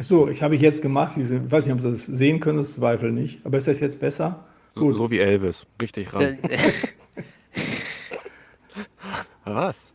So, 0.00 0.28
ich 0.28 0.42
habe 0.42 0.54
ich 0.56 0.60
jetzt 0.60 0.82
gemacht. 0.82 1.14
Diese, 1.16 1.36
ich 1.36 1.50
weiß 1.50 1.66
nicht, 1.66 1.74
ob 1.74 1.80
Sie 1.80 1.90
das 1.90 2.04
sehen 2.04 2.40
können, 2.40 2.58
das 2.58 2.74
Zweifel 2.74 3.12
nicht. 3.12 3.44
Aber 3.44 3.58
ist 3.58 3.68
das 3.68 3.80
jetzt 3.80 4.00
besser? 4.00 4.44
So, 4.74 4.92
so 4.92 5.10
wie 5.10 5.20
Elvis. 5.20 5.66
Richtig 5.80 6.12
ran. 6.12 6.38
Was? 9.44 9.92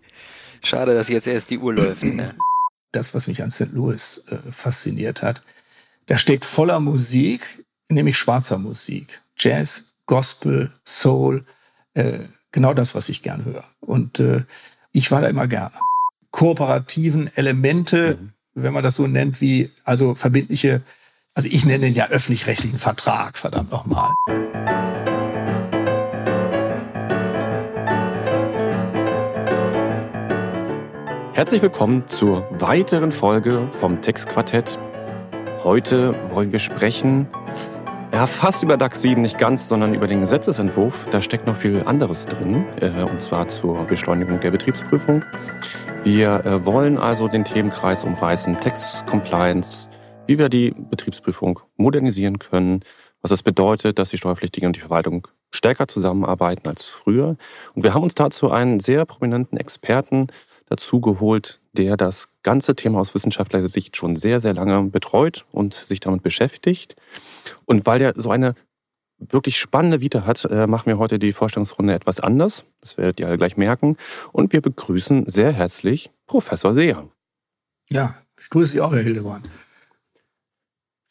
Schade, 0.64 0.94
dass 0.94 1.10
jetzt 1.10 1.28
erst 1.28 1.50
die 1.50 1.58
Uhr 1.58 1.74
läuft. 1.74 2.04
Ja. 2.04 2.34
Das, 2.92 3.14
was 3.14 3.28
mich 3.28 3.44
an 3.44 3.52
St. 3.52 3.72
Louis 3.72 4.24
äh, 4.30 4.38
fasziniert 4.52 5.22
hat, 5.22 5.44
da 6.08 6.18
steckt 6.18 6.46
voller 6.46 6.80
Musik, 6.80 7.64
nämlich 7.88 8.18
schwarzer 8.18 8.58
Musik. 8.58 9.22
Jazz, 9.38 9.84
Gospel, 10.06 10.72
Soul, 10.86 11.46
äh, 11.94 12.20
genau 12.52 12.74
das, 12.74 12.96
was 12.96 13.10
ich 13.10 13.22
gern 13.22 13.46
höre. 13.46 13.64
Und 13.80 14.20
äh, 14.20 14.44
ich 14.92 15.12
war 15.12 15.22
da 15.22 15.28
immer 15.28 15.48
gerne. 15.48 15.76
Kooperativen 16.32 17.30
Elemente, 17.36 18.18
mhm. 18.20 18.34
Wenn 18.64 18.74
man 18.74 18.84
das 18.84 18.96
so 18.96 19.08
nennt, 19.08 19.42
wie 19.42 19.72
also 19.84 20.16
verbindliche, 20.16 20.82
also 21.34 21.50
ich 21.52 21.66
nenne 21.66 21.86
den 21.86 21.96
ja 21.96 22.08
öffentlich-rechtlichen 22.08 22.80
Vertrag, 22.80 23.38
verdammt 23.38 23.72
nochmal. 23.72 24.12
Herzlich 31.34 31.62
willkommen 31.62 32.06
zur 32.08 32.46
weiteren 32.60 33.14
Folge 33.14 33.70
vom 33.72 34.02
Textquartett. 34.02 34.78
Heute 35.64 36.14
wollen 36.32 36.52
wir 36.52 36.60
sprechen, 36.60 37.28
ja, 38.12 38.26
fast 38.26 38.64
über 38.64 38.78
DAX 38.78 39.02
7 39.02 39.22
nicht 39.22 39.38
ganz, 39.38 39.68
sondern 39.68 39.94
über 39.94 40.08
den 40.08 40.22
Gesetzesentwurf. 40.22 41.08
Da 41.12 41.22
steckt 41.22 41.46
noch 41.46 41.56
viel 41.56 41.84
anderes 41.84 42.26
drin, 42.26 42.66
äh, 42.82 43.04
und 43.04 43.22
zwar 43.22 43.48
zur 43.48 43.86
Beschleunigung 43.86 44.40
der 44.40 44.52
Betriebsprüfung. 44.52 45.24
Wir 46.04 46.46
äh, 46.46 46.66
wollen 46.66 46.98
also 46.98 47.28
den 47.28 47.44
Themenkreis 47.44 48.04
umreißen, 48.04 48.58
Text 48.60 49.06
Compliance, 49.06 49.90
wie 50.26 50.38
wir 50.38 50.50
die 50.50 50.72
Betriebsprüfung 50.72 51.60
modernisieren 51.78 52.40
können, 52.40 52.82
was 53.22 53.30
das 53.30 53.44
bedeutet, 53.44 54.00
dass 54.00 54.10
die 54.10 54.18
Steuerpflichtigen 54.18 54.68
und 54.68 54.76
die 54.76 54.82
Verwaltung 54.82 55.28
stärker 55.52 55.88
zusammenarbeiten 55.88 56.68
als 56.68 56.86
früher. 56.86 57.36
Und 57.76 57.84
wir 57.84 57.94
haben 57.94 58.04
uns 58.04 58.16
dazu 58.16 58.52
einen 58.52 58.80
sehr 58.80 59.06
prominenten 59.06 59.58
Experten 59.58 60.28
dazu 60.70 61.02
geholt, 61.02 61.60
der 61.74 61.98
das 61.98 62.30
ganze 62.44 62.76
Thema 62.76 63.00
aus 63.00 63.14
wissenschaftlicher 63.14 63.68
Sicht 63.68 63.98
schon 63.98 64.16
sehr, 64.16 64.40
sehr 64.40 64.54
lange 64.54 64.84
betreut 64.84 65.46
und 65.52 65.74
sich 65.74 66.00
damit 66.00 66.24
beschäftigt. 66.24 66.96
Und 67.66 67.86
weil 67.86 68.00
der 68.00 68.14
so 68.16 68.30
eine 68.32 68.56
wirklich 69.18 69.58
spannende 69.58 70.00
Vita 70.00 70.26
hat, 70.26 70.46
äh, 70.46 70.68
machen 70.68 70.88
wir 70.88 70.98
heute 70.98 71.20
die 71.20 71.34
Vorstellungsrunde 71.34 71.94
etwas 71.94 72.20
anders. 72.20 72.66
Das 72.80 72.98
werdet 72.98 73.20
ihr 73.20 73.28
alle 73.28 73.38
gleich 73.38 73.58
merken. 73.58 73.98
Und 74.32 74.54
wir 74.54 74.62
begrüßen 74.62 75.28
sehr 75.28 75.52
herzlich 75.52 76.12
Professor 76.26 76.74
Seher. 76.74 77.08
Ja, 77.90 78.16
ich 78.40 78.50
grüße 78.50 78.74
Sie 78.74 78.82
auch, 78.82 78.94
Herr 78.94 79.02
Hildebrand. 79.02 79.50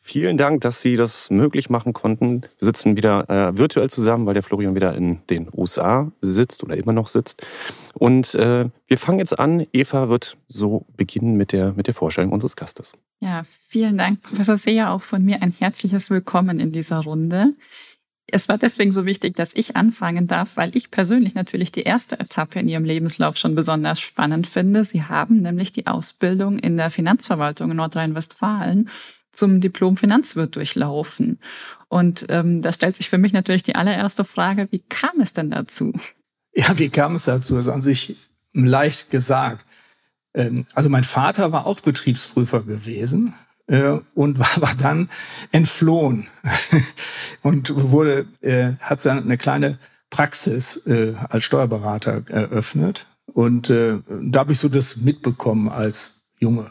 Vielen 0.09 0.39
Dank, 0.39 0.63
dass 0.63 0.81
Sie 0.81 0.97
das 0.97 1.29
möglich 1.29 1.69
machen 1.69 1.93
konnten. 1.93 2.41
Wir 2.41 2.65
sitzen 2.65 2.97
wieder 2.97 3.29
äh, 3.29 3.59
virtuell 3.59 3.91
zusammen, 3.91 4.25
weil 4.25 4.33
der 4.33 4.43
Florian 4.43 4.75
wieder 4.75 4.95
in 4.95 5.21
den 5.29 5.51
USA 5.53 6.11
sitzt 6.23 6.65
oder 6.65 6.79
immer 6.79 6.95
noch 6.95 7.09
sitzt. 7.09 7.47
Und 7.93 8.35
äh, 8.35 8.71
wir 8.87 8.97
fangen 8.97 9.19
jetzt 9.19 9.39
an. 9.39 9.67
Eva 9.71 10.09
wird 10.09 10.39
so 10.49 10.87
beginnen 10.97 11.37
mit 11.37 11.53
der, 11.53 11.75
mit 11.75 11.89
der 11.89 11.93
Vorstellung 11.93 12.33
unseres 12.33 12.57
Gastes. 12.57 12.93
Ja, 13.21 13.43
vielen 13.69 13.99
Dank, 13.99 14.23
Professor 14.23 14.57
Seher. 14.57 14.93
Auch 14.93 15.03
von 15.03 15.23
mir 15.23 15.43
ein 15.43 15.53
herzliches 15.53 16.09
Willkommen 16.09 16.59
in 16.59 16.73
dieser 16.73 17.01
Runde. 17.01 17.53
Es 18.31 18.49
war 18.49 18.57
deswegen 18.57 18.93
so 18.93 19.05
wichtig, 19.05 19.37
dass 19.37 19.51
ich 19.53 19.77
anfangen 19.77 20.27
darf, 20.27 20.57
weil 20.57 20.75
ich 20.75 20.91
persönlich 20.91 21.35
natürlich 21.35 21.71
die 21.71 21.83
erste 21.83 22.19
Etappe 22.19 22.61
in 22.61 22.69
Ihrem 22.69 22.85
Lebenslauf 22.85 23.37
schon 23.37 23.55
besonders 23.55 24.01
spannend 24.01 24.47
finde. 24.47 24.85
Sie 24.85 25.03
haben 25.03 25.43
nämlich 25.43 25.73
die 25.73 25.87
Ausbildung 25.87 26.59
in 26.59 26.79
der 26.79 26.91
Finanzverwaltung 26.91 27.71
in 27.71 27.77
Nordrhein-Westfalen 27.77 28.89
zum 29.39 29.61
Diplom 29.61 29.97
Finanzwirt 29.97 30.57
durchlaufen. 30.57 31.39
Und 31.89 32.27
ähm, 32.29 32.61
da 32.61 32.73
stellt 32.73 32.97
sich 32.97 33.09
für 33.09 33.19
mich 33.19 33.33
natürlich 33.33 33.63
die 33.63 33.77
allererste 33.77 34.25
Frage, 34.25 34.69
wie 34.71 34.81
kam 34.81 35.21
es 35.21 35.33
denn 35.33 35.51
dazu? 35.51 35.93
Ja, 36.53 36.79
wie 36.79 36.91
kam 36.91 37.15
es 37.15 37.25
dazu? 37.25 37.55
Das 37.55 37.67
ist 37.67 37.73
an 37.73 37.83
sich 37.83 38.17
leicht 38.53 39.11
gesagt. 39.11 39.65
Ähm, 40.35 40.67
also 40.75 40.89
mein 40.89 41.05
Vater 41.05 41.53
war 41.53 41.67
auch 41.67 41.81
Betriebsprüfer 41.81 42.63
gewesen 42.63 43.35
äh, 43.69 43.99
und 44.15 44.39
war 44.39 44.51
aber 44.57 44.75
dann 44.75 45.09
entflohen 45.53 46.27
und 47.43 47.73
wurde, 47.75 48.27
äh, 48.41 48.73
hat 48.81 49.05
dann 49.05 49.23
eine 49.23 49.39
kleine 49.39 49.79
Praxis 50.11 50.79
äh, 50.87 51.15
als 51.29 51.45
Steuerberater 51.45 52.25
eröffnet. 52.29 53.07
Und 53.27 53.69
da 53.69 54.41
habe 54.41 54.53
ich 54.53 54.59
so 54.59 54.71
das 54.71 54.97
mitbekommen 54.97 55.69
als 55.69 56.15
Junge. 56.41 56.71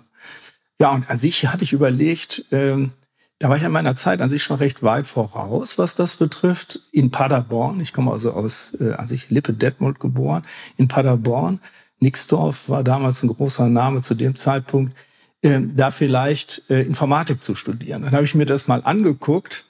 Ja, 0.80 0.92
und 0.94 1.10
an 1.10 1.18
sich 1.18 1.48
hatte 1.48 1.64
ich 1.64 1.74
überlegt, 1.74 2.46
ähm, 2.52 2.92
da 3.40 3.50
war 3.50 3.58
ich 3.58 3.64
in 3.64 3.72
meiner 3.72 3.96
Zeit 3.96 4.22
an 4.22 4.30
sich 4.30 4.44
schon 4.44 4.58
recht 4.58 4.82
weit 4.82 5.08
voraus, 5.08 5.78
was 5.78 5.96
das 5.96 6.16
betrifft. 6.16 6.80
In 6.92 7.12
Paderborn, 7.12 7.80
ich 7.80 7.94
komme 7.94 8.12
also 8.12 8.32
aus 8.34 8.76
äh, 8.80 8.94
an 8.94 9.08
sich 9.08 9.30
Lippe 9.30 9.54
Detmold 9.54 10.00
geboren, 10.00 10.44
in 10.76 10.88
Paderborn. 10.88 11.60
Nixdorf 12.00 12.70
war 12.70 12.84
damals 12.84 13.24
ein 13.24 13.30
großer 13.30 13.70
Name 13.70 14.02
zu 14.02 14.16
dem 14.16 14.36
Zeitpunkt, 14.36 14.96
äh, 15.42 15.60
da 15.62 15.92
vielleicht 15.92 16.64
äh, 16.70 16.82
Informatik 16.82 17.44
zu 17.44 17.56
studieren. 17.56 18.04
Dann 18.04 18.14
habe 18.14 18.26
ich 18.26 18.36
mir 18.36 18.46
das 18.46 18.68
mal 18.68 18.84
angeguckt 18.84 19.66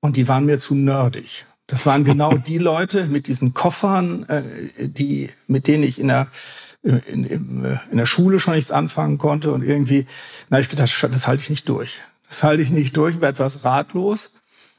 und 0.00 0.16
die 0.16 0.28
waren 0.28 0.46
mir 0.46 0.58
zu 0.58 0.74
nerdig. 0.74 1.46
Das 1.66 1.84
waren 1.84 2.04
genau 2.04 2.36
die 2.46 2.58
Leute 2.58 3.06
mit 3.06 3.28
diesen 3.28 3.52
Koffern, 3.54 4.24
äh, 4.28 4.88
die, 4.88 5.30
mit 5.46 5.66
denen 5.66 5.84
ich 5.84 5.98
in 5.98 6.08
der 6.08 6.28
in, 6.86 7.24
in, 7.24 7.64
äh, 7.64 7.78
in 7.90 7.98
der 7.98 8.06
Schule 8.06 8.38
schon 8.38 8.54
nichts 8.54 8.70
anfangen 8.70 9.18
konnte 9.18 9.52
und 9.52 9.62
irgendwie, 9.62 10.06
na, 10.48 10.60
ich 10.60 10.68
gedacht, 10.68 10.90
das 11.10 11.26
halte 11.26 11.42
ich 11.42 11.50
nicht 11.50 11.68
durch. 11.68 11.98
Das 12.28 12.42
halte 12.42 12.62
ich 12.62 12.70
nicht 12.70 12.96
durch, 12.96 13.20
war 13.20 13.28
etwas 13.28 13.64
ratlos. 13.64 14.30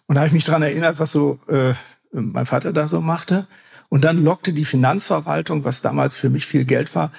Und 0.08 0.16
da 0.16 0.22
habe 0.22 0.28
ich 0.28 0.34
mich 0.34 0.46
dran 0.46 0.62
erinnert, 0.62 1.00
was 1.00 1.12
so 1.12 1.40
äh, 1.48 1.74
mein 2.12 2.46
Vater 2.46 2.74
da 2.74 2.88
so 2.88 3.02
machte. 3.02 3.48
Und 3.90 4.04
dann 4.04 4.24
lockte 4.24 4.54
die 4.54 4.66
Finanzverwaltung, 4.66 5.64
was 5.64 5.82
damals 5.82 6.16
für 6.16 6.30
mich 6.30 6.46
viel 6.46 6.66
Geld 6.66 6.94
war, 6.96 7.12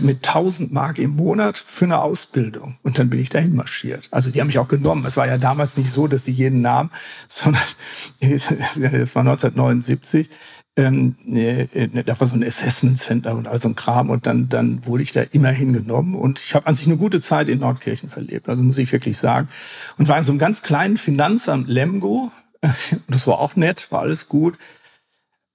mit 0.00 0.28
1000 0.28 0.72
Mark 0.72 0.98
im 0.98 1.10
Monat 1.10 1.64
für 1.66 1.86
eine 1.86 2.00
Ausbildung. 2.00 2.78
Und 2.82 2.98
dann 2.98 3.08
bin 3.08 3.18
ich 3.18 3.30
dahin 3.30 3.54
marschiert. 3.54 4.08
Also 4.10 4.30
die 4.30 4.40
haben 4.40 4.48
mich 4.48 4.58
auch 4.58 4.68
genommen. 4.68 5.04
Es 5.06 5.16
war 5.16 5.26
ja 5.26 5.38
damals 5.38 5.76
nicht 5.76 5.90
so, 5.90 6.06
dass 6.06 6.24
die 6.24 6.32
jeden 6.32 6.60
nahmen, 6.60 6.90
sondern 7.28 7.62
es 8.20 9.14
war 9.14 9.22
1979 9.22 10.28
ähm, 10.76 11.16
äh, 11.26 11.88
da 12.04 12.20
war 12.20 12.26
so 12.26 12.36
ein 12.36 12.44
Assessment 12.44 12.98
Center 12.98 13.34
und 13.34 13.48
all 13.48 13.60
so 13.60 13.68
ein 13.68 13.74
Kram 13.74 14.10
und 14.10 14.26
dann, 14.26 14.48
dann 14.50 14.84
wurde 14.84 15.02
ich 15.02 15.12
da 15.12 15.22
immerhin 15.22 15.72
genommen 15.72 16.14
und 16.14 16.38
ich 16.38 16.54
habe 16.54 16.66
an 16.66 16.74
sich 16.74 16.86
eine 16.86 16.98
gute 16.98 17.20
Zeit 17.20 17.48
in 17.48 17.60
Nordkirchen 17.60 18.10
verlebt, 18.10 18.48
also 18.48 18.62
muss 18.62 18.76
ich 18.76 18.92
wirklich 18.92 19.16
sagen. 19.16 19.48
Und 19.96 20.08
war 20.08 20.18
in 20.18 20.24
so 20.24 20.32
einem 20.32 20.38
ganz 20.38 20.62
kleinen 20.62 20.98
Finanzamt 20.98 21.68
Lemgo, 21.68 22.30
das 23.08 23.26
war 23.26 23.38
auch 23.38 23.56
nett, 23.56 23.88
war 23.90 24.00
alles 24.00 24.28
gut, 24.28 24.58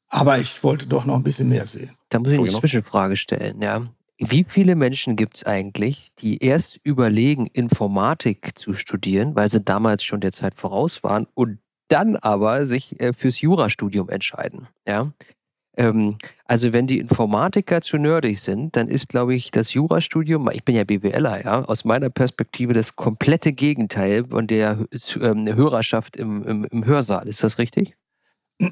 aber 0.10 0.40
ich 0.40 0.64
wollte 0.64 0.88
doch 0.88 1.06
noch 1.06 1.16
ein 1.16 1.24
bisschen 1.24 1.50
mehr 1.50 1.68
sehen. 1.68 1.92
Da 2.10 2.20
muss 2.20 2.32
ich 2.32 2.40
eine 2.40 2.50
Zwischenfrage 2.50 3.16
stellen, 3.16 3.62
ja. 3.62 3.88
Wie 4.18 4.46
viele 4.48 4.76
Menschen 4.76 5.16
gibt 5.16 5.38
es 5.38 5.46
eigentlich, 5.46 6.10
die 6.20 6.44
erst 6.44 6.80
überlegen, 6.84 7.48
Informatik 7.48 8.58
zu 8.58 8.74
studieren, 8.74 9.36
weil 9.36 9.50
sie 9.50 9.62
damals 9.62 10.04
schon 10.04 10.20
der 10.20 10.32
Zeit 10.32 10.54
voraus 10.56 11.04
waren 11.04 11.28
und 11.34 11.58
dann 11.92 12.16
aber 12.16 12.66
sich 12.66 13.00
äh, 13.00 13.14
fürs 13.14 13.42
Jurastudium 13.42 14.10
entscheiden. 14.10 14.68
Ja? 14.88 15.12
Ähm, 15.78 16.18
also 16.46 16.74
wenn 16.74 16.88
die 16.88 17.00
Informatiker 17.00 17.82
zu 17.82 17.98
nerdig 17.98 18.40
sind, 18.40 18.76
dann 18.76 18.88
ist, 18.88 19.10
glaube 19.10 19.36
ich, 19.36 19.52
das 19.52 19.74
Jurastudium, 19.74 20.50
ich 20.52 20.64
bin 20.64 20.76
ja 20.76 20.84
BWLer, 20.84 21.44
ja, 21.44 21.64
aus 21.66 21.86
meiner 21.86 22.10
Perspektive 22.10 22.74
das 22.74 22.96
komplette 22.96 23.54
Gegenteil 23.54 24.26
von 24.26 24.48
der 24.48 24.86
ähm, 25.22 25.56
Hörerschaft 25.56 26.18
im, 26.18 26.44
im, 26.44 26.66
im 26.66 26.86
Hörsaal. 26.86 27.28
Ist 27.28 27.44
das 27.44 27.58
richtig? 27.58 27.96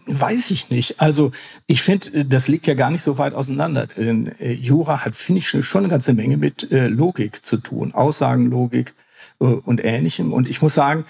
Weiß 0.06 0.52
ich 0.52 0.70
nicht. 0.70 1.02
Also 1.02 1.32
ich 1.66 1.82
finde, 1.82 2.24
das 2.26 2.48
liegt 2.48 2.68
ja 2.68 2.76
gar 2.76 2.92
nicht 2.92 3.02
so 3.02 3.18
weit 3.18 3.34
auseinander. 3.34 3.88
Denn 3.88 4.28
äh, 4.40 4.52
Jura 4.52 5.04
hat, 5.04 5.16
finde 5.16 5.40
ich, 5.40 5.50
schon 5.66 5.82
eine 5.84 5.90
ganze 5.90 6.14
Menge 6.14 6.38
mit 6.38 6.72
äh, 6.72 6.88
Logik 6.88 7.44
zu 7.44 7.58
tun, 7.58 7.94
Aussagenlogik 7.94 8.94
äh, 9.40 9.46
und 9.46 9.84
Ähnlichem. 9.84 10.32
Und 10.32 10.48
ich 10.48 10.62
muss 10.62 10.76
sagen, 10.76 11.06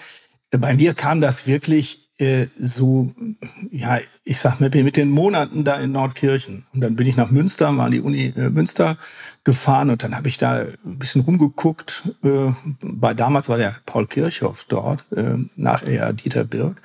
bei 0.50 0.74
mir 0.74 0.94
kam 0.94 1.20
das 1.20 1.46
wirklich 1.46 2.10
äh, 2.18 2.48
so, 2.58 3.12
ja, 3.70 3.98
ich 4.24 4.40
sag 4.40 4.60
mal, 4.60 4.70
mit 4.70 4.96
den 4.96 5.10
Monaten 5.10 5.64
da 5.64 5.76
in 5.76 5.92
Nordkirchen. 5.92 6.66
Und 6.74 6.80
dann 6.80 6.96
bin 6.96 7.06
ich 7.06 7.16
nach 7.16 7.30
Münster, 7.30 7.72
mal 7.72 7.86
an 7.86 7.92
die 7.92 8.00
Uni 8.00 8.34
äh, 8.36 8.50
Münster 8.50 8.98
gefahren 9.44 9.90
und 9.90 10.02
dann 10.02 10.14
habe 10.14 10.28
ich 10.28 10.36
da 10.36 10.66
ein 10.84 10.98
bisschen 10.98 11.22
rumgeguckt. 11.22 12.14
Äh, 12.22 12.52
bei, 12.82 13.14
damals 13.14 13.48
war 13.48 13.58
der 13.58 13.76
Paul 13.86 14.06
Kirchhoff 14.06 14.64
dort, 14.68 15.10
äh, 15.12 15.36
nachher 15.56 15.92
ja 15.92 16.12
Dieter 16.12 16.44
Birk. 16.44 16.82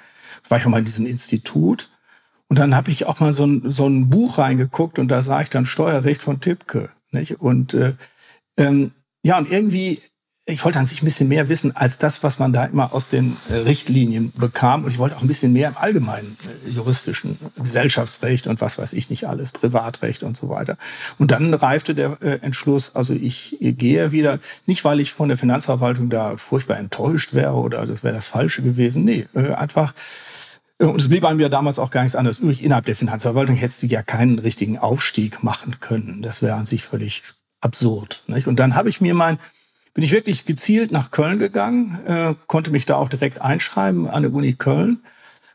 War 0.47 0.57
ich 0.57 0.65
auch 0.65 0.69
mal 0.69 0.79
in 0.79 0.85
diesem 0.85 1.05
Institut. 1.05 1.89
Und 2.47 2.59
dann 2.59 2.75
habe 2.75 2.91
ich 2.91 3.05
auch 3.05 3.19
mal 3.19 3.33
so 3.33 3.45
ein, 3.45 3.63
so 3.65 3.87
ein 3.87 4.09
Buch 4.09 4.37
reingeguckt 4.37 4.99
und 4.99 5.07
da 5.07 5.23
sah 5.23 5.41
ich 5.41 5.49
dann 5.49 5.65
Steuerrecht 5.65 6.21
von 6.21 6.39
Tippke. 6.39 6.89
Nicht? 7.11 7.41
Und 7.41 7.73
äh, 7.73 7.93
ähm, 8.57 8.91
ja, 9.23 9.37
und 9.37 9.51
irgendwie 9.51 10.01
ich 10.47 10.63
wollte 10.63 10.77
an 10.77 10.85
sich 10.85 11.01
ein 11.01 11.05
bisschen 11.05 11.27
mehr 11.27 11.49
wissen 11.49 11.75
als 11.75 11.97
das, 11.97 12.21
was 12.21 12.37
man 12.37 12.53
da 12.53 12.65
immer 12.65 12.93
aus 12.93 13.07
den 13.07 13.37
äh, 13.49 13.55
Richtlinien 13.55 14.31
bekam. 14.35 14.83
Und 14.83 14.91
ich 14.91 14.99
wollte 14.99 15.17
auch 15.17 15.21
ein 15.21 15.27
bisschen 15.27 15.53
mehr 15.53 15.69
im 15.69 15.77
allgemeinen 15.77 16.37
äh, 16.67 16.69
juristischen 16.69 17.39
Gesellschaftsrecht 17.57 18.45
und 18.45 18.61
was 18.61 18.77
weiß 18.77 18.93
ich 18.93 19.09
nicht 19.09 19.25
alles, 19.27 19.51
Privatrecht 19.51 20.21
und 20.21 20.37
so 20.37 20.49
weiter. 20.49 20.77
Und 21.17 21.31
dann 21.31 21.51
reifte 21.55 21.95
der 21.95 22.21
äh, 22.21 22.39
Entschluss, 22.41 22.93
also 22.93 23.13
ich 23.13 23.57
gehe 23.59 24.11
wieder, 24.11 24.39
nicht 24.67 24.85
weil 24.85 24.99
ich 24.99 25.13
von 25.13 25.29
der 25.29 25.39
Finanzverwaltung 25.39 26.11
da 26.11 26.37
furchtbar 26.37 26.77
enttäuscht 26.77 27.33
wäre 27.33 27.53
oder 27.53 27.87
das 27.87 28.03
wäre 28.03 28.13
das 28.13 28.27
Falsche 28.27 28.61
gewesen. 28.61 29.03
Nee, 29.03 29.27
einfach, 29.33 29.93
und 30.77 31.01
es 31.01 31.09
blieb 31.09 31.25
einem 31.25 31.39
ja 31.39 31.49
damals 31.49 31.79
auch 31.79 31.89
gar 31.89 32.03
nichts 32.03 32.15
anderes 32.15 32.39
übrig. 32.39 32.63
Innerhalb 32.63 32.85
der 32.85 32.95
Finanzverwaltung 32.95 33.55
hättest 33.55 33.81
du 33.81 33.87
ja 33.87 34.03
keinen 34.03 34.37
richtigen 34.37 34.77
Aufstieg 34.77 35.43
machen 35.43 35.79
können. 35.79 36.21
Das 36.21 36.41
wäre 36.41 36.55
an 36.55 36.65
sich 36.65 36.83
völlig 36.83 37.23
absurd. 37.61 38.23
Nicht? 38.27 38.47
Und 38.47 38.59
dann 38.59 38.75
habe 38.75 38.89
ich 38.89 39.01
mir 39.01 39.15
mein 39.15 39.39
bin 39.95 40.03
ich 40.03 40.11
wirklich 40.11 40.45
gezielt 40.45 40.91
nach 40.91 41.09
Köln 41.09 41.39
gegangen, 41.39 41.99
äh, 42.05 42.35
konnte 42.47 42.69
mich 42.69 42.85
da 42.85 42.97
auch 42.97 43.09
direkt 43.09 43.41
einschreiben 43.41 44.07
an 44.07 44.23
der 44.23 44.33
Uni 44.33 44.53
Köln 44.53 44.99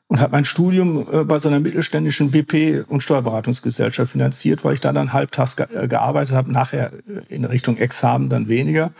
und 0.08 0.18
habe 0.18 0.32
mein 0.32 0.46
Studium 0.46 1.06
äh, 1.12 1.24
bei 1.24 1.38
so 1.38 1.48
einer 1.48 1.60
mittelständischen 1.60 2.32
WP- 2.32 2.84
und 2.84 3.02
Steuerberatungsgesellschaft 3.02 4.10
finanziert, 4.10 4.64
weil 4.64 4.74
ich 4.74 4.80
da 4.80 4.92
dann 4.94 5.12
halbtags 5.12 5.56
ge 5.56 5.66
äh, 5.74 5.86
gearbeitet 5.88 6.34
habe, 6.34 6.50
nachher 6.50 6.90
äh, 7.06 7.34
in 7.34 7.44
Richtung 7.44 7.76
Examen 7.76 8.30
dann 8.30 8.48
weniger. 8.48 8.92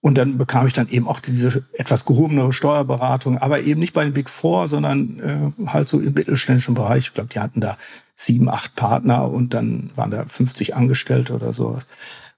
Und 0.00 0.16
dann 0.16 0.38
bekam 0.38 0.66
ich 0.66 0.72
dann 0.72 0.88
eben 0.88 1.06
auch 1.06 1.20
diese 1.20 1.62
etwas 1.74 2.06
gehobenere 2.06 2.52
Steuerberatung, 2.54 3.38
aber 3.38 3.60
eben 3.60 3.78
nicht 3.78 3.92
bei 3.92 4.02
den 4.02 4.14
Big 4.14 4.30
Four, 4.30 4.68
sondern 4.68 5.54
äh, 5.64 5.68
halt 5.68 5.88
so 5.88 6.00
im 6.00 6.14
mittelständischen 6.14 6.74
Bereich. 6.74 7.08
Ich 7.08 7.14
glaube, 7.14 7.28
die 7.32 7.38
hatten 7.38 7.60
da 7.60 7.76
sieben, 8.16 8.48
acht 8.48 8.74
Partner 8.74 9.30
und 9.30 9.52
dann 9.52 9.90
waren 9.96 10.10
da 10.10 10.24
50 10.24 10.74
Angestellte 10.74 11.34
oder 11.34 11.52
sowas. 11.52 11.86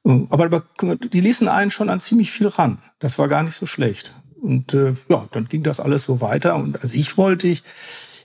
Aber 0.05 0.63
die 0.85 1.21
ließen 1.21 1.49
einen 1.49 1.71
schon 1.71 1.89
an 1.89 2.01
ziemlich 2.01 2.31
viel 2.31 2.49
ran. 2.49 2.79
Das 2.99 3.19
war 3.19 3.29
gar 3.29 3.43
nicht 3.43 3.57
so 3.57 3.65
schlecht. 3.65 4.15
Und 4.41 4.75
äh, 4.75 4.95
ja, 5.09 5.27
dann 5.33 5.49
ging 5.49 5.63
das 5.63 5.81
alles 5.81 6.05
so 6.05 6.21
weiter. 6.21 6.55
Und 6.57 6.83
als 6.83 6.95
ich 6.95 7.17
wollte 7.17 7.49
ich 7.49 7.63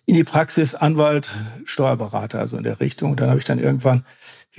in 0.06 0.16
die 0.16 0.26
Praxis 0.26 0.76
Anwalt, 0.76 1.32
Steuerberater, 1.64 2.40
also 2.40 2.58
in 2.58 2.64
der 2.64 2.82
Richtung. 2.82 3.12
Und 3.12 3.20
dann 3.22 3.30
habe 3.30 3.40
ich 3.40 3.46
dann 3.46 3.60
irgendwann 3.60 4.06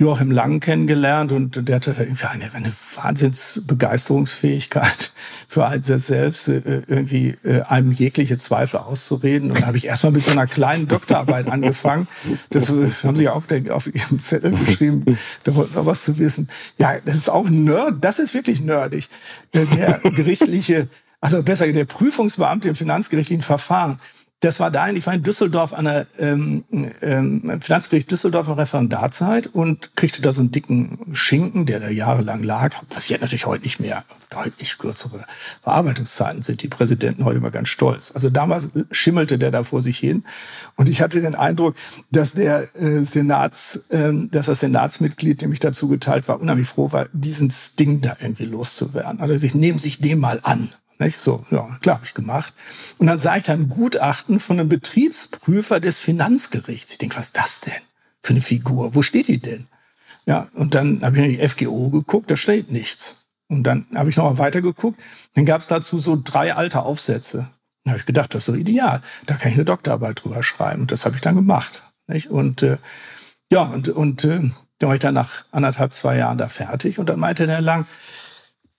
Joachim 0.01 0.31
Lang 0.31 0.59
kennengelernt 0.61 1.31
und 1.31 1.69
der 1.69 1.75
hatte 1.75 1.95
eine, 1.95 2.53
eine 2.53 2.73
Wahnsinnsbegeisterungsfähigkeit 2.95 5.11
für 5.47 5.67
einen 5.67 5.83
selbst, 5.83 6.47
äh, 6.47 6.81
irgendwie 6.87 7.37
äh, 7.43 7.61
einem 7.61 7.91
jegliche 7.91 8.39
Zweifel 8.39 8.79
auszureden. 8.79 9.51
Und 9.51 9.61
da 9.61 9.67
habe 9.67 9.77
ich 9.77 9.85
erstmal 9.85 10.11
mit 10.11 10.25
so 10.25 10.31
einer 10.31 10.47
kleinen 10.47 10.87
Doktorarbeit 10.87 11.49
angefangen. 11.49 12.07
Das 12.49 12.71
äh, 12.71 12.89
haben 13.03 13.15
sie 13.15 13.29
auch 13.29 13.43
auf 13.69 13.93
ihrem 13.93 14.19
Zettel 14.19 14.53
geschrieben. 14.53 15.19
Da 15.43 15.53
wollten 15.53 15.73
sie 15.73 15.79
auch 15.79 15.85
was 15.85 16.03
zu 16.03 16.17
wissen. 16.17 16.49
Ja, 16.79 16.95
das 17.05 17.13
ist 17.13 17.29
auch 17.29 17.47
nerd. 17.47 18.03
Das 18.03 18.17
ist 18.17 18.33
wirklich 18.33 18.59
nerdig. 18.59 19.07
Der 19.53 19.99
gerichtliche, 20.03 20.87
also 21.19 21.43
besser, 21.43 21.71
der 21.71 21.85
Prüfungsbeamte 21.85 22.69
im 22.69 22.75
finanzgerichtlichen 22.75 23.43
Verfahren 23.43 23.99
das 24.41 24.59
war 24.59 24.71
dahin, 24.71 24.95
ich 24.95 25.05
war 25.05 25.13
in 25.13 25.21
Düsseldorf 25.21 25.71
an 25.71 25.85
der 25.85 26.07
ähm, 26.17 26.63
ähm, 27.01 27.61
Finanzgericht 27.61 28.09
Düsseldorf 28.09 28.47
in 28.47 28.53
Referendarzeit 28.53 29.45
und 29.45 29.95
kriegte 29.95 30.23
da 30.23 30.33
so 30.33 30.41
einen 30.41 30.51
dicken 30.51 30.97
Schinken, 31.13 31.67
der 31.67 31.79
da 31.79 31.89
jahrelang 31.89 32.41
lag. 32.41 32.75
Passiert 32.89 33.21
natürlich 33.21 33.45
heute 33.45 33.63
nicht 33.63 33.79
mehr. 33.79 34.03
Deutlich 34.31 34.79
kürzere 34.79 35.25
Bearbeitungszeiten 35.63 36.41
sind 36.41 36.63
die 36.63 36.69
Präsidenten 36.69 37.23
heute 37.23 37.37
immer 37.37 37.51
ganz 37.51 37.69
stolz. 37.69 38.11
Also 38.15 38.31
damals 38.31 38.69
schimmelte 38.89 39.37
der 39.37 39.51
da 39.51 39.63
vor 39.63 39.83
sich 39.83 39.99
hin. 39.99 40.23
Und 40.75 40.89
ich 40.89 41.03
hatte 41.03 41.21
den 41.21 41.35
Eindruck, 41.35 41.75
dass 42.09 42.33
der 42.33 42.75
äh, 42.75 43.05
Senats, 43.05 43.79
äh, 43.89 44.11
dass 44.11 44.47
das 44.47 44.61
Senatsmitglied, 44.61 45.43
dem 45.43 45.53
ich 45.53 45.59
dazu 45.59 45.87
geteilt 45.87 46.27
war, 46.27 46.41
unheimlich 46.41 46.67
froh 46.67 46.91
war, 46.91 47.09
diesen 47.13 47.53
Ding 47.77 48.01
da 48.01 48.17
irgendwie 48.19 48.45
loszuwerden. 48.45 49.21
Also 49.21 49.37
sich 49.37 49.53
nehmen 49.53 49.77
sich 49.77 49.99
dem 49.99 50.19
mal 50.19 50.39
an. 50.41 50.69
Nicht? 51.01 51.19
So, 51.19 51.43
ja, 51.49 51.79
klar, 51.81 51.95
habe 51.95 52.05
ich 52.05 52.13
gemacht. 52.13 52.53
Und 52.99 53.07
dann 53.07 53.17
sah 53.17 53.35
ich 53.35 53.41
dann 53.41 53.61
ein 53.61 53.69
Gutachten 53.69 54.39
von 54.39 54.59
einem 54.59 54.69
Betriebsprüfer 54.69 55.79
des 55.79 55.97
Finanzgerichts. 55.99 56.91
Ich 56.91 56.99
denke, 56.99 57.15
was 57.15 57.25
ist 57.25 57.37
das 57.37 57.59
denn 57.59 57.81
für 58.21 58.33
eine 58.33 58.41
Figur? 58.41 58.93
Wo 58.93 59.01
steht 59.01 59.27
die 59.27 59.39
denn? 59.39 59.65
Ja, 60.27 60.49
und 60.53 60.75
dann 60.75 61.01
habe 61.01 61.17
ich 61.17 61.23
in 61.23 61.31
die 61.31 61.47
FGO 61.47 61.89
geguckt, 61.89 62.29
da 62.29 62.35
steht 62.35 62.69
nichts. 62.69 63.15
Und 63.47 63.63
dann 63.63 63.87
habe 63.95 64.11
ich 64.11 64.17
noch 64.17 64.25
mal 64.25 64.37
weiter 64.37 64.61
geguckt. 64.61 65.01
Dann 65.33 65.47
gab 65.47 65.61
es 65.61 65.67
dazu 65.67 65.97
so 65.97 66.21
drei 66.23 66.53
alte 66.53 66.83
Aufsätze. 66.83 67.47
Dann 67.83 67.93
habe 67.93 67.99
ich 67.99 68.05
gedacht, 68.05 68.35
das 68.35 68.43
ist 68.43 68.45
so 68.45 68.53
ideal. 68.53 69.01
Da 69.25 69.37
kann 69.37 69.49
ich 69.49 69.57
eine 69.57 69.65
Doktorarbeit 69.65 70.23
drüber 70.23 70.43
schreiben. 70.43 70.81
Und 70.81 70.91
das 70.91 71.05
habe 71.07 71.15
ich 71.15 71.21
dann 71.21 71.33
gemacht. 71.33 71.81
Nicht? 72.05 72.29
Und 72.29 72.61
äh, 72.61 72.77
ja, 73.51 73.63
und, 73.63 73.89
und 73.89 74.23
äh, 74.23 74.51
dann 74.77 74.87
war 74.87 74.93
ich 74.93 75.01
dann 75.01 75.15
nach 75.15 75.45
anderthalb, 75.51 75.95
zwei 75.95 76.17
Jahren 76.17 76.37
da 76.37 76.47
fertig. 76.47 76.99
Und 76.99 77.09
dann 77.09 77.19
meinte 77.19 77.47
der 77.47 77.61
Lang, 77.61 77.87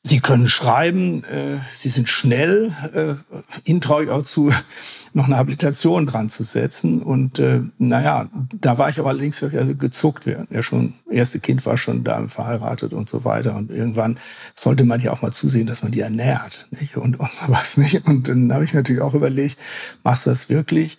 Sie 0.04 0.19
können 0.19 0.49
schreiben, 0.49 1.22
äh, 1.25 1.58
Sie 1.72 1.88
sind 1.88 2.08
schnell. 2.08 2.72
Äh, 2.93 3.14
Ihnen 3.62 3.81
traue 3.81 4.04
ich 4.04 4.10
auch 4.10 4.25
zu, 4.25 4.52
noch 5.14 5.26
eine 5.26 5.37
Habilitation 5.37 6.06
dran 6.06 6.28
zu 6.28 6.43
setzen. 6.43 7.02
Und 7.02 7.38
äh, 7.38 7.60
naja, 7.78 8.28
da 8.52 8.78
war 8.78 8.88
ich 8.88 8.99
aber 8.99 9.10
allerdings 9.10 9.40
also 9.43 9.76
gezuckt. 9.76 10.26
Wir 10.26 10.44
ja 10.50 10.60
schon, 10.60 10.94
erste 11.08 11.38
Kind 11.38 11.64
war 11.66 11.78
schon 11.78 12.02
da 12.02 12.26
verheiratet 12.26 12.93
und 12.93 13.08
so 13.08 13.25
weiter. 13.25 13.54
Und 13.54 13.70
irgendwann 13.70 14.19
sollte 14.56 14.84
man 14.84 14.99
ja 14.99 15.12
auch 15.12 15.22
mal 15.22 15.32
zusehen, 15.32 15.69
dass 15.69 15.84
man 15.84 15.93
die 15.93 16.00
ernährt 16.00 16.66
nicht? 16.72 16.96
Und, 16.96 17.20
und 17.20 17.31
sowas 17.46 17.76
nicht. 17.76 18.05
Und 18.05 18.26
dann 18.26 18.52
habe 18.52 18.64
ich 18.64 18.72
natürlich 18.72 19.02
auch 19.02 19.14
überlegt, 19.14 19.56
machst 20.02 20.26
du 20.26 20.31
das 20.31 20.48
wirklich? 20.48 20.98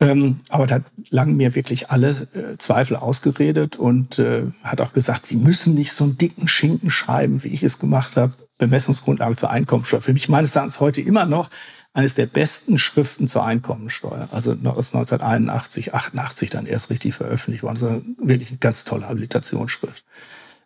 Ähm, 0.00 0.40
aber 0.48 0.66
da 0.66 0.80
lang 1.10 1.36
mir 1.36 1.54
wirklich 1.54 1.90
alle 1.90 2.26
äh, 2.34 2.58
Zweifel 2.58 2.96
ausgeredet 2.96 3.76
und 3.76 4.18
äh, 4.18 4.46
hat 4.62 4.80
auch 4.80 4.92
gesagt, 4.92 5.26
sie 5.26 5.36
müssen 5.36 5.74
nicht 5.74 5.92
so 5.92 6.04
einen 6.04 6.18
dicken 6.18 6.48
Schinken 6.48 6.90
schreiben, 6.90 7.44
wie 7.44 7.48
ich 7.48 7.62
es 7.62 7.78
gemacht 7.78 8.16
habe. 8.16 8.34
Bemessungsgrundlage 8.58 9.36
zur 9.36 9.50
Einkommensteuer. 9.50 10.00
Für 10.00 10.12
mich 10.12 10.28
meines 10.28 10.54
Erachtens 10.54 10.80
heute 10.80 11.00
immer 11.00 11.26
noch 11.26 11.50
eines 11.92 12.14
der 12.14 12.26
besten 12.26 12.76
Schriften 12.76 13.28
zur 13.28 13.44
Einkommensteuer. 13.44 14.28
Also 14.32 14.52
aus 14.52 14.94
1981, 14.94 15.94
88 15.94 16.50
dann 16.50 16.66
erst 16.66 16.90
richtig 16.90 17.14
veröffentlicht 17.14 17.62
worden. 17.62 17.74
Also 17.74 18.02
wirklich 18.18 18.50
eine 18.50 18.58
ganz 18.58 18.84
tolle 18.84 19.08
Habilitationsschrift 19.08 20.04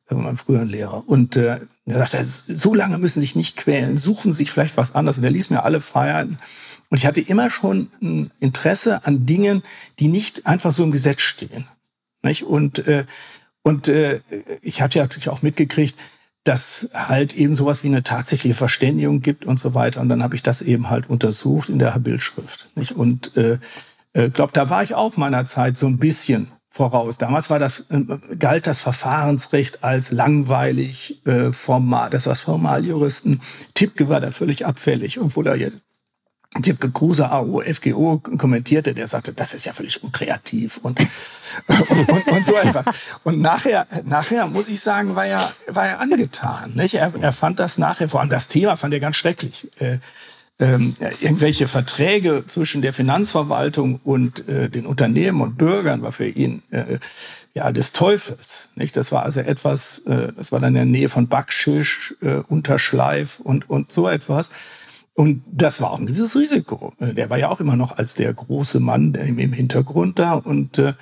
von 0.06 0.22
meinem 0.22 0.38
früheren 0.38 0.68
Lehrer. 0.68 1.06
Und 1.06 1.36
äh, 1.36 1.60
er 1.84 1.98
sagte, 1.98 2.24
so 2.24 2.74
lange 2.74 2.98
müssen 2.98 3.20
Sie 3.20 3.26
sich 3.26 3.36
nicht 3.36 3.56
quälen, 3.58 3.98
suchen 3.98 4.32
Sie 4.32 4.38
sich 4.38 4.50
vielleicht 4.50 4.78
was 4.78 4.94
anderes. 4.94 5.18
Und 5.18 5.24
er 5.24 5.30
ließ 5.30 5.50
mir 5.50 5.64
alle 5.64 5.82
Freiheiten. 5.82 6.38
Und 6.90 6.98
ich 6.98 7.06
hatte 7.06 7.20
immer 7.20 7.50
schon 7.50 7.90
ein 8.00 8.30
Interesse 8.40 9.06
an 9.06 9.26
Dingen, 9.26 9.62
die 9.98 10.08
nicht 10.08 10.46
einfach 10.46 10.72
so 10.72 10.82
im 10.84 10.92
Gesetz 10.92 11.20
stehen. 11.20 11.66
Nicht? 12.22 12.44
Und, 12.44 12.86
äh, 12.86 13.04
und 13.62 13.88
äh, 13.88 14.20
ich 14.62 14.80
hatte 14.80 14.98
ja 14.98 15.04
natürlich 15.04 15.28
auch 15.28 15.42
mitgekriegt, 15.42 15.94
dass 16.44 16.88
halt 16.94 17.34
eben 17.34 17.54
sowas 17.54 17.82
wie 17.82 17.88
eine 17.88 18.02
tatsächliche 18.02 18.54
Verständigung 18.54 19.20
gibt 19.20 19.44
und 19.44 19.60
so 19.60 19.74
weiter. 19.74 20.00
Und 20.00 20.08
dann 20.08 20.22
habe 20.22 20.34
ich 20.34 20.42
das 20.42 20.62
eben 20.62 20.88
halt 20.88 21.10
untersucht 21.10 21.68
in 21.68 21.78
der 21.78 21.98
Bildschrift. 21.98 22.70
Nicht? 22.74 22.92
Und 22.92 23.36
äh, 23.36 23.58
äh, 24.14 24.30
glaube, 24.30 24.52
da 24.54 24.70
war 24.70 24.82
ich 24.82 24.94
auch 24.94 25.16
meiner 25.16 25.44
Zeit 25.44 25.76
so 25.76 25.86
ein 25.86 25.98
bisschen 25.98 26.48
voraus. 26.70 27.18
Damals 27.18 27.50
war 27.50 27.58
das, 27.58 27.84
äh, 27.90 28.02
galt 28.38 28.66
das 28.66 28.80
Verfahrensrecht 28.80 29.84
als 29.84 30.10
langweilig, 30.10 31.20
äh, 31.26 31.52
formal, 31.52 32.08
das 32.08 32.26
was 32.26 32.42
Formaljuristen. 32.42 33.42
Tippke 33.74 34.08
war 34.08 34.20
da 34.20 34.30
völlig 34.30 34.64
abfällig, 34.64 35.20
obwohl 35.20 35.46
er 35.48 35.56
Tipke 36.62 36.90
Kruse, 36.90 37.30
AO, 37.30 37.60
FGO 37.60 38.18
kommentierte, 38.18 38.94
der 38.94 39.06
sagte, 39.06 39.34
das 39.34 39.52
ist 39.52 39.66
ja 39.66 39.74
völlig 39.74 40.02
unkreativ 40.02 40.78
und, 40.78 40.98
und, 41.68 42.08
und, 42.08 42.28
und 42.28 42.46
so 42.46 42.56
etwas. 42.56 42.86
Und 43.22 43.40
nachher, 43.40 43.86
nachher 44.04 44.46
muss 44.46 44.68
ich 44.68 44.80
sagen, 44.80 45.14
war 45.14 45.26
er, 45.26 45.52
war 45.66 45.86
er 45.86 46.00
angetan. 46.00 46.72
Nicht? 46.74 46.94
Er, 46.94 47.12
er 47.20 47.32
fand 47.32 47.60
das 47.60 47.76
nachher, 47.76 48.08
vor 48.08 48.20
allem 48.20 48.30
das 48.30 48.48
Thema 48.48 48.76
fand 48.76 48.94
er 48.94 49.00
ganz 49.00 49.16
schrecklich. 49.16 49.70
Äh, 49.78 49.98
ähm, 50.58 50.96
irgendwelche 51.20 51.68
Verträge 51.68 52.44
zwischen 52.46 52.82
der 52.82 52.92
Finanzverwaltung 52.92 54.00
und 54.02 54.48
äh, 54.48 54.68
den 54.68 54.86
Unternehmen 54.86 55.40
und 55.40 55.56
Bürgern 55.56 56.02
war 56.02 56.12
für 56.12 56.26
ihn 56.26 56.62
äh, 56.70 56.98
ja 57.54 57.70
des 57.70 57.92
Teufels. 57.92 58.68
Nicht? 58.74 58.96
Das 58.96 59.12
war 59.12 59.22
also 59.22 59.40
etwas, 59.40 60.00
äh, 60.06 60.32
das 60.34 60.50
war 60.50 60.58
dann 60.58 60.70
in 60.70 60.74
der 60.74 60.84
Nähe 60.86 61.08
von 61.10 61.28
Backschisch, 61.28 62.16
äh, 62.22 62.36
Unterschleif 62.48 63.38
und, 63.38 63.70
und 63.70 63.92
so 63.92 64.08
etwas. 64.08 64.50
Und 65.18 65.42
das 65.50 65.80
war 65.80 65.90
auch 65.90 65.98
ein 65.98 66.06
gewisses 66.06 66.36
Risiko. 66.36 66.92
Der 67.00 67.28
war 67.28 67.38
ja 67.38 67.48
auch 67.48 67.58
immer 67.58 67.74
noch 67.74 67.98
als 67.98 68.14
der 68.14 68.32
große 68.32 68.78
Mann 68.78 69.14
im, 69.14 69.52
Hintergrund 69.52 70.20
da 70.20 70.34
und 70.34 70.78
äh, 70.78 70.92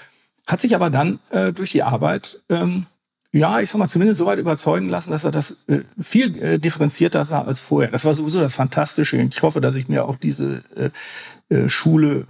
hat 0.47 0.63
sich 0.63 0.75
aber 0.75 0.89
dann 0.89 1.19
äh, 1.29 1.53
durch 1.53 1.73
die 1.73 1.83
Arbeit, 1.83 2.43
ähm, 2.49 2.87
ja, 3.31 3.61
ich 3.61 3.69
sag 3.69 3.79
mal, 3.79 3.91
zumindest 3.91 4.17
so 4.17 4.25
weit 4.25 4.39
überzeugen 4.39 4.89
lassen, 4.89 5.11
dass 5.11 5.25
er 5.25 5.33
das 5.33 5.59
äh, 5.69 5.81
viel 6.01 6.35
äh, 6.43 6.59
differenzierter 6.59 7.27
sah 7.27 7.43
als 7.43 7.61
vorher. 7.61 7.91
Das 7.91 8.07
war 8.07 8.15
sowieso 8.15 8.41
das 8.41 8.55
Fantastische. 8.55 9.21
Und 9.21 9.35
ich 9.35 9.43
hoffe, 9.43 9.61
dass 9.61 9.75
ich 9.75 9.87
mir 9.87 10.07
auch 10.07 10.17
diese 10.17 10.63
äh, 11.51 11.55
äh, 11.55 11.69
Schule 11.69 12.25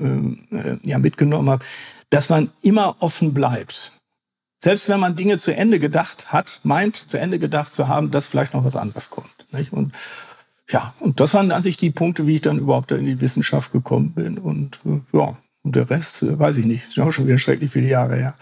äh, 0.50 0.57
äh 0.57 0.78
ja 0.83 0.99
mitgenommen 0.99 1.50
habe, 1.50 1.64
dass 2.11 2.28
man 2.28 2.50
immer 2.62 2.97
offen 2.99 3.33
bleibt. 3.33 3.93
Selbst 4.59 4.88
wenn 4.88 4.99
man 4.99 5.14
Dinge 5.14 5.38
zu 5.38 5.55
Ende 5.55 5.78
gedacht 5.78 6.33
hat, 6.33 6.59
meint, 6.64 6.97
zu 6.97 7.16
Ende 7.16 7.38
gedacht 7.38 7.73
zu 7.73 7.87
haben, 7.87 8.11
dass 8.11 8.26
vielleicht 8.26 8.55
noch 8.55 8.64
was 8.64 8.75
anderes 8.75 9.09
kommt. 9.09 9.47
Nicht? 9.52 9.73
Und 9.73 9.93
ja, 10.70 10.94
und 11.00 11.20
das 11.20 11.35
waren 11.35 11.52
an 11.52 11.62
sich 11.62 11.76
die 11.76 11.90
Punkte, 11.90 12.26
wie 12.26 12.37
ich 12.37 12.40
dann 12.40 12.58
überhaupt 12.58 12.90
in 12.90 13.06
die 13.06 13.20
Wissenschaft 13.20 13.73
gekommen 13.73 14.12
bin. 14.12 14.38
Und 14.38 14.80
äh, 14.85 15.00
ja, 15.16 15.37
und 15.62 15.76
der 15.76 15.88
Rest 15.88 16.23
äh, 16.23 16.38
weiß 16.38 16.56
ich 16.58 16.66
nicht. 16.66 16.88
Ist 16.88 16.99
auch 16.99 17.12
schon 17.12 17.26
wieder 17.26 17.38
schrecklich 17.38 17.70
viele 17.70 17.88
Jahre 17.88 18.16
her. 18.16 18.37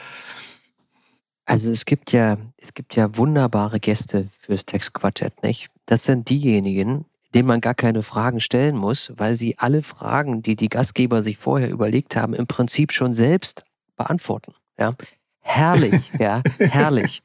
Also 1.47 1.71
es 1.71 1.85
gibt 1.85 2.13
ja, 2.13 2.39
es 2.57 2.73
gibt 2.73 2.97
ja 2.97 3.17
wunderbare 3.17 3.79
Gäste 3.79 4.29
fürs 4.41 4.65
Textquartett, 4.65 5.43
nicht? 5.43 5.69
Das 5.85 6.05
sind 6.05 6.31
diejenigen, 6.31 7.05
denen 7.35 7.49
man 7.49 7.61
gar 7.61 7.75
keine 7.75 8.03
Fragen 8.03 8.41
stellen 8.41 8.77
muss, 8.77 9.13
weil 9.17 9.35
sie 9.35 9.59
alle 9.59 9.83
Fragen, 9.83 10.43
die 10.43 10.57
die 10.57 10.71
Gastgeber 10.71 11.21
sich 11.21 11.37
vorher 11.37 11.69
überlegt 11.69 12.17
haben, 12.17 12.33
im 12.33 12.47
Prinzip 12.47 12.93
schon 12.93 13.13
selbst 13.13 13.65
beantworten. 13.97 14.55
Ja, 14.79 14.95
herrlich, 15.41 16.13
ja, 16.19 16.43
herrlich. 16.59 17.23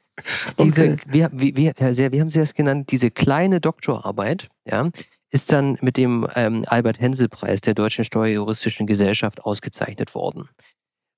Diese, 0.58 0.92
okay. 0.92 0.98
wir, 1.06 1.30
wir, 1.32 1.72
Herr 1.76 1.94
Sehr, 1.94 2.12
wie 2.12 2.20
haben 2.20 2.30
Sie 2.30 2.38
das 2.40 2.54
genannt? 2.54 2.90
Diese 2.90 3.10
kleine 3.10 3.60
Doktorarbeit, 3.60 4.48
ja, 4.64 4.90
ist 5.30 5.52
dann 5.52 5.78
mit 5.80 5.96
dem 5.96 6.26
ähm, 6.34 6.64
Albert-Hensel-Preis 6.66 7.60
der 7.60 7.74
Deutschen 7.74 8.04
Steuerjuristischen 8.04 8.86
Gesellschaft 8.86 9.44
ausgezeichnet 9.44 10.14
worden. 10.14 10.48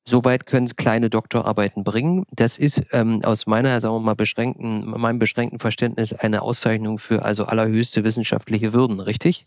Soweit 0.06 0.46
können 0.46 0.68
kleine 0.76 1.10
Doktorarbeiten 1.10 1.84
bringen. 1.84 2.24
Das 2.32 2.58
ist 2.58 2.84
ähm, 2.92 3.24
aus 3.24 3.46
meiner, 3.46 3.80
sagen 3.80 3.94
wir 3.94 4.00
mal, 4.00 4.14
beschränkten, 4.14 4.84
meinem 4.90 5.20
beschränkten 5.20 5.60
Verständnis 5.60 6.12
eine 6.12 6.42
Auszeichnung 6.42 6.98
für 6.98 7.22
also 7.22 7.44
allerhöchste 7.44 8.02
wissenschaftliche 8.02 8.72
Würden, 8.72 8.98
richtig? 8.98 9.46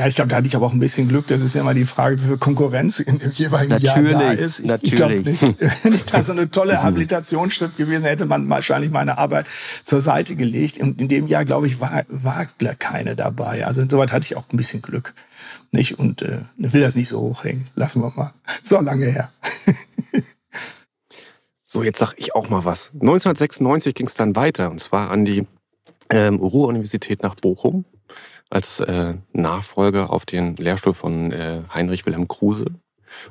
Ja, 0.00 0.06
ich 0.06 0.14
glaube, 0.14 0.28
da 0.28 0.36
hatte 0.36 0.46
ich 0.46 0.56
aber 0.56 0.64
auch 0.64 0.72
ein 0.72 0.78
bisschen 0.78 1.08
Glück. 1.08 1.26
Das 1.26 1.40
ist 1.40 1.54
ja 1.54 1.60
immer 1.60 1.74
die 1.74 1.84
Frage, 1.84 2.22
wie 2.22 2.26
viel 2.26 2.38
Konkurrenz 2.38 3.00
in 3.00 3.18
dem 3.18 3.32
jeweiligen 3.32 3.72
natürlich, 3.72 4.12
Jahr 4.12 4.22
da 4.22 4.32
ist. 4.32 4.60
Ich, 4.60 4.64
natürlich. 4.64 4.90
ich 4.90 4.96
glaube 4.96 5.60
nicht, 5.60 5.84
wenn 5.84 6.00
da 6.10 6.22
so 6.22 6.32
eine 6.32 6.50
tolle 6.50 6.82
Habilitationsschrift 6.82 7.76
gewesen 7.76 8.04
hätte 8.04 8.24
man 8.24 8.48
wahrscheinlich 8.48 8.90
meine 8.90 9.18
Arbeit 9.18 9.46
zur 9.84 10.00
Seite 10.00 10.36
gelegt. 10.36 10.78
Und 10.78 11.02
in 11.02 11.08
dem 11.08 11.26
Jahr, 11.26 11.44
glaube 11.44 11.66
ich, 11.66 11.80
war, 11.82 12.04
war 12.08 12.46
keine 12.78 13.14
dabei. 13.14 13.66
Also 13.66 13.82
insoweit 13.82 14.10
hatte 14.10 14.24
ich 14.24 14.38
auch 14.38 14.46
ein 14.50 14.56
bisschen 14.56 14.80
Glück. 14.80 15.12
Nicht? 15.70 15.98
Und 15.98 16.22
äh, 16.22 16.38
will 16.56 16.80
das 16.80 16.94
nicht 16.94 17.10
so 17.10 17.20
hochhängen. 17.20 17.66
Lassen 17.74 18.00
wir 18.00 18.10
mal. 18.16 18.32
So 18.64 18.80
lange 18.80 19.04
her. 19.04 19.30
so, 21.62 21.82
jetzt 21.82 21.98
sag 21.98 22.14
ich 22.16 22.34
auch 22.34 22.48
mal 22.48 22.64
was. 22.64 22.88
1996 22.94 23.94
ging 23.94 24.06
es 24.06 24.14
dann 24.14 24.34
weiter. 24.34 24.70
Und 24.70 24.80
zwar 24.80 25.10
an 25.10 25.26
die 25.26 25.46
ähm, 26.08 26.36
Ruhr-Universität 26.36 27.22
nach 27.22 27.34
Bochum 27.34 27.84
als 28.50 28.80
äh, 28.80 29.14
Nachfolger 29.32 30.10
auf 30.10 30.26
den 30.26 30.56
Lehrstuhl 30.56 30.94
von 30.94 31.32
äh, 31.32 31.62
Heinrich 31.72 32.04
Wilhelm 32.04 32.28
Kruse. 32.28 32.66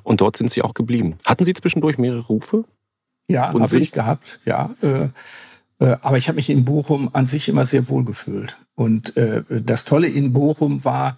Und 0.04 0.22
dort 0.22 0.38
sind 0.38 0.50
Sie 0.50 0.62
auch 0.62 0.74
geblieben. 0.74 1.18
Hatten 1.26 1.44
Sie 1.44 1.54
zwischendurch 1.54 1.98
mehrere 1.98 2.22
Rufe? 2.22 2.66
Ja, 3.30 3.54
habe 3.54 3.80
ich 3.80 3.92
gehabt, 3.92 4.40
ja. 4.46 4.76
Äh, 4.82 5.10
äh, 5.80 5.98
aber 6.02 6.18
ich 6.18 6.28
habe 6.28 6.38
mich 6.38 6.50
in 6.50 6.66
Bochum 6.66 7.10
an 7.14 7.28
sich 7.28 7.48
immer 7.48 7.66
sehr 7.66 7.90
wohl 7.90 8.04
gefühlt. 8.04 8.58
Und 8.76 9.16
äh, 9.18 9.44
das 9.50 9.86
Tolle 9.86 10.08
in 10.08 10.34
Bochum 10.34 10.84
war, 10.84 11.18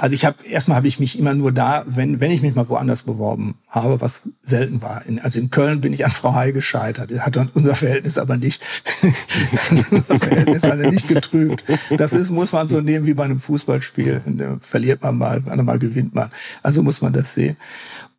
also 0.00 0.14
ich 0.14 0.24
habe 0.24 0.42
erstmal 0.46 0.76
habe 0.76 0.88
ich 0.88 0.98
mich 0.98 1.18
immer 1.18 1.34
nur 1.34 1.52
da, 1.52 1.84
wenn 1.86 2.20
wenn 2.20 2.30
ich 2.30 2.40
mich 2.40 2.54
mal 2.54 2.70
woanders 2.70 3.02
beworben 3.02 3.56
habe, 3.68 4.00
was 4.00 4.22
selten 4.40 4.80
war. 4.80 5.04
In, 5.04 5.20
also 5.20 5.38
in 5.38 5.50
Köln 5.50 5.82
bin 5.82 5.92
ich 5.92 6.06
an 6.06 6.10
Frau 6.10 6.34
Heil 6.34 6.54
gescheitert. 6.54 7.12
Hat 7.20 7.36
unser 7.52 7.74
Verhältnis 7.74 8.16
aber 8.16 8.38
nicht 8.38 8.62
unser 9.90 10.18
Verhältnis 10.18 10.64
alle 10.64 10.88
nicht 10.88 11.06
getrübt. 11.06 11.64
Das 11.98 12.14
ist 12.14 12.30
muss 12.30 12.52
man 12.52 12.66
so 12.66 12.80
nehmen 12.80 13.04
wie 13.04 13.12
bei 13.12 13.24
einem 13.24 13.40
Fußballspiel. 13.40 14.22
Verliert 14.62 15.02
man 15.02 15.18
mal, 15.18 15.40
mal 15.40 15.78
gewinnt 15.78 16.14
man. 16.14 16.30
Also 16.62 16.82
muss 16.82 17.02
man 17.02 17.12
das 17.12 17.34
sehen. 17.34 17.58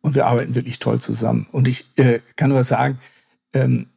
Und 0.02 0.14
wir 0.14 0.26
arbeiten 0.26 0.54
wirklich 0.54 0.78
toll 0.78 1.00
zusammen. 1.00 1.48
Und 1.50 1.66
ich 1.66 1.86
äh, 1.96 2.20
kann 2.36 2.50
nur 2.50 2.62
sagen, 2.62 3.00
ähm, 3.54 3.86
äh, 3.90 3.91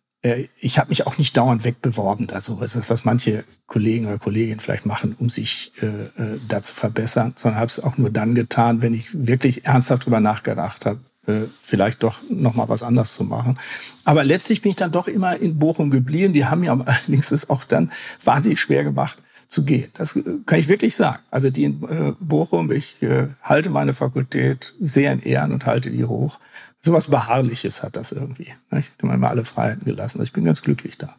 ich 0.60 0.80
habe 0.80 0.90
mich 0.90 1.06
auch 1.06 1.18
nicht 1.18 1.38
dauernd 1.38 1.64
wegbeworben. 1.64 2.30
Also 2.32 2.56
das 2.56 2.90
was 2.90 3.06
manche 3.06 3.44
Kollegen 3.68 4.08
oder 4.08 4.18
Kolleginnen 4.18 4.60
vielleicht 4.60 4.86
machen, 4.86 5.16
um 5.20 5.30
sich 5.30 5.72
äh, 5.82 5.86
äh 5.86 6.40
da 6.48 6.62
zu 6.62 6.74
verbessern, 6.74 7.34
sondern 7.36 7.60
habe 7.60 7.70
es 7.70 7.80
auch 7.80 7.98
nur 7.98 8.10
dann 8.10 8.34
getan, 8.34 8.82
wenn 8.82 8.94
ich 8.94 9.10
wirklich 9.14 9.66
ernsthaft 9.66 10.06
drüber 10.06 10.20
nachgedacht 10.20 10.86
habe, 10.86 11.00
äh, 11.28 11.48
vielleicht 11.62 12.04
doch 12.04 12.22
noch 12.30 12.56
mal 12.56 12.70
was 12.70 12.84
anders 12.84 13.14
zu 13.14 13.24
machen. 13.24 13.60
Aber 14.04 14.24
letztlich 14.24 14.62
bin 14.62 14.72
ich 14.72 14.76
dann 14.76 14.92
doch 14.92 15.08
immer 15.08 15.38
in 15.38 15.60
Bochum 15.60 15.92
geblieben. 15.92 16.34
Die 16.34 16.46
haben 16.46 16.62
mir 16.62 16.72
allerdings 16.86 17.32
es 17.32 17.50
auch 17.50 17.64
dann 17.64 17.92
wahnsinnig 18.24 18.60
schwer 18.60 18.84
gemacht 18.84 19.20
zu 19.48 19.64
gehen. 19.64 19.92
Das 19.96 20.16
äh, 20.16 20.24
kann 20.46 20.60
ich 20.60 20.68
wirklich 20.68 20.96
sagen. 20.96 21.24
Also 21.32 21.50
die 21.50 21.64
in 21.64 21.84
äh, 21.84 22.14
Bochum, 22.20 22.72
ich 22.72 23.02
äh, 23.02 23.28
halte 23.42 23.70
meine 23.70 23.94
Fakultät 23.94 24.74
sehr 24.80 25.12
in 25.12 25.22
Ehren 25.22 25.52
und 25.52 25.66
halte 25.66 25.92
die 25.92 26.06
hoch 26.06 26.40
sowas 26.86 27.08
Beharrliches 27.08 27.84
hat 27.84 27.96
das 27.96 28.12
irgendwie. 28.12 28.54
Nicht? 28.70 28.92
Da 29.00 29.08
haben 29.08 29.20
wir 29.20 29.30
alle 29.30 29.44
Freiheiten 29.44 29.86
gelassen. 29.86 30.20
Also 30.20 30.28
ich 30.28 30.34
bin 30.34 30.46
ganz 30.46 30.62
glücklich 30.62 30.98
da. 30.98 31.16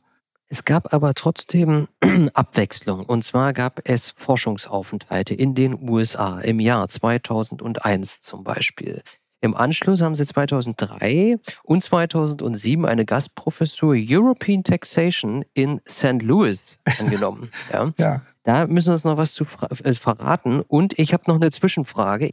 Es 0.49 0.65
gab 0.65 0.95
aber 0.95 1.13
trotzdem 1.15 1.89
Abwechslung. 2.35 3.05
Und 3.05 3.25
zwar 3.25 3.53
gab 3.53 3.81
es 3.85 4.11
Forschungsaufenthalte 4.11 5.35
in 5.35 5.57
den 5.57 5.75
USA 5.75 6.41
im 6.41 6.61
Jahr 6.61 6.89
2001 6.89 8.21
zum 8.23 8.45
Beispiel. 8.45 9.03
Im 9.47 9.55
Anschluss 9.55 10.03
haben 10.03 10.17
sie 10.17 10.27
2003 10.27 11.39
und 11.63 11.81
2007 11.81 12.85
eine 12.85 13.05
Gastprofessur 13.05 13.95
European 13.97 14.65
Taxation 14.65 15.45
in 15.55 15.81
St. 15.89 16.21
Louis 16.21 16.81
angenommen. 16.99 17.53
ja. 17.73 17.93
ja. 17.97 18.23
Da 18.43 18.67
müssen 18.67 18.89
wir 18.89 18.95
uns 18.95 19.05
noch 19.05 19.17
was 19.17 19.35
zu 19.35 19.45
äh, 19.85 19.93
verraten. 19.93 20.63
Und 20.63 20.99
ich 20.99 21.13
habe 21.13 21.23
noch 21.29 21.37
eine 21.37 21.53
Zwischenfrage. 21.53 22.31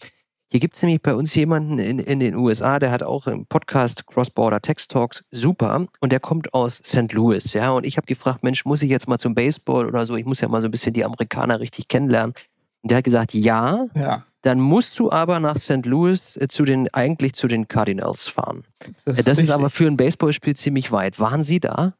Hier 0.49 0.59
gibt 0.59 0.75
es 0.75 0.81
nämlich 0.81 1.03
bei 1.03 1.13
uns 1.13 1.35
jemanden 1.35 1.77
in, 1.77 1.99
in 1.99 2.19
den 2.19 2.33
USA, 2.33 2.79
der 2.79 2.89
hat 2.89 3.03
auch 3.03 3.27
einen 3.27 3.45
Podcast 3.45 4.07
Cross-Border 4.07 4.61
Text 4.61 4.89
Talks, 4.89 5.23
super, 5.29 5.85
und 5.99 6.11
der 6.11 6.19
kommt 6.19 6.55
aus 6.55 6.77
St. 6.77 7.13
Louis, 7.13 7.53
ja. 7.53 7.69
Und 7.71 7.85
ich 7.85 7.97
habe 7.97 8.07
gefragt, 8.07 8.43
Mensch, 8.43 8.65
muss 8.65 8.81
ich 8.81 8.89
jetzt 8.89 9.07
mal 9.07 9.19
zum 9.19 9.35
Baseball 9.35 9.85
oder 9.85 10.07
so? 10.07 10.15
Ich 10.15 10.25
muss 10.25 10.41
ja 10.41 10.47
mal 10.47 10.61
so 10.61 10.67
ein 10.67 10.71
bisschen 10.71 10.93
die 10.93 11.05
Amerikaner 11.05 11.59
richtig 11.59 11.87
kennenlernen. 11.87 12.33
Und 12.81 12.89
der 12.89 12.97
hat 12.97 13.05
gesagt, 13.05 13.35
ja. 13.35 13.85
ja. 13.93 14.25
Dann 14.43 14.59
musst 14.59 14.99
du 14.99 15.11
aber 15.11 15.39
nach 15.39 15.57
St. 15.57 15.85
Louis 15.85 16.37
äh, 16.37 16.47
zu 16.47 16.65
den, 16.65 16.93
eigentlich 16.93 17.33
zu 17.33 17.47
den 17.47 17.67
Cardinals 17.67 18.27
fahren. 18.27 18.65
Das, 19.05 19.17
ist, 19.17 19.27
das 19.27 19.39
ist 19.39 19.49
aber 19.49 19.69
für 19.69 19.87
ein 19.87 19.97
Baseballspiel 19.97 20.55
ziemlich 20.55 20.91
weit. 20.91 21.19
Waren 21.19 21.43
Sie 21.43 21.59
da? 21.59 21.93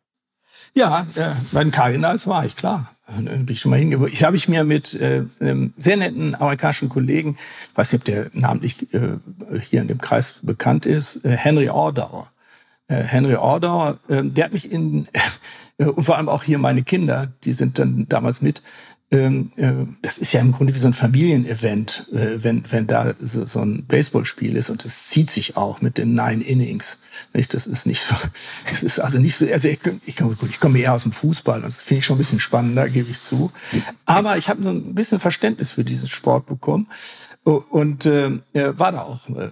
Ja, 0.76 1.08
äh, 1.16 1.32
bei 1.52 1.64
den 1.64 1.72
Cardinals 1.72 2.28
war 2.28 2.46
ich, 2.46 2.56
klar. 2.56 2.92
Bin 3.08 3.46
ich 3.50 3.60
schon 3.60 3.70
mal 3.70 3.80
hingeworfen. 3.80 4.14
Ich 4.14 4.24
habe 4.24 4.38
ich 4.38 4.48
mir 4.48 4.64
mit 4.64 4.94
äh, 4.94 5.26
einem 5.40 5.74
sehr 5.78 5.98
netten 5.98 6.36
amerikanischen 6.36 6.90
Kollegen, 6.90 7.38
weiß 7.76 7.92
nicht, 7.92 8.02
ob 8.02 8.06
der 8.06 8.30
namentlich 8.34 8.94
äh, 8.94 9.18
hier 9.62 9.82
in 9.82 9.90
dem 9.90 10.00
Kreis 10.00 10.36
bekannt 10.42 10.86
ist, 10.86 11.24
äh, 11.26 11.32
Henry 11.32 11.70
Ordauer. 11.70 12.32
Äh, 12.88 13.04
Henry 13.04 13.36
Ordauer, 13.36 14.00
äh, 14.08 14.24
der 14.24 14.46
hat 14.46 14.54
mich 14.54 14.72
in, 14.72 15.08
äh, 15.78 15.86
und 15.86 16.06
vor 16.06 16.18
allem 16.18 16.30
auch 16.30 16.44
hier 16.44 16.58
meine 16.58 16.84
Kinder, 16.84 17.32
die 17.44 17.54
sind 17.54 17.78
dann 17.78 18.08
damals 18.08 18.42
mit, 18.42 18.64
ähm, 19.14 19.52
äh, 19.58 19.72
das 20.02 20.18
ist 20.18 20.34
ja 20.34 20.42
im 20.42 20.52
Grunde 20.52 20.74
wie 20.74 20.80
so 20.80 20.88
ein 20.88 20.96
Familienevent, 20.96 22.10
äh, 22.12 22.44
wenn, 22.44 22.64
wenn 22.72 22.88
da 22.88 23.14
so, 23.20 23.60
ein 23.60 23.86
Baseballspiel 23.86 24.56
ist 24.56 24.72
und 24.72 24.84
das 24.84 25.08
zieht 25.08 25.30
sich 25.30 25.56
auch 25.56 25.82
mit 25.82 26.00
den 26.00 26.16
Nine 26.16 26.44
Innings. 26.44 26.98
Das 27.32 27.68
ist 27.68 27.86
nicht 27.86 28.02
so, 28.02 28.16
das 28.70 28.82
ist 28.82 28.98
also 28.98 29.20
nicht 29.20 29.36
so, 29.36 29.46
also 29.48 29.68
ich, 29.68 29.80
ich, 30.06 30.18
gut, 30.18 30.50
ich 30.50 30.60
komme 30.60 30.80
eher 30.80 30.94
aus 30.94 31.04
dem 31.04 31.12
Fußball 31.12 31.58
und 31.58 31.68
das 31.68 31.84
finde 31.84 32.00
ich 32.00 32.06
schon 32.08 32.16
ein 32.16 32.18
bisschen 32.18 32.40
spannender, 32.40 32.90
gebe 32.90 33.12
ich 33.12 33.22
zu. 33.22 33.52
Aber 34.06 34.38
ich 34.38 34.50
habe 34.50 34.64
so 34.64 34.72
ein 34.72 34.96
bisschen 34.96 35.20
Verständnis 35.20 35.72
für 35.72 35.84
diesen 35.84 36.10
Sport 36.10 36.48
bekommen 36.48 36.88
und 37.44 38.08
äh, 38.08 38.40
war 38.54 38.92
da 38.92 39.02
auch 39.02 39.30
äh, 39.30 39.50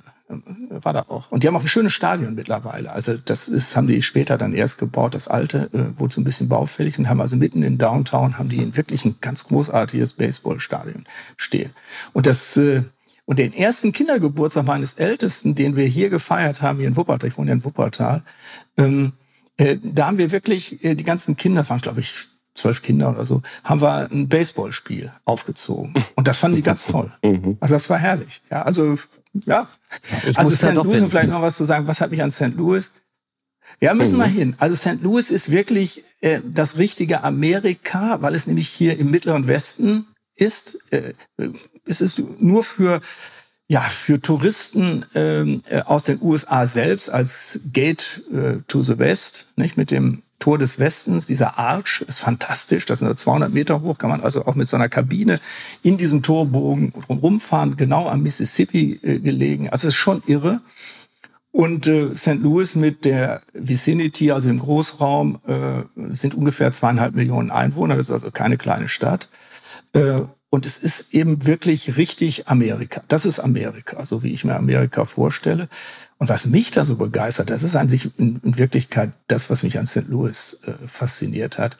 war 0.69 0.93
da 0.93 1.05
auch. 1.07 1.31
Und 1.31 1.43
die 1.43 1.47
haben 1.47 1.55
auch 1.55 1.61
ein 1.61 1.67
schönes 1.67 1.93
Stadion 1.93 2.35
mittlerweile. 2.35 2.91
Also 2.91 3.17
das 3.17 3.47
ist, 3.47 3.75
haben 3.75 3.87
die 3.87 4.01
später 4.01 4.37
dann 4.37 4.53
erst 4.53 4.77
gebaut, 4.77 5.13
das 5.13 5.27
alte, 5.27 5.69
äh, 5.73 5.99
wurde 5.99 6.13
so 6.13 6.21
ein 6.21 6.23
bisschen 6.23 6.47
baufällig 6.47 6.97
und 6.97 7.09
haben 7.09 7.21
also 7.21 7.35
mitten 7.35 7.63
in 7.63 7.77
Downtown 7.77 8.37
haben 8.37 8.49
die 8.49 8.75
wirklich 8.75 9.05
ein 9.05 9.15
ganz 9.21 9.45
großartiges 9.45 10.13
Baseballstadion 10.13 11.05
stehen. 11.37 11.71
Und 12.13 12.27
das, 12.27 12.57
äh, 12.57 12.83
und 13.25 13.39
den 13.39 13.53
ersten 13.53 13.91
Kindergeburtstag 13.91 14.65
meines 14.65 14.93
Ältesten, 14.93 15.55
den 15.55 15.75
wir 15.75 15.85
hier 15.85 16.09
gefeiert 16.09 16.61
haben, 16.61 16.79
hier 16.79 16.87
in 16.87 16.97
Wuppertal, 16.97 17.29
ich 17.29 17.37
wohne 17.37 17.49
ja 17.49 17.55
in 17.55 17.63
Wuppertal, 17.63 18.23
ähm, 18.77 19.13
äh, 19.57 19.77
da 19.83 20.07
haben 20.07 20.17
wir 20.17 20.31
wirklich, 20.31 20.83
äh, 20.83 20.95
die 20.95 21.03
ganzen 21.03 21.37
Kinder, 21.37 21.67
waren 21.69 21.81
glaube 21.81 22.01
ich 22.01 22.27
zwölf 22.55 22.81
Kinder 22.81 23.09
oder 23.09 23.25
so, 23.25 23.41
haben 23.63 23.81
wir 23.81 24.11
ein 24.11 24.27
Baseballspiel 24.27 25.11
aufgezogen. 25.25 25.93
Und 26.15 26.27
das 26.27 26.37
fanden 26.37 26.57
die 26.57 26.63
ganz 26.63 26.85
toll. 26.87 27.11
Mhm. 27.23 27.57
Also 27.59 27.75
das 27.75 27.89
war 27.89 27.97
herrlich. 27.97 28.41
Ja, 28.49 28.63
also 28.63 28.97
ja. 29.33 29.67
Ich 30.27 30.37
also 30.37 30.55
St. 30.55 30.75
Louis, 30.75 31.03
vielleicht 31.09 31.29
noch 31.29 31.41
was 31.41 31.57
zu 31.57 31.65
sagen, 31.65 31.87
was 31.87 32.01
hat 32.01 32.11
mich 32.11 32.21
an 32.21 32.31
St. 32.31 32.55
Louis? 32.55 32.91
Ja, 33.79 33.93
müssen 33.93 34.17
wir 34.17 34.27
mhm. 34.27 34.33
hin. 34.33 34.55
Also 34.57 34.75
St. 34.75 35.01
Louis 35.01 35.31
ist 35.31 35.49
wirklich 35.49 36.03
äh, 36.21 36.41
das 36.43 36.77
richtige 36.77 37.23
Amerika, 37.23 38.21
weil 38.21 38.35
es 38.35 38.47
nämlich 38.47 38.69
hier 38.69 38.97
im 38.97 39.09
Mittleren 39.09 39.47
Westen 39.47 40.07
ist. 40.35 40.77
Äh, 40.91 41.13
es 41.85 42.01
ist 42.01 42.21
nur 42.39 42.63
für 42.63 43.01
ja 43.67 43.79
für 43.79 44.21
Touristen 44.21 45.05
ähm, 45.15 45.63
äh, 45.69 45.81
aus 45.81 46.03
den 46.03 46.21
USA 46.21 46.67
selbst 46.67 47.09
als 47.09 47.59
Gate 47.71 48.21
äh, 48.33 48.57
to 48.67 48.83
the 48.83 48.99
West, 48.99 49.45
nicht 49.55 49.77
mit 49.77 49.91
dem 49.91 50.23
Tor 50.41 50.57
des 50.57 50.79
Westens, 50.79 51.27
dieser 51.27 51.57
Arch 51.57 52.03
ist 52.07 52.19
fantastisch, 52.19 52.85
das 52.85 52.99
sind 52.99 53.17
200 53.17 53.53
Meter 53.53 53.81
hoch, 53.81 53.97
kann 53.97 54.09
man 54.09 54.21
also 54.21 54.45
auch 54.45 54.55
mit 54.55 54.67
so 54.67 54.75
einer 54.75 54.89
Kabine 54.89 55.39
in 55.83 55.97
diesem 55.97 56.23
Torbogen 56.23 56.93
rumfahren, 57.07 57.77
genau 57.77 58.09
am 58.09 58.23
Mississippi 58.23 58.99
äh, 59.03 59.19
gelegen. 59.19 59.69
Also 59.69 59.87
es 59.87 59.93
ist 59.93 59.99
schon 59.99 60.23
irre. 60.25 60.59
Und 61.51 61.87
äh, 61.87 62.15
St. 62.15 62.39
Louis 62.39 62.75
mit 62.75 63.05
der 63.05 63.41
Vicinity, 63.53 64.31
also 64.31 64.49
im 64.49 64.59
Großraum, 64.59 65.39
äh, 65.45 66.15
sind 66.15 66.33
ungefähr 66.33 66.71
zweieinhalb 66.71 67.13
Millionen 67.13 67.51
Einwohner. 67.51 67.95
Das 67.97 68.07
ist 68.07 68.11
also 68.11 68.31
keine 68.31 68.57
kleine 68.57 68.87
Stadt. 68.87 69.29
Äh, 69.93 70.21
und 70.49 70.65
es 70.65 70.77
ist 70.77 71.13
eben 71.13 71.45
wirklich 71.45 71.97
richtig 71.97 72.47
Amerika. 72.47 73.03
Das 73.07 73.25
ist 73.25 73.39
Amerika, 73.39 74.05
so 74.05 74.23
wie 74.23 74.33
ich 74.33 74.43
mir 74.43 74.55
Amerika 74.55 75.05
vorstelle. 75.05 75.69
Und 76.21 76.29
was 76.29 76.45
mich 76.45 76.69
da 76.69 76.85
so 76.85 76.97
begeistert, 76.97 77.49
das 77.49 77.63
ist 77.63 77.75
an 77.75 77.89
sich 77.89 78.15
in, 78.19 78.39
in 78.43 78.59
Wirklichkeit 78.59 79.11
das, 79.25 79.49
was 79.49 79.63
mich 79.63 79.79
an 79.79 79.87
St. 79.87 80.07
Louis 80.07 80.55
äh, 80.67 80.73
fasziniert 80.87 81.57
hat. 81.57 81.79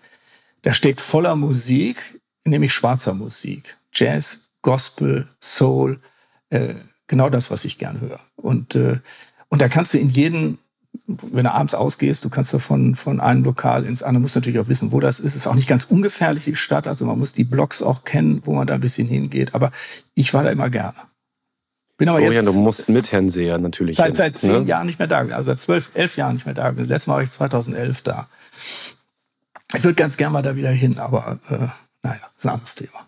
Da 0.64 0.74
steckt 0.74 1.00
voller 1.00 1.36
Musik, 1.36 2.20
nämlich 2.44 2.74
schwarzer 2.74 3.14
Musik. 3.14 3.78
Jazz, 3.94 4.40
Gospel, 4.64 5.28
Soul, 5.40 6.00
äh, 6.50 6.74
genau 7.06 7.30
das, 7.30 7.52
was 7.52 7.66
ich 7.66 7.78
gern 7.78 8.02
höre. 8.02 8.20
Und, 8.36 8.74
äh, 8.74 8.98
und 9.50 9.62
da 9.62 9.70
kannst 9.70 9.94
du 9.94 10.00
in 10.00 10.10
jeden, 10.10 10.58
wenn 11.06 11.44
du 11.44 11.52
abends 11.52 11.76
ausgehst, 11.76 12.26
du 12.26 12.30
kannst 12.32 12.52
da 12.52 12.58
von, 12.58 12.96
von 12.96 13.20
einem 13.20 13.44
Lokal 13.44 13.86
ins 13.86 14.02
andere, 14.02 14.22
musst 14.22 14.34
natürlich 14.34 14.58
auch 14.58 14.70
wissen, 14.70 14.92
wo 14.92 15.00
das 15.00 15.20
ist. 15.20 15.36
Ist 15.36 15.46
auch 15.46 15.54
nicht 15.54 15.70
ganz 15.70 15.84
ungefährlich, 15.84 16.46
die 16.46 16.56
Stadt. 16.56 16.88
Also 16.88 17.06
man 17.06 17.20
muss 17.20 17.32
die 17.32 17.44
Blocks 17.44 17.84
auch 17.84 18.06
kennen, 18.06 18.42
wo 18.44 18.56
man 18.56 18.66
da 18.66 18.74
ein 18.74 18.82
bisschen 18.82 19.08
hingeht. 19.08 19.54
Aber 19.54 19.72
ich 20.16 20.34
war 20.34 20.44
da 20.44 20.50
immer 20.50 20.72
gerne. 20.72 21.11
Bin 22.02 22.10
aber 22.10 22.18
Florian, 22.18 22.46
jetzt, 22.46 22.56
du 22.56 22.60
musst 22.60 22.90
mit 22.90 23.12
Herrn 23.12 23.30
Seher 23.30 23.60
natürlich. 23.60 23.98
Seit, 23.98 24.08
hin, 24.08 24.16
seit 24.16 24.36
zehn 24.40 24.64
ne? 24.64 24.68
Jahren 24.68 24.88
nicht 24.88 24.98
mehr 24.98 25.08
da. 25.08 25.20
Also 25.20 25.52
seit 25.52 25.60
zwölf, 25.60 25.92
elf 25.94 26.18
Jahren 26.18 26.34
nicht 26.34 26.48
mehr 26.48 26.56
da. 26.56 26.70
Letztes 26.70 27.06
Mal 27.06 27.14
war 27.14 27.22
ich 27.22 27.30
2011 27.30 28.02
da. 28.02 28.28
Ich 29.76 29.84
würde 29.84 29.94
ganz 29.94 30.18
gerne 30.18 30.34
mal 30.34 30.42
da 30.42 30.56
wieder 30.56 30.72
hin, 30.72 30.98
aber 30.98 31.38
äh, 31.48 31.68
naja, 32.02 32.22
ist 32.36 32.44
ein 32.44 32.50
anderes 32.50 32.74
Thema. 32.74 33.08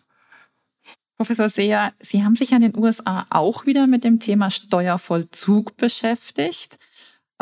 Professor 1.17 1.49
Seher, 1.49 1.93
Sie 2.01 2.23
haben 2.23 2.35
sich 2.35 2.51
ja 2.51 2.57
in 2.57 2.61
den 2.61 2.77
USA 2.77 3.25
auch 3.31 3.65
wieder 3.65 3.87
mit 3.87 4.03
dem 4.03 4.19
Thema 4.19 4.51
Steuervollzug 4.51 5.75
beschäftigt. 5.75 6.77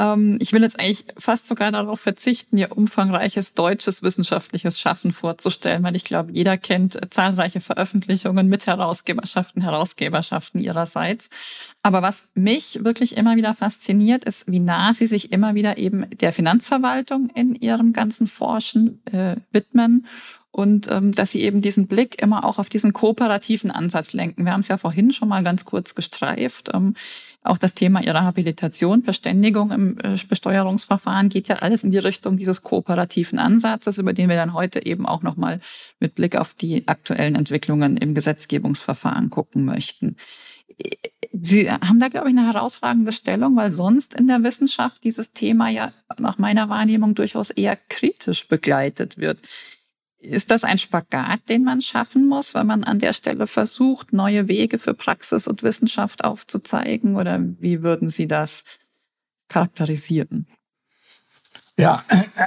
Ähm, 0.02 0.38
ich 0.42 0.52
will 0.52 0.64
jetzt 0.64 0.80
eigentlich 0.80 1.06
fast 1.18 1.48
sogar 1.48 1.72
darauf 1.72 2.00
verzichten, 2.00 2.58
Ihr 2.58 2.76
umfangreiches 2.76 3.54
deutsches 3.54 4.02
wissenschaftliches 4.02 4.80
Schaffen 4.80 5.14
vorzustellen, 5.14 5.84
weil 5.84 5.96
ich 5.96 6.04
glaube, 6.04 6.32
jeder 6.32 6.58
kennt 6.58 7.00
zahlreiche 7.14 7.62
Veröffentlichungen 7.62 8.48
mit 8.48 8.66
Herausgeberschaften, 8.66 9.62
Herausgeberschaften 9.62 10.60
Ihrerseits. 10.60 11.30
Aber 11.84 12.02
was 12.02 12.26
mich 12.34 12.84
wirklich 12.84 13.16
immer 13.16 13.36
wieder 13.36 13.54
fasziniert, 13.54 14.26
ist, 14.26 14.52
wie 14.52 14.60
nah 14.60 14.92
Sie 14.92 15.08
sich 15.08 15.32
immer 15.32 15.54
wieder 15.54 15.78
eben 15.78 16.10
der 16.10 16.34
Finanzverwaltung 16.34 17.30
in 17.36 17.54
Ihrem 17.54 17.94
ganzen 17.94 18.26
Forschen 18.26 19.06
äh, 19.06 19.36
widmen 19.52 20.08
und 20.52 20.92
ähm, 20.92 21.14
dass 21.14 21.32
sie 21.32 21.42
eben 21.42 21.62
diesen 21.62 21.88
Blick 21.88 22.22
immer 22.22 22.44
auch 22.44 22.60
auf 22.60 22.68
diesen 22.68 22.92
kooperativen 22.92 23.72
Ansatz 23.72 24.12
lenken. 24.12 24.44
Wir 24.44 24.52
haben 24.52 24.60
es 24.62 24.68
ja 24.68 24.78
vorhin 24.78 25.12
schon 25.12 25.30
mal 25.30 25.44
ganz 25.44 25.64
kurz 25.64 25.96
gestreift. 25.96 26.70
Ähm, 26.74 26.96
auch 27.44 27.58
das 27.58 27.74
Thema 27.74 28.04
ihrer 28.04 28.24
Habilitation, 28.24 29.04
Verständigung 29.04 29.72
im 29.72 29.98
äh, 30.00 30.16
Besteuerungsverfahren 30.28 31.30
geht 31.30 31.48
ja 31.48 31.58
alles 31.58 31.84
in 31.84 31.92
die 31.92 31.98
Richtung 31.98 32.38
dieses 32.38 32.62
kooperativen 32.62 33.40
Ansatzes, 33.40 33.98
über 33.98 34.14
den 34.14 34.30
wir 34.30 34.36
dann 34.36 34.54
heute 34.54 34.86
eben 34.86 35.08
auch 35.08 35.24
nochmal 35.24 35.60
mit 36.00 36.14
Blick 36.14 36.36
auf 36.36 36.54
die 36.54 36.88
aktuellen 36.88 37.36
Entwicklungen 37.36 37.98
im 37.98 38.14
Gesetzgebungsverfahren 38.14 39.32
gucken 39.32 39.66
möchten. 39.66 40.18
Sie 41.34 41.72
haben 41.72 42.00
da, 42.00 42.10
glaube 42.10 42.30
ich, 42.30 42.38
eine 42.38 42.52
herausragende 42.52 43.12
Stellung, 43.12 43.56
weil 43.56 43.72
sonst 43.72 44.16
in 44.16 44.28
der 44.28 44.44
Wissenschaft 44.44 45.04
dieses 45.04 45.34
Thema 45.34 45.70
ja 45.70 45.94
nach 46.20 46.38
meiner 46.38 46.70
Wahrnehmung 46.70 47.16
durchaus 47.16 47.50
eher 47.50 47.76
kritisch 47.76 48.48
begleitet 48.48 49.18
wird. 49.18 49.40
Ist 50.22 50.52
das 50.52 50.64
ein 50.64 50.78
Spagat, 50.78 51.50
den 51.50 51.64
man 51.64 51.82
schaffen 51.82 52.28
muss, 52.28 52.54
wenn 52.54 52.68
man 52.68 52.84
an 52.84 53.00
der 53.00 53.14
Stelle 53.14 53.48
versucht, 53.48 54.14
neue 54.14 54.48
Wege 54.48 54.78
für 54.78 54.94
Praxis 54.94 55.48
und 55.48 55.64
Wissenschaft 55.64 56.24
aufzuzeigen? 56.24 57.16
Oder 57.16 57.40
wie 57.60 57.82
würden 57.82 58.10
Sie 58.10 58.28
das 58.28 58.64
charakterisieren? 59.50 60.46
Ja, 61.78 62.04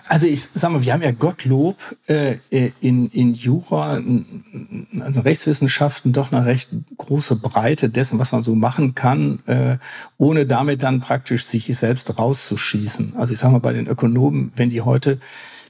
also 0.09 0.29
ich 0.29 0.47
sag 0.55 0.71
mal, 0.71 0.85
wir 0.85 0.93
haben 0.93 1.03
ja 1.03 1.11
Gottlob 1.11 1.77
äh, 2.07 2.37
in, 2.81 3.09
in 3.09 3.35
Jura, 3.35 3.97
in, 3.97 4.85
in 4.93 5.03
Rechtswissenschaften 5.03 6.13
doch 6.13 6.31
eine 6.31 6.47
recht 6.47 6.69
große 6.97 7.35
Breite 7.35 7.91
dessen, 7.91 8.21
was 8.21 8.31
man 8.31 8.45
so 8.45 8.55
machen 8.55 8.95
kann, 8.95 9.41
äh, 9.47 9.79
ohne 10.19 10.47
damit 10.47 10.85
dann 10.85 11.01
praktisch 11.01 11.47
sich 11.47 11.67
selbst 11.77 12.17
rauszuschießen. 12.17 13.15
Also 13.17 13.33
ich 13.33 13.41
sag 13.41 13.51
mal, 13.51 13.59
bei 13.59 13.73
den 13.73 13.89
Ökonomen, 13.89 14.53
wenn 14.55 14.71
die 14.71 14.83
heute 14.83 15.19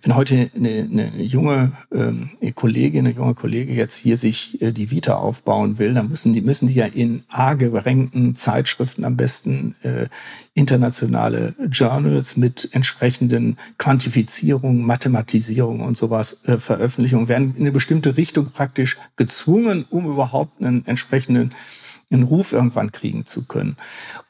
wenn 0.05 0.17
heute 0.17 0.51
eine, 0.55 0.69
eine 0.69 1.23
junge 1.23 1.73
ähm, 1.91 2.31
Kollegin, 2.55 3.07
eine 3.07 3.15
junge 3.15 3.35
Kollege 3.35 3.73
jetzt 3.73 3.97
hier 3.97 4.19
sich 4.19 4.61
äh, 4.61 4.71
die 4.71 4.91
Vita 4.91 5.15
aufbauen 5.15 5.79
will, 5.79 5.95
dann 5.95 6.09
müssen 6.09 6.35
die, 6.35 6.43
müssen 6.43 6.69
die 6.69 6.75
ja 6.75 6.85
in 6.85 7.25
A 7.31 7.55
gerankten 7.55 8.37
Zeitschriften 8.37 9.05
am 9.05 9.17
besten 9.17 9.75
äh, 9.83 10.09
internationale 10.53 11.55
Journals 11.71 12.37
mit 12.37 12.69
entsprechenden 12.73 13.57
Quantifizierungen, 13.79 14.83
Mathematisierungen 14.83 15.81
und 15.81 15.97
sowas 15.97 16.39
äh, 16.45 16.59
Veröffentlichungen 16.59 17.29
werden 17.29 17.55
in 17.57 17.63
eine 17.63 17.73
bestimmte 17.73 18.19
Richtung 18.19 18.51
praktisch 18.51 18.99
gezwungen, 19.17 19.87
um 19.89 20.05
überhaupt 20.05 20.61
einen 20.63 20.87
entsprechenden 20.87 21.55
einen 22.11 22.23
Ruf 22.23 22.53
irgendwann 22.53 22.93
kriegen 22.93 23.27
zu 23.27 23.45
können. 23.45 23.77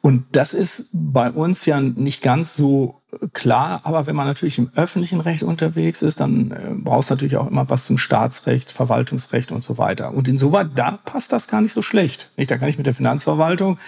Und 0.00 0.24
das 0.32 0.54
ist 0.54 0.86
bei 0.92 1.30
uns 1.30 1.66
ja 1.66 1.80
nicht 1.80 2.22
ganz 2.22 2.54
so 2.54 3.02
klar, 3.32 3.80
aber 3.84 4.06
wenn 4.06 4.16
man 4.16 4.26
natürlich 4.26 4.58
im 4.58 4.70
öffentlichen 4.74 5.20
Recht 5.20 5.42
unterwegs 5.42 6.02
ist, 6.02 6.20
dann 6.20 6.50
äh, 6.50 6.74
brauchst 6.74 7.10
du 7.10 7.14
natürlich 7.14 7.36
auch 7.36 7.48
immer 7.48 7.68
was 7.70 7.86
zum 7.86 7.98
Staatsrecht, 7.98 8.72
Verwaltungsrecht 8.72 9.52
und 9.52 9.62
so 9.62 9.78
weiter. 9.78 10.12
Und 10.12 10.28
insoweit, 10.28 10.70
da 10.74 10.98
passt 11.04 11.32
das 11.32 11.48
gar 11.48 11.60
nicht 11.60 11.72
so 11.72 11.82
schlecht. 11.82 12.30
Nicht? 12.36 12.50
Da 12.50 12.58
kann 12.58 12.68
ich 12.68 12.78
mit 12.78 12.86
der 12.86 12.94
Finanzverwaltung 12.94 13.78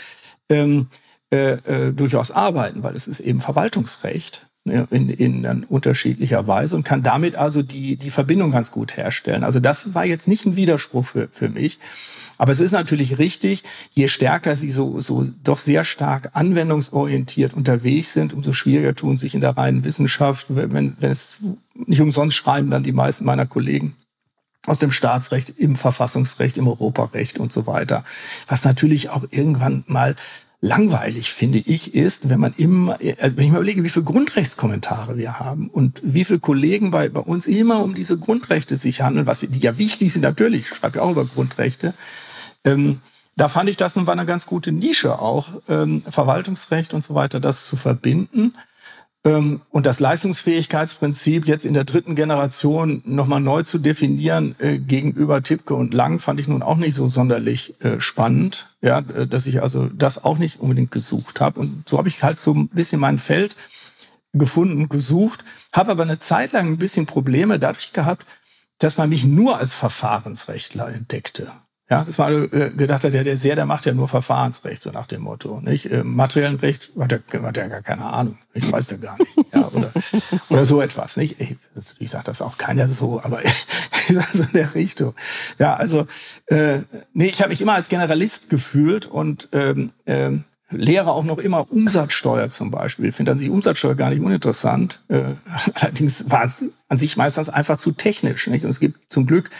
ähm, 0.48 0.88
äh, 1.30 1.52
äh, 1.52 1.92
durchaus 1.92 2.30
arbeiten, 2.30 2.82
weil 2.82 2.94
es 2.94 3.08
ist 3.08 3.20
eben 3.20 3.40
Verwaltungsrecht 3.40 4.48
ne, 4.64 4.86
in, 4.90 5.08
in, 5.08 5.44
in 5.44 5.64
unterschiedlicher 5.64 6.46
Weise 6.46 6.76
und 6.76 6.84
kann 6.84 7.02
damit 7.02 7.34
also 7.36 7.62
die, 7.62 7.96
die 7.96 8.10
Verbindung 8.10 8.52
ganz 8.52 8.70
gut 8.70 8.96
herstellen. 8.96 9.42
Also 9.42 9.58
das 9.58 9.94
war 9.94 10.04
jetzt 10.04 10.28
nicht 10.28 10.46
ein 10.46 10.56
Widerspruch 10.56 11.04
für, 11.04 11.28
für 11.32 11.48
mich. 11.48 11.80
Aber 12.38 12.52
es 12.52 12.60
ist 12.60 12.72
natürlich 12.72 13.18
richtig, 13.18 13.62
je 13.92 14.08
stärker 14.08 14.56
sie 14.56 14.70
so, 14.70 15.00
so 15.00 15.26
doch 15.42 15.58
sehr 15.58 15.84
stark 15.84 16.30
anwendungsorientiert 16.34 17.54
unterwegs 17.54 18.12
sind, 18.12 18.32
umso 18.32 18.52
schwieriger 18.52 18.94
tun 18.94 19.16
sich 19.16 19.34
in 19.34 19.40
der 19.40 19.56
reinen 19.56 19.84
Wissenschaft. 19.84 20.46
Wenn, 20.50 20.96
wenn 21.00 21.10
es 21.10 21.38
nicht 21.74 22.00
umsonst 22.00 22.36
schreiben 22.36 22.70
dann 22.70 22.82
die 22.82 22.92
meisten 22.92 23.24
meiner 23.24 23.46
Kollegen 23.46 23.96
aus 24.66 24.78
dem 24.78 24.90
Staatsrecht, 24.90 25.54
im 25.56 25.76
Verfassungsrecht, 25.76 26.56
im 26.56 26.68
Europarecht 26.68 27.38
und 27.38 27.52
so 27.52 27.66
weiter. 27.66 28.04
Was 28.48 28.64
natürlich 28.64 29.10
auch 29.10 29.24
irgendwann 29.30 29.84
mal 29.86 30.16
langweilig, 30.60 31.32
finde 31.32 31.58
ich, 31.58 31.94
ist, 31.94 32.28
wenn 32.28 32.40
man 32.40 32.52
immer, 32.56 32.98
also 33.20 33.36
wenn 33.36 33.44
ich 33.44 33.50
mir 33.50 33.58
überlege, 33.58 33.84
wie 33.84 33.88
viele 33.88 34.04
Grundrechtskommentare 34.04 35.16
wir 35.16 35.38
haben 35.38 35.68
und 35.68 36.00
wie 36.02 36.24
viele 36.24 36.40
Kollegen 36.40 36.90
bei, 36.90 37.08
bei 37.08 37.20
uns 37.20 37.46
immer 37.46 37.82
um 37.82 37.94
diese 37.94 38.18
Grundrechte 38.18 38.76
sich 38.76 39.02
handeln, 39.02 39.26
was 39.26 39.40
die 39.40 39.58
ja 39.58 39.78
wichtig 39.78 40.12
sind, 40.12 40.22
natürlich, 40.22 40.62
ich 40.62 40.76
schreibe 40.76 40.98
ja 40.98 41.04
auch 41.04 41.12
über 41.12 41.26
Grundrechte, 41.26 41.94
ähm, 42.66 43.00
da 43.36 43.48
fand 43.48 43.68
ich, 43.68 43.76
das 43.76 43.96
war 43.96 44.12
eine 44.12 44.26
ganz 44.26 44.46
gute 44.46 44.72
Nische 44.72 45.18
auch, 45.18 45.48
ähm, 45.68 46.02
Verwaltungsrecht 46.08 46.94
und 46.94 47.04
so 47.04 47.14
weiter, 47.14 47.38
das 47.38 47.66
zu 47.66 47.76
verbinden. 47.76 48.54
Ähm, 49.24 49.60
und 49.70 49.86
das 49.86 50.00
Leistungsfähigkeitsprinzip 50.00 51.46
jetzt 51.46 51.66
in 51.66 51.74
der 51.74 51.84
dritten 51.84 52.14
Generation 52.14 53.02
nochmal 53.04 53.40
neu 53.40 53.62
zu 53.62 53.78
definieren 53.78 54.54
äh, 54.58 54.78
gegenüber 54.78 55.42
Tipke 55.42 55.74
und 55.74 55.92
Lang 55.92 56.18
fand 56.18 56.40
ich 56.40 56.48
nun 56.48 56.62
auch 56.62 56.76
nicht 56.76 56.94
so 56.94 57.08
sonderlich 57.08 57.80
äh, 57.82 58.00
spannend, 58.00 58.74
ja, 58.80 59.00
äh, 59.00 59.26
dass 59.26 59.46
ich 59.46 59.62
also 59.62 59.88
das 59.88 60.24
auch 60.24 60.38
nicht 60.38 60.60
unbedingt 60.60 60.90
gesucht 60.90 61.40
habe. 61.40 61.60
Und 61.60 61.88
so 61.88 61.98
habe 61.98 62.08
ich 62.08 62.22
halt 62.22 62.40
so 62.40 62.54
ein 62.54 62.68
bisschen 62.68 63.00
mein 63.00 63.18
Feld 63.18 63.56
gefunden, 64.32 64.88
gesucht, 64.88 65.44
habe 65.72 65.90
aber 65.90 66.04
eine 66.04 66.18
Zeit 66.18 66.52
lang 66.52 66.68
ein 66.68 66.78
bisschen 66.78 67.06
Probleme 67.06 67.58
dadurch 67.58 67.92
gehabt, 67.92 68.24
dass 68.78 68.96
man 68.96 69.08
mich 69.08 69.24
nur 69.24 69.58
als 69.58 69.74
Verfahrensrechtler 69.74 70.88
entdeckte. 70.88 71.52
Ja, 71.88 72.02
das 72.02 72.18
war 72.18 72.32
äh, 72.32 72.70
gedacht 72.70 73.04
hat, 73.04 73.14
ja, 73.14 73.22
der 73.22 73.36
sehr, 73.36 73.54
der 73.54 73.64
macht 73.64 73.86
ja 73.86 73.94
nur 73.94 74.08
Verfahrensrecht, 74.08 74.82
so 74.82 74.90
nach 74.90 75.06
dem 75.06 75.22
Motto. 75.22 75.60
Nicht? 75.60 75.90
Äh, 75.90 76.02
materiellen 76.02 76.56
Recht 76.56 76.90
hat 76.98 77.12
er, 77.12 77.42
hat 77.42 77.56
er 77.56 77.68
gar 77.68 77.82
keine 77.82 78.06
Ahnung. 78.06 78.38
Ich 78.54 78.70
weiß 78.70 78.90
ja 78.90 78.96
gar 78.96 79.16
nicht. 79.18 79.32
Ja, 79.54 79.68
oder, 79.68 79.92
oder 80.50 80.66
so 80.66 80.82
etwas. 80.82 81.16
Nicht? 81.16 81.40
Ich, 81.40 81.56
ich 81.98 82.10
sage 82.10 82.24
das 82.24 82.42
auch 82.42 82.58
keiner 82.58 82.88
so, 82.88 83.22
aber 83.22 83.40
so 84.32 84.42
in 84.42 84.52
der 84.52 84.74
Richtung. 84.74 85.14
Ja, 85.58 85.76
also 85.76 86.06
äh, 86.46 86.80
nee, 87.14 87.28
ich 87.28 87.40
habe 87.40 87.50
mich 87.50 87.60
immer 87.60 87.74
als 87.74 87.88
Generalist 87.88 88.50
gefühlt 88.50 89.06
und 89.06 89.48
ähm, 89.52 89.92
ähm, 90.06 90.44
lehre 90.70 91.12
auch 91.12 91.24
noch 91.24 91.38
immer 91.38 91.70
Umsatzsteuer 91.70 92.50
zum 92.50 92.70
Beispiel. 92.72 93.06
Ich 93.06 93.14
finde 93.14 93.32
an 93.32 93.38
sich 93.38 93.48
Umsatzsteuer 93.48 93.94
gar 93.94 94.10
nicht 94.10 94.20
uninteressant. 94.20 95.02
Äh, 95.08 95.22
allerdings 95.74 96.28
war 96.28 96.44
es 96.44 96.64
an 96.88 96.98
sich 96.98 97.16
meistens 97.16 97.48
einfach 97.48 97.78
zu 97.78 97.92
technisch. 97.92 98.48
Nicht? 98.48 98.64
Und 98.64 98.70
es 98.70 98.80
gibt 98.80 99.12
zum 99.12 99.26
Glück 99.26 99.50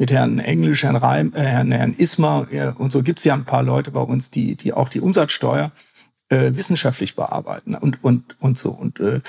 mit 0.00 0.10
Herrn 0.10 0.38
Englisch, 0.38 0.82
Herrn 0.82 0.96
Reim, 0.96 1.32
äh, 1.36 1.42
Herrn, 1.42 1.70
Herrn 1.70 1.94
Ismer 1.94 2.48
ja, 2.50 2.70
und 2.70 2.90
so 2.90 3.02
gibt 3.02 3.18
es 3.18 3.26
ja 3.26 3.34
ein 3.34 3.44
paar 3.44 3.62
Leute 3.62 3.90
bei 3.90 4.00
uns, 4.00 4.30
die, 4.30 4.56
die 4.56 4.72
auch 4.72 4.88
die 4.88 5.00
Umsatzsteuer 5.00 5.72
äh, 6.30 6.52
wissenschaftlich 6.54 7.14
bearbeiten 7.14 7.74
und, 7.74 8.02
und, 8.02 8.40
und 8.40 8.56
so. 8.56 8.70
Und 8.70 8.98
äh, 8.98 9.20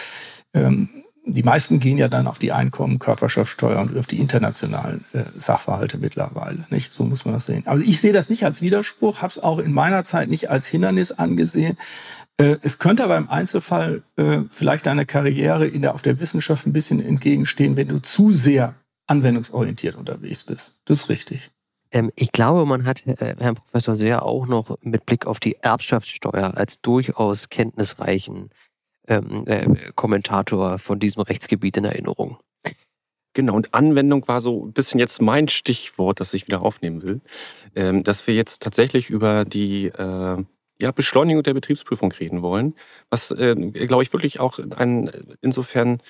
ähm, 0.53 0.89
die 1.25 1.43
meisten 1.43 1.81
gehen 1.81 1.97
ja 1.97 2.07
dann 2.07 2.25
auf 2.25 2.39
die 2.39 2.53
Einkommen, 2.53 2.99
Körperschaftsteuer 2.99 3.81
und 3.81 3.97
auf 3.97 4.07
die 4.07 4.19
internationalen 4.19 5.03
äh, 5.11 5.23
Sachverhalte 5.37 5.97
mittlerweile. 5.97 6.65
Nicht? 6.69 6.93
So 6.93 7.03
muss 7.03 7.25
man 7.25 7.33
das 7.33 7.47
sehen. 7.47 7.63
Also 7.65 7.83
ich 7.83 7.99
sehe 7.99 8.13
das 8.13 8.29
nicht 8.29 8.45
als 8.45 8.61
Widerspruch, 8.61 9.17
habe 9.21 9.29
es 9.29 9.39
auch 9.39 9.59
in 9.59 9.73
meiner 9.73 10.05
Zeit 10.05 10.29
nicht 10.29 10.49
als 10.49 10.67
Hindernis 10.67 11.11
angesehen. 11.11 11.77
Äh, 12.37 12.55
es 12.61 12.79
könnte 12.79 13.03
aber 13.03 13.17
im 13.17 13.29
Einzelfall 13.29 14.03
äh, 14.15 14.39
vielleicht 14.49 14.85
deiner 14.85 15.03
Karriere 15.03 15.67
in 15.67 15.81
der, 15.81 15.95
auf 15.95 16.01
der 16.01 16.21
Wissenschaft 16.21 16.65
ein 16.65 16.73
bisschen 16.73 17.05
entgegenstehen, 17.05 17.75
wenn 17.75 17.89
du 17.89 17.99
zu 17.99 18.31
sehr 18.31 18.73
anwendungsorientiert 19.11 19.95
unterwegs 19.95 20.43
bist. 20.43 20.77
Das 20.85 20.99
ist 20.99 21.09
richtig. 21.09 21.51
Ähm, 21.91 22.11
ich 22.15 22.31
glaube, 22.31 22.65
man 22.65 22.85
hat 22.85 23.05
äh, 23.05 23.35
Herrn 23.37 23.55
Professor 23.55 23.95
Seer 23.95 24.23
auch 24.23 24.47
noch 24.47 24.77
mit 24.81 25.05
Blick 25.05 25.27
auf 25.27 25.39
die 25.39 25.57
Erbschaftssteuer 25.57 26.55
als 26.55 26.81
durchaus 26.81 27.49
kenntnisreichen 27.49 28.49
ähm, 29.07 29.43
äh, 29.47 29.91
Kommentator 29.95 30.79
von 30.79 30.99
diesem 30.99 31.23
Rechtsgebiet 31.23 31.75
in 31.77 31.85
Erinnerung. 31.85 32.37
Genau, 33.33 33.55
und 33.55 33.73
Anwendung 33.73 34.27
war 34.27 34.39
so 34.41 34.65
ein 34.65 34.73
bisschen 34.73 34.99
jetzt 34.99 35.21
mein 35.21 35.47
Stichwort, 35.47 36.19
das 36.19 36.33
ich 36.33 36.47
wieder 36.47 36.61
aufnehmen 36.61 37.01
will, 37.01 37.21
ähm, 37.75 38.03
dass 38.03 38.27
wir 38.27 38.33
jetzt 38.33 38.61
tatsächlich 38.61 39.09
über 39.09 39.45
die 39.45 39.87
äh, 39.87 40.43
ja, 40.81 40.91
Beschleunigung 40.91 41.43
der 41.43 41.53
Betriebsprüfung 41.53 42.11
reden 42.13 42.41
wollen, 42.41 42.75
was, 43.09 43.31
äh, 43.31 43.55
glaube 43.55 44.03
ich, 44.03 44.11
wirklich 44.13 44.39
auch 44.39 44.59
ein, 44.59 45.11
insofern 45.41 46.01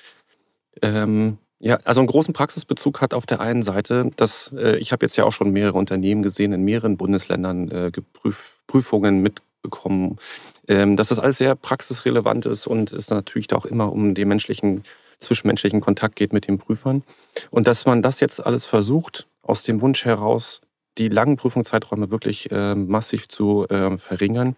ähm, 0.80 1.38
ja, 1.64 1.78
also 1.84 2.00
einen 2.00 2.08
großen 2.08 2.34
Praxisbezug 2.34 3.00
hat 3.00 3.14
auf 3.14 3.24
der 3.24 3.40
einen 3.40 3.62
Seite, 3.62 4.10
dass 4.16 4.52
äh, 4.56 4.76
ich 4.78 4.90
habe 4.90 5.06
jetzt 5.06 5.16
ja 5.16 5.24
auch 5.24 5.30
schon 5.30 5.52
mehrere 5.52 5.78
Unternehmen 5.78 6.24
gesehen, 6.24 6.52
in 6.52 6.64
mehreren 6.64 6.96
Bundesländern 6.96 7.70
äh, 7.70 7.92
Prüf 8.12 8.64
Prüfungen 8.66 9.22
mitbekommen, 9.22 10.18
ähm, 10.66 10.96
dass 10.96 11.08
das 11.08 11.20
alles 11.20 11.38
sehr 11.38 11.54
praxisrelevant 11.54 12.46
ist 12.46 12.66
und 12.66 12.92
es 12.92 13.10
natürlich 13.10 13.46
da 13.46 13.56
auch 13.56 13.64
immer 13.64 13.92
um 13.92 14.14
den 14.14 14.26
menschlichen, 14.26 14.82
zwischenmenschlichen 15.20 15.80
Kontakt 15.80 16.16
geht 16.16 16.32
mit 16.32 16.48
den 16.48 16.58
Prüfern. 16.58 17.04
Und 17.50 17.68
dass 17.68 17.86
man 17.86 18.02
das 18.02 18.18
jetzt 18.18 18.44
alles 18.44 18.66
versucht, 18.66 19.28
aus 19.42 19.62
dem 19.62 19.80
Wunsch 19.82 20.04
heraus, 20.04 20.62
die 20.98 21.08
langen 21.08 21.36
Prüfungszeiträume 21.36 22.10
wirklich 22.10 22.50
äh, 22.50 22.74
massiv 22.74 23.28
zu 23.28 23.68
äh, 23.68 23.96
verringern, 23.98 24.56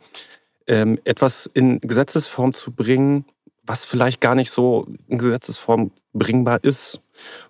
ähm, 0.66 0.98
etwas 1.04 1.50
in 1.52 1.80
Gesetzesform 1.80 2.54
zu 2.54 2.72
bringen, 2.72 3.26
was 3.66 3.84
vielleicht 3.84 4.20
gar 4.20 4.34
nicht 4.34 4.50
so 4.50 4.86
in 5.08 5.18
Gesetzesform 5.18 5.92
bringbar 6.12 6.62
ist. 6.62 7.00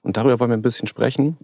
Und 0.02 0.16
darüber 0.16 0.40
wollen 0.40 0.50
wir 0.50 0.56
ein 0.56 0.62
bisschen 0.62 0.86
sprechen. 0.86 1.38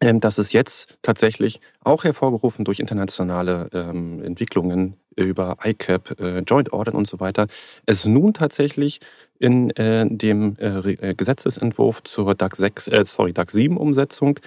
Ähm, 0.00 0.20
dass 0.20 0.38
es 0.38 0.52
jetzt 0.52 0.96
tatsächlich 1.02 1.60
auch 1.82 2.04
hervorgerufen 2.04 2.64
durch 2.64 2.78
internationale 2.78 3.68
ähm, 3.72 4.22
Entwicklungen 4.22 4.94
über 5.16 5.56
ICAP, 5.64 6.20
äh, 6.20 6.38
Joint 6.46 6.72
Audit 6.72 6.94
und 6.94 7.08
so 7.08 7.18
weiter, 7.18 7.48
es 7.84 8.06
nun 8.06 8.32
tatsächlich 8.32 9.00
in 9.40 9.70
äh, 9.70 10.06
dem 10.08 10.56
äh, 10.60 10.92
äh 10.92 11.14
Gesetzesentwurf 11.14 12.04
zur 12.04 12.36
DAC 12.36 12.54
6, 12.54 12.86
äh, 12.86 13.04
sorry, 13.04 13.32
DAC 13.32 13.50
7 13.50 13.76
Umsetzung 13.76 14.38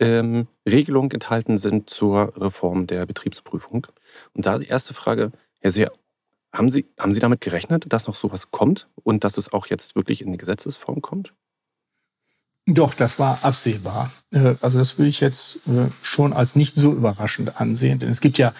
ähm, 0.00 0.48
Regelungen 0.68 1.12
enthalten 1.12 1.56
sind 1.56 1.88
zur 1.88 2.32
Reform 2.36 2.88
der 2.88 3.06
Betriebsprüfung. 3.06 3.86
Und 4.34 4.46
da 4.46 4.58
die 4.58 4.66
erste 4.66 4.92
Frage, 4.92 5.30
Herr 5.60 5.70
Seher, 5.70 5.92
haben 6.52 6.70
Sie, 6.70 6.86
haben 6.98 7.12
Sie 7.12 7.20
damit 7.20 7.40
gerechnet, 7.40 7.84
dass 7.92 8.06
noch 8.06 8.14
sowas 8.14 8.50
kommt 8.50 8.88
und 9.02 9.24
dass 9.24 9.38
es 9.38 9.52
auch 9.52 9.66
jetzt 9.66 9.96
wirklich 9.96 10.22
in 10.22 10.32
die 10.32 10.38
Gesetzesform 10.38 11.02
kommt? 11.02 11.32
Doch, 12.66 12.94
das 12.94 13.20
war 13.20 13.38
absehbar. 13.42 14.12
Äh, 14.32 14.56
also 14.60 14.78
das 14.78 14.98
würde 14.98 15.08
ich 15.08 15.20
jetzt 15.20 15.60
äh, 15.68 15.90
schon 16.02 16.32
als 16.32 16.56
nicht 16.56 16.74
so 16.74 16.92
überraschend 16.92 17.60
ansehen, 17.60 18.00
denn 18.00 18.10
es 18.10 18.20
gibt 18.20 18.38
ja 18.38 18.52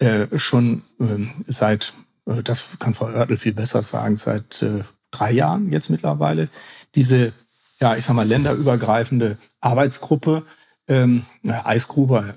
äh, 0.00 0.26
schon 0.36 0.82
ähm, 1.00 1.30
seit, 1.46 1.94
das 2.24 2.64
kann 2.80 2.94
Frau 2.94 3.06
Oertel 3.06 3.38
viel 3.38 3.54
besser 3.54 3.82
sagen, 3.82 4.16
seit 4.16 4.62
drei 5.10 5.32
Jahren 5.32 5.72
jetzt 5.72 5.88
mittlerweile, 5.88 6.50
diese, 6.94 7.32
ja, 7.80 7.96
ich 7.96 8.04
sag 8.04 8.14
mal, 8.14 8.28
länderübergreifende 8.28 9.38
Arbeitsgruppe, 9.62 10.42
ähm, 10.88 11.24
Eisgruber 11.42 12.34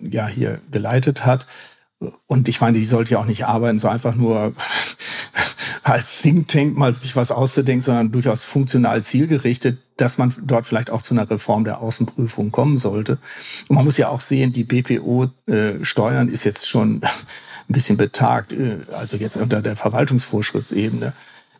ja 0.00 0.26
hier 0.26 0.60
geleitet 0.72 1.24
hat, 1.24 1.46
und 2.26 2.48
ich 2.48 2.60
meine, 2.60 2.78
die 2.78 2.86
sollte 2.86 3.12
ja 3.12 3.18
auch 3.18 3.26
nicht 3.26 3.46
arbeiten, 3.46 3.78
so 3.78 3.88
einfach 3.88 4.14
nur 4.14 4.54
als 5.82 6.20
Think 6.20 6.48
Tank 6.48 6.76
mal 6.76 6.94
sich 6.96 7.16
was 7.16 7.30
auszudenken, 7.30 7.82
sondern 7.82 8.12
durchaus 8.12 8.44
funktional 8.44 9.04
zielgerichtet, 9.04 9.78
dass 9.96 10.18
man 10.18 10.34
dort 10.42 10.66
vielleicht 10.66 10.90
auch 10.90 11.02
zu 11.02 11.14
einer 11.14 11.28
Reform 11.30 11.64
der 11.64 11.80
Außenprüfung 11.80 12.50
kommen 12.50 12.78
sollte. 12.78 13.18
Und 13.68 13.76
man 13.76 13.84
muss 13.84 13.98
ja 13.98 14.08
auch 14.08 14.20
sehen, 14.20 14.52
die 14.52 14.64
BPO 14.64 15.30
äh, 15.48 15.80
ist 15.80 16.44
jetzt 16.44 16.68
schon 16.68 17.02
ein 17.68 17.72
bisschen 17.72 17.96
betagt, 17.96 18.52
äh, 18.52 18.78
also 18.92 19.16
jetzt 19.16 19.36
unter 19.36 19.62
der 19.62 19.76
Verwaltungsvorschriftsebene 19.76 21.12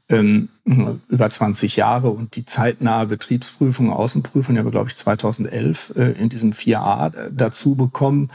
ähm, 0.09 0.49
über 0.65 1.31
20 1.31 1.77
Jahre 1.77 2.11
und 2.11 2.37
die 2.37 2.45
zeitnahe 2.45 3.07
Betriebsprüfung, 3.07 3.93
Außenprüfung, 3.93 4.55
die 4.55 4.59
haben 4.59 4.67
wir, 4.67 4.71
glaube 4.73 4.89
ich, 4.89 4.97
2011 4.97 5.95
äh, 5.97 6.13
in 6.13 6.29
diesem 6.29 6.53
4a 6.53 7.31
dazu 7.31 7.75
bekommen. 7.75 8.31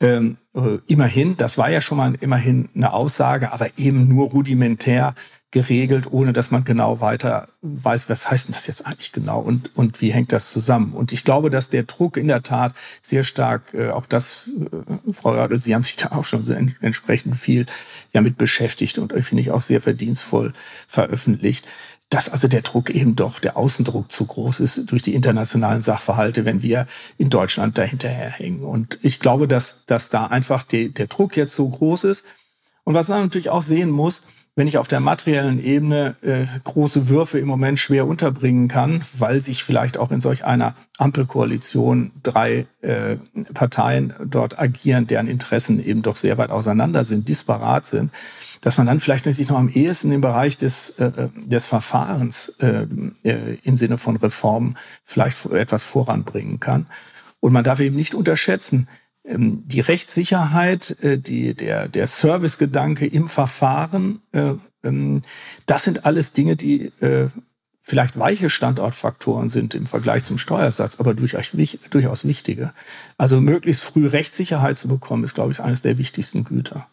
Ähm, 0.00 0.36
äh, 0.54 0.78
immerhin, 0.86 1.36
das 1.36 1.58
war 1.58 1.70
ja 1.70 1.80
schon 1.80 1.98
mal 1.98 2.14
immerhin 2.20 2.68
eine 2.74 2.92
Aussage, 2.92 3.52
aber 3.52 3.68
eben 3.78 4.08
nur 4.08 4.30
rudimentär 4.30 5.14
geregelt, 5.54 6.08
ohne 6.10 6.32
dass 6.32 6.50
man 6.50 6.64
genau 6.64 7.00
weiter 7.00 7.46
weiß, 7.62 8.08
was 8.08 8.28
heißt 8.28 8.48
denn 8.48 8.54
das 8.54 8.66
jetzt 8.66 8.84
eigentlich 8.84 9.12
genau 9.12 9.38
und, 9.38 9.70
und 9.76 10.00
wie 10.00 10.12
hängt 10.12 10.32
das 10.32 10.50
zusammen. 10.50 10.92
Und 10.92 11.12
ich 11.12 11.22
glaube, 11.22 11.48
dass 11.48 11.70
der 11.70 11.84
Druck 11.84 12.16
in 12.16 12.26
der 12.26 12.42
Tat 12.42 12.74
sehr 13.02 13.22
stark, 13.22 13.72
äh, 13.72 13.90
auch 13.90 14.04
das, 14.06 14.50
äh, 14.58 15.12
Frau 15.12 15.30
Radl, 15.30 15.56
Sie 15.58 15.72
haben 15.72 15.84
sich 15.84 15.94
da 15.94 16.10
auch 16.10 16.24
schon 16.24 16.44
sehr 16.44 16.60
entsprechend 16.80 17.36
viel 17.36 17.66
ja 18.12 18.20
mit 18.20 18.36
beschäftigt 18.36 18.98
und 18.98 19.12
finde 19.24 19.42
ich 19.42 19.52
auch 19.52 19.60
sehr 19.60 19.80
verdienstvoll 19.80 20.54
veröffentlicht, 20.88 21.64
dass 22.10 22.28
also 22.28 22.48
der 22.48 22.62
Druck 22.62 22.90
eben 22.90 23.14
doch, 23.14 23.38
der 23.38 23.56
Außendruck 23.56 24.10
zu 24.10 24.26
groß 24.26 24.58
ist 24.58 24.90
durch 24.90 25.02
die 25.02 25.14
internationalen 25.14 25.82
Sachverhalte, 25.82 26.44
wenn 26.44 26.62
wir 26.62 26.86
in 27.16 27.30
Deutschland 27.30 27.78
dahinterherhängen. 27.78 28.64
Und 28.64 28.98
ich 29.02 29.20
glaube, 29.20 29.46
dass, 29.46 29.84
dass 29.86 30.10
da 30.10 30.26
einfach 30.26 30.64
die, 30.64 30.92
der 30.92 31.06
Druck 31.06 31.36
jetzt 31.36 31.54
so 31.54 31.68
groß 31.68 32.02
ist. 32.04 32.24
Und 32.82 32.94
was 32.94 33.06
man 33.06 33.22
natürlich 33.22 33.50
auch 33.50 33.62
sehen 33.62 33.90
muss, 33.90 34.24
wenn 34.56 34.68
ich 34.68 34.78
auf 34.78 34.86
der 34.86 35.00
materiellen 35.00 35.62
Ebene 35.62 36.14
äh, 36.22 36.46
große 36.62 37.08
Würfe 37.08 37.38
im 37.38 37.48
Moment 37.48 37.78
schwer 37.80 38.06
unterbringen 38.06 38.68
kann, 38.68 39.02
weil 39.18 39.40
sich 39.40 39.64
vielleicht 39.64 39.98
auch 39.98 40.12
in 40.12 40.20
solch 40.20 40.44
einer 40.44 40.74
Ampelkoalition 40.96 42.12
drei 42.22 42.66
äh, 42.80 43.16
Parteien 43.52 44.14
dort 44.24 44.58
agieren, 44.58 45.08
deren 45.08 45.26
Interessen 45.26 45.84
eben 45.84 46.02
doch 46.02 46.16
sehr 46.16 46.38
weit 46.38 46.50
auseinander 46.50 47.04
sind, 47.04 47.28
disparat 47.28 47.86
sind, 47.86 48.12
dass 48.60 48.78
man 48.78 48.86
dann 48.86 49.00
vielleicht 49.00 49.24
sich 49.24 49.48
noch 49.48 49.58
am 49.58 49.68
ehesten 49.68 50.12
im 50.12 50.20
Bereich 50.20 50.56
des, 50.56 50.90
äh, 50.98 51.06
äh 51.06 51.28
des 51.34 51.66
Verfahrens 51.66 52.50
äh, 52.60 52.86
äh, 53.24 53.58
im 53.64 53.76
Sinne 53.76 53.98
von 53.98 54.16
Reformen 54.16 54.76
vielleicht 55.04 55.44
etwas 55.46 55.82
voranbringen 55.82 56.60
kann. 56.60 56.86
Und 57.40 57.52
man 57.52 57.64
darf 57.64 57.80
eben 57.80 57.96
nicht 57.96 58.14
unterschätzen, 58.14 58.88
die 59.26 59.80
Rechtssicherheit, 59.80 60.96
äh, 61.02 61.18
die, 61.18 61.54
der, 61.54 61.88
der 61.88 62.06
Servicegedanke 62.06 63.06
im 63.06 63.28
Verfahren, 63.28 64.20
äh, 64.32 64.54
ähm, 64.82 65.22
das 65.66 65.84
sind 65.84 66.04
alles 66.04 66.32
Dinge, 66.32 66.56
die 66.56 66.92
äh, 67.00 67.28
vielleicht 67.80 68.18
weiche 68.18 68.50
Standortfaktoren 68.50 69.48
sind 69.48 69.74
im 69.74 69.86
Vergleich 69.86 70.24
zum 70.24 70.38
Steuersatz, 70.38 71.00
aber 71.00 71.14
durchaus, 71.14 71.52
durchaus 71.90 72.24
wichtige. 72.26 72.72
Also 73.16 73.40
möglichst 73.40 73.82
früh 73.82 74.06
Rechtssicherheit 74.06 74.78
zu 74.78 74.88
bekommen, 74.88 75.24
ist, 75.24 75.34
glaube 75.34 75.52
ich, 75.52 75.60
eines 75.60 75.82
der 75.82 75.98
wichtigsten 75.98 76.44
Güter. 76.44 76.86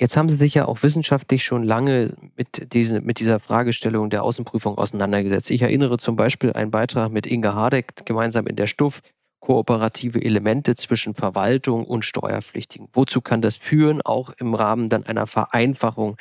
Jetzt 0.00 0.16
haben 0.16 0.28
Sie 0.28 0.36
sich 0.36 0.54
ja 0.54 0.66
auch 0.66 0.84
wissenschaftlich 0.84 1.42
schon 1.42 1.64
lange 1.64 2.14
mit, 2.36 2.72
diese, 2.72 3.00
mit 3.00 3.18
dieser 3.18 3.40
Fragestellung 3.40 4.10
der 4.10 4.22
Außenprüfung 4.22 4.78
auseinandergesetzt. 4.78 5.50
Ich 5.50 5.62
erinnere 5.62 5.98
zum 5.98 6.14
Beispiel 6.14 6.52
einen 6.52 6.70
Beitrag 6.70 7.10
mit 7.10 7.26
Inge 7.26 7.52
Hardeck 7.52 8.06
gemeinsam 8.06 8.46
in 8.46 8.54
der 8.54 8.68
Stuff 8.68 9.02
kooperative 9.40 10.22
Elemente 10.22 10.74
zwischen 10.76 11.14
Verwaltung 11.14 11.84
und 11.84 12.04
Steuerpflichtigen. 12.04 12.88
Wozu 12.92 13.20
kann 13.20 13.42
das 13.42 13.56
führen, 13.56 14.02
auch 14.02 14.30
im 14.38 14.54
Rahmen 14.54 14.88
dann 14.88 15.04
einer 15.04 15.26
Vereinfachung 15.26 16.16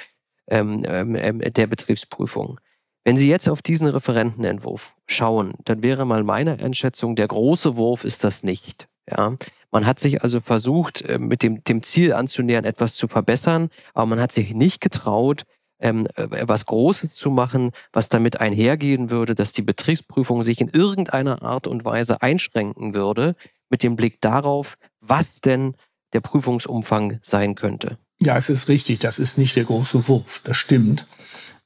ähm, 0.47 0.83
ähm, 0.87 1.15
ähm, 1.15 1.39
der 1.39 1.67
Betriebsprüfung? 1.67 2.59
Wenn 3.03 3.17
Sie 3.17 3.29
jetzt 3.29 3.47
auf 3.47 3.61
diesen 3.61 3.87
Referentenentwurf 3.87 4.93
schauen, 5.07 5.53
dann 5.63 5.81
wäre 5.81 6.05
mal 6.05 6.23
meine 6.23 6.59
Einschätzung, 6.59 7.15
der 7.15 7.27
große 7.27 7.77
Wurf 7.77 8.03
ist 8.03 8.23
das 8.23 8.43
nicht. 8.43 8.89
Ja, 9.09 9.37
man 9.71 9.85
hat 9.85 9.99
sich 9.99 10.23
also 10.23 10.41
versucht, 10.41 11.01
äh, 11.03 11.17
mit 11.17 11.41
dem, 11.41 11.63
dem 11.63 11.81
Ziel 11.81 12.13
anzunähern, 12.13 12.65
etwas 12.65 12.95
zu 12.95 13.07
verbessern, 13.07 13.69
aber 13.93 14.07
man 14.07 14.19
hat 14.19 14.33
sich 14.33 14.53
nicht 14.53 14.81
getraut, 14.81 15.45
ähm, 15.79 16.07
äh, 16.15 16.47
was 16.47 16.65
Großes 16.65 17.15
zu 17.15 17.29
machen, 17.29 17.71
was 17.93 18.09
damit 18.09 18.39
einhergehen 18.39 19.09
würde, 19.09 19.35
dass 19.35 19.53
die 19.53 19.61
Betriebsprüfung 19.61 20.43
sich 20.43 20.61
in 20.61 20.69
irgendeiner 20.69 21.41
Art 21.43 21.67
und 21.67 21.85
Weise 21.85 22.21
einschränken 22.21 22.93
würde, 22.93 23.35
mit 23.69 23.83
dem 23.83 23.95
Blick 23.95 24.21
darauf, 24.21 24.77
was 25.01 25.41
denn 25.41 25.75
der 26.13 26.21
Prüfungsumfang 26.21 27.19
sein 27.21 27.55
könnte. 27.55 27.97
Ja, 28.19 28.37
es 28.37 28.49
ist 28.49 28.67
richtig, 28.67 28.99
das 28.99 29.19
ist 29.19 29.37
nicht 29.37 29.55
der 29.55 29.65
große 29.65 30.07
Wurf, 30.07 30.41
das 30.43 30.57
stimmt. 30.57 31.05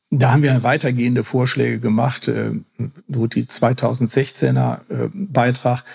Da 0.10 0.34
haben 0.34 0.44
wir 0.44 0.64
weitergehende 0.64 1.24
Vorschläge 1.24 1.80
gemacht, 1.80 2.28
äh, 2.28 2.52
wo 3.08 3.28
die 3.28 3.46
2016er 3.46 4.82
äh, 4.90 5.10
Beitrag 5.14 5.86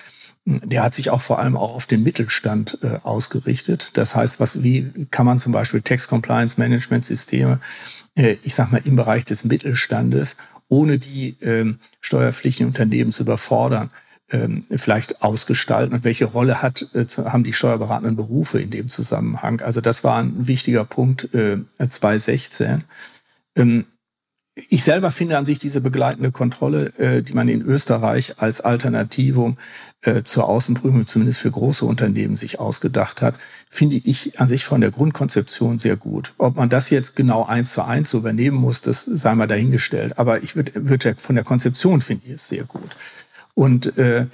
der 0.46 0.84
hat 0.84 0.94
sich 0.94 1.10
auch 1.10 1.22
vor 1.22 1.40
allem 1.40 1.56
auch 1.56 1.74
auf 1.74 1.86
den 1.86 2.04
Mittelstand 2.04 2.78
äh, 2.82 2.98
ausgerichtet. 3.02 3.90
Das 3.94 4.14
heißt, 4.14 4.38
was, 4.38 4.62
wie 4.62 5.06
kann 5.10 5.26
man 5.26 5.40
zum 5.40 5.52
Beispiel 5.52 5.82
Tax 5.82 6.06
Compliance 6.06 6.58
Management 6.58 7.04
Systeme, 7.04 7.58
äh, 8.14 8.36
ich 8.44 8.54
sag 8.54 8.70
mal, 8.70 8.80
im 8.84 8.94
Bereich 8.94 9.24
des 9.24 9.44
Mittelstandes, 9.44 10.36
ohne 10.68 10.98
die 10.98 11.36
ähm, 11.42 11.80
steuerpflichtigen 12.00 12.68
Unternehmen 12.68 13.10
zu 13.10 13.24
überfordern, 13.24 13.90
ähm, 14.30 14.64
vielleicht 14.76 15.22
ausgestalten 15.22 15.94
und 15.94 16.04
welche 16.04 16.26
Rolle 16.26 16.62
hat, 16.62 16.86
äh, 16.94 17.06
haben 17.24 17.42
die 17.42 17.52
steuerberatenden 17.52 18.14
Berufe 18.14 18.60
in 18.60 18.70
dem 18.70 18.88
Zusammenhang. 18.88 19.60
Also 19.62 19.80
das 19.80 20.04
war 20.04 20.18
ein 20.18 20.46
wichtiger 20.46 20.84
Punkt 20.84 21.34
äh, 21.34 21.58
2016. 21.78 22.84
Ähm, 23.56 23.86
ich 24.56 24.84
selber 24.84 25.10
finde 25.10 25.36
an 25.36 25.44
sich 25.44 25.58
diese 25.58 25.82
begleitende 25.82 26.32
Kontrolle, 26.32 26.86
äh, 26.98 27.22
die 27.22 27.34
man 27.34 27.46
in 27.48 27.60
Österreich 27.60 28.38
als 28.38 28.62
Alternativum 28.62 29.58
äh, 30.00 30.22
zur 30.22 30.48
Außenprüfung, 30.48 31.06
zumindest 31.06 31.40
für 31.40 31.50
große 31.50 31.84
Unternehmen, 31.84 32.36
sich 32.36 32.58
ausgedacht 32.58 33.20
hat, 33.20 33.34
finde 33.68 33.96
ich 33.96 34.40
an 34.40 34.48
sich 34.48 34.64
von 34.64 34.80
der 34.80 34.90
Grundkonzeption 34.90 35.78
sehr 35.78 35.96
gut. 35.96 36.32
Ob 36.38 36.56
man 36.56 36.70
das 36.70 36.88
jetzt 36.88 37.16
genau 37.16 37.44
eins 37.44 37.72
zu 37.72 37.82
eins 37.82 38.14
übernehmen 38.14 38.56
muss, 38.56 38.80
das 38.80 39.04
sei 39.04 39.34
mal 39.34 39.46
dahingestellt. 39.46 40.18
Aber 40.18 40.42
ich 40.42 40.56
würde 40.56 40.72
würd 40.74 41.16
von 41.18 41.34
der 41.34 41.44
Konzeption 41.44 42.00
finde 42.00 42.26
ich 42.26 42.32
es 42.32 42.48
sehr 42.48 42.64
gut. 42.64 42.96
Und 43.52 43.98
äh, 43.98 44.26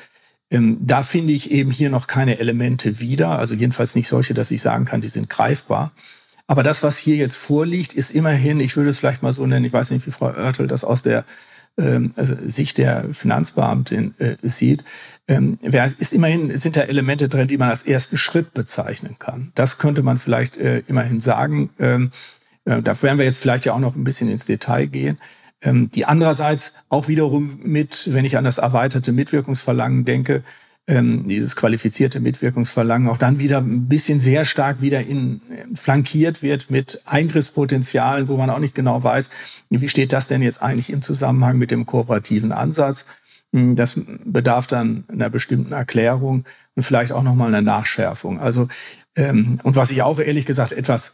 ähm, 0.53 0.79
da 0.81 1.03
finde 1.03 1.33
ich 1.33 1.51
eben 1.51 1.73
hier 1.73 1.91
noch 1.91 2.07
keine 2.07 2.39
Elemente 2.39 3.01
wieder, 3.01 3.39
also 3.41 3.55
jedenfalls 3.55 3.97
nicht 3.97 4.07
solche, 4.07 4.35
dass 4.35 4.53
ich 4.53 4.63
sagen 4.63 4.85
kann, 4.85 5.01
die 5.01 5.09
sind 5.09 5.29
greifbar. 5.29 5.91
Aber 6.47 6.63
das, 6.63 6.83
was 6.83 6.99
hier 6.99 7.17
jetzt 7.17 7.37
vorliegt, 7.37 7.95
ist 7.95 8.11
immerhin, 8.11 8.61
ich 8.61 8.77
würde 8.77 8.91
es 8.91 8.99
vielleicht 8.99 9.23
mal 9.23 9.33
so 9.33 9.47
nennen, 9.47 9.65
ich 9.65 9.73
weiß 9.73 9.91
nicht, 9.91 10.07
wie 10.07 10.11
Frau 10.11 10.27
Oertel 10.27 10.67
das 10.67 10.85
aus 10.85 11.03
der 11.03 11.25
ähm, 11.79 12.13
also 12.17 12.35
Sicht 12.39 12.79
der 12.79 13.13
Finanzbeamtin 13.13 14.15
äh, 14.19 14.37
sieht, 14.43 14.85
ähm, 15.29 15.59
ist 15.63 16.13
immerhin 16.13 16.57
sind 16.59 16.77
da 16.77 16.83
Elemente 16.83 17.29
drin, 17.29 17.49
die 17.49 17.59
man 17.59 17.71
als 17.71 17.85
ersten 17.85 18.19
Schritt 18.19 18.53
bezeichnen 18.53 19.17
kann. 19.19 19.53
Das 19.55 19.79
könnte 19.79 20.03
man 20.03 20.19
vielleicht 20.19 20.57
äh, 20.57 20.83
immerhin 20.87 21.21
sagen. 21.21 21.71
Ähm, 21.79 22.11
äh, 22.65 22.83
da 22.83 23.01
werden 23.03 23.19
wir 23.19 23.25
jetzt 23.25 23.39
vielleicht 23.39 23.65
ja 23.65 23.73
auch 23.73 23.79
noch 23.79 23.97
ein 23.97 24.05
bisschen 24.05 24.29
ins 24.29 24.45
Detail 24.45 24.87
gehen. 24.87 25.19
Ähm, 25.63 25.91
die 25.91 26.05
andererseits 26.05 26.73
auch 26.89 27.09
wiederum 27.09 27.61
mit, 27.63 28.13
wenn 28.13 28.25
ich 28.25 28.37
an 28.37 28.45
das 28.45 28.59
erweiterte 28.59 29.13
Mitwirkungsverlangen 29.13 30.05
denke, 30.05 30.43
ähm, 30.89 31.29
dieses 31.29 31.55
qualifizierte 31.55 32.19
Mitwirkungsverlangen 32.19 33.09
auch 33.09 33.17
dann 33.17 33.39
wieder 33.39 33.59
ein 33.59 33.89
bisschen 33.89 34.19
sehr 34.19 34.45
stark 34.45 34.81
wieder 34.81 35.01
in, 35.01 35.41
flankiert 35.75 36.43
wird 36.43 36.71
mit 36.71 37.01
Eingriffspotenzialen, 37.07 38.29
wo 38.29 38.37
man 38.37 38.51
auch 38.51 38.59
nicht 38.59 38.75
genau 38.75 39.03
weiß, 39.03 39.31
wie 39.71 39.89
steht 39.89 40.13
das 40.13 40.27
denn 40.27 40.43
jetzt 40.43 40.61
eigentlich 40.61 40.91
im 40.91 41.03
Zusammenhang 41.03 41.57
mit 41.57 41.71
dem 41.71 41.87
kooperativen 41.87 42.51
Ansatz. 42.51 43.07
Hm, 43.53 43.77
das 43.77 43.99
bedarf 44.25 44.67
dann 44.67 45.05
einer 45.09 45.31
bestimmten 45.31 45.73
Erklärung 45.73 46.45
und 46.75 46.83
vielleicht 46.83 47.13
auch 47.13 47.23
nochmal 47.23 47.49
einer 47.49 47.63
Nachschärfung. 47.63 48.41
Also, 48.41 48.69
ähm, 49.15 49.61
und 49.63 49.77
was 49.77 49.91
ich 49.91 50.03
auch 50.03 50.19
ehrlich 50.19 50.47
gesagt 50.47 50.73
etwas 50.73 51.13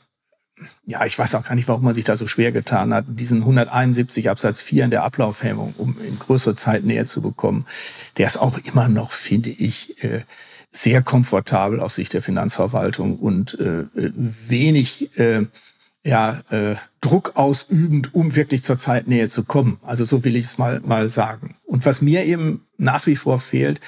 ja, 0.87 1.05
ich 1.05 1.19
weiß 1.19 1.35
auch 1.35 1.45
gar 1.45 1.55
nicht, 1.55 1.69
warum 1.69 1.85
man 1.85 1.95
sich 1.95 2.05
da 2.05 2.17
so 2.17 2.27
schwer 2.27 2.53
getan 2.53 2.95
hat, 2.95 3.05
diesen 3.09 3.41
171 3.41 4.31
Absatz 4.31 4.61
4 4.61 4.85
in 4.85 4.91
der 4.91 5.05
Ablaufhemmung, 5.05 5.75
um 5.79 5.99
in 6.01 6.19
größere 6.19 6.55
Zeit 6.55 6.85
näher 6.85 7.07
zu 7.07 7.21
bekommen, 7.21 7.67
der 8.17 8.27
ist 8.27 8.37
auch 8.37 8.59
immer 8.59 8.89
noch, 8.89 9.13
finde 9.13 9.51
ich, 9.51 10.03
äh, 10.03 10.23
sehr 10.71 11.03
komfortabel 11.03 11.81
aus 11.81 11.95
Sicht 11.95 12.13
der 12.13 12.23
Finanzverwaltung 12.23 13.19
und 13.19 13.59
äh, 13.59 13.85
wenig 13.95 15.19
äh, 15.19 15.47
ja, 16.05 16.41
Druck 17.03 17.33
ausübend, 17.35 18.15
um 18.15 18.35
wirklich 18.35 18.63
zur 18.63 18.79
Zeitnähe 18.79 19.29
zu 19.29 19.45
kommen. 19.45 19.79
Also 19.83 20.05
so 20.05 20.25
will 20.25 20.37
ich 20.37 20.45
es 20.47 20.57
mal, 20.57 20.81
mal 20.81 21.11
sagen. 21.11 21.57
Und 21.67 21.85
was 21.85 22.01
mir 22.01 22.25
eben 22.25 22.67
nach 22.79 23.07
wie 23.07 23.17
vor 23.17 23.41
fehlt, 23.41 23.81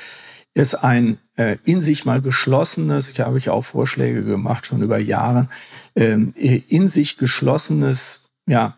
ist 0.55 0.75
ein 0.75 1.19
äh, 1.37 1.57
in 1.65 1.81
sich 1.81 2.05
mal 2.05 2.21
geschlossenes, 2.21 3.11
ich 3.11 3.21
habe 3.21 3.39
ich 3.39 3.51
auch 3.51 3.65
Vorschläge 3.65 4.25
gemacht 4.25 4.67
schon 4.67 4.83
über 4.83 4.99
Jahre, 4.99 5.49
ähm, 5.97 6.33
in 6.35 6.89
sich 6.89 7.17
geschlossenes 7.17 8.23
ja, 8.47 8.77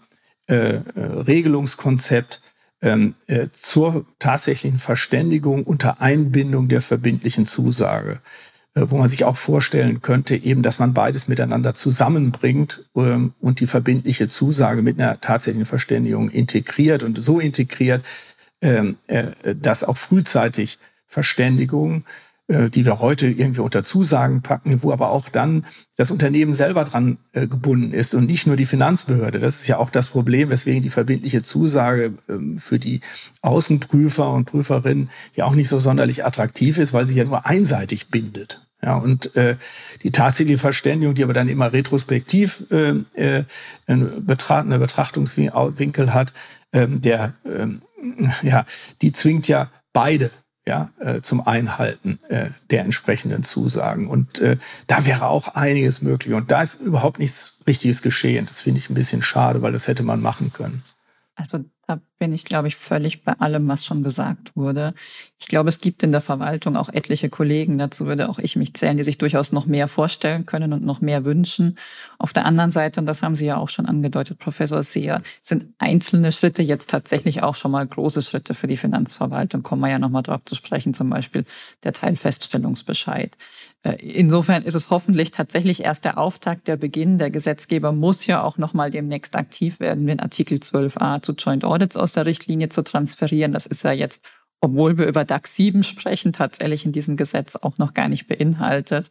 äh, 0.48 0.54
äh, 0.54 0.82
Regelungskonzept 0.96 2.42
ähm, 2.82 3.14
äh, 3.26 3.48
zur 3.52 4.06
tatsächlichen 4.18 4.78
Verständigung 4.78 5.64
unter 5.64 6.00
Einbindung 6.00 6.68
der 6.68 6.82
verbindlichen 6.82 7.46
Zusage 7.46 8.20
äh, 8.74 8.86
wo 8.88 8.96
man 8.96 9.08
sich 9.08 9.24
auch 9.24 9.36
vorstellen 9.36 10.00
könnte, 10.00 10.34
eben, 10.34 10.62
dass 10.62 10.78
man 10.78 10.94
beides 10.94 11.28
miteinander 11.28 11.74
zusammenbringt 11.74 12.88
ähm, 12.96 13.34
und 13.38 13.60
die 13.60 13.66
verbindliche 13.66 14.28
Zusage 14.28 14.80
mit 14.80 14.98
einer 14.98 15.20
tatsächlichen 15.20 15.66
Verständigung 15.66 16.30
integriert 16.30 17.02
und 17.02 17.22
so 17.22 17.38
integriert, 17.38 18.02
ähm, 18.62 18.96
äh, 19.08 19.54
dass 19.54 19.84
auch 19.84 19.98
frühzeitig 19.98 20.78
Verständigung 21.12 22.04
äh, 22.48 22.70
die 22.70 22.84
wir 22.84 23.00
heute 23.00 23.28
irgendwie 23.28 23.60
unter 23.60 23.84
Zusagen 23.84 24.42
packen, 24.42 24.82
wo 24.82 24.92
aber 24.92 25.10
auch 25.10 25.28
dann 25.28 25.64
das 25.96 26.10
Unternehmen 26.10 26.54
selber 26.54 26.84
dran 26.84 27.18
äh, 27.32 27.46
gebunden 27.46 27.92
ist 27.92 28.14
und 28.14 28.26
nicht 28.26 28.48
nur 28.48 28.56
die 28.56 28.66
Finanzbehörde. 28.66 29.38
Das 29.38 29.60
ist 29.60 29.68
ja 29.68 29.78
auch 29.78 29.90
das 29.90 30.08
Problem, 30.08 30.50
weswegen 30.50 30.82
die 30.82 30.90
verbindliche 30.90 31.42
Zusage 31.42 32.14
ähm, 32.28 32.58
für 32.58 32.80
die 32.80 33.00
Außenprüfer 33.42 34.28
und 34.28 34.46
Prüferinnen 34.46 35.08
ja 35.34 35.44
auch 35.44 35.54
nicht 35.54 35.68
so 35.68 35.78
sonderlich 35.78 36.24
attraktiv 36.24 36.78
ist, 36.78 36.92
weil 36.92 37.06
sie 37.06 37.14
ja 37.14 37.24
nur 37.24 37.46
einseitig 37.46 38.08
bindet. 38.08 38.60
Ja, 38.82 38.96
und 38.96 39.36
äh, 39.36 39.56
die 40.02 40.10
tatsächliche 40.10 40.58
Verständigung, 40.58 41.14
die 41.14 41.22
aber 41.22 41.34
dann 41.34 41.48
immer 41.48 41.72
retrospektiv 41.72 42.64
äh, 42.72 42.94
äh, 43.14 43.44
einen 43.86 44.26
betrachtene 44.26 44.80
Betrachtungswinkel 44.80 46.12
hat, 46.12 46.32
ähm, 46.72 47.00
der 47.00 47.34
ähm, 47.46 47.82
ja, 48.42 48.66
die 49.00 49.12
zwingt 49.12 49.46
ja 49.46 49.70
beide 49.92 50.32
ja, 50.66 50.90
äh, 51.00 51.20
zum 51.22 51.46
Einhalten 51.46 52.20
äh, 52.28 52.50
der 52.70 52.84
entsprechenden 52.84 53.42
Zusagen. 53.42 54.08
Und 54.08 54.38
äh, 54.38 54.58
da 54.86 55.04
wäre 55.06 55.26
auch 55.26 55.48
einiges 55.48 56.02
möglich. 56.02 56.34
Und 56.34 56.50
da 56.50 56.62
ist 56.62 56.80
überhaupt 56.80 57.18
nichts 57.18 57.58
Richtiges 57.66 58.02
geschehen. 58.02 58.46
Das 58.46 58.60
finde 58.60 58.78
ich 58.78 58.88
ein 58.88 58.94
bisschen 58.94 59.22
schade, 59.22 59.62
weil 59.62 59.72
das 59.72 59.88
hätte 59.88 60.04
man 60.04 60.20
machen 60.20 60.52
können. 60.52 60.84
Also 61.34 61.64
da 61.86 62.00
bin 62.22 62.32
ich, 62.32 62.44
glaube 62.44 62.68
ich, 62.68 62.76
völlig 62.76 63.24
bei 63.24 63.32
allem, 63.40 63.66
was 63.66 63.84
schon 63.84 64.04
gesagt 64.04 64.54
wurde. 64.54 64.94
Ich 65.40 65.48
glaube, 65.48 65.68
es 65.68 65.80
gibt 65.80 66.04
in 66.04 66.12
der 66.12 66.20
Verwaltung 66.20 66.76
auch 66.76 66.88
etliche 66.88 67.28
Kollegen, 67.28 67.78
dazu 67.78 68.06
würde 68.06 68.28
auch 68.28 68.38
ich 68.38 68.54
mich 68.54 68.74
zählen, 68.74 68.96
die 68.96 69.02
sich 69.02 69.18
durchaus 69.18 69.50
noch 69.50 69.66
mehr 69.66 69.88
vorstellen 69.88 70.46
können 70.46 70.72
und 70.72 70.84
noch 70.84 71.00
mehr 71.00 71.24
wünschen. 71.24 71.76
Auf 72.20 72.32
der 72.32 72.44
anderen 72.44 72.70
Seite, 72.70 73.00
und 73.00 73.06
das 73.06 73.24
haben 73.24 73.34
Sie 73.34 73.46
ja 73.46 73.56
auch 73.56 73.70
schon 73.70 73.86
angedeutet, 73.86 74.38
Professor 74.38 74.84
Seher, 74.84 75.20
sind 75.42 75.74
einzelne 75.78 76.30
Schritte 76.30 76.62
jetzt 76.62 76.90
tatsächlich 76.90 77.42
auch 77.42 77.56
schon 77.56 77.72
mal 77.72 77.84
große 77.84 78.22
Schritte 78.22 78.54
für 78.54 78.68
die 78.68 78.76
Finanzverwaltung. 78.76 79.64
Kommen 79.64 79.82
wir 79.82 79.90
ja 79.90 79.98
nochmal 79.98 80.22
drauf 80.22 80.42
zu 80.44 80.54
sprechen, 80.54 80.94
zum 80.94 81.10
Beispiel 81.10 81.44
der 81.82 81.92
Teilfeststellungsbescheid. 81.92 83.36
Äh, 83.82 83.96
insofern 83.96 84.62
ist 84.62 84.74
es 84.74 84.90
hoffentlich 84.90 85.32
tatsächlich 85.32 85.82
erst 85.82 86.04
der 86.04 86.18
Auftakt, 86.18 86.68
der 86.68 86.76
Beginn. 86.76 87.18
Der 87.18 87.30
Gesetzgeber 87.30 87.92
muss 87.92 88.26
ja 88.26 88.42
auch 88.42 88.58
nochmal 88.58 88.90
demnächst 88.90 89.34
aktiv 89.34 89.80
werden, 89.80 90.06
den 90.06 90.20
Artikel 90.20 90.58
12a 90.58 91.20
zu 91.22 91.32
Joint 91.32 91.64
Audits 91.64 91.96
aus 91.96 92.11
der 92.12 92.26
Richtlinie 92.26 92.68
zu 92.68 92.82
transferieren. 92.82 93.52
Das 93.52 93.66
ist 93.66 93.82
ja 93.84 93.92
jetzt, 93.92 94.22
obwohl 94.60 94.98
wir 94.98 95.06
über 95.06 95.24
DAX 95.24 95.56
7 95.56 95.84
sprechen, 95.84 96.32
tatsächlich 96.32 96.84
in 96.84 96.92
diesem 96.92 97.16
Gesetz 97.16 97.56
auch 97.56 97.78
noch 97.78 97.94
gar 97.94 98.08
nicht 98.08 98.26
beinhaltet. 98.26 99.10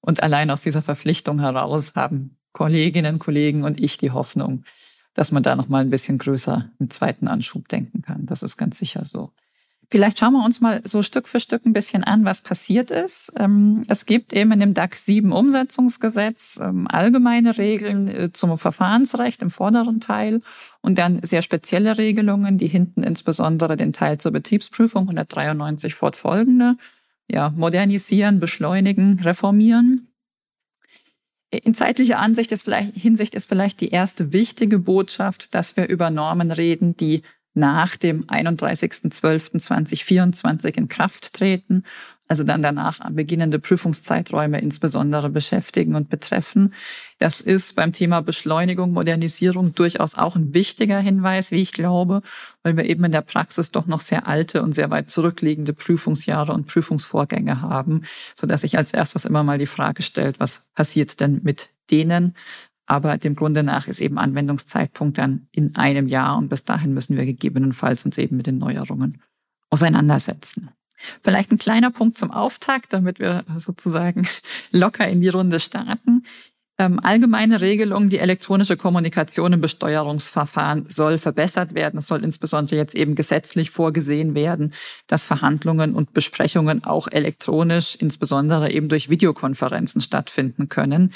Und 0.00 0.22
allein 0.22 0.50
aus 0.50 0.62
dieser 0.62 0.82
Verpflichtung 0.82 1.40
heraus 1.40 1.94
haben 1.94 2.36
Kolleginnen, 2.52 3.18
Kollegen 3.18 3.64
und 3.64 3.80
ich 3.80 3.96
die 3.96 4.10
Hoffnung, 4.10 4.64
dass 5.14 5.32
man 5.32 5.42
da 5.42 5.56
noch 5.56 5.68
mal 5.68 5.80
ein 5.80 5.90
bisschen 5.90 6.18
größer 6.18 6.70
im 6.78 6.90
zweiten 6.90 7.28
Anschub 7.28 7.68
denken 7.68 8.02
kann. 8.02 8.26
Das 8.26 8.42
ist 8.42 8.56
ganz 8.56 8.78
sicher 8.78 9.04
so. 9.04 9.32
Vielleicht 9.92 10.18
schauen 10.18 10.32
wir 10.32 10.42
uns 10.42 10.62
mal 10.62 10.80
so 10.84 11.02
Stück 11.02 11.28
für 11.28 11.38
Stück 11.38 11.66
ein 11.66 11.74
bisschen 11.74 12.02
an, 12.02 12.24
was 12.24 12.40
passiert 12.40 12.90
ist. 12.90 13.30
Ähm, 13.36 13.84
es 13.88 14.06
gibt 14.06 14.32
eben 14.32 14.50
in 14.52 14.60
dem 14.60 14.72
DAX 14.72 15.04
7 15.04 15.32
Umsetzungsgesetz 15.32 16.58
ähm, 16.62 16.88
allgemeine 16.88 17.58
Regeln 17.58 18.08
äh, 18.08 18.32
zum 18.32 18.56
Verfahrensrecht 18.56 19.42
im 19.42 19.50
vorderen 19.50 20.00
Teil 20.00 20.40
und 20.80 20.96
dann 20.96 21.20
sehr 21.22 21.42
spezielle 21.42 21.98
Regelungen, 21.98 22.56
die 22.56 22.68
hinten 22.68 23.02
insbesondere 23.02 23.76
den 23.76 23.92
Teil 23.92 24.16
zur 24.16 24.32
Betriebsprüfung 24.32 25.02
193 25.02 25.94
fortfolgende 25.94 26.76
ja, 27.30 27.50
modernisieren, 27.50 28.40
beschleunigen, 28.40 29.20
reformieren. 29.20 30.08
In 31.50 31.74
zeitlicher 31.74 32.18
Ansicht 32.18 32.50
ist 32.50 32.62
vielleicht, 32.62 32.94
Hinsicht 32.94 33.34
ist 33.34 33.46
vielleicht 33.46 33.82
die 33.82 33.90
erste 33.90 34.32
wichtige 34.32 34.78
Botschaft, 34.78 35.54
dass 35.54 35.76
wir 35.76 35.86
über 35.86 36.08
Normen 36.08 36.50
reden, 36.50 36.96
die 36.96 37.22
nach 37.54 37.96
dem 37.96 38.24
31.12.2024 38.24 40.76
in 40.76 40.88
Kraft 40.88 41.34
treten, 41.34 41.84
also 42.28 42.44
dann 42.44 42.62
danach 42.62 43.00
beginnende 43.10 43.58
Prüfungszeiträume 43.58 44.58
insbesondere 44.58 45.28
beschäftigen 45.28 45.94
und 45.94 46.08
betreffen. 46.08 46.72
Das 47.18 47.42
ist 47.42 47.76
beim 47.76 47.92
Thema 47.92 48.22
Beschleunigung, 48.22 48.92
Modernisierung 48.92 49.74
durchaus 49.74 50.14
auch 50.14 50.34
ein 50.34 50.54
wichtiger 50.54 50.98
Hinweis, 50.98 51.50
wie 51.50 51.60
ich 51.60 51.72
glaube, 51.72 52.22
weil 52.62 52.78
wir 52.78 52.86
eben 52.86 53.04
in 53.04 53.12
der 53.12 53.20
Praxis 53.20 53.70
doch 53.70 53.86
noch 53.86 54.00
sehr 54.00 54.26
alte 54.26 54.62
und 54.62 54.74
sehr 54.74 54.88
weit 54.88 55.10
zurückliegende 55.10 55.74
Prüfungsjahre 55.74 56.54
und 56.54 56.68
Prüfungsvorgänge 56.68 57.60
haben, 57.60 58.04
so 58.34 58.46
dass 58.46 58.62
sich 58.62 58.78
als 58.78 58.94
erstes 58.94 59.26
immer 59.26 59.42
mal 59.42 59.58
die 59.58 59.66
Frage 59.66 60.02
stellt, 60.02 60.40
was 60.40 60.70
passiert 60.74 61.20
denn 61.20 61.40
mit 61.42 61.68
denen? 61.90 62.34
Aber 62.92 63.16
dem 63.16 63.34
Grunde 63.34 63.62
nach 63.62 63.88
ist 63.88 64.02
eben 64.02 64.18
Anwendungszeitpunkt 64.18 65.16
dann 65.16 65.48
in 65.50 65.76
einem 65.76 66.08
Jahr 66.08 66.36
und 66.36 66.50
bis 66.50 66.66
dahin 66.66 66.92
müssen 66.92 67.16
wir 67.16 67.24
gegebenenfalls 67.24 68.04
uns 68.04 68.18
eben 68.18 68.36
mit 68.36 68.46
den 68.46 68.58
Neuerungen 68.58 69.22
auseinandersetzen. 69.70 70.68
Vielleicht 71.22 71.50
ein 71.50 71.56
kleiner 71.56 71.90
Punkt 71.90 72.18
zum 72.18 72.30
Auftakt, 72.30 72.92
damit 72.92 73.18
wir 73.18 73.46
sozusagen 73.56 74.28
locker 74.72 75.08
in 75.08 75.22
die 75.22 75.30
Runde 75.30 75.58
starten. 75.58 76.24
Ähm, 76.76 77.00
allgemeine 77.02 77.62
Regelung, 77.62 78.10
die 78.10 78.18
elektronische 78.18 78.76
Kommunikation 78.76 79.54
im 79.54 79.62
Besteuerungsverfahren 79.62 80.84
soll 80.90 81.16
verbessert 81.16 81.72
werden. 81.72 81.96
Es 81.96 82.08
soll 82.08 82.22
insbesondere 82.22 82.76
jetzt 82.76 82.94
eben 82.94 83.14
gesetzlich 83.14 83.70
vorgesehen 83.70 84.34
werden, 84.34 84.74
dass 85.06 85.24
Verhandlungen 85.24 85.94
und 85.94 86.12
Besprechungen 86.12 86.84
auch 86.84 87.08
elektronisch, 87.10 87.96
insbesondere 87.98 88.70
eben 88.70 88.90
durch 88.90 89.08
Videokonferenzen 89.08 90.02
stattfinden 90.02 90.68
können. 90.68 91.14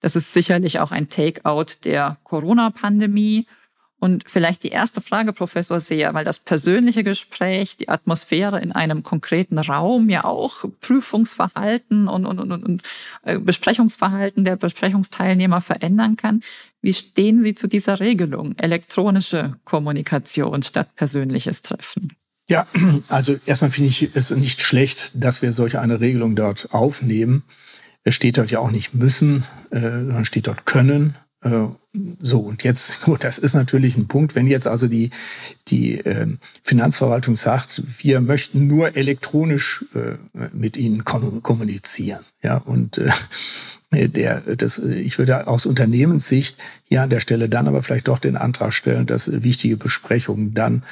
Das 0.00 0.16
ist 0.16 0.32
sicherlich 0.32 0.80
auch 0.80 0.92
ein 0.92 1.08
Takeout 1.08 1.84
der 1.84 2.18
Corona-Pandemie. 2.24 3.46
Und 4.00 4.30
vielleicht 4.30 4.62
die 4.62 4.68
erste 4.68 5.00
Frage, 5.00 5.32
Professor 5.32 5.80
Seher, 5.80 6.14
weil 6.14 6.24
das 6.24 6.38
persönliche 6.38 7.02
Gespräch, 7.02 7.76
die 7.76 7.88
Atmosphäre 7.88 8.60
in 8.60 8.70
einem 8.70 9.02
konkreten 9.02 9.58
Raum 9.58 10.08
ja 10.08 10.22
auch 10.22 10.64
Prüfungsverhalten 10.80 12.06
und, 12.06 12.24
und, 12.24 12.38
und, 12.38 12.52
und 12.52 12.82
äh, 13.24 13.40
Besprechungsverhalten 13.40 14.44
der 14.44 14.54
Besprechungsteilnehmer 14.54 15.60
verändern 15.60 16.16
kann. 16.16 16.42
Wie 16.80 16.94
stehen 16.94 17.42
Sie 17.42 17.54
zu 17.54 17.66
dieser 17.66 17.98
Regelung, 17.98 18.56
elektronische 18.56 19.56
Kommunikation 19.64 20.62
statt 20.62 20.94
persönliches 20.94 21.62
Treffen? 21.62 22.12
Ja, 22.48 22.68
also 23.08 23.36
erstmal 23.46 23.72
finde 23.72 23.90
ich 23.90 24.10
es 24.14 24.30
nicht 24.30 24.62
schlecht, 24.62 25.10
dass 25.14 25.42
wir 25.42 25.52
solch 25.52 25.76
eine 25.76 26.00
Regelung 26.00 26.36
dort 26.36 26.72
aufnehmen. 26.72 27.42
Es 28.08 28.14
steht 28.14 28.38
dort 28.38 28.50
ja 28.50 28.60
auch 28.60 28.70
nicht 28.70 28.94
müssen, 28.94 29.44
äh, 29.70 29.80
sondern 29.80 30.24
steht 30.24 30.46
dort 30.46 30.64
können. 30.64 31.14
Äh, 31.42 31.66
so, 32.20 32.40
und 32.40 32.64
jetzt, 32.64 33.00
das 33.20 33.36
ist 33.36 33.52
natürlich 33.52 33.98
ein 33.98 34.08
Punkt, 34.08 34.34
wenn 34.34 34.46
jetzt 34.46 34.66
also 34.66 34.88
die, 34.88 35.10
die 35.68 35.98
äh, 35.98 36.26
Finanzverwaltung 36.62 37.36
sagt, 37.36 37.82
wir 37.98 38.22
möchten 38.22 38.66
nur 38.66 38.96
elektronisch 38.96 39.84
äh, 39.94 40.14
mit 40.54 40.78
Ihnen 40.78 41.04
kommunizieren. 41.04 42.24
Ja, 42.42 42.56
und 42.56 42.96
äh, 43.90 44.08
der, 44.08 44.40
das, 44.56 44.78
ich 44.78 45.18
würde 45.18 45.46
aus 45.46 45.66
Unternehmenssicht 45.66 46.56
hier 46.84 47.02
an 47.02 47.10
der 47.10 47.20
Stelle 47.20 47.50
dann 47.50 47.68
aber 47.68 47.82
vielleicht 47.82 48.08
doch 48.08 48.20
den 48.20 48.38
Antrag 48.38 48.72
stellen, 48.72 49.04
dass 49.04 49.42
wichtige 49.42 49.76
Besprechungen 49.76 50.54
dann 50.54 50.82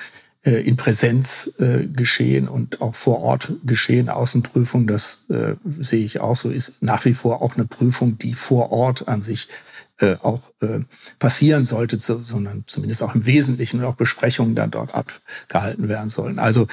in 0.50 0.76
Präsenz 0.76 1.50
äh, 1.58 1.86
geschehen 1.86 2.46
und 2.46 2.80
auch 2.80 2.94
vor 2.94 3.20
Ort 3.20 3.52
geschehen. 3.64 4.08
Außenprüfung, 4.08 4.86
das 4.86 5.24
äh, 5.28 5.54
sehe 5.80 6.04
ich 6.04 6.20
auch 6.20 6.36
so, 6.36 6.50
ist 6.50 6.74
nach 6.80 7.04
wie 7.04 7.14
vor 7.14 7.42
auch 7.42 7.56
eine 7.56 7.66
Prüfung, 7.66 8.18
die 8.18 8.34
vor 8.34 8.70
Ort 8.70 9.08
an 9.08 9.22
sich 9.22 9.48
äh, 9.98 10.16
auch 10.22 10.52
äh, 10.60 10.80
passieren 11.18 11.64
sollte, 11.64 11.98
sondern 11.98 12.64
zumindest 12.66 13.02
auch 13.02 13.14
im 13.14 13.26
Wesentlichen 13.26 13.82
auch 13.82 13.94
Besprechungen 13.94 14.54
dann 14.54 14.70
dort 14.70 14.94
abgehalten 14.94 15.88
werden 15.88 16.10
sollen. 16.10 16.38
Also 16.38 16.66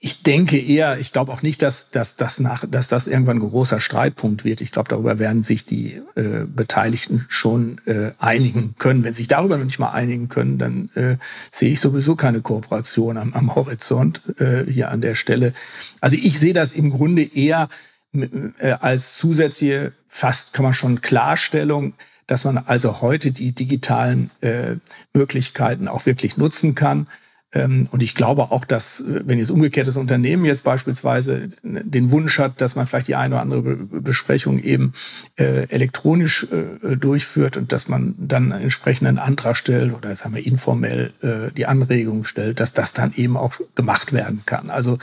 ich 0.00 0.22
denke 0.22 0.56
eher, 0.58 0.98
ich 0.98 1.12
glaube 1.12 1.32
auch 1.32 1.42
nicht, 1.42 1.60
dass, 1.60 1.90
dass, 1.90 2.14
dass, 2.14 2.38
nach, 2.38 2.64
dass 2.70 2.86
das 2.86 3.08
irgendwann 3.08 3.38
ein 3.38 3.48
großer 3.48 3.80
Streitpunkt 3.80 4.44
wird. 4.44 4.60
Ich 4.60 4.70
glaube, 4.70 4.88
darüber 4.88 5.18
werden 5.18 5.42
sich 5.42 5.64
die 5.64 6.00
äh, 6.14 6.44
Beteiligten 6.46 7.26
schon 7.28 7.80
äh, 7.84 8.12
einigen 8.20 8.76
können. 8.78 9.02
Wenn 9.02 9.14
sich 9.14 9.26
darüber 9.26 9.56
noch 9.56 9.64
nicht 9.64 9.80
mal 9.80 9.90
einigen 9.90 10.28
können, 10.28 10.58
dann 10.58 10.90
äh, 10.94 11.16
sehe 11.50 11.72
ich 11.72 11.80
sowieso 11.80 12.14
keine 12.14 12.42
Kooperation 12.42 13.16
am, 13.16 13.32
am 13.32 13.56
Horizont 13.56 14.22
äh, 14.38 14.70
hier 14.70 14.90
an 14.90 15.00
der 15.00 15.16
Stelle. 15.16 15.52
Also 16.00 16.16
ich 16.16 16.38
sehe 16.38 16.52
das 16.52 16.70
im 16.70 16.90
Grunde 16.90 17.22
eher 17.22 17.68
äh, 18.12 18.70
als 18.80 19.16
zusätzliche, 19.16 19.92
fast 20.06 20.52
kann 20.52 20.62
man 20.62 20.74
schon 20.74 21.00
Klarstellung, 21.00 21.94
dass 22.28 22.44
man 22.44 22.58
also 22.58 23.00
heute 23.00 23.32
die 23.32 23.52
digitalen 23.52 24.30
äh, 24.42 24.76
Möglichkeiten 25.12 25.88
auch 25.88 26.06
wirklich 26.06 26.36
nutzen 26.36 26.76
kann. 26.76 27.08
Ähm, 27.52 27.88
und 27.90 28.02
ich 28.02 28.14
glaube 28.14 28.50
auch, 28.50 28.64
dass, 28.64 29.00
äh, 29.00 29.22
wenn 29.24 29.38
jetzt 29.38 29.50
umgekehrtes 29.50 29.96
Unternehmen 29.96 30.44
jetzt 30.44 30.64
beispielsweise 30.64 31.50
den 31.62 32.10
Wunsch 32.10 32.38
hat, 32.38 32.60
dass 32.60 32.74
man 32.74 32.86
vielleicht 32.86 33.08
die 33.08 33.14
eine 33.14 33.36
oder 33.36 33.42
andere 33.42 33.62
Besprechung 33.62 34.58
eben 34.58 34.92
äh, 35.36 35.66
elektronisch 35.70 36.46
äh, 36.50 36.96
durchführt 36.96 37.56
und 37.56 37.72
dass 37.72 37.88
man 37.88 38.14
dann 38.18 38.52
einen 38.52 38.62
entsprechenden 38.62 39.18
Antrag 39.18 39.56
stellt 39.56 39.94
oder 39.94 40.14
haben 40.14 40.34
wir 40.34 40.44
informell 40.44 41.12
die 41.56 41.66
Anregung 41.66 42.24
stellt, 42.24 42.60
dass 42.60 42.72
das 42.72 42.92
dann 42.92 43.12
eben 43.14 43.36
auch 43.36 43.54
gemacht 43.74 44.12
werden 44.12 44.42
kann. 44.46 44.70
Also 44.70 44.98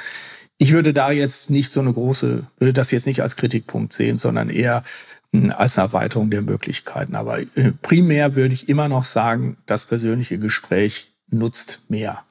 ich 0.57 0.73
würde 0.73 0.93
da 0.93 1.11
jetzt 1.11 1.49
nicht 1.49 1.71
so 1.71 1.79
eine 1.79 1.93
große, 1.93 2.45
würde 2.59 2.73
das 2.73 2.91
jetzt 2.91 3.07
nicht 3.07 3.21
als 3.21 3.35
Kritikpunkt 3.35 3.93
sehen, 3.93 4.17
sondern 4.17 4.49
eher 4.49 4.83
hm, 5.31 5.51
als 5.51 5.77
eine 5.77 5.87
Erweiterung 5.87 6.29
der 6.29 6.41
Möglichkeiten. 6.41 7.15
Aber 7.15 7.39
primär 7.81 8.35
würde 8.35 8.53
ich 8.53 8.67
immer 8.67 8.89
noch 8.89 9.05
sagen, 9.05 9.57
das 9.65 9.85
persönliche 9.85 10.37
Gespräch 10.37 11.13
nutzt 11.29 11.81
mehr. 11.87 12.24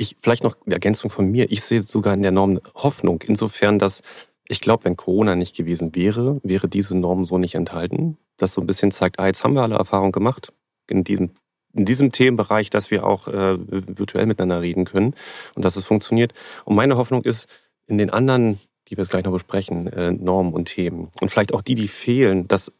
Ich, 0.00 0.16
vielleicht 0.20 0.44
noch 0.44 0.56
eine 0.64 0.74
Ergänzung 0.74 1.10
von 1.10 1.28
mir. 1.28 1.50
Ich 1.50 1.62
sehe 1.62 1.82
sogar 1.82 2.14
in 2.14 2.22
der 2.22 2.30
Norm 2.30 2.60
Hoffnung. 2.74 3.20
Insofern, 3.26 3.80
dass 3.80 4.02
ich 4.46 4.60
glaube, 4.60 4.84
wenn 4.84 4.96
Corona 4.96 5.34
nicht 5.34 5.56
gewesen 5.56 5.94
wäre, 5.94 6.40
wäre 6.44 6.68
diese 6.68 6.96
Norm 6.96 7.24
so 7.24 7.36
nicht 7.36 7.56
enthalten. 7.56 8.16
Das 8.36 8.54
so 8.54 8.60
ein 8.60 8.66
bisschen 8.66 8.92
zeigt, 8.92 9.18
ah, 9.18 9.26
jetzt 9.26 9.42
haben 9.42 9.54
wir 9.54 9.62
alle 9.62 9.74
Erfahrungen 9.74 10.12
gemacht 10.12 10.52
in 10.86 11.02
diesem, 11.02 11.30
in 11.74 11.84
diesem 11.84 12.12
Themenbereich, 12.12 12.70
dass 12.70 12.92
wir 12.92 13.04
auch 13.04 13.26
äh, 13.26 13.58
virtuell 13.58 14.26
miteinander 14.26 14.62
reden 14.62 14.84
können 14.84 15.14
und 15.54 15.64
dass 15.64 15.74
es 15.74 15.84
funktioniert. 15.84 16.32
Und 16.64 16.76
meine 16.76 16.96
Hoffnung 16.96 17.24
ist, 17.24 17.48
in 17.86 17.98
den 17.98 18.10
anderen, 18.10 18.60
die 18.86 18.96
wir 18.96 19.02
jetzt 19.02 19.10
gleich 19.10 19.24
noch 19.24 19.32
besprechen, 19.32 19.88
äh, 19.88 20.12
Normen 20.12 20.52
und 20.52 20.66
Themen 20.66 21.10
und 21.20 21.30
vielleicht 21.30 21.52
auch 21.52 21.62
die, 21.62 21.74
die 21.74 21.88
fehlen, 21.88 22.46
dass 22.46 22.72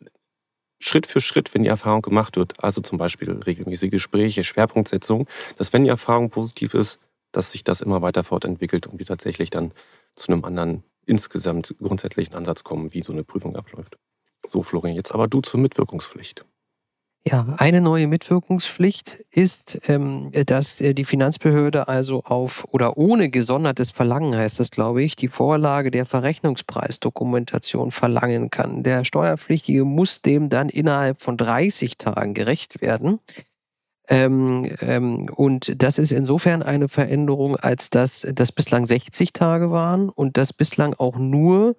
Schritt 0.80 1.06
für 1.06 1.20
Schritt, 1.20 1.52
wenn 1.54 1.64
die 1.64 1.68
Erfahrung 1.68 2.02
gemacht 2.02 2.36
wird, 2.36 2.62
also 2.62 2.80
zum 2.80 2.98
Beispiel 2.98 3.30
regelmäßige 3.32 3.90
Gespräche, 3.90 4.44
Schwerpunktsetzung, 4.44 5.26
dass 5.56 5.72
wenn 5.72 5.82
die 5.82 5.90
Erfahrung 5.90 6.30
positiv 6.30 6.74
ist, 6.74 7.00
dass 7.32 7.52
sich 7.52 7.64
das 7.64 7.80
immer 7.80 8.02
weiter 8.02 8.24
fortentwickelt 8.24 8.86
und 8.86 8.98
wir 8.98 9.06
tatsächlich 9.06 9.50
dann 9.50 9.72
zu 10.14 10.32
einem 10.32 10.44
anderen 10.44 10.82
insgesamt 11.06 11.74
grundsätzlichen 11.78 12.34
Ansatz 12.34 12.64
kommen, 12.64 12.92
wie 12.92 13.02
so 13.02 13.12
eine 13.12 13.24
Prüfung 13.24 13.56
abläuft. 13.56 13.98
So, 14.46 14.62
Florian, 14.62 14.94
jetzt 14.94 15.12
aber 15.12 15.28
du 15.28 15.40
zur 15.40 15.60
Mitwirkungspflicht. 15.60 16.44
Ja, 17.30 17.56
eine 17.58 17.80
neue 17.82 18.06
Mitwirkungspflicht 18.06 19.24
ist, 19.32 19.80
ähm, 19.88 20.30
dass 20.46 20.80
äh, 20.80 20.94
die 20.94 21.04
Finanzbehörde 21.04 21.88
also 21.88 22.22
auf 22.22 22.66
oder 22.70 22.96
ohne 22.96 23.28
gesondertes 23.28 23.90
Verlangen 23.90 24.34
heißt 24.34 24.60
das, 24.60 24.70
glaube 24.70 25.02
ich, 25.02 25.16
die 25.16 25.28
Vorlage 25.28 25.90
der 25.90 26.06
Verrechnungspreisdokumentation 26.06 27.90
verlangen 27.90 28.50
kann. 28.50 28.82
Der 28.82 29.04
Steuerpflichtige 29.04 29.84
muss 29.84 30.22
dem 30.22 30.48
dann 30.48 30.68
innerhalb 30.68 31.20
von 31.20 31.36
30 31.36 31.98
Tagen 31.98 32.32
gerecht 32.32 32.80
werden. 32.80 33.18
Ähm, 34.08 34.70
ähm, 34.80 35.28
und 35.34 35.82
das 35.82 35.98
ist 35.98 36.12
insofern 36.12 36.62
eine 36.62 36.88
Veränderung, 36.88 37.56
als 37.56 37.90
dass 37.90 38.26
das 38.32 38.52
bislang 38.52 38.86
60 38.86 39.32
Tage 39.34 39.70
waren 39.70 40.08
und 40.08 40.38
das 40.38 40.52
bislang 40.52 40.94
auch 40.94 41.16
nur 41.16 41.76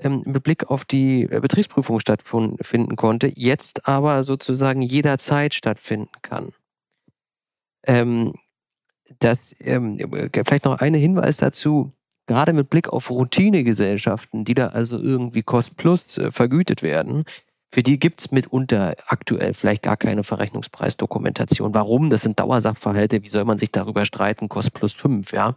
ähm, 0.00 0.22
mit 0.26 0.42
Blick 0.42 0.70
auf 0.70 0.84
die 0.84 1.22
äh, 1.24 1.40
Betriebsprüfung 1.40 2.00
stattfinden 2.00 2.96
konnte, 2.96 3.32
jetzt 3.34 3.86
aber 3.86 4.24
sozusagen 4.24 4.82
jederzeit 4.82 5.54
stattfinden 5.54 6.10
kann. 6.22 6.52
Ähm, 7.86 8.32
das, 9.20 9.54
ähm, 9.60 9.98
äh, 9.98 10.44
vielleicht 10.44 10.64
noch 10.64 10.80
ein 10.80 10.94
Hinweis 10.94 11.38
dazu, 11.38 11.92
gerade 12.26 12.52
mit 12.52 12.70
Blick 12.70 12.88
auf 12.88 13.10
Routinegesellschaften, 13.10 14.44
die 14.44 14.54
da 14.54 14.68
also 14.68 14.98
irgendwie 14.98 15.42
Cost 15.42 15.76
Plus 15.76 16.18
äh, 16.18 16.30
vergütet 16.30 16.82
werden, 16.82 17.24
für 17.70 17.82
die 17.82 17.98
gibt 17.98 18.20
es 18.20 18.30
mitunter 18.30 18.94
aktuell 19.06 19.52
vielleicht 19.52 19.82
gar 19.82 19.96
keine 19.96 20.24
Verrechnungspreisdokumentation. 20.24 21.74
Warum? 21.74 22.08
Das 22.10 22.22
sind 22.22 22.40
Dauersachverhalte. 22.40 23.22
Wie 23.22 23.28
soll 23.28 23.44
man 23.44 23.58
sich 23.58 23.72
darüber 23.72 24.06
streiten? 24.06 24.48
Kost 24.48 24.72
plus 24.72 24.94
fünf, 24.94 25.32
ja. 25.32 25.56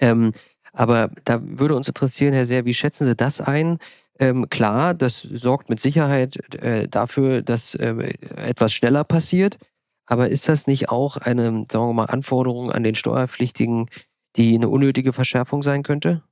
Ähm, 0.00 0.32
aber 0.72 1.10
da 1.24 1.40
würde 1.42 1.76
uns 1.76 1.88
interessieren, 1.88 2.34
Herr 2.34 2.46
Seer, 2.46 2.64
wie 2.64 2.74
schätzen 2.74 3.06
Sie 3.06 3.16
das 3.16 3.40
ein? 3.40 3.78
Ähm, 4.18 4.50
klar, 4.50 4.94
das 4.94 5.22
sorgt 5.22 5.70
mit 5.70 5.80
Sicherheit 5.80 6.54
äh, 6.56 6.88
dafür, 6.88 7.42
dass 7.42 7.74
äh, 7.74 8.14
etwas 8.36 8.72
schneller 8.72 9.04
passiert. 9.04 9.58
Aber 10.06 10.28
ist 10.28 10.48
das 10.48 10.66
nicht 10.66 10.88
auch 10.88 11.18
eine, 11.18 11.66
sagen 11.70 11.88
wir 11.88 11.92
mal, 11.92 12.06
Anforderung 12.06 12.72
an 12.72 12.82
den 12.82 12.94
Steuerpflichtigen, 12.94 13.88
die 14.36 14.54
eine 14.54 14.68
unnötige 14.68 15.12
Verschärfung 15.12 15.62
sein 15.62 15.82
könnte? 15.82 16.22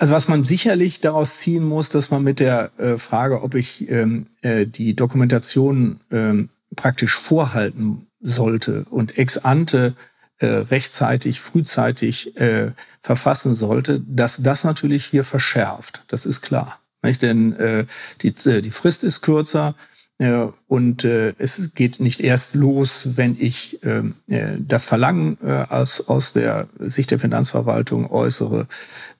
Also 0.00 0.14
was 0.14 0.28
man 0.28 0.44
sicherlich 0.44 1.02
daraus 1.02 1.40
ziehen 1.40 1.62
muss, 1.62 1.90
dass 1.90 2.10
man 2.10 2.22
mit 2.22 2.40
der 2.40 2.70
äh, 2.78 2.96
Frage, 2.96 3.42
ob 3.42 3.54
ich 3.54 3.86
ähm, 3.90 4.28
äh, 4.40 4.64
die 4.64 4.96
Dokumentation 4.96 6.00
ähm, 6.10 6.48
praktisch 6.74 7.14
vorhalten 7.14 8.06
sollte 8.18 8.86
und 8.88 9.18
ex 9.18 9.36
ante 9.36 9.94
äh, 10.38 10.46
rechtzeitig, 10.46 11.40
frühzeitig 11.40 12.34
äh, 12.40 12.72
verfassen 13.02 13.54
sollte, 13.54 14.00
dass 14.00 14.38
das 14.42 14.64
natürlich 14.64 15.04
hier 15.04 15.22
verschärft. 15.22 16.02
Das 16.08 16.24
ist 16.24 16.40
klar. 16.40 16.80
Nicht? 17.02 17.20
Denn 17.20 17.52
äh, 17.56 17.84
die, 18.22 18.34
äh, 18.48 18.62
die 18.62 18.70
Frist 18.70 19.04
ist 19.04 19.20
kürzer 19.20 19.74
äh, 20.16 20.46
und 20.66 21.04
äh, 21.04 21.34
es 21.36 21.74
geht 21.74 22.00
nicht 22.00 22.20
erst 22.20 22.54
los, 22.54 23.02
wenn 23.16 23.36
ich 23.38 23.82
äh, 23.84 24.02
äh 24.28 24.56
das 24.58 24.86
Verlangen 24.86 25.36
äh, 25.44 25.66
aus, 25.68 26.00
aus 26.08 26.32
der 26.32 26.68
Sicht 26.78 27.10
der 27.10 27.18
Finanzverwaltung 27.18 28.10
äußere, 28.10 28.66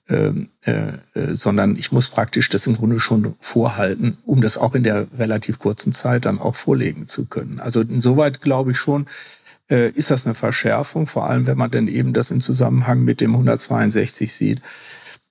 sondern 1.33 1.77
ich 1.77 1.91
muss 1.91 2.09
praktisch 2.09 2.49
das 2.49 2.67
im 2.67 2.75
Grunde 2.75 2.99
schon 2.99 3.35
vorhalten, 3.39 4.17
um 4.25 4.41
das 4.41 4.57
auch 4.57 4.75
in 4.75 4.83
der 4.83 5.07
relativ 5.17 5.57
kurzen 5.57 5.93
Zeit 5.93 6.25
dann 6.25 6.39
auch 6.39 6.55
vorlegen 6.55 7.07
zu 7.07 7.25
können. 7.25 7.59
Also 7.59 7.81
insoweit 7.81 8.41
glaube 8.41 8.71
ich 8.71 8.77
schon, 8.77 9.07
äh, 9.71 9.89
ist 9.91 10.11
das 10.11 10.25
eine 10.25 10.35
Verschärfung, 10.35 11.07
vor 11.07 11.29
allem 11.29 11.47
wenn 11.47 11.57
man 11.57 11.71
dann 11.71 11.87
eben 11.87 12.13
das 12.13 12.29
im 12.29 12.41
Zusammenhang 12.41 13.03
mit 13.03 13.21
dem 13.21 13.31
162 13.31 14.33
sieht, 14.33 14.61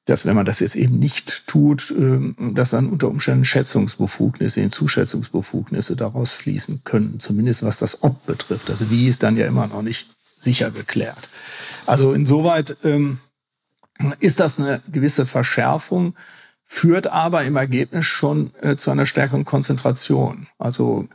dass 0.06 0.24
wenn 0.24 0.34
man 0.34 0.46
das 0.46 0.60
jetzt 0.60 0.76
eben 0.76 0.98
nicht 0.98 1.46
tut, 1.46 1.90
äh, 1.92 2.18
dass 2.52 2.70
dann 2.70 2.88
unter 2.88 3.08
Umständen 3.08 3.44
Schätzungsbefugnisse, 3.44 4.68
Zuschätzungsbefugnisse 4.70 5.94
daraus 5.94 6.32
fließen 6.32 6.82
können, 6.84 7.20
zumindest 7.20 7.62
was 7.62 7.78
das 7.78 8.02
Ob 8.02 8.24
betrifft. 8.26 8.70
Also 8.70 8.90
wie 8.90 9.08
ist 9.08 9.22
dann 9.22 9.36
ja 9.36 9.46
immer 9.46 9.66
noch 9.66 9.82
nicht 9.82 10.08
sicher 10.38 10.70
geklärt. 10.70 11.28
Also 11.84 12.14
insoweit 12.14 12.78
ähm, 12.82 13.18
ist 14.20 14.40
das 14.40 14.58
eine 14.58 14.82
gewisse 14.90 15.26
Verschärfung 15.26 16.14
führt 16.72 17.08
aber 17.08 17.42
im 17.42 17.56
Ergebnis 17.56 18.06
schon 18.06 18.52
äh, 18.62 18.76
zu 18.76 18.92
einer 18.92 19.04
stärkeren 19.04 19.44
Konzentration. 19.44 20.46
Also 20.56 21.08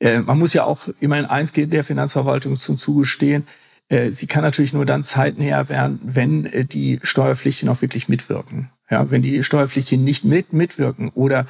äh, 0.00 0.18
man 0.18 0.36
muss 0.36 0.52
ja 0.52 0.64
auch 0.64 0.88
immerhin 0.98 1.26
eins 1.26 1.52
geht 1.52 1.72
der 1.72 1.84
Finanzverwaltung 1.84 2.56
zum 2.56 2.76
zugestehen, 2.76 3.46
äh, 3.88 4.10
sie 4.10 4.26
kann 4.26 4.42
natürlich 4.42 4.72
nur 4.72 4.84
dann 4.84 5.04
zeitnäher 5.04 5.68
werden, 5.68 6.00
wenn 6.02 6.46
äh, 6.46 6.64
die 6.64 6.98
Steuerpflichtigen 7.04 7.72
auch 7.72 7.82
wirklich 7.82 8.08
mitwirken. 8.08 8.70
Ja, 8.90 9.08
wenn 9.08 9.22
die 9.22 9.44
Steuerpflichtigen 9.44 10.04
nicht 10.04 10.24
mit, 10.24 10.52
mitwirken 10.52 11.10
oder 11.10 11.46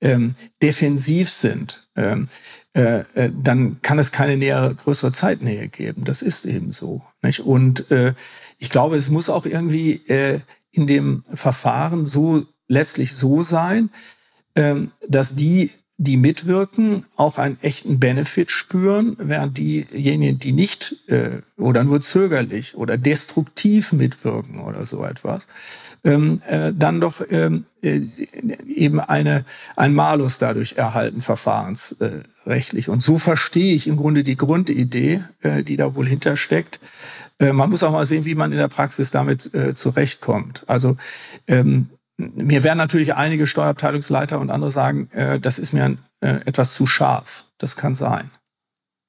ähm, 0.00 0.34
defensiv 0.60 1.30
sind, 1.30 1.88
ähm, 1.94 2.28
äh, 2.74 3.04
äh, 3.14 3.30
dann 3.32 3.80
kann 3.82 3.98
es 3.98 4.12
keine 4.12 4.36
nähere, 4.36 4.74
größere 4.74 5.12
Zeitnähe 5.12 5.68
geben. 5.68 6.04
Das 6.04 6.22
ist 6.22 6.44
eben 6.44 6.72
so. 6.72 7.02
Nicht? 7.22 7.40
Und 7.40 7.90
äh, 7.90 8.14
ich 8.58 8.70
glaube, 8.70 8.96
es 8.96 9.10
muss 9.10 9.28
auch 9.28 9.46
irgendwie 9.46 10.02
äh, 10.08 10.40
in 10.70 10.86
dem 10.86 11.22
Verfahren 11.34 12.06
so 12.06 12.44
letztlich 12.68 13.14
so 13.14 13.42
sein, 13.42 13.90
ähm, 14.54 14.92
dass 15.08 15.34
die 15.34 15.70
die 15.98 16.18
mitwirken, 16.18 17.06
auch 17.16 17.38
einen 17.38 17.58
echten 17.62 17.98
Benefit 17.98 18.50
spüren, 18.50 19.16
während 19.18 19.56
diejenigen, 19.56 20.38
die 20.38 20.52
nicht 20.52 20.96
äh, 21.08 21.40
oder 21.56 21.84
nur 21.84 22.02
zögerlich 22.02 22.76
oder 22.76 22.98
destruktiv 22.98 23.92
mitwirken 23.92 24.60
oder 24.60 24.84
so 24.84 25.02
etwas, 25.04 25.46
ähm, 26.04 26.42
äh, 26.46 26.74
dann 26.74 27.00
doch 27.00 27.22
ähm, 27.30 27.64
äh, 27.82 28.02
eben 28.66 29.00
eine, 29.00 29.46
ein 29.74 29.94
Malus 29.94 30.38
dadurch 30.38 30.74
erhalten, 30.74 31.22
verfahrensrechtlich. 31.22 32.90
Und 32.90 33.02
so 33.02 33.18
verstehe 33.18 33.74
ich 33.74 33.86
im 33.86 33.96
Grunde 33.96 34.22
die 34.22 34.36
Grundidee, 34.36 35.24
äh, 35.40 35.64
die 35.64 35.78
da 35.78 35.94
wohl 35.94 36.06
hintersteckt. 36.06 36.78
Äh, 37.38 37.52
man 37.52 37.70
muss 37.70 37.82
auch 37.82 37.92
mal 37.92 38.06
sehen, 38.06 38.24
wie 38.24 38.34
man 38.34 38.52
in 38.52 38.58
der 38.58 38.68
Praxis 38.68 39.10
damit 39.10 39.52
äh, 39.54 39.74
zurechtkommt. 39.74 40.64
Also 40.66 40.96
ähm, 41.46 41.90
mir 42.18 42.62
werden 42.62 42.78
natürlich 42.78 43.14
einige 43.14 43.46
Steuerabteilungsleiter 43.46 44.38
und 44.40 44.50
andere 44.50 44.72
sagen, 44.72 45.10
äh, 45.12 45.38
das 45.38 45.58
ist 45.58 45.72
mir 45.72 45.98
äh, 46.20 46.40
etwas 46.46 46.74
zu 46.74 46.86
scharf. 46.86 47.44
Das 47.58 47.76
kann 47.76 47.94
sein. 47.94 48.30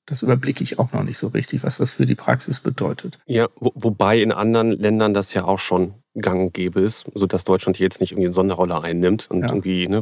Das 0.07 0.23
überblicke 0.23 0.63
ich 0.63 0.79
auch 0.79 0.93
noch 0.93 1.03
nicht 1.03 1.17
so 1.17 1.27
richtig, 1.27 1.63
was 1.63 1.77
das 1.77 1.93
für 1.93 2.05
die 2.05 2.15
Praxis 2.15 2.61
bedeutet. 2.61 3.19
Ja, 3.25 3.49
wo, 3.59 3.73
wobei 3.75 4.21
in 4.21 4.31
anderen 4.31 4.71
Ländern 4.71 5.13
das 5.13 5.33
ja 5.33 5.43
auch 5.43 5.59
schon 5.59 5.95
gang 6.15 6.41
und 6.41 6.53
gäbe 6.53 6.79
ist, 6.79 7.05
sodass 7.13 7.43
Deutschland 7.43 7.77
jetzt 7.77 7.99
nicht 7.99 8.13
irgendwie 8.13 8.27
eine 8.27 8.33
Sonderrolle 8.33 8.81
einnimmt 8.81 9.29
und 9.29 9.41
ja. 9.41 9.49
irgendwie 9.49 9.87
ne, 9.87 10.01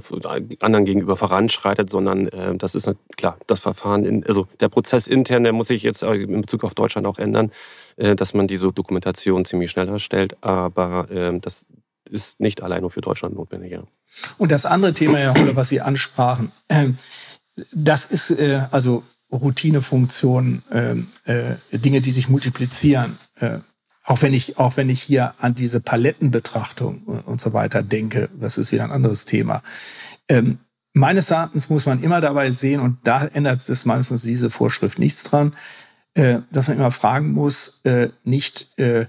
anderen 0.60 0.86
gegenüber 0.86 1.16
voranschreitet, 1.16 1.90
sondern 1.90 2.28
äh, 2.28 2.56
das 2.56 2.76
ist 2.76 2.90
klar, 3.18 3.38
das 3.48 3.60
Verfahren, 3.60 4.06
in, 4.06 4.26
also 4.26 4.48
der 4.60 4.70
Prozess 4.70 5.08
intern, 5.08 5.44
der 5.44 5.54
muss 5.54 5.68
sich 5.68 5.84
jetzt 5.84 6.04
in 6.04 6.42
Bezug 6.42 6.64
auf 6.64 6.76
Deutschland 6.76 7.08
auch 7.08 7.18
ändern, 7.18 7.52
äh, 7.98 8.16
dass 8.16 8.36
man 8.36 8.48
diese 8.48 8.72
Dokumentation 8.72 9.44
ziemlich 9.44 9.72
schnell 9.72 9.90
erstellt, 9.90 10.38
aber 10.42 11.10
äh, 11.10 11.38
das 11.40 11.66
ist 12.10 12.40
nicht 12.40 12.62
allein 12.62 12.82
nur 12.82 12.92
für 12.92 13.02
Deutschland 13.02 13.36
notwendig. 13.36 13.72
Ja. 13.72 13.84
Und 14.38 14.52
das 14.52 14.68
andere 14.68 14.94
Thema, 14.94 15.18
Herr 15.18 15.34
Holle, 15.34 15.56
was 15.56 15.70
Sie 15.70 15.82
ansprachen, 15.82 16.52
äh, 16.68 16.90
das 17.74 18.06
ist 18.06 18.32
äh, 18.32 18.62
also 18.72 19.04
Routinefunktionen, 19.36 20.64
ähm, 20.72 21.08
äh, 21.26 21.56
Dinge, 21.72 22.02
die 22.02 22.12
sich 22.12 22.30
multiplizieren. 22.30 23.18
Äh, 23.40 23.60
auch 24.04 24.22
wenn 24.22 24.34
ich, 24.34 24.58
auch 24.60 24.78
wenn 24.78 24.90
ich 24.90 25.02
hier 25.02 25.34
an 25.40 25.56
diese 25.56 25.80
Palettenbetrachtung 25.80 27.04
und 27.04 27.42
so 27.42 27.54
weiter 27.54 27.82
denke, 27.82 28.30
das 28.40 28.58
ist 28.58 28.72
wieder 28.72 28.84
ein 28.84 28.92
anderes 28.92 29.26
Thema. 29.26 29.64
Ähm, 30.30 30.60
meines 30.94 31.32
Erachtens 31.32 31.70
muss 31.70 31.86
man 31.86 32.04
immer 32.04 32.22
dabei 32.22 32.52
sehen, 32.52 32.80
und 32.80 33.00
da 33.04 33.26
ändert 33.26 33.68
es 33.68 33.86
meistens 33.86 34.22
diese 34.22 34.52
Vorschrift 34.52 35.00
nichts 35.00 35.24
dran, 35.24 35.56
äh, 36.14 36.40
dass 36.52 36.68
man 36.68 36.78
immer 36.78 36.92
fragen 36.92 37.32
muss, 37.32 37.82
äh, 37.84 38.10
nicht, 38.24 38.78
äh, 38.78 39.08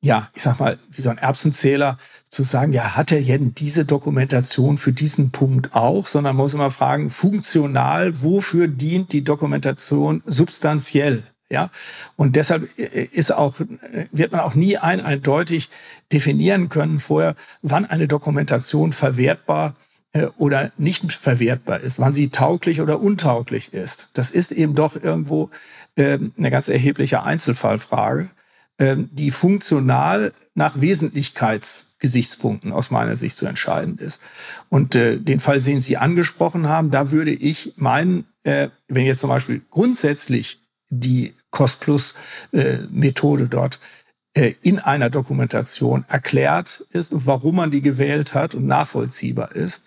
ja, 0.00 0.28
ich 0.34 0.42
sag 0.42 0.60
mal, 0.60 0.78
wie 0.90 1.02
so 1.02 1.10
ein 1.10 1.18
Erbsenzähler 1.18 1.98
zu 2.28 2.44
sagen, 2.44 2.72
ja, 2.72 2.96
hat 2.96 3.10
er 3.10 3.20
denn 3.20 3.54
diese 3.54 3.84
Dokumentation 3.84 4.78
für 4.78 4.92
diesen 4.92 5.32
Punkt 5.32 5.74
auch, 5.74 6.06
sondern 6.06 6.36
man 6.36 6.44
muss 6.44 6.54
immer 6.54 6.70
fragen, 6.70 7.10
funktional, 7.10 8.22
wofür 8.22 8.68
dient 8.68 9.12
die 9.12 9.24
Dokumentation 9.24 10.22
substanziell? 10.24 11.24
Ja, 11.50 11.70
und 12.16 12.36
deshalb 12.36 12.68
äh, 12.78 13.04
ist 13.04 13.32
auch, 13.32 13.58
äh, 13.60 14.06
wird 14.12 14.32
man 14.32 14.42
auch 14.42 14.54
nie 14.54 14.76
ein, 14.76 15.00
eindeutig 15.00 15.70
definieren 16.12 16.68
können 16.68 17.00
vorher, 17.00 17.36
wann 17.62 17.86
eine 17.86 18.06
Dokumentation 18.06 18.92
verwertbar 18.92 19.74
äh, 20.12 20.26
oder 20.36 20.72
nicht 20.76 21.10
verwertbar 21.10 21.80
ist, 21.80 21.98
wann 21.98 22.12
sie 22.12 22.28
tauglich 22.28 22.82
oder 22.82 23.00
untauglich 23.00 23.72
ist. 23.72 24.10
Das 24.12 24.30
ist 24.30 24.52
eben 24.52 24.74
doch 24.74 25.02
irgendwo 25.02 25.48
äh, 25.96 26.18
eine 26.36 26.50
ganz 26.50 26.68
erhebliche 26.68 27.22
Einzelfallfrage. 27.22 28.28
Ähm, 28.78 29.08
die 29.12 29.32
funktional 29.32 30.32
nach 30.54 30.80
Wesentlichkeitsgesichtspunkten 30.80 32.72
aus 32.72 32.92
meiner 32.92 33.16
Sicht 33.16 33.36
zu 33.36 33.46
entscheiden 33.46 33.98
ist. 33.98 34.20
Und 34.68 34.94
äh, 34.94 35.18
den 35.18 35.40
Fall, 35.40 35.60
den 35.60 35.80
Sie 35.80 35.96
angesprochen 35.96 36.68
haben, 36.68 36.92
da 36.92 37.10
würde 37.10 37.32
ich 37.32 37.72
meinen, 37.76 38.26
äh, 38.44 38.68
wenn 38.86 39.04
jetzt 39.04 39.20
zum 39.20 39.30
Beispiel 39.30 39.62
grundsätzlich 39.70 40.60
die 40.90 41.34
Cost-Plus-Methode 41.50 43.44
äh, 43.44 43.48
dort 43.48 43.80
äh, 44.34 44.54
in 44.62 44.78
einer 44.78 45.10
Dokumentation 45.10 46.04
erklärt 46.08 46.86
ist 46.92 47.12
und 47.12 47.26
warum 47.26 47.56
man 47.56 47.72
die 47.72 47.82
gewählt 47.82 48.32
hat 48.34 48.54
und 48.54 48.66
nachvollziehbar 48.66 49.56
ist, 49.56 49.82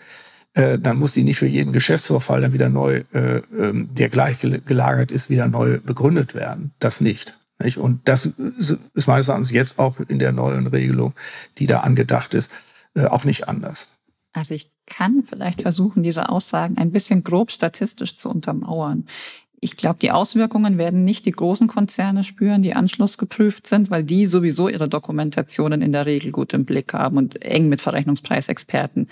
äh, 0.53 0.77
dann 0.77 0.97
muss 0.97 1.13
die 1.13 1.23
nicht 1.23 1.37
für 1.37 1.47
jeden 1.47 1.71
Geschäftsvorfall 1.71 2.41
dann 2.41 2.51
wieder 2.51 2.67
neu, 2.67 3.03
äh, 3.13 3.37
ähm, 3.57 3.89
der 3.93 4.09
gleich 4.09 4.39
gelagert 4.39 5.11
ist, 5.11 5.29
wieder 5.29 5.47
neu 5.47 5.79
begründet 5.79 6.35
werden. 6.35 6.71
Das 6.79 6.99
nicht. 6.99 7.37
Nicht? 7.63 7.77
Und 7.77 8.07
das 8.07 8.25
ist 8.25 9.07
meines 9.07 9.27
Erachtens 9.27 9.51
jetzt 9.51 9.79
auch 9.79 9.99
in 9.99 10.19
der 10.19 10.31
neuen 10.31 10.67
Regelung, 10.67 11.13
die 11.57 11.67
da 11.67 11.81
angedacht 11.81 12.33
ist, 12.33 12.51
äh, 12.95 13.05
auch 13.05 13.23
nicht 13.23 13.47
anders. 13.47 13.87
Also 14.33 14.53
ich 14.53 14.71
kann 14.85 15.23
vielleicht 15.23 15.61
versuchen, 15.61 16.03
diese 16.03 16.29
Aussagen 16.29 16.77
ein 16.77 16.91
bisschen 16.91 17.23
grob 17.23 17.51
statistisch 17.51 18.17
zu 18.17 18.29
untermauern. 18.29 19.05
Ich 19.63 19.77
glaube, 19.77 19.99
die 19.99 20.11
Auswirkungen 20.11 20.79
werden 20.79 21.03
nicht 21.03 21.25
die 21.25 21.31
großen 21.31 21.67
Konzerne 21.67 22.23
spüren, 22.23 22.63
die 22.63 22.73
anschlussgeprüft 22.73 23.67
sind, 23.67 23.91
weil 23.91 24.03
die 24.03 24.25
sowieso 24.25 24.69
ihre 24.69 24.89
Dokumentationen 24.89 25.83
in 25.83 25.91
der 25.91 26.07
Regel 26.07 26.31
gut 26.31 26.53
im 26.53 26.65
Blick 26.65 26.93
haben 26.93 27.17
und 27.17 27.39
eng 27.43 27.69
mit 27.69 27.79
Verrechnungspreisexperten 27.79 29.07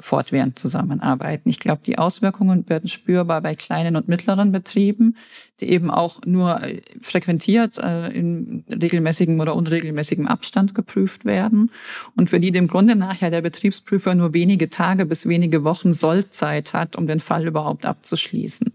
fortwährend 0.00 0.58
zusammenarbeiten. 0.58 1.48
Ich 1.48 1.60
glaube, 1.60 1.82
die 1.84 1.98
Auswirkungen 1.98 2.68
werden 2.68 2.88
spürbar 2.88 3.40
bei 3.40 3.54
kleinen 3.54 3.96
und 3.96 4.08
mittleren 4.08 4.52
Betrieben, 4.52 5.16
die 5.60 5.70
eben 5.70 5.90
auch 5.90 6.20
nur 6.24 6.62
äh, 6.62 6.80
frequentiert 7.00 7.78
äh, 7.78 8.08
in 8.08 8.64
regelmäßigem 8.68 9.38
oder 9.40 9.54
unregelmäßigem 9.54 10.26
Abstand 10.26 10.74
geprüft 10.74 11.24
werden 11.24 11.70
und 12.16 12.30
für 12.30 12.40
die 12.40 12.52
dem 12.52 12.68
Grunde 12.68 12.96
nachher 12.96 13.30
der 13.30 13.42
Betriebsprüfer 13.42 14.14
nur 14.14 14.34
wenige 14.34 14.70
Tage 14.70 15.06
bis 15.06 15.26
wenige 15.26 15.64
Wochen 15.64 15.92
Sollzeit 15.92 16.72
hat, 16.72 16.96
um 16.96 17.06
den 17.06 17.20
Fall 17.20 17.46
überhaupt 17.46 17.86
abzuschließen. 17.86 18.72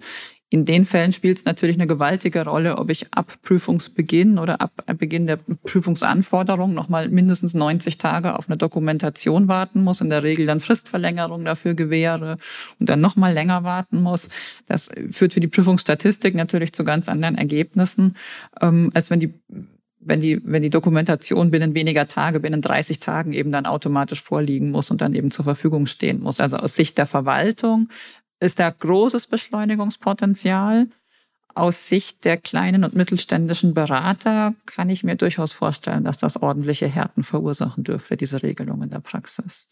In 0.54 0.66
den 0.66 0.86
Fällen 0.86 1.12
spielt 1.12 1.40
es 1.40 1.46
natürlich 1.46 1.78
eine 1.78 1.88
gewaltige 1.88 2.46
Rolle, 2.46 2.78
ob 2.78 2.92
ich 2.92 3.12
ab 3.12 3.40
Prüfungsbeginn 3.42 4.38
oder 4.38 4.62
ab 4.62 4.84
Beginn 5.00 5.26
der 5.26 5.38
Prüfungsanforderung 5.38 6.76
nochmal 6.76 7.10
mindestens 7.10 7.56
90 7.56 7.98
Tage 7.98 8.38
auf 8.38 8.48
eine 8.48 8.58
Dokumentation 8.58 9.48
warten 9.48 9.84
muss, 9.84 10.00
in 10.00 10.12
der 10.12 10.22
Regel 10.22 10.46
dann 10.46 10.60
Fristverlängerung 10.60 11.44
dafür 11.44 11.74
gewähre 11.74 12.38
und 12.80 12.88
dann 12.88 13.02
nochmal 13.02 13.34
länger 13.34 13.64
warten 13.64 14.00
muss. 14.00 14.30
Das 14.68 14.92
führt 15.10 15.34
für 15.34 15.40
die 15.40 15.48
Prüfungsstatistik 15.48 16.36
natürlich 16.36 16.72
zu 16.74 16.84
ganz 16.84 17.10
anderen 17.10 17.34
Ergebnissen, 17.34 18.16
ähm, 18.62 18.92
als 18.94 19.10
wenn 19.10 19.22
die 19.22 19.34
wenn 20.06 20.20
die, 20.20 20.42
wenn 20.44 20.62
die 20.62 20.70
Dokumentation 20.70 21.50
binnen 21.50 21.76
weniger 21.76 22.08
Tage, 22.08 22.42
binnen 22.42 22.62
30 22.62 23.00
Tagen 23.00 23.34
eben 23.34 23.52
dann 23.52 23.66
automatisch 23.66 24.22
vorliegen 24.22 24.70
muss 24.70 24.92
und 24.92 25.02
dann 25.02 25.14
eben 25.14 25.32
zur 25.32 25.46
Verfügung 25.46 25.86
stehen 25.86 26.22
muss. 26.22 26.42
Also 26.42 26.58
aus 26.58 26.76
Sicht 26.76 26.98
der 26.98 27.06
Verwaltung 27.06 27.88
ist 28.44 28.60
da 28.60 28.70
großes 28.70 29.28
Beschleunigungspotenzial. 29.28 30.88
Aus 31.56 31.88
Sicht 31.88 32.26
der 32.26 32.38
kleinen 32.38 32.84
und 32.84 32.96
mittelständischen 32.96 33.74
Berater 33.74 34.56
kann 34.66 34.90
ich 34.90 35.04
mir 35.04 35.16
durchaus 35.16 35.52
vorstellen, 35.52 36.04
dass 36.04 36.18
das 36.18 36.42
ordentliche 36.42 36.88
Härten 36.88 37.24
verursachen 37.24 37.84
dürfte, 37.84 38.18
diese 38.18 38.42
Regelung 38.42 38.82
in 38.82 38.90
der 38.90 39.00
Praxis. 39.00 39.70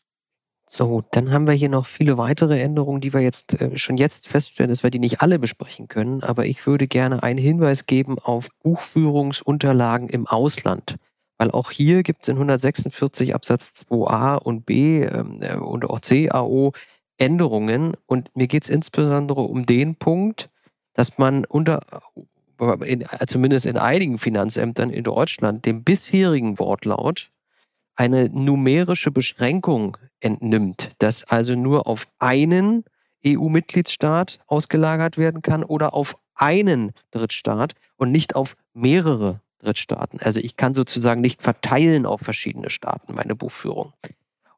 So, 0.68 1.04
dann 1.12 1.32
haben 1.32 1.48
wir 1.48 1.54
hier 1.54 1.68
noch 1.68 1.86
viele 1.86 2.18
weitere 2.18 2.62
Änderungen, 2.62 3.02
die 3.02 3.14
wir 3.14 3.20
jetzt 3.20 3.60
äh, 3.60 3.78
schon 3.78 3.98
jetzt 3.98 4.30
feststellen, 4.30 4.70
dass 4.70 4.84
wir 4.84 4.90
die 4.90 5.00
nicht 5.00 5.22
alle 5.22 5.38
besprechen 5.38 5.90
können. 5.90 6.24
Aber 6.24 6.46
ich 6.46 6.66
würde 6.66 6.88
gerne 6.88 7.24
einen 7.24 7.40
Hinweis 7.40 7.88
geben 7.88 8.20
auf 8.20 8.48
Buchführungsunterlagen 8.64 10.08
im 10.08 10.28
Ausland. 10.28 10.96
Weil 11.38 11.52
auch 11.52 11.72
hier 11.72 12.04
gibt 12.04 12.22
es 12.22 12.30
in 12.30 12.36
146 12.36 13.36
Absatz 13.36 13.86
2a 13.90 14.38
und 14.38 14.66
b 14.66 15.04
ähm, 15.04 15.42
äh, 15.42 15.56
und 15.56 15.84
auch 15.84 16.00
CAO 16.00 16.74
Änderungen 17.22 17.94
und 18.08 18.36
mir 18.36 18.48
geht 18.48 18.64
es 18.64 18.70
insbesondere 18.70 19.42
um 19.42 19.68
den 19.68 19.96
Punkt, 19.96 20.50
dass 20.94 21.20
man 21.20 21.46
unter 21.46 21.82
in, 22.84 23.06
zumindest 23.28 23.68
in 23.68 23.78
einigen 23.78 24.18
Finanzämtern 24.18 24.90
in 24.90 25.04
Deutschland 25.04 25.66
dem 25.66 25.84
bisherigen 25.84 26.58
Wortlaut 26.58 27.32
eine 27.96 28.28
numerische 28.30 29.12
Beschränkung 29.12 29.98
entnimmt, 30.20 30.92
dass 30.98 31.24
also 31.24 31.56
nur 31.56 31.86
auf 31.86 32.08
einen 32.18 32.86
EU-Mitgliedsstaat 33.26 34.40
ausgelagert 34.48 35.20
werden 35.20 35.44
kann 35.44 35.64
oder 35.64 35.94
auf 35.94 36.18
einen 36.34 36.92
Drittstaat 37.12 37.74
und 37.98 38.12
nicht 38.12 38.36
auf 38.36 38.58
mehrere 38.74 39.42
Drittstaaten. 39.60 40.20
Also 40.22 40.40
ich 40.40 40.56
kann 40.58 40.74
sozusagen 40.74 41.22
nicht 41.22 41.44
verteilen 41.44 42.08
auf 42.08 42.22
verschiedene 42.22 42.72
Staaten 42.72 43.14
meine 43.14 43.36
Buchführung. 43.36 43.94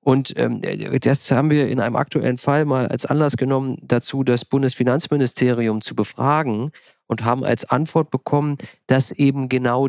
Und 0.03 0.37
ähm, 0.37 0.61
das 1.01 1.31
haben 1.31 1.49
wir 1.49 1.69
in 1.69 1.79
einem 1.79 1.95
aktuellen 1.95 2.37
Fall 2.37 2.65
mal 2.65 2.87
als 2.87 3.05
Anlass 3.05 3.37
genommen, 3.37 3.77
dazu 3.81 4.23
das 4.23 4.43
Bundesfinanzministerium 4.43 5.81
zu 5.81 5.95
befragen 5.95 6.71
und 7.07 7.23
haben 7.23 7.45
als 7.45 7.65
Antwort 7.65 8.11
bekommen, 8.11 8.57
dass 8.85 9.11
eben 9.11 9.47
genau 9.47 9.87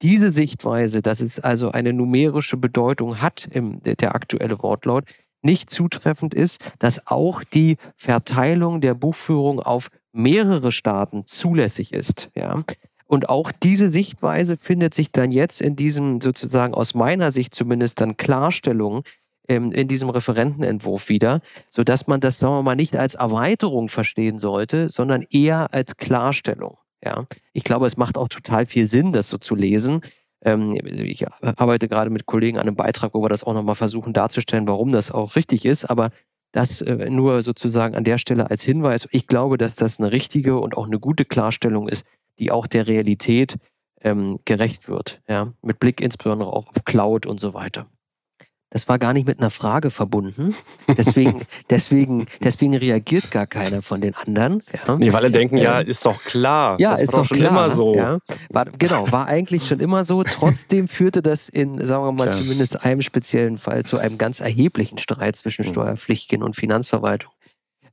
diese 0.00 0.30
Sichtweise, 0.30 1.02
dass 1.02 1.20
es 1.20 1.40
also 1.40 1.72
eine 1.72 1.92
numerische 1.92 2.56
Bedeutung 2.56 3.20
hat, 3.20 3.48
im, 3.50 3.82
der 3.82 4.14
aktuelle 4.14 4.62
Wortlaut, 4.62 5.04
nicht 5.42 5.70
zutreffend 5.70 6.34
ist, 6.34 6.60
dass 6.78 7.08
auch 7.08 7.42
die 7.42 7.76
Verteilung 7.96 8.80
der 8.80 8.94
Buchführung 8.94 9.60
auf 9.60 9.90
mehrere 10.12 10.70
Staaten 10.72 11.26
zulässig 11.26 11.92
ist. 11.92 12.30
Ja. 12.36 12.62
Und 13.06 13.28
auch 13.28 13.50
diese 13.50 13.88
Sichtweise 13.88 14.56
findet 14.56 14.94
sich 14.94 15.10
dann 15.10 15.30
jetzt 15.30 15.60
in 15.60 15.74
diesem 15.74 16.20
sozusagen 16.20 16.74
aus 16.74 16.94
meiner 16.94 17.32
Sicht 17.32 17.54
zumindest 17.54 18.00
dann 18.00 18.16
Klarstellung 18.16 19.02
ähm, 19.48 19.72
in 19.72 19.88
diesem 19.88 20.10
Referentenentwurf 20.10 21.08
wieder, 21.08 21.40
so 21.70 21.84
dass 21.84 22.06
man 22.06 22.20
das, 22.20 22.38
sagen 22.38 22.54
wir 22.54 22.62
mal, 22.62 22.76
nicht 22.76 22.96
als 22.96 23.14
Erweiterung 23.14 23.88
verstehen 23.88 24.38
sollte, 24.38 24.88
sondern 24.88 25.24
eher 25.30 25.72
als 25.72 25.96
Klarstellung. 25.96 26.78
Ja, 27.02 27.24
ich 27.52 27.64
glaube, 27.64 27.86
es 27.86 27.96
macht 27.96 28.18
auch 28.18 28.28
total 28.28 28.66
viel 28.66 28.86
Sinn, 28.86 29.12
das 29.12 29.28
so 29.28 29.38
zu 29.38 29.54
lesen. 29.54 30.02
Ähm, 30.44 30.78
ich 30.84 31.26
arbeite 31.42 31.88
gerade 31.88 32.10
mit 32.10 32.26
Kollegen 32.26 32.58
an 32.58 32.66
einem 32.66 32.76
Beitrag, 32.76 33.14
wo 33.14 33.22
wir 33.22 33.28
das 33.28 33.44
auch 33.44 33.54
nochmal 33.54 33.74
versuchen 33.74 34.12
darzustellen, 34.12 34.68
warum 34.68 34.92
das 34.92 35.10
auch 35.10 35.36
richtig 35.36 35.64
ist. 35.64 35.84
Aber 35.84 36.10
das 36.52 36.80
äh, 36.80 37.10
nur 37.10 37.42
sozusagen 37.42 37.94
an 37.94 38.04
der 38.04 38.18
Stelle 38.18 38.50
als 38.50 38.62
Hinweis. 38.62 39.08
Ich 39.12 39.26
glaube, 39.26 39.58
dass 39.58 39.76
das 39.76 40.00
eine 40.00 40.12
richtige 40.12 40.58
und 40.58 40.76
auch 40.76 40.86
eine 40.86 40.98
gute 40.98 41.24
Klarstellung 41.24 41.88
ist, 41.88 42.06
die 42.38 42.50
auch 42.50 42.66
der 42.66 42.86
Realität 42.86 43.56
ähm, 44.00 44.38
gerecht 44.44 44.88
wird. 44.88 45.20
Ja, 45.28 45.52
mit 45.62 45.78
Blick 45.78 46.00
insbesondere 46.00 46.52
auch 46.52 46.68
auf 46.68 46.84
Cloud 46.84 47.26
und 47.26 47.40
so 47.40 47.54
weiter. 47.54 47.86
Das 48.70 48.86
war 48.86 48.98
gar 48.98 49.14
nicht 49.14 49.26
mit 49.26 49.40
einer 49.40 49.50
Frage 49.50 49.90
verbunden. 49.90 50.54
Deswegen, 50.96 51.42
deswegen, 51.70 52.26
deswegen 52.42 52.76
reagiert 52.76 53.30
gar 53.30 53.46
keiner 53.46 53.82
von 53.82 54.00
den 54.00 54.14
anderen. 54.14 54.62
Ja. 54.86 54.96
Nee, 54.96 55.12
weil 55.12 55.20
alle 55.20 55.30
denken, 55.30 55.56
ja, 55.56 55.80
ähm, 55.80 55.86
ist 55.86 56.04
doch 56.04 56.22
klar. 56.24 56.78
Ja, 56.80 56.92
das 56.92 57.02
ist 57.02 57.16
doch 57.16 57.24
schon 57.24 57.38
klar, 57.38 57.50
immer 57.50 57.70
so. 57.70 57.94
Ja. 57.94 58.18
War, 58.50 58.66
genau, 58.66 59.10
war 59.12 59.26
eigentlich 59.26 59.66
schon 59.66 59.80
immer 59.80 60.04
so. 60.04 60.22
Trotzdem 60.22 60.88
führte 60.88 61.22
das 61.22 61.48
in, 61.48 61.84
sagen 61.84 62.04
wir 62.04 62.12
mal, 62.12 62.28
klar. 62.28 62.38
zumindest 62.38 62.84
einem 62.84 63.00
speziellen 63.00 63.58
Fall 63.58 63.84
zu 63.84 63.98
einem 63.98 64.18
ganz 64.18 64.40
erheblichen 64.40 64.98
Streit 64.98 65.36
zwischen 65.36 65.66
mhm. 65.66 65.70
Steuerpflichtigen 65.70 66.42
und 66.42 66.56
Finanzverwaltung. 66.56 67.32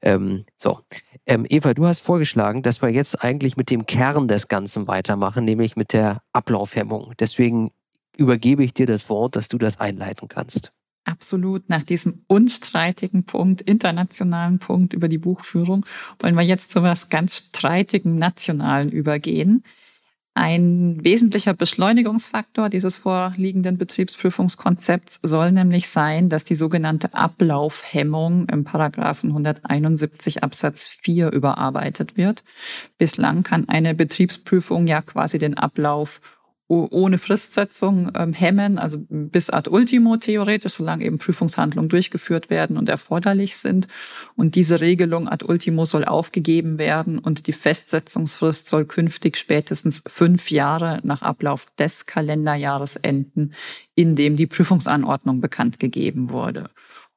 Ähm, 0.02 0.46
so, 0.56 0.80
ähm, 1.26 1.46
Eva, 1.50 1.74
du 1.74 1.86
hast 1.88 2.02
vorgeschlagen, 2.02 2.62
dass 2.62 2.82
wir 2.82 2.90
jetzt 2.90 3.24
eigentlich 3.24 3.58
mit 3.58 3.70
dem 3.70 3.86
Kern 3.86 4.28
des 4.28 4.48
Ganzen 4.48 4.88
weitermachen, 4.88 5.46
nämlich 5.46 5.76
mit 5.76 5.94
der 5.94 6.22
Ablaufhemmung. 6.34 7.14
Deswegen 7.20 7.72
übergebe 8.18 8.64
ich 8.64 8.74
dir 8.74 8.88
das 8.88 9.10
Wort, 9.10 9.36
dass 9.36 9.48
du 9.48 9.58
das 9.58 9.80
einleiten 9.80 10.28
kannst. 10.28 10.72
Absolut. 11.06 11.70
Nach 11.70 11.84
diesem 11.84 12.24
unstreitigen 12.28 13.26
Punkt, 13.26 13.62
internationalen 13.62 14.58
Punkt 14.58 14.94
über 14.94 15.08
die 15.08 15.20
Buchführung, 15.20 15.86
wollen 16.20 16.36
wir 16.36 16.42
jetzt 16.42 16.72
zu 16.72 16.82
was 16.82 17.10
ganz 17.10 17.38
streitigen 17.38 18.18
nationalen 18.18 18.90
übergehen. 18.92 19.64
Ein 20.38 20.98
wesentlicher 21.02 21.54
Beschleunigungsfaktor 21.54 22.68
dieses 22.68 22.98
vorliegenden 22.98 23.78
Betriebsprüfungskonzepts 23.78 25.22
soll 25.24 25.54
nämlich 25.54 25.88
sein, 25.88 26.28
dass 26.28 26.44
die 26.44 26.56
sogenannte 26.56 27.14
Ablaufhemmung 27.14 28.50
im 28.50 28.66
Paragraphen 28.66 29.30
171 29.30 30.44
Absatz 30.44 30.88
4 31.04 31.32
überarbeitet 31.32 32.18
wird. 32.18 32.44
Bislang 32.98 33.44
kann 33.44 33.70
eine 33.70 33.96
Betriebsprüfung 33.96 34.88
ja 34.88 35.02
quasi 35.02 35.40
den 35.40 35.58
Ablauf 35.58 36.20
ohne 36.68 37.20
Fristsetzung 37.20 38.12
ähm, 38.16 38.34
hemmen, 38.34 38.80
also 38.80 38.98
bis 39.08 39.52
ad 39.52 39.70
ultimo 39.70 40.18
theoretisch, 40.18 40.74
solange 40.74 41.06
eben 41.06 41.20
Prüfungshandlungen 41.20 41.90
durchgeführt 41.90 42.50
werden 42.50 42.78
und 42.78 42.90
erforderlich 42.90 43.58
sind. 43.58 43.88
Und 44.36 44.56
diese 44.56 44.82
Regelung 44.82 45.28
ad 45.28 45.46
ultimo 45.46 45.86
soll 45.86 46.06
aufgegeben 46.06 46.80
werden 46.80 47.20
und 47.20 47.46
die 47.46 47.54
Festsetzungsfrist 47.54 48.68
soll 48.68 48.86
künftig 48.86 49.38
spätestens 49.38 50.02
fünf 50.08 50.50
Jahre 50.50 51.00
nach 51.04 51.22
Ablauf 51.22 51.68
des 51.78 52.08
Kalenderjahres 52.08 52.96
enden, 52.96 53.54
in 53.94 54.16
dem 54.16 54.36
die 54.36 54.48
Prüfungsanordnung 54.48 55.42
bekannt 55.42 55.80
gegeben 55.80 56.32
wurde. 56.32 56.70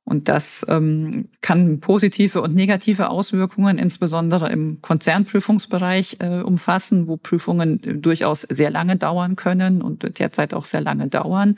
Und 0.08 0.28
das 0.28 0.64
ähm, 0.70 1.28
kann 1.42 1.80
positive 1.80 2.40
und 2.40 2.54
negative 2.54 3.10
Auswirkungen 3.10 3.76
insbesondere 3.76 4.50
im 4.50 4.80
Konzernprüfungsbereich 4.80 6.16
äh, 6.20 6.40
umfassen, 6.40 7.08
wo 7.08 7.18
Prüfungen 7.18 7.82
äh, 7.82 7.94
durchaus 7.94 8.40
sehr 8.40 8.70
lange 8.70 8.96
dauern 8.96 9.36
können 9.36 9.82
und 9.82 10.18
derzeit 10.18 10.54
auch 10.54 10.64
sehr 10.64 10.80
lange 10.80 11.08
dauern. 11.08 11.56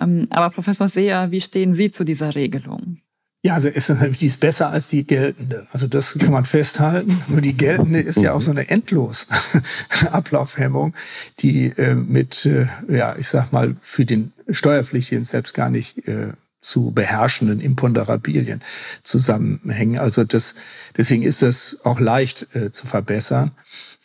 Ähm, 0.00 0.28
aber 0.30 0.50
Professor 0.50 0.86
Seher, 0.86 1.32
wie 1.32 1.40
stehen 1.40 1.74
Sie 1.74 1.90
zu 1.90 2.04
dieser 2.04 2.36
Regelung? 2.36 2.98
Ja, 3.42 3.54
also 3.54 3.66
ist 3.66 3.88
natürlich 3.88 4.18
die 4.18 4.26
ist 4.26 4.38
besser 4.38 4.70
als 4.70 4.86
die 4.86 5.04
geltende. 5.04 5.66
Also 5.72 5.88
das 5.88 6.16
kann 6.16 6.30
man 6.30 6.44
festhalten. 6.44 7.20
Nur 7.26 7.40
die 7.40 7.56
geltende 7.56 7.98
ist 7.98 8.18
ja 8.18 8.34
auch 8.34 8.40
so 8.40 8.52
eine 8.52 8.68
endlos 8.68 9.26
Ablaufhemmung, 10.12 10.94
die 11.40 11.72
äh, 11.76 11.96
mit, 11.96 12.46
äh, 12.46 12.66
ja, 12.86 13.16
ich 13.16 13.26
sag 13.26 13.50
mal, 13.50 13.74
für 13.80 14.04
den 14.04 14.32
Steuerpflichtigen 14.48 15.24
selbst 15.24 15.54
gar 15.54 15.70
nicht 15.70 16.06
äh, 16.06 16.34
zu 16.60 16.90
beherrschenden 16.90 17.60
Imponderabilien 17.60 18.62
zusammenhängen. 19.02 19.98
Also 19.98 20.24
das, 20.24 20.54
deswegen 20.96 21.22
ist 21.22 21.42
das 21.42 21.76
auch 21.84 22.00
leicht 22.00 22.54
äh, 22.54 22.70
zu 22.70 22.86
verbessern. 22.86 23.52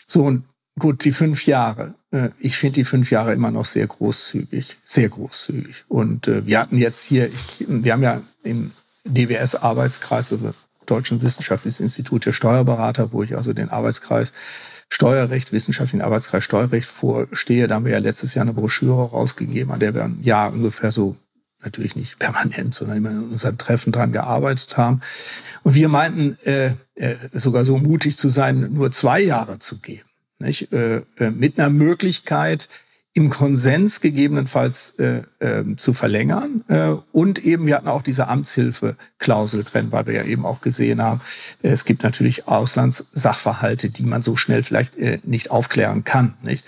So 0.08 0.24
und 0.24 0.46
gut, 0.80 1.04
die 1.04 1.12
fünf 1.12 1.46
Jahre. 1.46 1.96
Äh, 2.12 2.30
ich 2.40 2.58
finde 2.58 2.76
die 2.76 2.86
fünf 2.86 3.12
Jahre 3.12 3.34
immer 3.34 3.52
noch 3.52 3.66
sehr 3.66 3.88
großzügig, 3.88 4.78
sehr 4.84 5.10
großzügig. 5.10 5.86
Und 5.88 6.28
äh, 6.28 6.46
wir 6.46 6.60
hatten 6.60 6.78
jetzt 6.78 7.04
hier, 7.04 7.28
ich, 7.28 7.66
wir 7.68 7.94
haben 7.94 8.04
ja 8.04 8.22
im 8.44 8.72
DWS-Arbeitskreis, 9.06 10.32
also 10.32 10.54
Deutschen 10.86 11.22
Wissenschaftliches 11.22 11.80
Institut 11.80 12.26
der 12.26 12.34
Steuerberater, 12.34 13.12
wo 13.12 13.24
ich 13.24 13.36
also 13.36 13.54
den 13.54 13.70
Arbeitskreis 13.70 14.34
Steuerrecht, 14.88 15.52
wissenschaftlichen 15.52 16.04
Arbeitskreis 16.04 16.44
Steuerrecht 16.44 16.88
vorstehe. 16.88 17.68
Da 17.68 17.76
haben 17.76 17.86
wir 17.86 17.94
ja 17.94 18.00
letztes 18.00 18.36
Jahr 18.36 18.44
eine 18.44 18.54
Broschüre 18.54 19.10
rausgegeben, 19.10 19.74
an 19.74 19.80
der 19.80 19.96
wir 19.96 20.04
ein 20.04 20.20
Jahr 20.22 20.54
ungefähr 20.54 20.92
so 20.92 21.16
natürlich 21.66 21.96
nicht 21.96 22.20
permanent, 22.20 22.74
sondern 22.74 22.98
immer 22.98 23.12
in 23.12 23.30
unseren 23.32 23.58
Treffen 23.58 23.92
dran 23.92 24.12
gearbeitet 24.12 24.78
haben. 24.78 25.02
Und 25.64 25.76
wir 25.76 25.90
meinten 25.90 26.38
äh, 26.46 26.74
äh, 26.96 27.16
sogar 27.34 27.66
so 27.66 27.78
mutig 27.78 28.18
zu 28.18 28.30
sein, 28.30 28.74
nur 28.74 28.92
zwei 28.92 29.20
Jahre 29.20 29.60
zu 29.60 29.78
geben. 29.80 30.08
Nicht? 30.40 30.72
Äh, 30.72 31.02
äh, 31.18 31.32
mit 31.32 31.60
einer 31.60 31.70
Möglichkeit, 31.70 32.70
im 33.18 33.30
Konsens 33.30 34.02
gegebenenfalls 34.02 34.92
äh, 35.00 35.22
äh, 35.40 35.64
zu 35.78 35.94
verlängern. 35.94 36.66
Äh, 36.68 36.96
und 37.14 37.40
eben, 37.46 37.66
wir 37.66 37.78
hatten 37.78 37.88
auch 37.88 38.02
diese 38.02 38.28
Amtshilfe-Klausel 38.28 39.64
drin, 39.64 39.88
weil 39.92 40.06
wir 40.06 40.16
ja 40.16 40.24
eben 40.24 40.46
auch 40.46 40.60
gesehen 40.60 41.02
haben, 41.02 41.22
äh, 41.64 41.70
es 41.70 41.86
gibt 41.86 42.04
natürlich 42.04 42.50
Auslandssachverhalte, 42.50 43.90
die 43.90 44.04
man 44.04 44.22
so 44.22 44.36
schnell 44.36 44.64
vielleicht 44.64 44.98
äh, 44.98 45.20
nicht 45.24 45.50
aufklären 45.50 46.04
kann. 46.04 46.34
Nicht? 46.44 46.66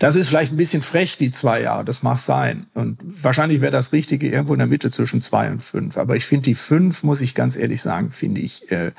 Das 0.00 0.16
ist 0.16 0.26
vielleicht 0.26 0.52
ein 0.52 0.56
bisschen 0.56 0.82
frech, 0.82 1.16
die 1.16 1.30
zwei 1.30 1.62
Jahre, 1.62 1.84
das 1.84 2.02
mag 2.02 2.18
sein. 2.18 2.66
Und 2.74 2.98
wahrscheinlich 3.00 3.60
wäre 3.60 3.70
das 3.70 3.92
Richtige 3.92 4.28
irgendwo 4.28 4.54
in 4.54 4.58
der 4.58 4.66
Mitte 4.66 4.90
zwischen 4.90 5.20
zwei 5.20 5.48
und 5.48 5.62
fünf. 5.62 5.96
Aber 5.96 6.16
ich 6.16 6.26
finde 6.26 6.42
die 6.42 6.56
fünf, 6.56 7.04
muss 7.04 7.20
ich 7.20 7.36
ganz 7.36 7.54
ehrlich 7.54 7.80
sagen, 7.80 8.10
finde 8.10 8.40
ich 8.40 8.68
äh, 8.72 8.90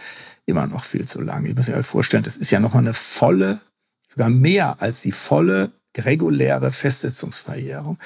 immer 0.45 0.65
noch 0.65 0.85
viel 0.85 1.05
zu 1.05 1.19
lang. 1.19 1.45
Ich 1.45 1.57
muss 1.57 1.67
mir 1.67 1.83
vorstellen, 1.83 2.23
das 2.23 2.37
ist 2.37 2.51
ja 2.51 2.61
nochmal 2.61 2.83
eine 2.83 2.93
volle, 2.93 3.59
sogar 4.07 4.29
mehr 4.29 4.77
als 4.79 5.01
die 5.01 5.11
volle 5.11 5.73
reguläre 5.97 6.71
Festsetzungsverjährung. 6.71 7.97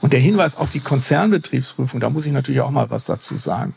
Und 0.00 0.12
der 0.12 0.20
Hinweis 0.20 0.56
auf 0.56 0.70
die 0.70 0.80
Konzernbetriebsprüfung, 0.80 2.00
da 2.00 2.10
muss 2.10 2.26
ich 2.26 2.32
natürlich 2.32 2.60
auch 2.60 2.70
mal 2.70 2.90
was 2.90 3.04
dazu 3.04 3.36
sagen. 3.36 3.74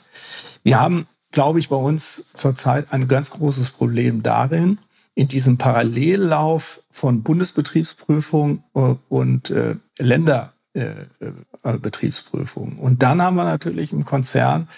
Wir 0.64 0.80
haben, 0.80 1.08
glaube 1.32 1.60
ich, 1.60 1.70
bei 1.70 1.76
uns 1.76 2.26
zurzeit 2.34 2.92
ein 2.92 3.08
ganz 3.08 3.32
großes 3.32 3.72
Problem 3.72 4.24
darin, 4.24 4.80
in 5.18 5.28
diesem 5.28 5.58
Parallellauf 5.58 6.82
von 6.92 7.24
Bundesbetriebsprüfung 7.24 8.64
äh, 8.76 8.94
und 9.10 9.50
äh, 9.50 9.76
Länderbetriebsprüfung. 9.98 12.78
Äh, 12.78 12.82
und 12.82 13.02
dann 13.02 13.20
haben 13.22 13.36
wir 13.36 13.44
natürlich 13.44 13.92
im 13.92 14.06
Konzern 14.06 14.70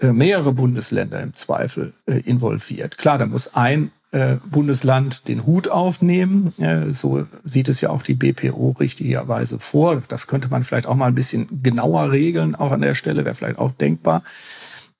mehrere 0.00 0.52
Bundesländer 0.52 1.22
im 1.22 1.34
Zweifel 1.34 1.92
involviert. 2.04 2.98
Klar, 2.98 3.16
da 3.16 3.26
muss 3.26 3.54
ein 3.54 3.92
äh, 4.14 4.36
Bundesland 4.46 5.26
den 5.26 5.44
Hut 5.44 5.68
aufnehmen. 5.68 6.54
so 6.92 7.26
sieht 7.42 7.68
es 7.68 7.80
ja 7.80 7.90
auch 7.90 8.02
die 8.02 8.14
BPO 8.14 8.76
richtigerweise 8.78 9.58
vor. 9.58 10.02
Das 10.06 10.28
könnte 10.28 10.48
man 10.48 10.62
vielleicht 10.62 10.86
auch 10.86 10.94
mal 10.94 11.08
ein 11.08 11.16
bisschen 11.16 11.62
genauer 11.62 12.12
regeln, 12.12 12.54
auch 12.54 12.70
an 12.70 12.80
der 12.80 12.94
Stelle, 12.94 13.24
wäre 13.24 13.34
vielleicht 13.34 13.58
auch 13.58 13.72
denkbar. 13.72 14.22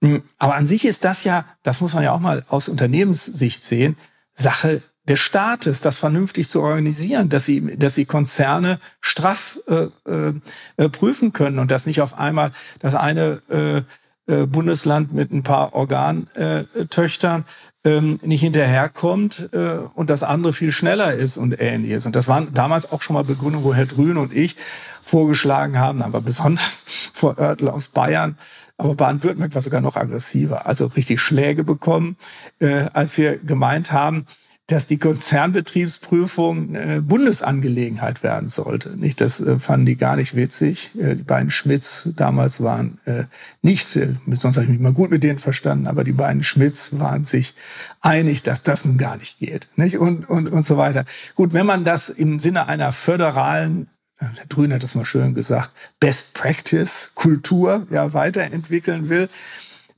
Hm, 0.03 0.23
aber 0.39 0.57
an 0.57 0.67
sich 0.67 0.85
ist 0.85 1.05
das 1.05 1.23
ja, 1.23 1.45
das 1.63 1.81
muss 1.81 1.95
man 1.95 2.03
ja 2.03 2.13
auch 2.13 2.21
mal 2.21 2.45
aus 2.49 2.69
Unternehmenssicht 2.69 3.63
sehen, 3.63 3.97
Sache 4.35 4.83
des 5.07 5.21
Staates, 5.21 5.81
das 5.81 5.99
vernünftig 5.99 6.49
zu 6.49 6.61
organisieren, 6.61 7.29
dass 7.29 7.45
sie, 7.45 7.77
dass 7.77 7.95
sie 7.95 8.05
Konzerne 8.05 8.81
straff 9.01 9.59
äh, 9.69 9.89
äh, 10.11 10.89
prüfen 10.89 11.33
können 11.33 11.59
und 11.59 11.71
dass 11.71 11.87
nicht 11.87 12.01
auf 12.01 12.19
einmal 12.19 12.53
das 12.81 12.95
eine 12.95 13.43
äh, 13.49 13.83
äh 14.27 14.47
Bundesland 14.47 15.13
mit 15.13 15.31
ein 15.31 15.43
paar 15.43 15.75
Organtöchtern 15.75 17.45
ähm, 17.85 18.19
nicht 18.23 18.41
hinterherkommt 18.41 19.51
äh, 19.53 19.79
und 19.95 20.11
das 20.11 20.23
andere 20.23 20.53
viel 20.53 20.73
schneller 20.73 21.15
ist 21.15 21.37
und 21.37 21.61
ähnliches. 21.61 22.07
Und 22.07 22.17
das 22.17 22.29
waren 22.29 22.53
damals 22.55 22.91
auch 22.91 23.03
schon 23.03 23.15
mal 23.15 23.25
Begründungen, 23.25 23.65
wo 23.65 23.75
Herr 23.75 23.87
Drün 23.87 24.17
und 24.17 24.33
ich 24.33 24.57
vorgeschlagen 25.03 25.79
haben, 25.79 26.03
aber 26.03 26.21
besonders 26.21 26.85
vor 27.15 27.39
Oertel 27.39 27.69
aus 27.69 27.89
Bayern, 27.89 28.39
Aber 28.77 28.95
Baden-Württemberg 28.95 29.55
war 29.55 29.63
sogar 29.63 29.81
noch 29.81 29.97
aggressiver, 29.97 30.67
also 30.67 30.87
richtig 30.87 31.21
Schläge 31.21 31.63
bekommen, 31.63 32.17
äh, 32.59 32.87
als 32.93 33.17
wir 33.19 33.39
gemeint 33.39 33.93
haben, 33.93 34.27
dass 34.67 34.87
die 34.87 34.97
Konzernbetriebsprüfung 34.97 36.75
äh, 36.75 37.01
Bundesangelegenheit 37.03 38.23
werden 38.23 38.49
sollte. 38.49 38.97
Nicht, 38.97 39.21
das 39.21 39.39
äh, 39.39 39.59
fanden 39.59 39.85
die 39.85 39.97
gar 39.97 40.17
nicht 40.17 40.35
witzig. 40.37 40.91
Äh, 40.99 41.17
die 41.17 41.23
beiden 41.23 41.51
Schmidts 41.51 42.09
damals 42.17 42.63
waren 42.63 42.99
äh, 43.05 43.25
nicht, 43.61 43.95
äh, 43.97 44.15
sonst 44.27 44.57
habe 44.57 44.65
ich 44.65 44.71
mich 44.71 44.81
mal 44.81 44.95
gut 44.95 45.11
mit 45.11 45.23
denen 45.23 45.39
verstanden, 45.39 45.87
aber 45.87 46.03
die 46.03 46.13
beiden 46.13 46.43
Schmidts 46.43 46.99
waren 46.99 47.25
sich 47.25 47.55
einig, 48.01 48.43
dass 48.43 48.63
das 48.63 48.87
nun 48.87 48.97
gar 48.97 49.19
nicht 49.19 49.39
geht. 49.39 49.69
Nicht? 49.77 49.99
Und, 49.99 50.29
und, 50.31 50.49
und 50.49 50.65
so 50.65 50.79
weiter. 50.79 51.05
Gut, 51.35 51.53
wenn 51.53 51.67
man 51.67 51.85
das 51.85 52.09
im 52.09 52.39
Sinne 52.39 52.67
einer 52.67 52.93
föderalen 52.93 53.89
der 54.21 54.47
Grün 54.49 54.73
hat 54.73 54.83
das 54.83 54.95
mal 54.95 55.05
schön 55.05 55.35
gesagt, 55.35 55.71
Best 56.01 56.33
Practice 56.33 57.11
Kultur 57.15 57.87
ja 57.91 58.15
weiterentwickeln 58.15 59.09
will, 59.09 59.29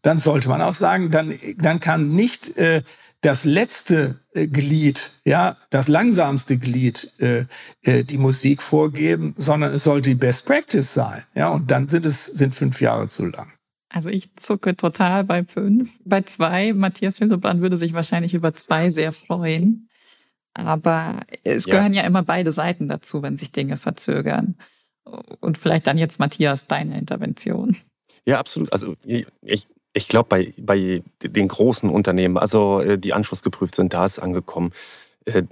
dann 0.03 0.19
sollte 0.19 0.49
man 0.49 0.63
auch 0.63 0.75
sagen, 0.75 1.11
dann, 1.11 1.35
dann 1.59 1.81
kann 1.81 2.15
nicht 2.15 2.57
äh, 2.57 2.83
das 3.27 3.45
letzte 3.45 4.21
äh, 4.35 4.47
Glied, 4.47 5.11
ja, 5.25 5.57
das 5.71 5.89
langsamste 5.89 6.59
Glied 6.59 7.11
äh, 7.19 7.47
äh, 7.83 8.05
die 8.05 8.19
Musik 8.19 8.63
vorgeben, 8.63 9.35
sondern 9.37 9.73
es 9.73 9.83
sollte 9.83 10.11
die 10.11 10.15
Best 10.15 10.47
Practice 10.47 10.95
sein. 10.95 11.25
Ja, 11.35 11.49
und 11.49 11.69
dann 11.73 11.89
sind 11.89 12.07
es 12.07 12.27
sind 12.27 12.55
fünf 12.55 12.81
Jahre 12.81 13.09
zu 13.09 13.27
lang. 13.27 13.53
Also 13.89 14.11
ich 14.11 14.33
zucke 14.37 14.77
total 14.77 15.25
bei 15.25 15.43
fünf. 15.43 15.91
Bei 16.05 16.23
zwei, 16.23 16.73
Matthias 16.73 17.19
Hildebrand 17.19 17.61
würde 17.61 17.77
sich 17.77 17.95
wahrscheinlich 17.95 18.33
über 18.33 18.55
zwei 18.55 18.91
sehr 18.91 19.13
freuen. 19.13 19.89
Aber 20.55 21.21
es 21.43 21.65
gehören 21.65 21.95
ja. 21.95 22.03
ja 22.03 22.07
immer 22.07 22.23
beide 22.23 22.53
Seiten 22.53 22.87
dazu, 22.87 23.23
wenn 23.23 23.37
sich 23.37 23.51
Dinge 23.51 23.77
verzögern. 23.77 24.55
Und 25.41 25.59
vielleicht 25.59 25.89
dann 25.89 25.99
jetzt, 25.99 26.21
Matthias, 26.21 26.67
deine 26.67 26.97
Intervention. 26.97 27.77
Ja, 28.25 28.39
absolut. 28.39 28.73
Also 28.73 28.95
ich, 29.03 29.67
ich 29.97 30.09
glaube, 30.09 30.29
bei, 30.29 30.53
bei 30.59 31.03
den 31.23 31.49
großen 31.49 31.89
Unternehmen, 31.89 32.37
also 32.37 32.81
äh, 32.81 32.99
die 32.99 33.15
anschlussgeprüft 33.15 33.75
sind, 33.75 33.95
da 33.95 34.05
ist 34.05 34.19
angekommen, 34.19 34.73
äh, 35.25 35.45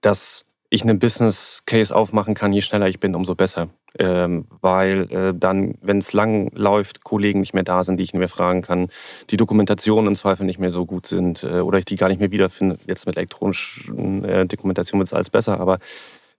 dass 0.00 0.44
ich 0.70 0.82
einen 0.82 0.98
Business 0.98 1.62
Case 1.66 1.94
aufmachen 1.94 2.34
kann, 2.34 2.52
je 2.52 2.62
schneller 2.62 2.88
ich 2.88 2.98
bin, 2.98 3.14
umso 3.14 3.36
besser. 3.36 3.68
Ähm, 3.98 4.46
weil 4.60 5.02
äh, 5.12 5.34
dann, 5.38 5.76
wenn 5.82 5.98
es 5.98 6.14
lang 6.14 6.50
läuft, 6.54 7.04
Kollegen 7.04 7.40
nicht 7.40 7.54
mehr 7.54 7.62
da 7.62 7.84
sind, 7.84 7.98
die 7.98 8.02
ich 8.02 8.12
nicht 8.12 8.18
mehr 8.18 8.28
fragen 8.28 8.62
kann, 8.62 8.88
die 9.30 9.36
Dokumentationen 9.36 10.08
im 10.08 10.14
Zweifel 10.16 10.46
nicht 10.46 10.58
mehr 10.58 10.70
so 10.70 10.84
gut 10.84 11.06
sind 11.06 11.44
oder 11.44 11.78
ich 11.78 11.84
die 11.84 11.96
gar 11.96 12.08
nicht 12.08 12.20
mehr 12.20 12.30
wiederfinde. 12.30 12.78
Jetzt 12.86 13.06
mit 13.06 13.18
elektronischen 13.18 14.48
Dokumentation 14.48 14.98
wird 14.98 15.08
es 15.08 15.12
alles 15.12 15.28
besser, 15.28 15.60
aber 15.60 15.78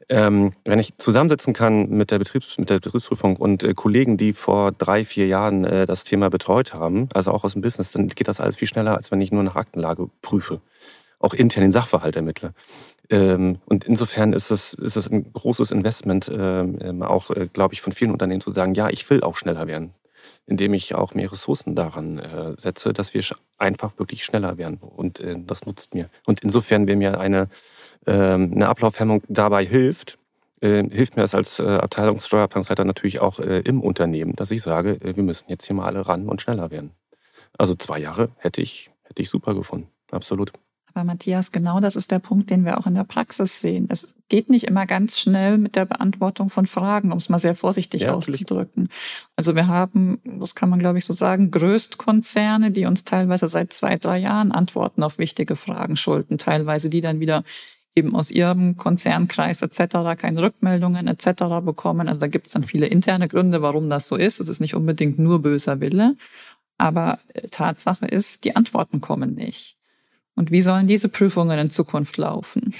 ähm, 0.09 0.53
wenn 0.65 0.79
ich 0.79 0.97
zusammensetzen 0.97 1.53
kann 1.53 1.89
mit 1.89 2.11
der, 2.11 2.19
Betriebs-, 2.19 2.57
mit 2.57 2.69
der 2.69 2.79
Betriebsprüfung 2.79 3.37
und 3.37 3.63
äh, 3.63 3.73
Kollegen, 3.73 4.17
die 4.17 4.33
vor 4.33 4.71
drei, 4.71 5.05
vier 5.05 5.27
Jahren 5.27 5.65
äh, 5.65 5.85
das 5.85 6.03
Thema 6.03 6.29
betreut 6.29 6.73
haben, 6.73 7.09
also 7.13 7.31
auch 7.31 7.43
aus 7.43 7.53
dem 7.53 7.61
Business, 7.61 7.91
dann 7.91 8.07
geht 8.07 8.27
das 8.27 8.39
alles 8.39 8.55
viel 8.55 8.67
schneller, 8.67 8.95
als 8.95 9.11
wenn 9.11 9.21
ich 9.21 9.31
nur 9.31 9.43
nach 9.43 9.55
Aktenlage 9.55 10.09
prüfe. 10.21 10.61
Auch 11.19 11.33
intern 11.33 11.61
den 11.61 11.71
Sachverhalt 11.71 12.15
ermittle. 12.15 12.53
Ähm, 13.09 13.59
und 13.65 13.83
insofern 13.83 14.33
ist 14.33 14.51
es, 14.51 14.73
ist 14.73 14.95
es 14.95 15.09
ein 15.09 15.31
großes 15.31 15.71
Investment, 15.71 16.31
ähm, 16.33 16.79
ähm 16.81 17.03
auch, 17.03 17.31
äh, 17.31 17.47
glaube 17.51 17.73
ich, 17.73 17.81
von 17.81 17.93
vielen 17.93 18.11
Unternehmen 18.11 18.41
zu 18.41 18.51
sagen, 18.51 18.73
ja, 18.73 18.89
ich 18.89 19.09
will 19.09 19.23
auch 19.23 19.35
schneller 19.37 19.67
werden, 19.67 19.93
indem 20.45 20.73
ich 20.73 20.95
auch 20.95 21.13
mehr 21.13 21.31
Ressourcen 21.31 21.75
daran 21.75 22.19
äh, 22.19 22.53
setze, 22.57 22.93
dass 22.93 23.13
wir 23.13 23.23
einfach 23.57 23.97
wirklich 23.97 24.23
schneller 24.23 24.57
werden. 24.57 24.77
Und 24.77 25.19
äh, 25.19 25.35
das 25.37 25.65
nutzt 25.65 25.93
mir. 25.93 26.09
Und 26.25 26.41
insofern 26.41 26.87
wäre 26.87 26.97
mir 26.97 27.19
eine 27.19 27.49
eine 28.11 28.67
Ablaufhemmung 28.67 29.23
dabei 29.27 29.65
hilft, 29.65 30.17
äh, 30.63 30.87
hilft 30.89 31.17
mir 31.17 31.23
das 31.23 31.35
als 31.35 31.59
äh, 31.59 31.63
Abteilungssteuerabteilungsleiter 31.63 32.85
natürlich 32.85 33.19
auch 33.19 33.39
äh, 33.39 33.59
im 33.59 33.81
Unternehmen, 33.81 34.33
dass 34.35 34.49
ich 34.49 34.61
sage, 34.61 34.97
wir 35.01 35.23
müssen 35.23 35.45
jetzt 35.49 35.65
hier 35.65 35.75
mal 35.75 35.87
alle 35.87 36.07
ran 36.07 36.29
und 36.29 36.41
schneller 36.41 36.71
werden. 36.71 36.91
Also 37.57 37.75
zwei 37.75 37.99
Jahre 37.99 38.29
hätte 38.37 38.61
ich, 38.61 38.89
hätte 39.03 39.21
ich 39.21 39.29
super 39.29 39.53
gefunden. 39.55 39.89
Absolut. 40.09 40.53
Aber 40.93 41.03
Matthias, 41.03 41.51
genau 41.51 41.79
das 41.79 41.95
ist 41.95 42.11
der 42.11 42.19
Punkt, 42.19 42.49
den 42.49 42.65
wir 42.65 42.77
auch 42.77 42.85
in 42.85 42.93
der 42.93 43.03
Praxis 43.03 43.59
sehen. 43.59 43.87
Es 43.89 44.15
geht 44.29 44.49
nicht 44.49 44.65
immer 44.65 44.85
ganz 44.85 45.19
schnell 45.19 45.57
mit 45.57 45.75
der 45.75 45.85
Beantwortung 45.85 46.49
von 46.49 46.67
Fragen, 46.67 47.11
um 47.11 47.17
es 47.17 47.29
mal 47.29 47.39
sehr 47.39 47.55
vorsichtig 47.55 48.03
ja, 48.03 48.13
auszudrücken. 48.13 48.89
Also 49.35 49.55
wir 49.55 49.67
haben, 49.67 50.21
das 50.23 50.55
kann 50.55 50.69
man 50.69 50.79
glaube 50.79 50.99
ich 50.99 51.05
so 51.05 51.13
sagen, 51.13 51.51
Größtkonzerne, 51.51 52.71
die 52.71 52.85
uns 52.85 53.03
teilweise 53.03 53.47
seit 53.47 53.73
zwei, 53.73 53.97
drei 53.97 54.19
Jahren 54.19 54.51
Antworten 54.51 55.03
auf 55.03 55.17
wichtige 55.17 55.55
Fragen 55.55 55.97
schulden, 55.97 56.37
teilweise 56.37 56.89
die 56.89 57.01
dann 57.01 57.19
wieder 57.19 57.43
eben 57.95 58.15
aus 58.15 58.31
ihrem 58.31 58.77
Konzernkreis 58.77 59.61
etc. 59.61 60.17
keine 60.17 60.41
Rückmeldungen 60.41 61.07
etc. 61.07 61.63
bekommen. 61.63 62.07
Also 62.07 62.19
da 62.19 62.27
gibt 62.27 62.47
es 62.47 62.53
dann 62.53 62.63
viele 62.63 62.87
interne 62.87 63.27
Gründe, 63.27 63.61
warum 63.61 63.89
das 63.89 64.07
so 64.07 64.15
ist. 64.15 64.39
Es 64.39 64.49
ist 64.49 64.59
nicht 64.59 64.75
unbedingt 64.75 65.19
nur 65.19 65.41
böser 65.41 65.79
Wille, 65.79 66.15
aber 66.77 67.19
äh, 67.33 67.47
Tatsache 67.49 68.05
ist, 68.05 68.43
die 68.43 68.55
Antworten 68.55 69.01
kommen 69.01 69.35
nicht. 69.35 69.77
Und 70.35 70.51
wie 70.51 70.61
sollen 70.61 70.87
diese 70.87 71.09
Prüfungen 71.09 71.59
in 71.59 71.69
Zukunft 71.69 72.17
laufen? 72.17 72.73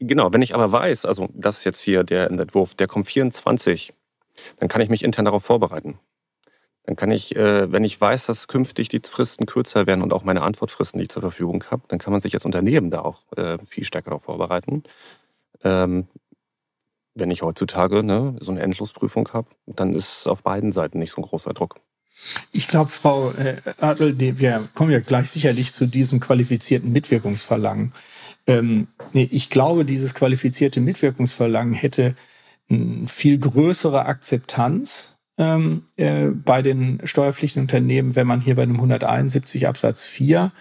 Genau, 0.00 0.32
wenn 0.32 0.42
ich 0.42 0.54
aber 0.54 0.72
weiß, 0.72 1.04
also 1.04 1.28
das 1.34 1.58
ist 1.58 1.64
jetzt 1.64 1.80
hier 1.80 2.04
der 2.04 2.30
Entwurf, 2.30 2.74
der 2.74 2.86
kommt 2.86 3.06
24, 3.06 3.92
dann 4.58 4.68
kann 4.68 4.80
ich 4.80 4.88
mich 4.88 5.04
intern 5.04 5.26
darauf 5.26 5.44
vorbereiten. 5.44 5.98
Dann 6.86 6.96
kann 6.96 7.10
ich, 7.10 7.34
äh, 7.34 7.72
wenn 7.72 7.82
ich 7.82 7.98
weiß, 7.98 8.26
dass 8.26 8.46
künftig 8.46 8.88
die 8.88 9.00
Fristen 9.00 9.46
kürzer 9.46 9.86
werden 9.86 10.02
und 10.02 10.12
auch 10.12 10.24
meine 10.24 10.42
Antwortfristen, 10.42 10.98
die 10.98 11.04
ich 11.04 11.10
zur 11.10 11.22
Verfügung 11.22 11.64
habe, 11.70 11.82
dann 11.88 11.98
kann 11.98 12.12
man 12.12 12.20
sich 12.20 12.34
als 12.34 12.44
Unternehmen 12.44 12.90
da 12.90 13.00
auch 13.00 13.22
äh, 13.36 13.58
viel 13.58 13.84
stärker 13.84 14.10
darauf 14.10 14.24
vorbereiten. 14.24 14.82
Ähm, 15.62 16.08
wenn 17.14 17.30
ich 17.30 17.42
heutzutage 17.42 18.02
ne, 18.02 18.36
so 18.40 18.50
eine 18.50 18.60
Endlosprüfung 18.60 19.32
habe, 19.32 19.48
dann 19.66 19.94
ist 19.94 20.26
auf 20.26 20.42
beiden 20.42 20.72
Seiten 20.72 20.98
nicht 20.98 21.12
so 21.12 21.22
ein 21.22 21.24
großer 21.24 21.54
Druck. 21.54 21.76
Ich 22.52 22.68
glaube, 22.68 22.90
Frau 22.90 23.32
äh, 23.32 23.56
Adel, 23.80 24.18
wir 24.18 24.68
kommen 24.74 24.90
ja 24.90 25.00
gleich 25.00 25.30
sicherlich 25.30 25.72
zu 25.72 25.86
diesem 25.86 26.20
qualifizierten 26.20 26.92
Mitwirkungsverlangen. 26.92 27.92
Ähm, 28.46 28.88
ich 29.12 29.48
glaube, 29.48 29.84
dieses 29.84 30.14
qualifizierte 30.14 30.80
Mitwirkungsverlangen 30.80 31.74
hätte 31.74 32.14
eine 32.68 33.08
viel 33.08 33.38
größere 33.38 34.06
Akzeptanz 34.06 35.13
ähm, 35.38 35.84
äh, 35.96 36.26
bei 36.26 36.62
den 36.62 37.00
steuerpflichtigen 37.04 37.62
Unternehmen, 37.62 38.14
wenn 38.14 38.26
man 38.26 38.40
hier 38.40 38.54
bei 38.54 38.62
einem 38.62 38.76
171 38.76 39.66
Absatz 39.66 40.06
4, 40.06 40.52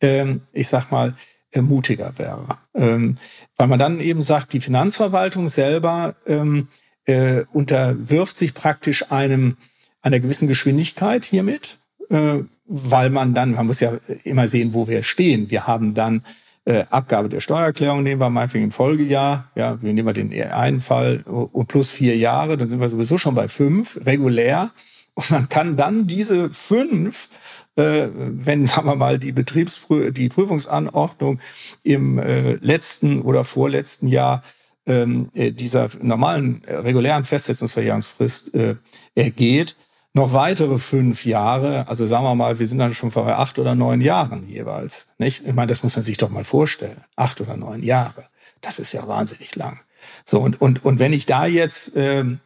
ähm, 0.00 0.42
ich 0.52 0.68
sag 0.68 0.90
mal, 0.90 1.14
äh, 1.52 1.62
mutiger 1.62 2.18
wäre. 2.18 2.58
Ähm, 2.74 3.16
weil 3.56 3.68
man 3.68 3.78
dann 3.78 4.00
eben 4.00 4.22
sagt, 4.22 4.52
die 4.52 4.60
Finanzverwaltung 4.60 5.48
selber 5.48 6.16
ähm, 6.26 6.68
äh, 7.06 7.44
unterwirft 7.52 8.36
sich 8.36 8.52
praktisch 8.54 9.10
einem 9.10 9.56
einer 10.02 10.20
gewissen 10.20 10.46
Geschwindigkeit 10.46 11.24
hiermit, 11.24 11.78
äh, 12.10 12.40
weil 12.66 13.10
man 13.10 13.34
dann, 13.34 13.52
man 13.52 13.66
muss 13.66 13.80
ja 13.80 13.98
immer 14.24 14.48
sehen, 14.48 14.74
wo 14.74 14.88
wir 14.88 15.02
stehen. 15.02 15.50
Wir 15.50 15.66
haben 15.66 15.94
dann 15.94 16.22
äh, 16.68 16.84
Abgabe 16.90 17.30
der 17.30 17.40
Steuererklärung 17.40 18.02
nehmen 18.02 18.20
wir 18.20 18.28
meinetwegen 18.28 18.64
im 18.64 18.70
Folgejahr, 18.70 19.50
ja, 19.54 19.80
wir 19.80 19.94
nehmen 19.94 20.12
den 20.12 20.32
einen 20.52 20.82
Fall 20.82 21.22
und 21.22 21.66
plus 21.66 21.90
vier 21.90 22.16
Jahre, 22.16 22.58
dann 22.58 22.68
sind 22.68 22.78
wir 22.78 22.88
sowieso 22.88 23.16
schon 23.16 23.34
bei 23.34 23.48
fünf, 23.48 23.98
regulär. 24.04 24.70
Und 25.14 25.30
man 25.30 25.48
kann 25.48 25.78
dann 25.78 26.06
diese 26.06 26.50
fünf, 26.50 27.30
äh, 27.76 28.08
wenn, 28.12 28.66
sagen 28.66 28.86
wir 28.86 28.96
mal, 28.96 29.18
die 29.18 29.32
Betriebsprü 29.32 30.12
die 30.12 30.28
Prüfungsanordnung 30.28 31.40
im 31.84 32.18
äh, 32.18 32.56
letzten 32.60 33.22
oder 33.22 33.44
vorletzten 33.44 34.06
Jahr 34.06 34.42
ähm, 34.84 35.30
äh, 35.32 35.52
dieser 35.52 35.88
normalen 36.02 36.62
äh, 36.64 36.74
regulären 36.74 37.24
Festsetzungsverjährungsfrist 37.24 38.54
äh, 38.54 38.76
ergeht, 39.14 39.74
noch 40.18 40.32
weitere 40.32 40.78
fünf 40.80 41.24
Jahre, 41.24 41.86
also 41.86 42.06
sagen 42.06 42.24
wir 42.24 42.34
mal, 42.34 42.58
wir 42.58 42.66
sind 42.66 42.78
dann 42.78 42.92
schon 42.92 43.12
vor 43.12 43.26
acht 43.28 43.58
oder 43.60 43.76
neun 43.76 44.00
Jahren 44.00 44.48
jeweils. 44.48 45.06
Nicht? 45.16 45.46
Ich 45.46 45.54
meine, 45.54 45.68
das 45.68 45.84
muss 45.84 45.94
man 45.94 46.02
sich 46.02 46.16
doch 46.16 46.28
mal 46.28 46.42
vorstellen. 46.42 47.04
Acht 47.14 47.40
oder 47.40 47.56
neun 47.56 47.84
Jahre. 47.84 48.26
Das 48.60 48.80
ist 48.80 48.92
ja 48.92 49.06
wahnsinnig 49.06 49.54
lang. 49.54 49.78
So, 50.24 50.40
und, 50.40 50.60
und, 50.60 50.84
und 50.84 50.98
wenn 50.98 51.12
ich 51.12 51.26
da 51.26 51.46
jetzt, 51.46 51.92
ähm, 51.94 52.40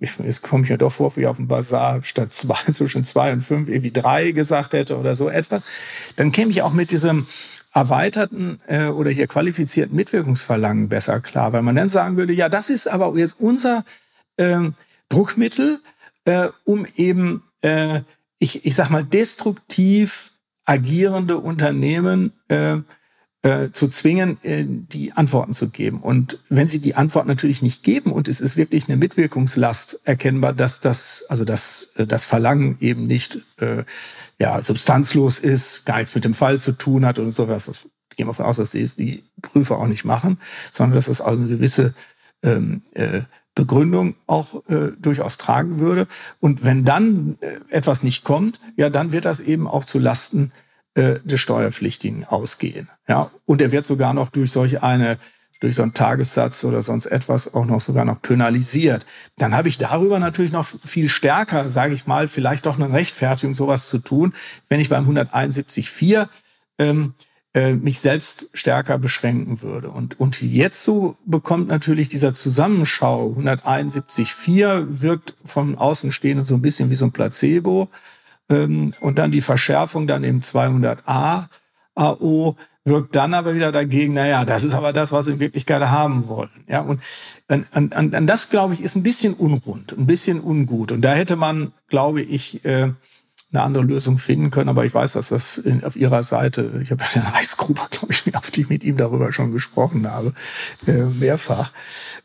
es 0.00 0.42
kommt 0.42 0.68
ja 0.68 0.76
doch 0.76 0.90
vor, 0.90 1.16
wie 1.16 1.28
auf 1.28 1.36
dem 1.36 1.46
Bazar, 1.46 2.02
statt 2.02 2.32
zwei, 2.32 2.60
zwischen 2.72 3.04
zwei 3.04 3.32
und 3.32 3.42
fünf, 3.42 3.68
irgendwie 3.68 3.92
drei 3.92 4.32
gesagt 4.32 4.72
hätte 4.72 4.98
oder 4.98 5.14
so 5.14 5.28
etwas, 5.28 5.62
dann 6.16 6.32
käme 6.32 6.50
ich 6.50 6.62
auch 6.62 6.72
mit 6.72 6.90
diesem 6.90 7.28
erweiterten 7.72 8.60
äh, 8.66 8.86
oder 8.86 9.12
hier 9.12 9.28
qualifizierten 9.28 9.94
Mitwirkungsverlangen 9.94 10.88
besser 10.88 11.20
klar, 11.20 11.52
weil 11.52 11.62
man 11.62 11.76
dann 11.76 11.88
sagen 11.88 12.16
würde, 12.16 12.32
ja, 12.32 12.48
das 12.48 12.68
ist 12.68 12.88
aber 12.88 13.16
jetzt 13.16 13.36
unser 13.38 13.84
ähm, 14.38 14.74
Druckmittel, 15.08 15.78
äh, 16.28 16.50
um 16.64 16.86
eben, 16.96 17.42
äh, 17.62 18.02
ich, 18.38 18.66
ich 18.66 18.74
sag 18.74 18.90
mal, 18.90 19.02
destruktiv 19.02 20.32
agierende 20.66 21.38
Unternehmen 21.38 22.32
äh, 22.48 22.76
äh, 23.40 23.70
zu 23.72 23.88
zwingen, 23.88 24.36
äh, 24.42 24.64
die 24.66 25.12
Antworten 25.12 25.54
zu 25.54 25.70
geben. 25.70 26.02
Und 26.02 26.38
wenn 26.50 26.68
sie 26.68 26.80
die 26.80 26.96
Antwort 26.96 27.26
natürlich 27.26 27.62
nicht 27.62 27.82
geben 27.82 28.12
und 28.12 28.28
es 28.28 28.42
ist 28.42 28.58
wirklich 28.58 28.88
eine 28.88 28.98
Mitwirkungslast 28.98 30.00
erkennbar, 30.04 30.52
dass 30.52 30.80
das, 30.80 31.24
also 31.30 31.46
dass 31.46 31.92
äh, 31.96 32.06
das 32.06 32.26
Verlangen 32.26 32.76
eben 32.80 33.06
nicht 33.06 33.38
äh, 33.56 33.84
ja, 34.38 34.60
substanzlos 34.60 35.38
ist, 35.38 35.86
gar 35.86 35.96
nichts 35.96 36.14
mit 36.14 36.24
dem 36.24 36.34
Fall 36.34 36.60
zu 36.60 36.72
tun 36.72 37.06
hat 37.06 37.18
und 37.18 37.30
sowas, 37.30 37.64
das 37.64 37.86
gehen 38.16 38.26
wir 38.26 38.32
davon 38.32 38.46
aus, 38.46 38.58
dass 38.58 38.72
die, 38.72 38.86
die 38.86 39.24
Prüfer 39.40 39.78
auch 39.78 39.86
nicht 39.86 40.04
machen, 40.04 40.38
sondern 40.72 40.96
dass 40.96 41.08
es 41.08 41.22
also 41.22 41.42
eine 41.42 41.48
gewisse 41.48 41.94
ähm, 42.42 42.82
äh, 42.92 43.22
Begründung 43.58 44.14
auch 44.28 44.62
äh, 44.68 44.92
durchaus 45.00 45.36
tragen 45.36 45.80
würde. 45.80 46.06
Und 46.38 46.62
wenn 46.62 46.84
dann 46.84 47.38
äh, 47.40 47.58
etwas 47.70 48.04
nicht 48.04 48.22
kommt, 48.22 48.60
ja, 48.76 48.88
dann 48.88 49.10
wird 49.10 49.24
das 49.24 49.40
eben 49.40 49.66
auch 49.66 49.84
zu 49.84 49.98
Lasten 49.98 50.52
äh, 50.94 51.18
des 51.24 51.40
Steuerpflichtigen 51.40 52.24
ausgehen. 52.24 52.88
Ja, 53.08 53.32
und 53.46 53.60
er 53.60 53.72
wird 53.72 53.84
sogar 53.84 54.14
noch 54.14 54.30
durch 54.30 54.52
solch 54.52 54.80
eine 54.84 55.18
durch 55.60 55.74
so 55.74 55.82
einen 55.82 55.92
Tagessatz 55.92 56.62
oder 56.62 56.82
sonst 56.82 57.06
etwas 57.06 57.52
auch 57.52 57.66
noch 57.66 57.80
sogar 57.80 58.04
noch 58.04 58.22
penalisiert. 58.22 59.04
Dann 59.38 59.56
habe 59.56 59.68
ich 59.68 59.76
darüber 59.76 60.20
natürlich 60.20 60.52
noch 60.52 60.68
viel 60.84 61.08
stärker, 61.08 61.72
sage 61.72 61.94
ich 61.94 62.06
mal, 62.06 62.28
vielleicht 62.28 62.64
doch 62.64 62.78
eine 62.78 62.92
Rechtfertigung, 62.92 63.54
sowas 63.54 63.88
zu 63.88 63.98
tun, 63.98 64.34
wenn 64.68 64.78
ich 64.78 64.88
beim 64.88 65.10
171.4 65.10 66.28
ähm, 66.78 67.14
äh, 67.58 67.72
mich 67.72 67.98
selbst 67.98 68.48
stärker 68.52 68.98
beschränken 68.98 69.62
würde. 69.62 69.90
Und, 69.90 70.20
und 70.20 70.40
jetzt 70.42 70.84
so 70.84 71.16
bekommt 71.26 71.66
natürlich 71.66 72.06
dieser 72.06 72.32
Zusammenschau 72.32 73.34
171.4 73.36 74.86
wirkt 75.02 75.34
vom 75.44 75.76
Außenstehenden 75.76 76.46
so 76.46 76.54
ein 76.54 76.62
bisschen 76.62 76.88
wie 76.90 76.94
so 76.94 77.06
ein 77.06 77.10
Placebo. 77.10 77.88
Ähm, 78.48 78.92
und 79.00 79.18
dann 79.18 79.32
die 79.32 79.40
Verschärfung 79.40 80.06
dann 80.06 80.22
im 80.22 80.40
200a 80.40 81.48
AO 81.96 82.56
wirkt 82.84 83.16
dann 83.16 83.34
aber 83.34 83.56
wieder 83.56 83.72
dagegen, 83.72 84.14
naja, 84.14 84.44
das 84.44 84.62
ist 84.62 84.74
aber 84.74 84.92
das, 84.92 85.10
was 85.10 85.24
sie 85.24 85.32
in 85.32 85.40
Wirklichkeit 85.40 85.82
haben 85.82 86.28
wollen. 86.28 86.64
Ja, 86.68 86.82
und 86.82 87.02
an, 87.48 87.66
an, 87.72 88.14
an 88.14 88.26
das, 88.28 88.50
glaube 88.50 88.74
ich, 88.74 88.82
ist 88.82 88.94
ein 88.94 89.02
bisschen 89.02 89.34
unrund, 89.34 89.98
ein 89.98 90.06
bisschen 90.06 90.40
ungut. 90.40 90.92
Und 90.92 91.00
da 91.00 91.12
hätte 91.12 91.34
man, 91.34 91.72
glaube 91.88 92.22
ich, 92.22 92.64
äh, 92.64 92.92
eine 93.50 93.62
andere 93.62 93.82
Lösung 93.82 94.18
finden 94.18 94.50
können. 94.50 94.68
Aber 94.68 94.84
ich 94.84 94.92
weiß, 94.92 95.12
dass 95.12 95.28
das 95.28 95.58
in, 95.58 95.82
auf 95.84 95.96
ihrer 95.96 96.22
Seite, 96.22 96.80
ich 96.82 96.90
habe 96.90 97.02
ja 97.02 97.22
den 97.22 97.32
Eisgruber, 97.32 97.88
glaube 97.90 98.12
ich, 98.12 98.36
auf 98.36 98.50
die 98.50 98.62
ich 98.62 98.68
mit 98.68 98.84
ihm 98.84 98.96
darüber 98.96 99.32
schon 99.32 99.52
gesprochen 99.52 100.10
habe, 100.10 100.34
äh, 100.86 101.04
mehrfach. 101.04 101.72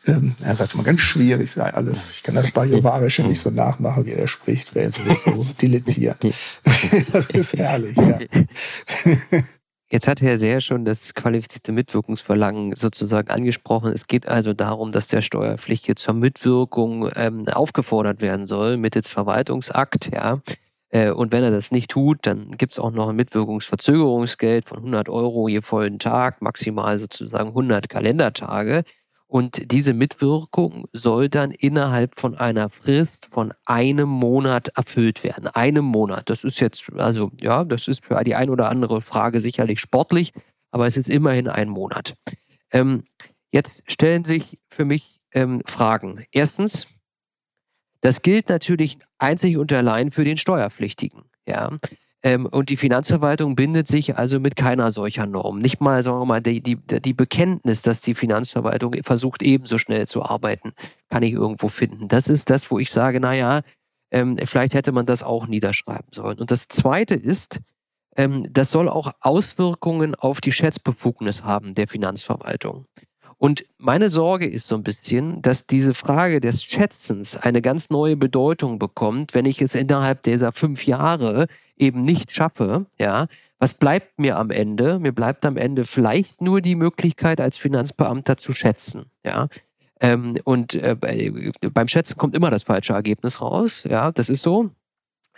Ähm, 0.06 0.36
er 0.42 0.56
sagt 0.56 0.74
immer 0.74 0.84
ganz 0.84 1.00
schwierig 1.00 1.52
sei 1.52 1.74
alles. 1.74 2.10
Ich 2.12 2.24
kann 2.24 2.36
das 2.36 2.52
Bajuwarische 2.52 3.24
nicht 3.24 3.40
so 3.40 3.50
nachmachen, 3.50 4.06
wie 4.06 4.12
er 4.12 4.28
spricht, 4.28 4.76
wäre 4.76 4.92
sowieso 4.92 5.46
dilettiert. 5.62 6.18
das 7.14 7.30
ist 7.30 7.54
herrlich, 7.54 7.96
ja. 7.96 8.20
Jetzt 9.94 10.08
hat 10.08 10.24
Herr 10.24 10.38
Sehr 10.38 10.60
schon 10.60 10.86
das 10.86 11.14
qualifizierte 11.14 11.72
Mitwirkungsverlangen 11.72 12.74
sozusagen 12.74 13.30
angesprochen. 13.30 13.94
Es 13.94 14.08
geht 14.08 14.28
also 14.28 14.54
darum, 14.54 14.92
dass 14.92 15.08
der 15.08 15.22
Steuerpflichtige 15.22 15.94
zur 15.94 16.16
Mitwirkung 16.16 17.10
ähm, 17.16 17.48
aufgefordert 17.48 18.20
werden 18.20 18.48
soll 18.48 18.78
mittels 18.78 19.08
Verwaltungsakt. 19.08 20.10
Ja. 20.12 20.42
Äh, 20.94 21.10
und 21.10 21.32
wenn 21.32 21.44
er 21.44 21.52
das 21.52 21.72
nicht 21.72 21.90
tut, 21.90 22.20
dann 22.22 22.52
gibt 22.52 22.74
es 22.74 22.80
auch 22.80 22.92
noch 22.92 23.10
ein 23.10 23.16
Mitwirkungsverzögerungsgeld 23.16 24.70
von 24.70 24.78
100 24.78 25.10
Euro 25.10 25.48
je 25.48 25.62
vollen 25.62 25.98
Tag, 25.98 26.42
maximal 26.42 27.00
sozusagen 27.00 27.50
100 27.50 27.90
Kalendertage. 27.90 28.84
Und 29.26 29.72
diese 29.72 29.96
Mitwirkung 29.96 30.86
soll 30.94 31.28
dann 31.28 31.50
innerhalb 31.50 32.20
von 32.20 32.38
einer 32.38 32.70
Frist 32.70 33.26
von 33.26 33.52
einem 33.66 34.08
Monat 34.08 34.68
erfüllt 34.78 35.24
werden. 35.24 35.48
Einem 35.48 35.86
Monat. 35.86 36.30
Das 36.30 36.44
ist 36.44 36.60
jetzt, 36.60 36.84
also 36.96 37.32
ja, 37.42 37.64
das 37.64 37.88
ist 37.88 38.06
für 38.06 38.24
die 38.24 38.36
ein 38.36 38.52
oder 38.52 38.70
andere 38.70 39.02
Frage 39.02 39.42
sicherlich 39.42 39.80
sportlich, 39.80 40.32
aber 40.70 40.86
es 40.86 40.98
ist 40.98 41.10
immerhin 41.10 41.48
ein 41.48 41.70
Monat. 41.70 42.14
Ähm, 42.72 43.06
jetzt 43.52 43.92
stellen 43.92 44.24
sich 44.26 44.60
für 44.70 44.86
mich 44.86 45.20
ähm, 45.34 45.64
Fragen. 45.66 46.24
Erstens, 46.32 46.86
das 48.04 48.22
gilt 48.22 48.50
natürlich 48.50 49.00
einzig 49.18 49.58
und 49.58 49.72
allein 49.72 50.12
für 50.12 50.26
den 50.26 50.38
Steuerpflichtigen. 50.38 51.24
Ja. 51.48 51.72
Ähm, 52.22 52.46
und 52.46 52.70
die 52.70 52.78
Finanzverwaltung 52.78 53.56
bindet 53.56 53.88
sich 53.88 54.18
also 54.18 54.40
mit 54.40 54.58
keiner 54.58 54.92
solcher 54.92 55.26
Norm. 55.26 55.60
Nicht 55.60 55.80
mal, 55.80 56.04
sagen 56.04 56.20
wir 56.20 56.26
mal, 56.26 56.42
die, 56.42 56.62
die, 56.62 56.76
die 56.76 57.14
Bekenntnis, 57.14 57.82
dass 57.82 58.02
die 58.02 58.14
Finanzverwaltung 58.14 58.94
versucht, 59.04 59.42
ebenso 59.42 59.78
schnell 59.78 60.06
zu 60.08 60.22
arbeiten, 60.22 60.74
kann 61.10 61.24
ich 61.24 61.32
irgendwo 61.32 61.70
finden. 61.70 62.10
Das 62.10 62.28
ist 62.28 62.50
das, 62.50 62.70
wo 62.70 62.78
ich 62.78 62.92
sage, 62.92 63.22
naja, 63.22 63.62
ähm, 64.12 64.38
vielleicht 64.44 64.74
hätte 64.74 64.92
man 64.92 65.06
das 65.06 65.24
auch 65.24 65.48
niederschreiben 65.48 66.12
sollen. 66.12 66.40
Und 66.40 66.52
das 66.52 66.68
Zweite 66.68 67.16
ist, 67.16 67.62
ähm, 68.18 68.48
das 68.52 68.70
soll 68.70 68.90
auch 68.90 69.14
Auswirkungen 69.22 70.14
auf 70.16 70.42
die 70.42 70.52
Schätzbefugnis 70.52 71.44
haben 71.44 71.74
der 71.74 71.88
Finanzverwaltung. 71.88 72.86
Und 73.38 73.66
meine 73.78 74.10
Sorge 74.10 74.48
ist 74.48 74.68
so 74.68 74.76
ein 74.76 74.84
bisschen, 74.84 75.42
dass 75.42 75.68
diese 75.68 75.94
Frage 75.94 76.40
des 76.40 76.64
Schätzens 76.64 77.38
eine 77.38 77.62
ganz 77.62 77.90
neue 77.90 78.16
Bedeutung 78.16 78.80
bekommt, 78.80 79.34
wenn 79.34 79.46
ich 79.46 79.62
es 79.62 79.76
innerhalb 79.76 80.24
dieser 80.24 80.52
fünf 80.52 80.86
Jahre 80.86 81.48
eben 81.78 82.04
nicht 82.04 82.32
schaffe. 82.32 82.86
Ja, 83.00 83.28
was 83.60 83.74
bleibt 83.74 84.20
mir 84.20 84.38
am 84.38 84.52
Ende? 84.52 85.00
Mir 85.00 85.12
bleibt 85.12 85.46
am 85.46 85.58
Ende 85.58 85.86
vielleicht 85.86 86.42
nur 86.42 86.62
die 86.62 86.76
Möglichkeit, 86.76 87.42
als 87.42 87.58
Finanzbeamter 87.58 88.38
zu 88.38 88.54
schätzen. 88.54 89.06
Ja, 89.26 89.48
ähm, 90.00 90.38
und 90.44 90.76
äh, 90.76 90.96
beim 91.74 91.88
Schätzen 91.88 92.18
kommt 92.18 92.36
immer 92.36 92.52
das 92.52 92.64
falsche 92.64 92.94
Ergebnis 92.94 93.42
raus. 93.42 93.86
Ja, 93.90 94.12
das 94.12 94.30
ist 94.30 94.44
so. 94.44 94.70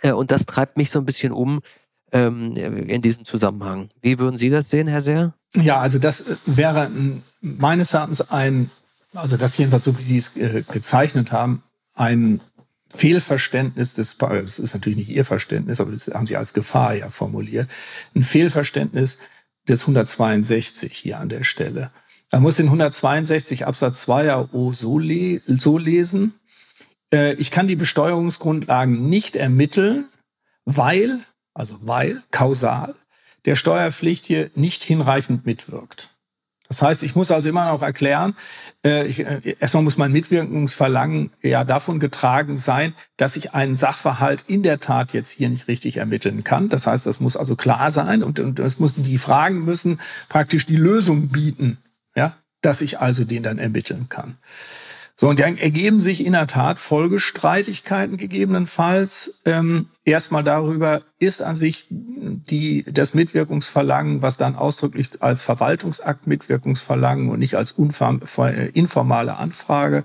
Äh, 0.02 0.12
und 0.12 0.30
das 0.30 0.46
treibt 0.46 0.76
mich 0.76 0.90
so 0.90 0.98
ein 0.98 1.06
bisschen 1.06 1.32
um 1.32 1.60
ähm, 2.12 2.56
in 2.56 3.02
diesem 3.02 3.24
Zusammenhang. 3.24 3.90
Wie 4.00 4.18
würden 4.18 4.38
Sie 4.38 4.50
das 4.50 4.70
sehen, 4.70 4.86
Herr 4.86 5.00
Seer? 5.00 5.34
Ja, 5.54 5.78
also 5.78 5.98
das 5.98 6.20
äh, 6.20 6.36
wäre 6.46 6.90
meines 7.40 7.94
Erachtens 7.94 8.20
ein, 8.20 8.70
also 9.14 9.36
das 9.36 9.56
jedenfalls 9.56 9.84
so, 9.84 9.98
wie 9.98 10.02
Sie 10.02 10.16
es 10.16 10.36
äh, 10.36 10.62
gezeichnet 10.62 11.32
haben, 11.32 11.62
ein 11.94 12.40
Fehlverständnis 12.88 13.94
des, 13.94 14.16
das 14.18 14.58
ist 14.58 14.74
natürlich 14.74 14.98
nicht 14.98 15.10
Ihr 15.10 15.24
Verständnis, 15.24 15.80
aber 15.80 15.90
das 15.90 16.08
haben 16.08 16.26
Sie 16.26 16.36
als 16.36 16.52
Gefahr 16.52 16.94
ja 16.94 17.10
formuliert, 17.10 17.68
ein 18.14 18.22
Fehlverständnis 18.22 19.18
des 19.68 19.82
162 19.82 20.92
hier 20.92 21.18
an 21.18 21.28
der 21.28 21.42
Stelle. 21.42 21.90
Man 22.32 22.42
muss 22.42 22.56
den 22.56 22.66
162 22.66 23.66
Absatz 23.66 24.02
2 24.02 24.32
AO 24.32 24.72
so, 24.72 24.98
le 24.98 25.42
so 25.46 25.78
lesen. 25.78 26.34
Äh, 27.12 27.34
ich 27.34 27.50
kann 27.50 27.68
die 27.68 27.76
Besteuerungsgrundlagen 27.76 29.08
nicht 29.08 29.36
ermitteln, 29.36 30.08
weil, 30.64 31.20
also 31.56 31.78
weil, 31.80 32.22
kausal, 32.30 32.94
der 33.46 33.56
Steuerpflichtige 33.56 34.50
nicht 34.54 34.82
hinreichend 34.82 35.46
mitwirkt. 35.46 36.10
Das 36.68 36.82
heißt, 36.82 37.04
ich 37.04 37.14
muss 37.14 37.30
also 37.30 37.48
immer 37.48 37.70
noch 37.70 37.82
erklären, 37.82 38.34
äh, 38.84 39.06
ich, 39.06 39.20
äh, 39.20 39.56
erstmal 39.60 39.84
muss 39.84 39.96
mein 39.96 40.10
Mitwirkungsverlangen 40.12 41.30
ja 41.40 41.62
davon 41.64 42.00
getragen 42.00 42.58
sein, 42.58 42.92
dass 43.16 43.36
ich 43.36 43.54
einen 43.54 43.76
Sachverhalt 43.76 44.44
in 44.48 44.64
der 44.64 44.80
Tat 44.80 45.12
jetzt 45.12 45.30
hier 45.30 45.48
nicht 45.48 45.68
richtig 45.68 45.98
ermitteln 45.98 46.42
kann. 46.44 46.68
Das 46.68 46.88
heißt, 46.88 47.06
das 47.06 47.20
muss 47.20 47.36
also 47.36 47.54
klar 47.54 47.92
sein 47.92 48.24
und, 48.24 48.40
und 48.40 48.58
es 48.58 48.80
müssen 48.80 49.04
die 49.04 49.18
Fragen 49.18 49.64
müssen 49.64 50.00
praktisch 50.28 50.66
die 50.66 50.76
Lösung 50.76 51.28
bieten, 51.28 51.78
ja, 52.16 52.36
dass 52.62 52.80
ich 52.80 52.98
also 52.98 53.24
den 53.24 53.44
dann 53.44 53.58
ermitteln 53.58 54.08
kann. 54.08 54.36
So, 55.18 55.30
und 55.30 55.40
dann 55.40 55.56
ergeben 55.56 56.02
sich 56.02 56.24
in 56.24 56.32
der 56.32 56.46
Tat 56.46 56.78
Folgestreitigkeiten 56.78 58.18
gegebenenfalls. 58.18 59.32
Ähm, 59.46 59.88
erstmal 60.04 60.44
darüber, 60.44 61.02
ist 61.18 61.40
an 61.40 61.56
sich 61.56 61.86
die, 61.88 62.84
das 62.86 63.14
Mitwirkungsverlangen, 63.14 64.20
was 64.20 64.36
dann 64.36 64.56
ausdrücklich 64.56 65.22
als 65.22 65.40
Verwaltungsakt 65.40 66.26
Mitwirkungsverlangen 66.26 67.30
und 67.30 67.38
nicht 67.38 67.54
als 67.54 67.74
äh, 67.78 68.66
informale 68.74 69.38
Anfrage 69.38 70.04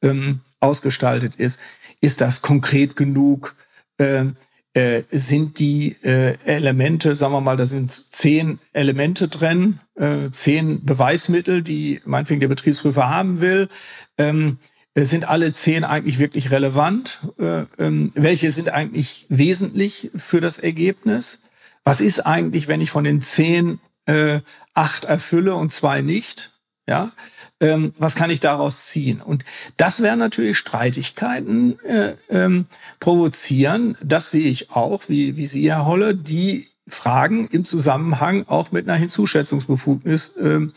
ähm, 0.00 0.40
ausgestaltet 0.60 1.36
ist, 1.36 1.60
ist 2.00 2.22
das 2.22 2.40
konkret 2.40 2.96
genug? 2.96 3.54
Ähm, 3.98 4.36
äh, 4.76 5.04
sind 5.10 5.58
die 5.58 5.96
äh, 6.02 6.36
Elemente, 6.44 7.16
sagen 7.16 7.32
wir 7.32 7.40
mal, 7.40 7.56
da 7.56 7.64
sind 7.64 8.12
zehn 8.12 8.58
Elemente 8.74 9.26
drin, 9.26 9.80
äh, 9.94 10.30
zehn 10.32 10.84
Beweismittel, 10.84 11.62
die 11.62 12.02
meinetwegen 12.04 12.40
der 12.40 12.48
Betriebsprüfer 12.48 13.08
haben 13.08 13.40
will. 13.40 13.70
Ähm, 14.18 14.58
sind 14.94 15.26
alle 15.26 15.52
zehn 15.54 15.82
eigentlich 15.82 16.18
wirklich 16.18 16.50
relevant? 16.50 17.26
Äh, 17.38 17.64
ähm, 17.78 18.10
welche 18.14 18.52
sind 18.52 18.68
eigentlich 18.68 19.24
wesentlich 19.30 20.10
für 20.14 20.40
das 20.40 20.58
Ergebnis? 20.58 21.40
Was 21.84 22.02
ist 22.02 22.20
eigentlich, 22.26 22.68
wenn 22.68 22.82
ich 22.82 22.90
von 22.90 23.04
den 23.04 23.22
zehn 23.22 23.80
äh, 24.04 24.40
acht 24.74 25.06
erfülle 25.06 25.54
und 25.54 25.72
zwei 25.72 26.02
nicht? 26.02 26.52
Ja, 26.86 27.12
ähm, 27.60 27.94
was 27.98 28.14
kann 28.14 28.30
ich 28.30 28.40
daraus 28.40 28.86
ziehen? 28.86 29.20
Und 29.20 29.44
das 29.76 30.02
werden 30.02 30.18
natürlich 30.18 30.58
Streitigkeiten 30.58 31.78
äh, 31.80 32.14
ähm, 32.28 32.66
provozieren. 33.00 33.96
Das 34.02 34.30
sehe 34.30 34.48
ich 34.48 34.70
auch, 34.70 35.04
wie, 35.08 35.36
wie 35.36 35.46
Sie, 35.46 35.70
Herr 35.70 35.86
Holle, 35.86 36.14
die 36.14 36.68
Fragen 36.88 37.48
im 37.48 37.64
Zusammenhang 37.64 38.46
auch 38.46 38.72
mit 38.72 38.88
einer 38.88 38.98
Hinzuschätzungsbefugnis 38.98 40.34
ähm, 40.40 40.72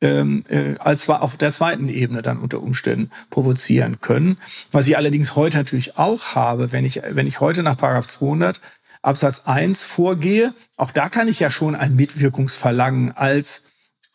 ähm, 0.00 0.44
äh, 0.48 0.76
als 0.78 1.02
zwar 1.02 1.22
auf 1.22 1.36
der 1.36 1.50
zweiten 1.50 1.88
Ebene 1.88 2.22
dann 2.22 2.38
unter 2.38 2.60
Umständen 2.62 3.10
provozieren 3.30 4.00
können. 4.00 4.38
Was 4.70 4.86
ich 4.86 4.96
allerdings 4.96 5.34
heute 5.34 5.58
natürlich 5.58 5.98
auch 5.98 6.36
habe, 6.36 6.70
wenn 6.70 6.84
ich, 6.84 7.02
wenn 7.10 7.26
ich 7.26 7.40
heute 7.40 7.64
nach 7.64 7.76
Paragraph 7.76 8.06
200 8.06 8.60
Absatz 9.02 9.42
1 9.44 9.84
vorgehe, 9.84 10.54
auch 10.76 10.92
da 10.92 11.08
kann 11.08 11.26
ich 11.26 11.40
ja 11.40 11.50
schon 11.50 11.74
ein 11.74 11.96
Mitwirkungsverlangen 11.96 13.16
als 13.16 13.62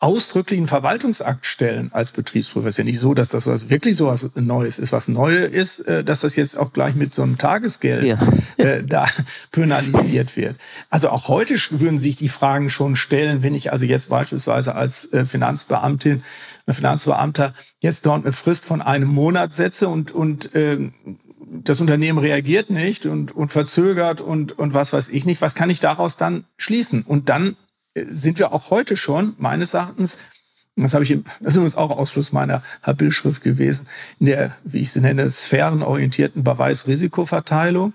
ausdrücklichen 0.00 0.66
Verwaltungsakt 0.66 1.46
stellen 1.46 1.90
als 1.92 2.12
Betriebsprüfer. 2.12 2.68
Es 2.68 2.74
ist 2.74 2.78
ja 2.78 2.84
nicht 2.84 2.98
so, 2.98 3.14
dass 3.14 3.28
das 3.30 3.46
was 3.46 3.70
wirklich 3.70 3.96
so 3.96 4.06
was 4.06 4.28
Neues 4.34 4.78
ist. 4.78 4.92
Was 4.92 5.08
Neues 5.08 5.50
ist, 5.50 5.80
äh, 5.80 6.04
dass 6.04 6.20
das 6.20 6.36
jetzt 6.36 6.58
auch 6.58 6.72
gleich 6.72 6.94
mit 6.94 7.14
so 7.14 7.22
einem 7.22 7.38
Tagesgeld 7.38 8.04
ja. 8.04 8.18
äh, 8.56 8.82
da 8.84 9.06
penalisiert 9.50 10.36
wird. 10.36 10.56
Also 10.90 11.08
auch 11.08 11.28
heute 11.28 11.54
würden 11.70 11.98
sich 11.98 12.16
die 12.16 12.28
Fragen 12.28 12.68
schon 12.68 12.96
stellen, 12.96 13.42
wenn 13.42 13.54
ich 13.54 13.72
also 13.72 13.86
jetzt 13.86 14.08
beispielsweise 14.08 14.74
als 14.74 15.10
äh, 15.12 15.24
Finanzbeamtin, 15.24 16.22
Finanzbeamter 16.68 17.54
jetzt 17.78 18.06
dort 18.06 18.24
eine 18.24 18.32
Frist 18.32 18.64
von 18.64 18.82
einem 18.82 19.08
Monat 19.08 19.54
setze 19.54 19.88
und, 19.88 20.10
und 20.10 20.54
äh, 20.54 20.90
das 21.62 21.80
Unternehmen 21.80 22.18
reagiert 22.18 22.70
nicht 22.70 23.06
und, 23.06 23.34
und 23.34 23.52
verzögert 23.52 24.20
und, 24.20 24.58
und 24.58 24.74
was 24.74 24.92
weiß 24.92 25.08
ich 25.08 25.24
nicht. 25.24 25.40
Was 25.40 25.54
kann 25.54 25.70
ich 25.70 25.80
daraus 25.80 26.16
dann 26.16 26.44
schließen? 26.56 27.02
Und 27.02 27.28
dann 27.28 27.56
sind 27.94 28.38
wir 28.38 28.52
auch 28.52 28.70
heute 28.70 28.96
schon, 28.96 29.34
meines 29.38 29.74
Erachtens, 29.74 30.18
das 30.76 30.94
habe 30.94 31.04
ich, 31.04 31.16
das 31.40 31.52
ist 31.52 31.56
übrigens 31.56 31.76
auch 31.76 31.90
Ausschluss 31.90 32.32
meiner 32.32 32.62
Bildschrift 32.96 33.42
gewesen, 33.42 33.86
in 34.18 34.26
der, 34.26 34.56
wie 34.64 34.80
ich 34.80 34.92
sie 34.92 35.00
nenne, 35.00 35.30
sphärenorientierten 35.30 36.42
Beweisrisikoverteilung, 36.42 37.94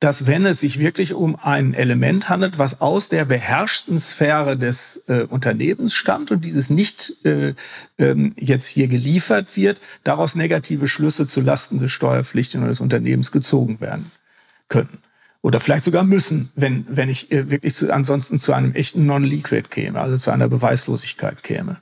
dass 0.00 0.26
wenn 0.26 0.46
es 0.46 0.60
sich 0.60 0.78
wirklich 0.78 1.14
um 1.14 1.36
ein 1.36 1.74
Element 1.74 2.28
handelt, 2.28 2.58
was 2.58 2.80
aus 2.80 3.08
der 3.08 3.24
beherrschten 3.24 3.98
Sphäre 3.98 4.56
des 4.56 5.02
äh, 5.08 5.22
Unternehmens 5.22 5.94
stammt 5.94 6.30
und 6.30 6.44
dieses 6.44 6.70
nicht 6.70 7.14
äh, 7.24 7.54
ähm, 7.98 8.34
jetzt 8.36 8.66
hier 8.66 8.86
geliefert 8.86 9.56
wird, 9.56 9.80
daraus 10.04 10.36
negative 10.36 10.86
Schlüsse 10.86 11.26
zu 11.26 11.40
Lasten 11.40 11.80
des 11.80 11.90
Steuerpflichtigen 11.90 12.62
oder 12.62 12.70
des 12.70 12.80
Unternehmens 12.80 13.32
gezogen 13.32 13.80
werden 13.80 14.12
können 14.68 15.00
oder 15.42 15.60
vielleicht 15.60 15.84
sogar 15.84 16.04
müssen, 16.04 16.50
wenn, 16.56 16.84
wenn 16.88 17.08
ich 17.08 17.30
äh, 17.30 17.50
wirklich 17.50 17.74
zu, 17.74 17.92
ansonsten 17.92 18.38
zu 18.38 18.52
einem 18.52 18.74
echten 18.74 19.06
Non-Liquid 19.06 19.68
käme, 19.70 20.00
also 20.00 20.16
zu 20.16 20.30
einer 20.30 20.48
Beweislosigkeit 20.48 21.42
käme. 21.42 21.78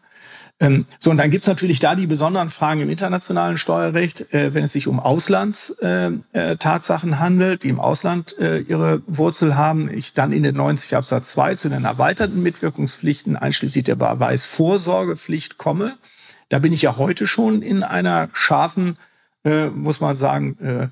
Ähm, 0.59 0.87
so, 0.99 1.11
und 1.11 1.19
dann 1.19 1.31
gibt's 1.31 1.49
natürlich 1.49 1.81
da 1.81 1.95
die 1.95 2.07
besonderen 2.07 2.49
Fragen 2.49 2.81
im 2.81 2.89
internationalen 2.89 3.59
Steuerrecht, 3.59 4.33
äh, 4.33 4.55
wenn 4.55 4.65
es 4.65 4.73
sich 4.73 4.89
um 4.89 4.99
Auslandstatsachen 5.01 6.25
äh, 6.33 7.13
äh, 7.13 7.17
handelt, 7.17 7.63
die 7.63 7.69
im 7.69 7.79
Ausland 7.79 8.35
ihre 8.39 9.03
Wurzel 9.07 9.57
haben. 9.57 9.93
Ich 9.93 10.15
dann 10.15 10.33
in 10.33 10.43
den 10.43 10.57
90 10.57 10.97
Absatz 10.97 11.31
2 11.31 11.57
zu 11.57 11.69
den 11.69 11.85
erweiterten 11.85 12.43
Mitwirkungspflichten 12.43 13.37
einschließlich 13.37 13.85
der 13.85 13.97
Beweisvorsorgepflicht 13.97 15.59
komme. 15.59 15.99
Da 16.49 16.59
bin 16.59 16.73
ich 16.73 16.81
ja 16.83 16.97
heute 16.97 17.27
schon 17.27 17.61
in 17.61 17.83
einer 17.83 18.31
scharfen, 18.33 18.97
muss 19.75 20.01
man 20.01 20.17
sagen, 20.17 20.91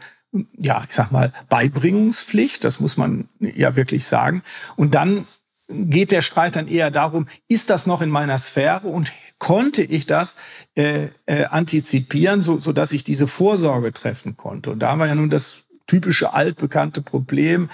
ja, 0.58 0.82
ich 0.84 0.94
sag 0.94 1.12
mal, 1.12 1.32
Beibringungspflicht, 1.48 2.64
das 2.64 2.80
muss 2.80 2.96
man 2.96 3.28
ja 3.40 3.76
wirklich 3.76 4.04
sagen. 4.04 4.42
Und 4.76 4.94
dann 4.94 5.26
geht 5.68 6.12
der 6.12 6.22
Streit 6.22 6.56
dann 6.56 6.68
eher 6.68 6.90
darum, 6.90 7.26
ist 7.48 7.70
das 7.70 7.86
noch 7.86 8.02
in 8.02 8.10
meiner 8.10 8.38
Sphäre 8.38 8.86
und 8.86 9.12
konnte 9.38 9.82
ich 9.82 10.06
das 10.06 10.36
äh, 10.74 11.08
äh, 11.26 11.44
antizipieren, 11.44 12.40
so, 12.40 12.58
so 12.58 12.72
dass 12.72 12.92
ich 12.92 13.04
diese 13.04 13.26
Vorsorge 13.26 13.92
treffen 13.92 14.36
konnte. 14.36 14.70
Und 14.70 14.80
da 14.80 14.90
haben 14.90 14.98
wir 14.98 15.06
ja 15.06 15.14
nun 15.14 15.30
das 15.30 15.62
typische 15.86 16.32
altbekannte 16.32 17.02
Problem, 17.02 17.70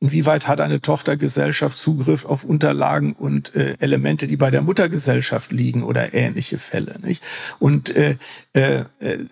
inwieweit 0.00 0.48
hat 0.48 0.60
eine 0.60 0.80
Tochtergesellschaft 0.80 1.78
Zugriff 1.78 2.24
auf 2.24 2.44
Unterlagen 2.44 3.14
und 3.14 3.54
äh, 3.54 3.76
Elemente, 3.78 4.26
die 4.26 4.36
bei 4.36 4.50
der 4.50 4.62
Muttergesellschaft 4.62 5.50
liegen 5.52 5.82
oder 5.82 6.12
ähnliche 6.12 6.58
Fälle. 6.58 6.96
Nicht? 7.02 7.22
Und, 7.58 7.94
äh, 7.94 8.16
äh, 8.52 8.84
äh 9.00 9.26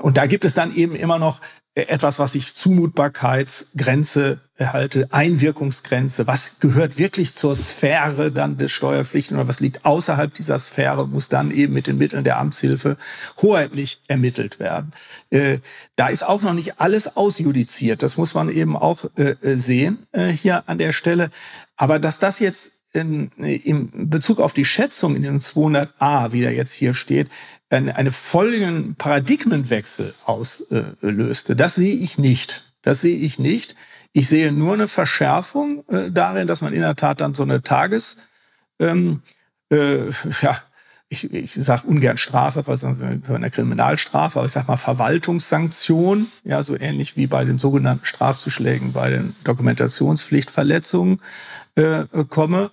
und 0.00 0.16
da 0.16 0.26
gibt 0.26 0.44
es 0.44 0.54
dann 0.54 0.74
eben 0.74 0.94
immer 0.94 1.18
noch 1.18 1.40
etwas, 1.86 2.18
was 2.18 2.34
ich 2.34 2.54
Zumutbarkeitsgrenze 2.54 4.40
halte, 4.58 5.06
Einwirkungsgrenze, 5.10 6.26
was 6.26 6.58
gehört 6.60 6.98
wirklich 6.98 7.32
zur 7.32 7.54
Sphäre 7.54 8.32
dann 8.32 8.58
des 8.58 8.72
Steuerpflichtigen 8.72 9.38
oder 9.38 9.48
was 9.48 9.60
liegt 9.60 9.84
außerhalb 9.84 10.34
dieser 10.34 10.58
Sphäre, 10.58 11.06
muss 11.06 11.28
dann 11.28 11.50
eben 11.50 11.74
mit 11.74 11.86
den 11.86 11.98
Mitteln 11.98 12.24
der 12.24 12.38
Amtshilfe 12.38 12.96
hoheitlich 13.40 14.00
ermittelt 14.08 14.58
werden. 14.58 14.92
Äh, 15.30 15.58
da 15.96 16.08
ist 16.08 16.24
auch 16.26 16.42
noch 16.42 16.54
nicht 16.54 16.80
alles 16.80 17.16
ausjudiziert, 17.16 18.02
das 18.02 18.16
muss 18.16 18.34
man 18.34 18.48
eben 18.48 18.76
auch 18.76 19.04
äh, 19.16 19.36
sehen 19.56 20.06
äh, 20.12 20.28
hier 20.28 20.68
an 20.68 20.78
der 20.78 20.92
Stelle. 20.92 21.30
Aber 21.76 21.98
dass 21.98 22.18
das 22.18 22.40
jetzt 22.40 22.72
in, 22.92 23.30
in 23.36 24.10
Bezug 24.10 24.40
auf 24.40 24.52
die 24.54 24.64
Schätzung 24.64 25.14
in 25.14 25.22
dem 25.22 25.38
200a, 25.38 26.32
wie 26.32 26.40
der 26.40 26.52
jetzt 26.52 26.72
hier 26.72 26.94
steht, 26.94 27.28
eine, 27.70 27.96
eine 27.96 28.12
folgenden 28.12 28.94
Paradigmenwechsel 28.94 30.14
auslöste. 30.24 31.56
Das 31.56 31.74
sehe 31.74 31.94
ich 31.94 32.18
nicht. 32.18 32.72
Das 32.82 33.00
sehe 33.00 33.16
ich 33.16 33.38
nicht. 33.38 33.76
Ich 34.12 34.28
sehe 34.28 34.52
nur 34.52 34.74
eine 34.74 34.88
Verschärfung 34.88 35.86
äh, 35.88 36.10
darin, 36.10 36.46
dass 36.46 36.62
man 36.62 36.72
in 36.72 36.80
der 36.80 36.96
Tat 36.96 37.20
dann 37.20 37.34
so 37.34 37.42
eine 37.42 37.62
Tages, 37.62 38.16
ähm, 38.78 39.22
äh, 39.70 40.06
ja, 40.40 40.58
ich, 41.10 41.32
ich 41.32 41.54
sage 41.54 41.86
ungern 41.86 42.18
Strafe, 42.18 42.66
was 42.66 42.84
eine 42.84 43.50
Kriminalstrafe, 43.50 44.38
aber 44.38 44.46
ich 44.46 44.52
sage 44.52 44.66
mal 44.66 44.76
Verwaltungssanktion, 44.76 46.30
ja, 46.44 46.62
so 46.62 46.78
ähnlich 46.78 47.16
wie 47.16 47.26
bei 47.26 47.44
den 47.44 47.58
sogenannten 47.58 48.04
Strafzuschlägen 48.04 48.92
bei 48.92 49.08
den 49.10 49.34
Dokumentationspflichtverletzungen 49.44 51.20
äh, 51.76 52.04
komme. 52.28 52.70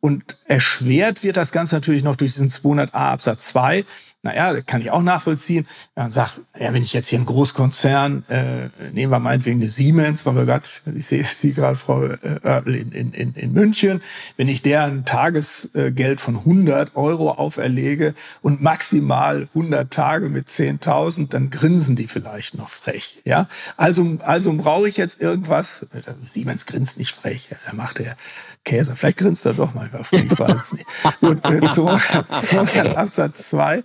Und 0.00 0.36
erschwert 0.46 1.22
wird 1.22 1.36
das 1.36 1.52
Ganze 1.52 1.74
natürlich 1.74 2.02
noch 2.02 2.16
durch 2.16 2.32
diesen 2.32 2.48
200a 2.48 2.92
Absatz 2.92 3.48
2. 3.48 3.84
Naja, 4.22 4.60
kann 4.60 4.82
ich 4.82 4.90
auch 4.90 5.02
nachvollziehen. 5.02 5.66
Man 5.94 6.10
sagt, 6.10 6.42
ja, 6.58 6.74
wenn 6.74 6.82
ich 6.82 6.92
jetzt 6.92 7.08
hier 7.08 7.18
einen 7.18 7.24
Großkonzern, 7.24 8.24
äh, 8.28 8.68
nehmen 8.92 9.10
wir 9.10 9.18
meinetwegen 9.18 9.60
eine 9.60 9.68
Siemens, 9.68 10.26
weil 10.26 10.36
wir 10.36 10.44
gerade, 10.44 10.68
ich 10.94 11.06
sehe 11.06 11.22
Sie 11.22 11.54
gerade, 11.54 11.76
Frau 11.76 12.04
äh, 12.04 12.18
Oertel, 12.44 12.74
in, 12.74 13.12
in, 13.12 13.32
in 13.32 13.52
München, 13.54 14.02
wenn 14.36 14.48
ich 14.48 14.60
der 14.60 14.84
ein 14.84 15.06
Tagesgeld 15.06 16.20
von 16.20 16.36
100 16.36 16.96
Euro 16.96 17.30
auferlege 17.30 18.14
und 18.42 18.60
maximal 18.60 19.48
100 19.54 19.90
Tage 19.90 20.28
mit 20.28 20.48
10.000, 20.48 21.30
dann 21.30 21.48
grinsen 21.48 21.96
die 21.96 22.06
vielleicht 22.06 22.56
noch 22.56 22.68
frech. 22.68 23.20
Ja, 23.24 23.48
also, 23.78 24.18
also 24.20 24.52
brauche 24.52 24.86
ich 24.86 24.98
jetzt 24.98 25.18
irgendwas. 25.18 25.86
Siemens 26.26 26.66
grinst 26.66 26.98
nicht 26.98 27.14
frech, 27.14 27.48
da 27.66 27.72
macht 27.72 28.00
er 28.00 28.16
Käse. 28.64 28.94
Vielleicht 28.94 29.18
grinst 29.18 29.46
er 29.46 29.54
doch 29.54 29.74
mal, 29.74 29.88
ich 30.10 30.38
weiß 30.38 30.62
es 30.62 30.72
nicht. 30.72 30.86
Gut, 31.20 31.44
äh, 31.44 31.60
200, 31.60 32.44
200 32.44 32.96
Absatz 32.96 33.48
2, 33.50 33.82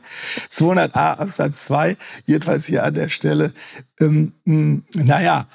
200a 0.52 1.18
Absatz 1.18 1.66
2, 1.66 1.98
jedenfalls 2.26 2.66
hier 2.66 2.84
an 2.84 2.94
der 2.94 3.10
Stelle. 3.10 3.54
Ähm, 4.00 4.34
mh, 4.46 4.82
naja, 4.96 5.48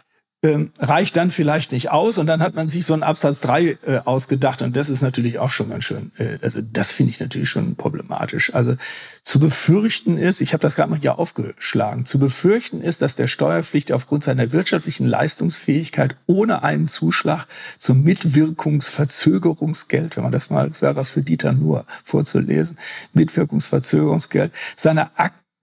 ähm, 0.43 0.73
reicht 0.79 1.17
dann 1.17 1.31
vielleicht 1.31 1.71
nicht 1.73 1.91
aus 1.91 2.17
und 2.17 2.27
dann 2.27 2.41
hat 2.41 2.55
man 2.55 2.71
sich 2.71 2.87
so 2.87 2.95
einen 2.95 3.03
Absatz 3.03 3.41
3 3.41 3.63
äh, 3.63 3.77
ausgedacht 4.05 4.63
und 4.63 4.75
das 4.75 4.89
ist 4.89 5.03
natürlich 5.03 5.39
auch 5.39 5.51
schon 5.51 5.69
ganz 5.69 5.85
schön, 5.85 6.13
äh, 6.17 6.39
also 6.41 6.63
das 6.63 6.91
finde 6.91 7.13
ich 7.13 7.21
natürlich 7.21 7.51
schon 7.51 7.77
problematisch. 7.77 8.55
Also 8.55 8.77
zu 9.23 9.39
befürchten 9.39 10.17
ist, 10.17 10.41
ich 10.41 10.55
habe 10.55 10.63
das 10.63 10.77
gerade 10.77 10.91
mal 10.91 10.99
hier 10.99 11.19
aufgeschlagen, 11.19 12.07
zu 12.07 12.19
befürchten 12.19 12.81
ist, 12.81 13.03
dass 13.03 13.17
der 13.17 13.27
Steuerpflichtiger 13.27 13.97
aufgrund 13.97 14.25
seiner 14.25 14.51
wirtschaftlichen 14.53 15.05
Leistungsfähigkeit 15.05 16.17
ohne 16.27 16.63
einen 16.63 16.89
Zuschlag 16.89 17.45
zum 17.77 18.03
Mitwirkungsverzögerungsgeld, 18.03 20.17
wenn 20.17 20.23
man 20.23 20.33
das 20.33 20.49
mal, 20.49 20.71
das 20.71 20.81
wäre 20.81 20.97
was 20.97 21.11
für 21.11 21.21
Dieter 21.21 21.53
nur 21.53 21.85
vorzulesen, 22.03 22.79
Mitwirkungsverzögerungsgeld, 23.13 24.53
seiner 24.75 25.11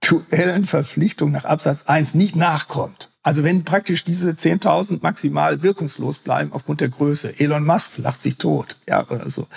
aktuellen 0.01 0.65
Verpflichtung 0.65 1.31
nach 1.31 1.45
Absatz 1.45 1.83
1 1.83 2.13
nicht 2.13 2.35
nachkommt. 2.35 3.11
Also 3.23 3.43
wenn 3.43 3.65
praktisch 3.65 4.05
diese 4.05 4.31
10.000 4.31 4.99
maximal 5.01 5.61
wirkungslos 5.61 6.19
bleiben 6.19 6.53
aufgrund 6.53 6.79
der 6.79 6.89
Größe. 6.89 7.39
Elon 7.39 7.65
Musk 7.65 7.97
lacht 7.97 8.21
sich 8.21 8.37
tot, 8.37 8.77
ja, 8.87 9.05
oder 9.09 9.29
so. 9.29 9.47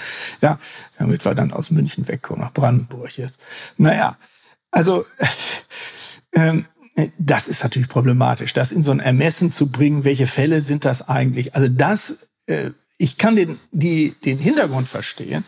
Ja, 0.40 0.58
damit 0.98 1.24
wir 1.24 1.34
dann 1.34 1.52
aus 1.52 1.70
München 1.70 2.08
wegkommen, 2.08 2.42
nach 2.42 2.52
Brandenburg 2.52 3.16
jetzt. 3.16 3.38
Naja, 3.76 4.16
also, 4.72 5.04
ähm, 6.32 6.66
das 7.18 7.46
ist 7.46 7.62
natürlich 7.62 7.88
problematisch, 7.88 8.52
das 8.52 8.72
in 8.72 8.82
so 8.82 8.90
ein 8.90 9.00
Ermessen 9.00 9.52
zu 9.52 9.68
bringen, 9.68 10.04
welche 10.04 10.26
Fälle 10.26 10.62
sind 10.62 10.84
das 10.84 11.08
eigentlich? 11.08 11.54
Also 11.54 11.68
das, 11.68 12.16
äh, 12.46 12.70
ich 12.98 13.18
kann 13.18 13.36
den, 13.36 13.60
die, 13.70 14.16
den 14.24 14.38
Hintergrund 14.38 14.88
verstehen, 14.88 15.44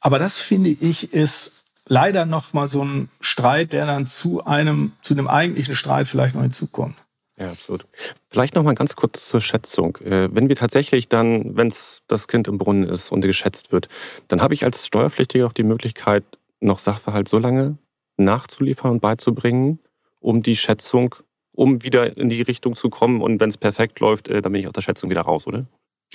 aber 0.00 0.20
das 0.20 0.38
finde 0.38 0.70
ich 0.70 1.12
ist 1.12 1.57
leider 1.88 2.26
noch 2.26 2.52
mal 2.52 2.68
so 2.68 2.84
ein 2.84 3.08
Streit, 3.20 3.72
der 3.72 3.86
dann 3.86 4.06
zu 4.06 4.44
einem, 4.44 4.92
zu 5.02 5.14
dem 5.14 5.26
eigentlichen 5.26 5.74
Streit 5.74 6.08
vielleicht 6.08 6.34
noch 6.34 6.42
hinzukommt. 6.42 6.96
Ja, 7.38 7.52
absolut. 7.52 7.86
Vielleicht 8.30 8.56
noch 8.56 8.64
mal 8.64 8.74
ganz 8.74 8.96
kurz 8.96 9.28
zur 9.28 9.40
Schätzung. 9.40 9.96
Äh, 9.98 10.28
wenn 10.32 10.48
wir 10.48 10.56
tatsächlich 10.56 11.08
dann, 11.08 11.56
wenn 11.56 11.72
das 12.08 12.26
Kind 12.26 12.48
im 12.48 12.58
Brunnen 12.58 12.88
ist 12.88 13.12
und 13.12 13.20
geschätzt 13.20 13.70
wird, 13.70 13.88
dann 14.26 14.42
habe 14.42 14.54
ich 14.54 14.64
als 14.64 14.86
Steuerpflichtiger 14.86 15.46
auch 15.46 15.52
die 15.52 15.62
Möglichkeit, 15.62 16.24
noch 16.60 16.80
Sachverhalt 16.80 17.28
so 17.28 17.38
lange 17.38 17.78
nachzuliefern 18.16 18.90
und 18.90 19.00
beizubringen, 19.00 19.78
um 20.18 20.42
die 20.42 20.56
Schätzung, 20.56 21.14
um 21.52 21.84
wieder 21.84 22.16
in 22.16 22.28
die 22.28 22.42
Richtung 22.42 22.74
zu 22.74 22.90
kommen. 22.90 23.22
Und 23.22 23.38
wenn 23.38 23.50
es 23.50 23.56
perfekt 23.56 24.00
läuft, 24.00 24.28
äh, 24.28 24.42
dann 24.42 24.50
bin 24.50 24.60
ich 24.60 24.66
aus 24.66 24.72
der 24.72 24.82
Schätzung 24.82 25.08
wieder 25.08 25.22
raus, 25.22 25.46
oder? 25.46 25.64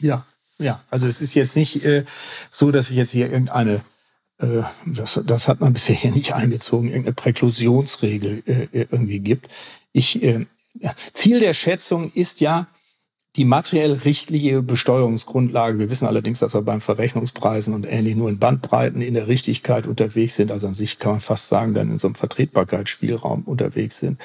Ja, 0.02 0.26
ja. 0.60 0.84
Also 0.90 1.08
es 1.08 1.22
ist 1.22 1.36
jetzt 1.36 1.56
nicht 1.56 1.86
äh, 1.86 2.04
so, 2.52 2.72
dass 2.72 2.90
ich 2.90 2.98
jetzt 2.98 3.12
hier 3.12 3.32
irgendeine 3.32 3.82
das, 4.86 5.22
das 5.26 5.48
hat 5.48 5.62
man 5.62 5.74
bisher 5.74 5.96
hier 5.96 6.12
nicht 6.12 6.34
eingezogen, 6.34 6.90
irgendeine 6.90 7.14
Präklusionsregel 7.14 8.44
äh, 8.46 8.86
irgendwie 8.92 9.20
gibt. 9.20 9.48
Ich 9.94 10.22
Ziel 11.14 11.40
der 11.40 11.54
Schätzung 11.54 12.12
ist 12.14 12.42
ja 12.42 12.68
die 13.36 13.46
materiell 13.46 13.94
richtliche 13.94 14.62
Besteuerungsgrundlage. 14.62 15.80
Wir 15.80 15.90
wissen 15.90 16.08
allerdings, 16.08 16.40
dass 16.40 16.54
wir 16.54 16.62
beim 16.62 16.82
Verrechnungspreisen 16.82 17.74
und 17.74 17.86
ähnlich 17.86 18.16
nur 18.16 18.30
in 18.30 18.38
Bandbreiten 18.38 19.02
in 19.02 19.16
der 19.16 19.28
Richtigkeit 19.28 19.88
unterwegs 19.88 20.36
sind. 20.36 20.52
Also 20.52 20.68
an 20.68 20.76
sich 20.76 21.00
kann 21.00 21.14
man 21.14 21.22
fast 21.22 21.48
sagen, 21.48 21.74
dann 21.74 21.92
in 21.92 21.98
so 21.98 22.08
einem 22.08 22.16
Vertretbarkeitsspielraum 22.16 23.44
unterwegs 23.44 23.98
sind. 24.00 24.20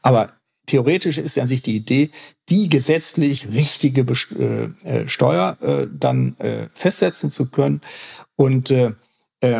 Aber 0.00 0.32
theoretisch 0.66 1.18
ist 1.18 1.38
an 1.38 1.48
sich 1.48 1.60
die 1.60 1.76
Idee, 1.76 2.10
die 2.48 2.70
gesetzlich 2.70 3.52
richtige 3.52 4.06
äh, 4.38 4.64
äh, 4.88 5.08
Steuer 5.08 5.58
äh, 5.60 5.86
dann 5.92 6.38
äh, 6.38 6.68
festsetzen 6.72 7.30
zu 7.30 7.50
können. 7.50 7.82
Und, 8.36 8.70
äh, 8.70 8.86
äh, 8.86 8.94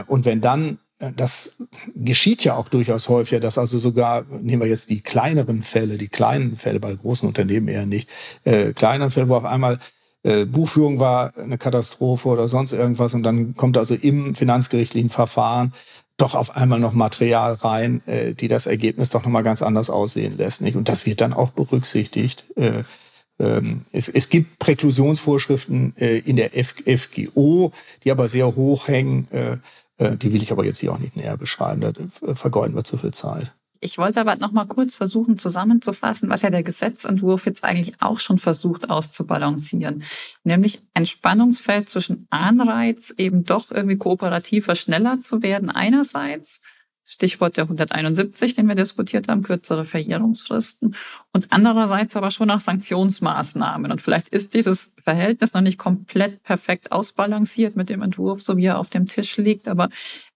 und 0.07 0.25
wenn 0.25 0.41
dann 0.41 0.79
das 1.17 1.53
geschieht 1.95 2.45
ja 2.45 2.55
auch 2.55 2.69
durchaus 2.69 3.09
häufiger, 3.09 3.41
dass 3.41 3.59
also 3.59 3.79
sogar, 3.79 4.25
nehmen 4.41 4.63
wir 4.63 4.69
jetzt 4.69 4.91
die 4.91 5.01
kleineren 5.01 5.63
Fälle, 5.63 5.99
die 5.99 6.09
kleinen 6.09 6.57
Fälle, 6.57 6.81
bei 6.81 6.95
großen 6.95 7.27
Unternehmen 7.27 7.69
eher 7.69 7.87
nicht, 7.87 8.09
äh, 8.45 8.73
kleineren 8.73 9.11
Fälle, 9.11 9.29
wo 9.29 9.35
auf 9.35 9.45
einmal 9.45 9.81
äh, 10.23 10.47
Buchführung 10.47 10.99
war 11.01 11.37
eine 11.37 11.59
Katastrophe 11.59 12.29
oder 12.29 12.49
sonst 12.49 12.73
irgendwas 12.73 13.15
und 13.15 13.23
dann 13.23 13.55
kommt 13.57 13.77
also 13.77 13.95
im 13.95 14.35
finanzgerichtlichen 14.35 15.11
Verfahren 15.11 15.75
doch 16.17 16.35
auf 16.35 16.57
einmal 16.57 16.79
noch 16.79 16.93
Material 16.93 17.55
rein, 17.55 18.01
äh, 18.07 18.35
die 18.35 18.49
das 18.49 18.67
Ergebnis 18.67 19.11
doch 19.11 19.25
nochmal 19.25 19.43
ganz 19.43 19.63
anders 19.63 19.91
aussehen 19.91 20.37
lässt. 20.37 20.61
Nicht? 20.61 20.77
Und 20.77 20.89
das 20.89 21.07
wird 21.07 21.21
dann 21.21 21.33
auch 21.33 21.51
berücksichtigt. 21.51 22.45
Äh, 22.57 22.85
es, 23.37 24.09
es 24.09 24.29
gibt 24.29 24.59
Präklusionsvorschriften 24.61 25.97
äh, 25.97 26.19
in 26.19 26.37
der 26.37 26.51
FGO, 26.53 27.73
die 28.05 28.11
aber 28.11 28.29
sehr 28.29 28.55
hoch 28.55 28.87
hängen. 28.87 29.29
Äh, 29.33 29.57
äh, 29.99 30.17
die 30.17 30.33
will 30.33 30.43
ich 30.43 30.53
aber 30.53 30.65
jetzt 30.65 30.79
hier 30.79 30.93
auch 30.93 30.99
nicht 30.99 31.17
näher 31.17 31.37
beschreiben, 31.37 31.81
da 31.81 31.93
vergeuden 32.35 32.77
wir 32.77 32.85
zu 32.85 32.97
viel 32.97 33.13
Zeit. 33.13 33.53
Ich 33.85 33.99
wollte 33.99 34.19
aber 34.19 34.37
noch 34.37 34.53
mal 34.53 34.65
kurz 34.65 34.97
versuchen 34.97 35.37
zusammenzufassen, 35.37 36.31
was 36.31 36.41
ja 36.41 36.49
der 36.49 36.63
Gesetzentwurf 36.63 37.45
jetzt 37.45 37.65
eigentlich 37.65 38.01
auch 38.01 38.19
schon 38.19 38.39
versucht 38.39 38.89
auszubalancieren. 38.89 40.05
Nämlich 40.43 40.81
ein 40.95 41.05
Spannungsfeld 41.05 41.91
zwischen 41.91 42.27
Anreiz, 42.31 43.13
eben 43.19 43.45
doch 43.45 43.71
irgendwie 43.71 43.99
kooperativer, 43.99 44.75
schneller 44.75 45.21
zu 45.21 45.43
werden 45.43 45.69
einerseits 45.69 46.63
Stichwort 47.07 47.59
der 47.59 47.65
171, 47.65 48.55
den 48.55 48.67
wir 48.67 48.75
diskutiert 48.75 49.29
haben, 49.29 49.43
kürzere 49.43 49.85
Verjährungsfristen 49.85 50.97
und 51.33 51.47
andererseits 51.51 52.17
aber 52.17 52.31
schon 52.31 52.49
nach 52.49 52.61
Sanktionsmaßnahmen. 52.61 53.93
Und 53.93 54.01
vielleicht 54.01 54.29
ist 54.29 54.55
dieses 54.55 54.95
Verhältnis 55.05 55.53
noch 55.53 55.61
nicht 55.61 55.79
komplett 55.79 56.43
perfekt 56.43 56.93
ausbalanciert 56.93 57.77
mit 57.77 57.91
dem 57.91 58.01
Entwurf, 58.01 58.43
so 58.43 58.57
wie 58.57 58.65
er 58.65 58.79
auf 58.79 58.89
dem 58.89 59.07
Tisch 59.07 59.37
liegt, 59.37 59.69
aber 59.69 59.91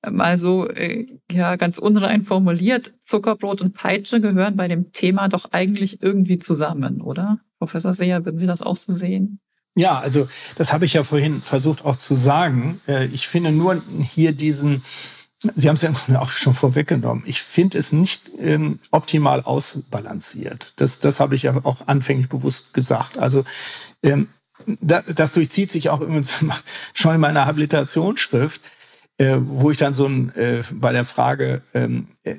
mal 0.09 0.39
so 0.39 0.69
äh, 0.69 1.07
ja 1.33 1.57
ganz 1.57 1.79
unrein 1.79 2.23
formuliert, 2.23 2.93
Zuckerbrot 3.03 3.63
und 3.63 3.75
Peitsche 3.75 4.21
gehören 4.21 4.57
bei 4.57 4.69
dem 4.69 4.93
Thema 4.93 5.29
doch 5.29 5.53
eigentlich 5.53 6.03
irgendwie 6.03 6.39
zusammen, 6.39 7.01
oder? 7.01 7.39
Professor 7.59 7.95
Seher, 7.95 8.25
würden 8.25 8.39
Sie 8.39 8.47
das 8.47 8.63
auch 8.63 8.77
so 8.77 8.93
sehen? 8.93 9.41
Ja, 9.75 9.99
also 9.99 10.29
das 10.57 10.73
habe 10.73 10.85
ich 10.85 10.93
ja 10.93 11.05
vorhin 11.05 11.41
versucht 11.41 11.85
auch 11.85 11.97
zu 11.97 12.15
sagen. 12.15 12.81
Äh, 12.87 13.07
ich 13.07 13.29
finde 13.29 13.53
nur 13.53 13.83
hier 14.03 14.33
diesen 14.33 14.83
Sie 15.55 15.69
haben 15.69 15.77
es 15.77 15.83
ja 15.83 15.93
auch 16.21 16.31
schon 16.31 16.55
vorweggenommen. 16.55 17.23
Ich 17.27 17.43
finde 17.43 17.79
es 17.79 17.93
nicht 17.93 18.31
ähm, 18.39 18.81
optimal 18.91 19.43
ausbalanciert. 19.43 20.73
Das, 20.77 20.99
das 20.99 21.21
habe 21.21 21.37
ich 21.37 21.45
ja 21.45 21.61
auch 21.65 21.87
anfänglich 21.87 22.29
bewusst 22.29 22.75
gesagt. 22.75 23.19
Also 23.19 23.45
ähm, 24.03 24.29
das, 24.67 25.07
das 25.07 25.33
durchzieht 25.35 25.71
sich 25.71 25.91
auch 25.91 26.01
übrigens 26.01 26.37
schon 26.95 27.15
in 27.15 27.21
meiner 27.21 27.47
Habilitationsschrift, 27.47 28.61
äh, 29.19 29.37
wo 29.41 29.71
ich 29.71 29.79
dann 29.79 29.95
so 29.95 30.07
ein, 30.07 30.35
äh, 30.35 30.63
bei 30.73 30.93
der 30.93 31.05
Frage, 31.05 31.63
ähm, 31.75 32.09
äh, 32.25 32.37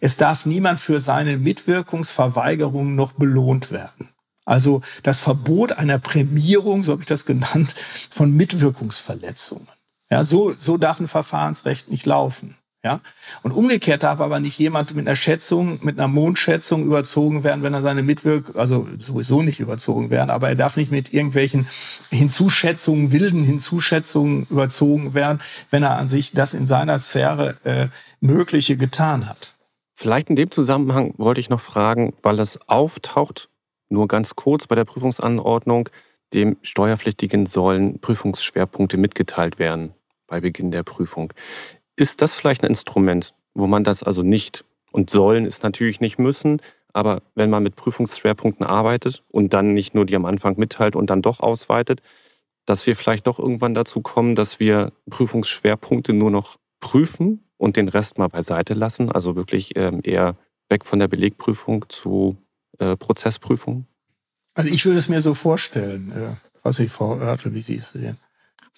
es 0.00 0.16
darf 0.16 0.46
niemand 0.46 0.80
für 0.80 1.00
seine 1.00 1.36
Mitwirkungsverweigerung 1.36 2.94
noch 2.94 3.12
belohnt 3.12 3.70
werden. 3.72 4.10
Also 4.44 4.80
das 5.02 5.20
Verbot 5.20 5.72
einer 5.72 5.98
Prämierung, 5.98 6.82
so 6.82 6.92
habe 6.92 7.02
ich 7.02 7.08
das 7.08 7.26
genannt, 7.26 7.74
von 8.10 8.34
Mitwirkungsverletzungen. 8.34 9.68
Ja, 10.10 10.24
so, 10.24 10.52
so 10.58 10.76
darf 10.76 11.00
ein 11.00 11.08
Verfahrensrecht 11.08 11.90
nicht 11.90 12.06
laufen. 12.06 12.56
Ja, 12.84 13.00
und 13.42 13.50
umgekehrt 13.50 14.04
darf 14.04 14.20
aber 14.20 14.38
nicht 14.38 14.56
jemand 14.56 14.94
mit 14.94 15.08
einer 15.08 15.16
Schätzung, 15.16 15.80
mit 15.82 15.98
einer 15.98 16.06
Mondschätzung 16.06 16.84
überzogen 16.84 17.42
werden, 17.42 17.64
wenn 17.64 17.74
er 17.74 17.82
seine 17.82 18.04
Mitwirk, 18.04 18.54
also 18.54 18.86
sowieso 19.00 19.42
nicht 19.42 19.58
überzogen 19.58 20.10
werden, 20.10 20.30
aber 20.30 20.48
er 20.48 20.54
darf 20.54 20.76
nicht 20.76 20.92
mit 20.92 21.12
irgendwelchen 21.12 21.66
Hinzuschätzungen, 22.10 23.10
wilden 23.10 23.42
Hinzuschätzungen 23.42 24.46
überzogen 24.48 25.12
werden, 25.12 25.40
wenn 25.70 25.82
er 25.82 25.96
an 25.96 26.06
sich 26.06 26.30
das 26.30 26.54
in 26.54 26.68
seiner 26.68 27.00
Sphäre 27.00 27.56
äh, 27.64 27.88
Mögliche 28.20 28.76
getan 28.76 29.28
hat. 29.28 29.56
Vielleicht 29.94 30.30
in 30.30 30.36
dem 30.36 30.52
Zusammenhang 30.52 31.14
wollte 31.18 31.40
ich 31.40 31.50
noch 31.50 31.60
fragen, 31.60 32.14
weil 32.22 32.38
es 32.38 32.60
auftaucht, 32.68 33.48
nur 33.88 34.06
ganz 34.06 34.36
kurz 34.36 34.68
bei 34.68 34.76
der 34.76 34.84
Prüfungsanordnung, 34.84 35.88
dem 36.32 36.58
Steuerpflichtigen 36.62 37.46
sollen 37.46 37.98
Prüfungsschwerpunkte 37.98 38.98
mitgeteilt 38.98 39.58
werden 39.58 39.94
bei 40.28 40.40
Beginn 40.40 40.70
der 40.70 40.84
Prüfung. 40.84 41.32
Ist 41.96 42.22
das 42.22 42.34
vielleicht 42.34 42.62
ein 42.62 42.68
Instrument, 42.68 43.34
wo 43.54 43.66
man 43.66 43.82
das 43.82 44.04
also 44.04 44.22
nicht 44.22 44.64
und 44.92 45.10
sollen 45.10 45.44
ist 45.44 45.64
natürlich 45.64 46.00
nicht 46.00 46.18
müssen, 46.18 46.62
aber 46.92 47.22
wenn 47.34 47.50
man 47.50 47.62
mit 47.62 47.76
Prüfungsschwerpunkten 47.76 48.64
arbeitet 48.64 49.24
und 49.28 49.52
dann 49.52 49.74
nicht 49.74 49.94
nur 49.94 50.06
die 50.06 50.16
am 50.16 50.24
Anfang 50.24 50.58
mitteilt 50.58 50.96
und 50.96 51.10
dann 51.10 51.22
doch 51.22 51.40
ausweitet, 51.40 52.00
dass 52.64 52.86
wir 52.86 52.96
vielleicht 52.96 53.26
doch 53.26 53.38
irgendwann 53.38 53.74
dazu 53.74 54.00
kommen, 54.00 54.34
dass 54.34 54.60
wir 54.60 54.92
Prüfungsschwerpunkte 55.10 56.12
nur 56.12 56.30
noch 56.30 56.56
prüfen 56.80 57.44
und 57.56 57.76
den 57.76 57.88
Rest 57.88 58.18
mal 58.18 58.28
beiseite 58.28 58.74
lassen, 58.74 59.10
also 59.10 59.36
wirklich 59.36 59.76
ähm, 59.76 60.00
eher 60.04 60.36
weg 60.68 60.84
von 60.84 60.98
der 60.98 61.08
Belegprüfung 61.08 61.86
zu 61.88 62.36
äh, 62.78 62.96
Prozessprüfung? 62.96 63.86
Also 64.54 64.70
ich 64.70 64.84
würde 64.84 64.98
es 64.98 65.08
mir 65.08 65.20
so 65.20 65.34
vorstellen, 65.34 66.12
äh, 66.12 66.36
was 66.62 66.78
ich 66.78 66.90
Frau 66.90 67.16
Oertel, 67.16 67.54
wie 67.54 67.62
Sie 67.62 67.76
es 67.76 67.92
sehen. 67.92 68.18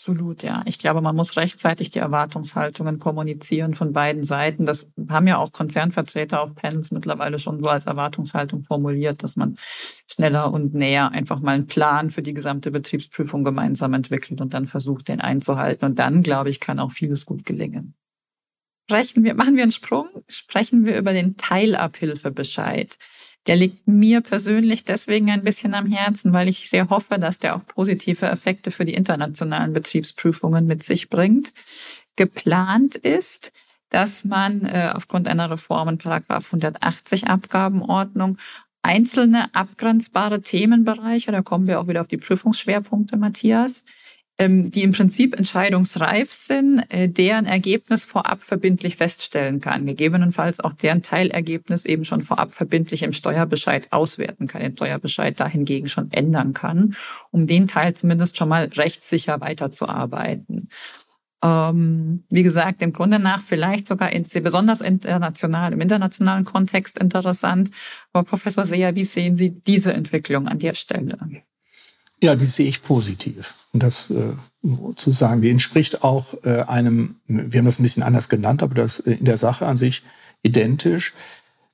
Absolut, 0.00 0.42
ja. 0.42 0.62
Ich 0.64 0.78
glaube, 0.78 1.02
man 1.02 1.14
muss 1.14 1.36
rechtzeitig 1.36 1.90
die 1.90 1.98
Erwartungshaltungen 1.98 2.98
kommunizieren 2.98 3.74
von 3.74 3.92
beiden 3.92 4.22
Seiten. 4.22 4.64
Das 4.64 4.86
haben 5.10 5.26
ja 5.26 5.36
auch 5.36 5.52
Konzernvertreter 5.52 6.40
auf 6.40 6.54
Panels 6.54 6.90
mittlerweile 6.90 7.38
schon 7.38 7.60
so 7.60 7.68
als 7.68 7.84
Erwartungshaltung 7.84 8.62
formuliert, 8.62 9.22
dass 9.22 9.36
man 9.36 9.58
schneller 10.06 10.54
und 10.54 10.72
näher 10.72 11.10
einfach 11.10 11.40
mal 11.40 11.52
einen 11.52 11.66
Plan 11.66 12.10
für 12.10 12.22
die 12.22 12.32
gesamte 12.32 12.70
Betriebsprüfung 12.70 13.44
gemeinsam 13.44 13.92
entwickelt 13.92 14.40
und 14.40 14.54
dann 14.54 14.66
versucht, 14.66 15.08
den 15.08 15.20
einzuhalten. 15.20 15.84
Und 15.84 15.98
dann, 15.98 16.22
glaube 16.22 16.48
ich, 16.48 16.60
kann 16.60 16.78
auch 16.78 16.92
vieles 16.92 17.26
gut 17.26 17.44
gelingen. 17.44 17.94
Sprechen 18.88 19.22
wir, 19.22 19.34
machen 19.34 19.56
wir 19.56 19.64
einen 19.64 19.70
Sprung, 19.70 20.08
sprechen 20.28 20.86
wir 20.86 20.96
über 20.96 21.12
den 21.12 21.36
Teilabhilfebescheid. 21.36 22.96
Der 23.46 23.56
liegt 23.56 23.88
mir 23.88 24.20
persönlich 24.20 24.84
deswegen 24.84 25.30
ein 25.30 25.44
bisschen 25.44 25.74
am 25.74 25.86
Herzen, 25.86 26.32
weil 26.32 26.48
ich 26.48 26.68
sehr 26.68 26.90
hoffe, 26.90 27.18
dass 27.18 27.38
der 27.38 27.56
auch 27.56 27.66
positive 27.66 28.26
Effekte 28.26 28.70
für 28.70 28.84
die 28.84 28.94
internationalen 28.94 29.72
Betriebsprüfungen 29.72 30.66
mit 30.66 30.82
sich 30.82 31.08
bringt. 31.08 31.52
Geplant 32.16 32.96
ist, 32.96 33.52
dass 33.88 34.24
man 34.24 34.64
äh, 34.64 34.92
aufgrund 34.94 35.26
einer 35.26 35.50
Reform 35.50 35.88
in 35.88 35.98
Paragraph 35.98 36.46
180 36.46 37.28
Abgabenordnung 37.28 38.38
einzelne 38.82 39.54
abgrenzbare 39.54 40.40
Themenbereiche, 40.40 41.32
da 41.32 41.42
kommen 41.42 41.66
wir 41.66 41.80
auch 41.80 41.88
wieder 41.88 42.00
auf 42.00 42.08
die 42.08 42.16
Prüfungsschwerpunkte, 42.16 43.16
Matthias, 43.16 43.84
die 44.48 44.82
im 44.82 44.92
Prinzip 44.92 45.36
entscheidungsreif 45.36 46.32
sind, 46.32 46.80
äh, 46.88 47.08
deren 47.08 47.44
Ergebnis 47.44 48.04
vorab 48.04 48.42
verbindlich 48.42 48.96
feststellen 48.96 49.60
kann, 49.60 49.84
gegebenenfalls 49.84 50.60
auch 50.60 50.72
deren 50.72 51.02
Teilergebnis 51.02 51.84
eben 51.84 52.04
schon 52.06 52.22
vorab 52.22 52.52
verbindlich 52.52 53.02
im 53.02 53.12
Steuerbescheid 53.12 53.88
auswerten 53.90 54.46
kann, 54.46 54.62
den 54.62 54.76
Steuerbescheid 54.76 55.38
dahingegen 55.38 55.88
schon 55.88 56.10
ändern 56.12 56.54
kann, 56.54 56.94
um 57.30 57.46
den 57.46 57.66
Teil 57.66 57.94
zumindest 57.94 58.38
schon 58.38 58.48
mal 58.48 58.64
rechtssicher 58.64 59.40
weiterzuarbeiten. 59.40 60.70
Ähm, 61.42 62.24
wie 62.30 62.42
gesagt, 62.42 62.82
im 62.82 62.92
Grunde 62.92 63.18
nach 63.18 63.40
vielleicht 63.40 63.88
sogar 63.88 64.10
besonders 64.42 64.80
international, 64.80 65.72
im 65.72 65.80
internationalen 65.80 66.44
Kontext 66.44 66.98
interessant. 66.98 67.70
Aber 68.12 68.24
Professor 68.24 68.66
Seher, 68.66 68.94
wie 68.94 69.04
sehen 69.04 69.36
Sie 69.36 69.50
diese 69.50 69.92
Entwicklung 69.92 70.48
an 70.48 70.58
der 70.58 70.74
Stelle? 70.74 71.18
Ja, 72.22 72.34
die 72.34 72.46
sehe 72.46 72.68
ich 72.68 72.82
positiv. 72.82 73.54
Und 73.72 73.82
das 73.82 74.10
äh, 74.10 74.34
zu 74.96 75.10
sagen, 75.12 75.40
die 75.40 75.50
entspricht 75.50 76.02
auch 76.02 76.34
äh, 76.44 76.62
einem, 76.62 77.16
wir 77.26 77.58
haben 77.58 77.66
das 77.66 77.78
ein 77.78 77.82
bisschen 77.82 78.02
anders 78.02 78.28
genannt, 78.28 78.62
aber 78.62 78.74
das 78.74 78.98
äh, 79.00 79.12
in 79.12 79.24
der 79.24 79.38
Sache 79.38 79.66
an 79.66 79.78
sich 79.78 80.02
identisch, 80.42 81.14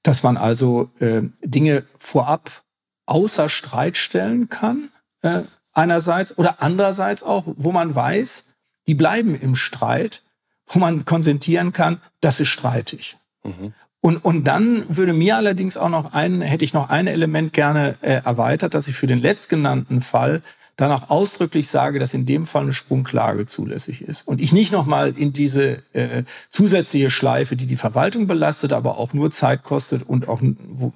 dass 0.03 0.23
man 0.23 0.37
also 0.37 0.91
äh, 1.01 1.23
Dinge 1.43 1.85
vorab 1.99 2.65
außer 3.07 3.49
Streit 3.49 3.97
stellen 3.97 4.49
kann, 4.49 4.91
äh, 5.23 5.43
einerseits, 5.73 6.37
oder 6.39 6.63
andererseits 6.63 7.23
auch, 7.23 7.45
wo 7.57 7.73
man 7.73 7.95
weiß, 7.95 8.45
die 8.89 8.95
bleiben 8.95 9.35
im 9.35 9.57
Streit, 9.57 10.23
wo 10.67 10.79
man 10.79 11.05
konsentieren 11.05 11.73
kann, 11.73 12.01
das 12.21 12.41
ist 12.41 12.49
streitig. 12.49 13.17
Mhm. 13.45 13.75
Und, 14.01 14.19
und 14.25 14.45
dann 14.45 14.85
würde 14.89 15.13
mir 15.13 15.37
allerdings 15.37 15.77
auch 15.77 15.89
noch 15.89 16.13
ein, 16.13 16.41
hätte 16.41 16.65
ich 16.65 16.73
noch 16.73 16.91
ein 16.91 17.07
Element 17.07 17.53
gerne 17.53 17.97
äh, 18.03 18.21
erweitert, 18.25 18.75
dass 18.75 18.89
ich 18.89 18.97
für 18.97 19.07
den 19.07 19.19
letztgenannten 19.19 20.01
Fall 20.01 20.43
dann 20.77 20.93
auch 20.93 21.09
ausdrücklich 21.09 21.69
sage, 21.69 21.99
dass 21.99 22.13
in 22.13 22.27
dem 22.27 22.47
Fall 22.47 22.63
eine 22.63 22.75
Sprungklage 22.75 23.47
zulässig 23.47 24.03
ist. 24.03 24.29
Und 24.29 24.43
ich 24.43 24.53
nicht 24.53 24.73
nochmal 24.73 25.15
in 25.17 25.33
diese 25.33 25.83
äh, 25.95 26.25
zusätzliche 26.51 27.09
Schleife, 27.09 27.57
die 27.57 27.67
die 27.67 27.79
Verwaltung 27.79 28.27
belastet, 28.27 28.75
aber 28.75 28.99
auch 28.99 29.15
nur 29.15 29.31
Zeit 29.31 29.63
kostet 29.63 30.03
und 30.07 30.29
auch, 30.29 30.43
wo, 30.43 30.93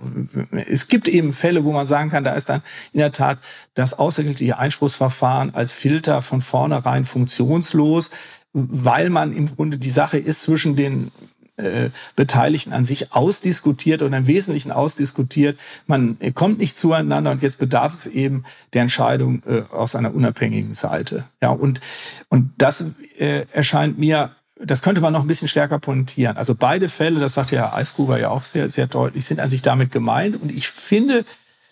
es 0.67 0.87
gibt 0.87 1.09
eben 1.09 1.33
Fälle, 1.33 1.65
wo 1.65 1.73
man 1.73 1.87
sagen 1.87 2.11
kann, 2.11 2.25
da 2.25 2.35
ist 2.35 2.51
dann 2.51 2.63
in 2.93 2.99
der 2.99 3.13
Tat 3.13 3.39
das 3.73 3.95
außergerichtliche 3.95 4.59
Einspruchsverfahren 4.59 5.55
als 5.55 5.73
Filter 5.73 6.21
von 6.21 6.43
vornherein 6.43 7.07
funktionslos, 7.07 8.11
weil 8.53 9.09
man 9.09 9.35
im 9.35 9.47
Grunde 9.47 9.79
die 9.79 9.91
Sache 9.91 10.19
ist 10.19 10.43
zwischen 10.43 10.77
den 10.77 11.11
äh, 11.61 11.91
Beteiligten 12.17 12.73
an 12.73 12.85
sich 12.85 13.13
ausdiskutiert 13.13 14.03
oder 14.03 14.17
im 14.17 14.27
Wesentlichen 14.27 14.73
ausdiskutiert. 14.73 15.59
Man 15.87 16.19
kommt 16.35 16.59
nicht 16.59 16.77
zueinander 16.77 17.31
und 17.31 17.43
jetzt 17.43 17.59
bedarf 17.59 17.95
es 17.95 18.07
eben 18.07 18.45
der 18.73 18.83
Entscheidung 18.83 19.43
äh, 19.47 19.63
aus 19.71 19.95
einer 19.95 20.15
unabhängigen 20.15 20.75
Seite. 20.75 21.25
Ja, 21.43 21.51
und, 21.51 21.81
und 22.29 22.53
das 22.59 22.85
äh, 23.19 23.45
erscheint 23.53 23.99
mir 23.99 24.33
das 24.63 24.83
könnte 24.83 25.01
man 25.01 25.13
noch 25.13 25.23
ein 25.23 25.27
bisschen 25.27 25.49
stärker 25.49 25.79
pointieren. 25.79 26.37
Also 26.37 26.55
beide 26.55 26.89
Fälle, 26.89 27.21
das 27.21 27.35
sagt 27.35 27.51
ja 27.51 27.61
Herr 27.61 27.75
Eisgruber 27.75 28.19
ja 28.19 28.29
auch 28.29 28.45
sehr, 28.45 28.71
sehr 28.71 28.87
deutlich, 28.87 29.25
sind 29.25 29.41
an 29.41 29.49
sich 29.49 29.63
damit 29.63 29.91
gemeint. 29.91 30.41
Und 30.41 30.53
ich 30.53 30.69
finde 30.69 31.25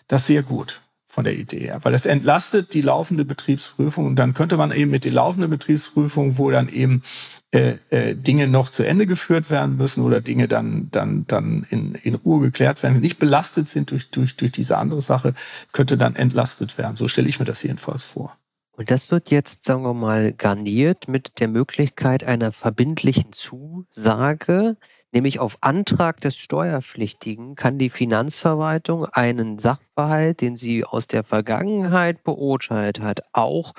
das 0.07 0.25
sehr 0.27 0.43
gut 0.43 0.81
von 1.07 1.23
der 1.23 1.35
Idee 1.35 1.59
her, 1.59 1.79
weil 1.83 1.93
es 1.93 2.05
entlastet 2.05 2.73
die 2.73 2.81
laufende 2.81 3.25
Betriebsprüfung. 3.25 4.05
Und 4.05 4.15
dann 4.15 4.33
könnte 4.33 4.57
man 4.57 4.71
eben 4.71 4.91
mit 4.91 5.05
der 5.05 5.11
laufenden 5.11 5.49
Betriebsprüfung, 5.49 6.37
wo 6.37 6.49
dann 6.49 6.69
eben 6.69 7.03
äh, 7.51 7.77
äh, 7.89 8.15
Dinge 8.15 8.47
noch 8.47 8.69
zu 8.69 8.83
Ende 8.83 9.07
geführt 9.07 9.49
werden 9.49 9.75
müssen 9.75 10.03
oder 10.03 10.21
Dinge 10.21 10.47
dann 10.47 10.89
dann 10.91 11.25
dann 11.27 11.65
in, 11.71 11.95
in 11.95 12.13
Ruhe 12.15 12.41
geklärt 12.41 12.83
werden, 12.83 12.99
nicht 12.99 13.17
belastet 13.17 13.67
sind 13.67 13.89
durch 13.89 14.11
durch 14.11 14.35
durch 14.35 14.51
diese 14.51 14.77
andere 14.77 15.01
Sache, 15.01 15.33
könnte 15.71 15.97
dann 15.97 16.15
entlastet 16.15 16.77
werden. 16.77 16.95
So 16.95 17.07
stelle 17.07 17.27
ich 17.27 17.39
mir 17.39 17.45
das 17.45 17.63
jedenfalls 17.63 18.03
vor. 18.03 18.37
Und 18.79 18.91
das 18.91 19.11
wird 19.11 19.29
jetzt, 19.29 19.65
sagen 19.65 19.83
wir 19.83 19.93
mal, 19.93 20.31
garniert 20.31 21.09
mit 21.09 21.41
der 21.41 21.49
Möglichkeit 21.49 22.23
einer 22.23 22.53
verbindlichen 22.53 23.33
Zusage, 23.33 24.77
nämlich 25.11 25.39
auf 25.39 25.57
Antrag 25.59 26.21
des 26.21 26.37
Steuerpflichtigen 26.37 27.55
kann 27.55 27.77
die 27.77 27.89
Finanzverwaltung 27.89 29.03
einen 29.05 29.59
Sachverhalt, 29.59 30.39
den 30.39 30.55
sie 30.55 30.85
aus 30.85 31.07
der 31.07 31.25
Vergangenheit 31.25 32.23
beurteilt 32.23 33.01
hat, 33.01 33.21
auch 33.33 33.73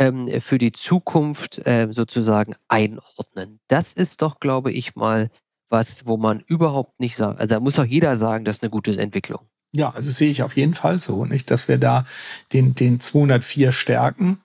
ähm, 0.00 0.28
für 0.40 0.58
die 0.58 0.72
Zukunft 0.72 1.64
äh, 1.66 1.88
sozusagen 1.90 2.56
einordnen. 2.68 3.60
Das 3.68 3.92
ist 3.92 4.22
doch, 4.22 4.40
glaube 4.40 4.72
ich, 4.72 4.96
mal 4.96 5.30
was, 5.68 6.06
wo 6.06 6.16
man 6.16 6.42
überhaupt 6.46 6.98
nicht 6.98 7.16
sagt, 7.16 7.38
also 7.38 7.54
da 7.54 7.60
muss 7.60 7.78
auch 7.78 7.84
jeder 7.84 8.16
sagen, 8.16 8.44
das 8.44 8.56
ist 8.56 8.62
eine 8.64 8.70
gute 8.70 8.98
Entwicklung. 8.98 9.40
Ja, 9.72 9.90
also 9.90 10.10
sehe 10.10 10.30
ich 10.30 10.42
auf 10.42 10.56
jeden 10.56 10.74
Fall 10.74 10.98
so, 10.98 11.26
nicht, 11.26 11.50
dass 11.50 11.68
wir 11.68 11.78
da 11.78 12.06
den, 12.52 12.74
den 12.74 12.98
204 12.98 13.70
stärken. 13.70 14.40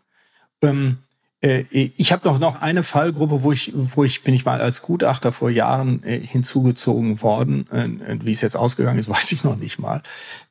Ähm, 0.62 1.00
äh, 1.42 1.64
ich 1.72 2.12
habe 2.12 2.28
noch 2.28 2.38
noch 2.38 2.62
eine 2.62 2.84
Fallgruppe, 2.84 3.42
wo 3.42 3.52
ich, 3.52 3.72
wo 3.74 4.04
ich 4.04 4.24
bin 4.24 4.36
ich 4.36 4.46
mal 4.46 4.62
als 4.62 4.84
Gutachter 4.84 5.32
vor 5.32 5.50
Jahren 5.50 6.04
äh, 6.04 6.20
hinzugezogen 6.20 7.22
worden. 7.24 7.68
Äh, 7.72 8.20
wie 8.24 8.34
es 8.34 8.42
jetzt 8.42 8.58
ausgegangen 8.58 9.00
ist, 9.00 9.10
weiß 9.10 9.32
ich 9.32 9.44
noch 9.44 9.56
nicht 9.56 9.80
mal. 9.80 10.04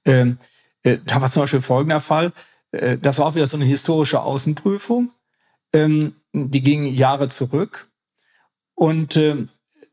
Ähm, 0.04 0.38
äh, 0.82 0.98
da 1.04 1.20
war 1.20 1.30
zum 1.30 1.42
Beispiel 1.42 1.60
folgender 1.60 2.00
Fall. 2.00 2.32
Äh, 2.74 2.98
das 2.98 3.18
war 3.18 3.26
auch 3.26 3.34
wieder 3.34 3.46
so 3.46 3.56
eine 3.56 3.66
historische 3.66 4.20
Außenprüfung. 4.20 5.12
Ähm, 5.72 6.16
die 6.32 6.62
ging 6.62 6.86
Jahre 6.86 7.28
zurück. 7.28 7.88
Und 8.74 9.16
äh, 9.16 9.46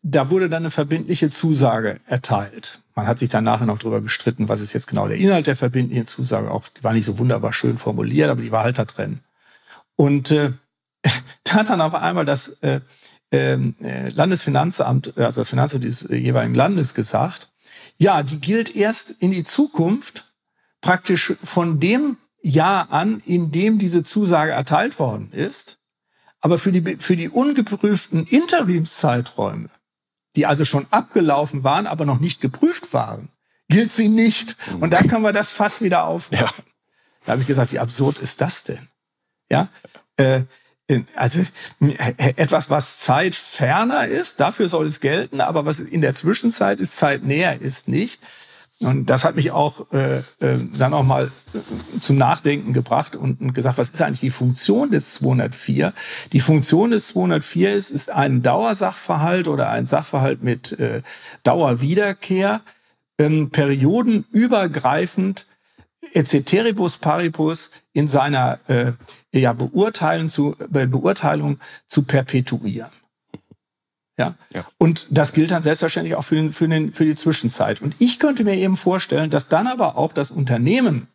da 0.04 0.30
wurde 0.30 0.50
dann 0.50 0.64
eine 0.64 0.72
verbindliche 0.72 1.30
Zusage 1.30 2.00
erteilt. 2.08 2.82
Man 2.96 3.08
hat 3.08 3.20
sich 3.20 3.30
dann 3.30 3.44
nachher 3.44 3.68
noch 3.68 3.78
darüber 3.78 4.02
gestritten, 4.02 4.50
was 4.50 4.62
ist 4.62 4.74
jetzt 4.74 4.88
genau 4.88 5.08
der 5.08 5.18
Inhalt 5.18 5.48
der 5.48 5.56
verbindlichen 5.56 6.08
Zusage. 6.08 6.52
Auch 6.52 6.68
die 6.68 6.84
war 6.84 6.94
nicht 6.94 7.06
so 7.06 7.20
wunderbar 7.20 7.54
schön 7.54 7.78
formuliert, 7.78 8.30
aber 8.30 8.42
die 8.42 8.52
war 8.52 8.64
halt 8.64 8.80
da 8.80 8.86
drin. 8.86 9.20
Und 9.96 10.32
äh, 10.32 10.54
da 11.44 11.54
hat 11.54 11.70
dann 11.70 11.82
auf 11.82 11.94
einmal 11.94 12.26
das 12.26 12.50
äh, 12.62 12.82
ähm, 13.32 13.76
äh, 13.82 14.10
Landesfinanzamt, 14.10 15.18
also 15.18 15.42
das 15.42 15.50
Finanzamt 15.50 15.84
des 15.84 16.02
jeweiligen 16.10 16.56
Landes 16.56 16.94
gesagt, 16.94 17.50
ja, 17.98 18.24
die 18.24 18.42
gilt 18.42 18.76
erst 18.76 19.12
in 19.12 19.32
die 19.32 19.44
Zukunft 19.44 20.34
praktisch 20.82 21.34
von 21.44 21.80
dem 21.80 22.18
Jahr 22.42 22.92
an, 22.92 23.22
in 23.26 23.52
dem 23.52 23.78
diese 23.78 24.04
Zusage 24.04 24.52
erteilt 24.52 25.00
worden 25.00 25.32
ist. 25.32 25.78
Aber 26.40 26.58
für 26.58 26.72
die, 26.72 26.98
für 26.98 27.16
die 27.16 27.30
ungeprüften 27.30 28.26
Interimszeiträume, 28.26 29.70
die 30.36 30.46
also 30.46 30.66
schon 30.66 30.88
abgelaufen 30.90 31.64
waren, 31.64 31.88
aber 31.88 32.06
noch 32.06 32.20
nicht 32.20 32.42
geprüft 32.42 32.94
waren, 32.94 33.30
gilt 33.70 33.92
sie 33.92 34.10
nicht. 34.10 34.58
Und 34.80 34.92
dann 34.92 35.08
können 35.08 35.24
wir 35.24 35.34
das 35.34 35.52
Fass 35.52 35.82
wieder 35.82 36.06
aufmachen. 36.06 36.46
Ja. 36.46 36.64
Da 37.26 37.34
habe 37.34 37.42
ich 37.42 37.48
gesagt, 37.48 37.72
wie 37.72 37.80
absurd 37.80 38.18
ist 38.18 38.42
das 38.42 38.64
denn? 38.64 38.88
Ja, 39.52 39.70
äh, 40.18 40.44
also 41.16 41.46
äh, 41.80 42.34
etwas, 42.36 42.70
was 42.70 43.00
zeitferner 43.00 44.08
ist, 44.08 44.40
dafür 44.40 44.68
soll 44.68 44.88
es 44.88 45.00
gelten, 45.00 45.42
aber 45.42 45.66
was 45.66 45.80
in 45.80 46.02
der 46.02 46.16
Zwischenzeit 46.16 46.82
ist, 46.82 46.98
zeitnäher 46.98 47.62
ist 47.62 47.88
nicht. 47.88 48.22
Und 48.82 49.12
das 49.12 49.24
hat 49.24 49.36
mich 49.36 49.52
auch 49.52 49.92
äh, 49.94 50.20
äh, 50.40 50.58
dann 50.78 50.94
auch 50.94 51.04
mal 51.04 51.32
zum 52.00 52.18
Nachdenken 52.18 52.74
gebracht 52.74 53.16
und, 53.16 53.40
und 53.40 53.54
gesagt, 53.54 53.78
was 53.78 53.90
ist 53.90 54.02
eigentlich 54.02 54.22
die 54.22 54.32
Funktion 54.32 54.90
des 54.90 55.14
204? 55.16 55.94
Die 56.34 56.40
Funktion 56.40 56.90
des 56.90 57.08
204 57.08 57.74
ist, 57.74 57.92
ist 57.92 58.10
ein 58.10 58.42
Dauersachverhalt 58.42 59.48
oder 59.48 59.70
ein 59.70 59.86
Sachverhalt 59.86 60.42
mit 60.42 60.72
äh, 60.74 61.04
Dauerwiederkehr, 61.44 62.62
ähm, 63.20 63.52
periodenübergreifend 63.52 65.46
Eceteribus 66.14 66.98
paribus 66.98 67.70
in 67.94 68.08
seiner 68.08 68.60
äh, 68.68 68.94
ja, 69.32 69.54
Beurteilung, 69.54 70.30
zu, 70.30 70.56
Beurteilung 70.70 71.60
zu 71.88 72.02
perpetuieren. 72.04 72.90
Ja? 74.18 74.36
ja. 74.54 74.66
Und 74.78 75.08
das 75.10 75.34
gilt 75.34 75.52
dann 75.52 75.64
selbstverständlich 75.64 76.16
auch 76.16 76.24
für, 76.24 76.36
den, 76.36 76.52
für, 76.54 76.68
den, 76.68 76.94
für 76.94 77.06
die 77.06 77.16
Zwischenzeit. 77.16 77.82
Und 77.82 77.96
ich 78.00 78.20
könnte 78.20 78.44
mir 78.44 78.56
eben 78.56 78.78
vorstellen, 78.78 79.30
dass 79.30 79.48
dann 79.48 79.68
aber 79.68 79.98
auch 79.98 80.14
das 80.14 80.32
Unternehmen 80.32 81.08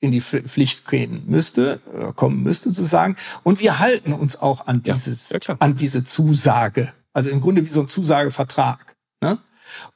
in 0.00 0.12
die 0.12 0.20
Pflicht 0.20 0.86
gehen 0.86 1.22
müsste, 1.26 1.80
äh, 1.94 2.12
kommen 2.12 2.42
müsste 2.42 2.70
zu 2.72 2.84
sagen, 2.84 3.16
und 3.42 3.60
wir 3.60 3.78
halten 3.78 4.12
uns 4.12 4.36
auch 4.36 4.66
an 4.66 4.82
dieses, 4.82 5.30
ja, 5.30 5.38
ja, 5.42 5.56
an 5.58 5.76
diese 5.76 6.04
Zusage. 6.04 6.92
Also 7.12 7.30
im 7.30 7.40
Grunde 7.40 7.64
wie 7.64 7.68
so 7.68 7.82
ein 7.82 7.88
Zusagevertrag. 7.88 8.96
Ne? 9.22 9.38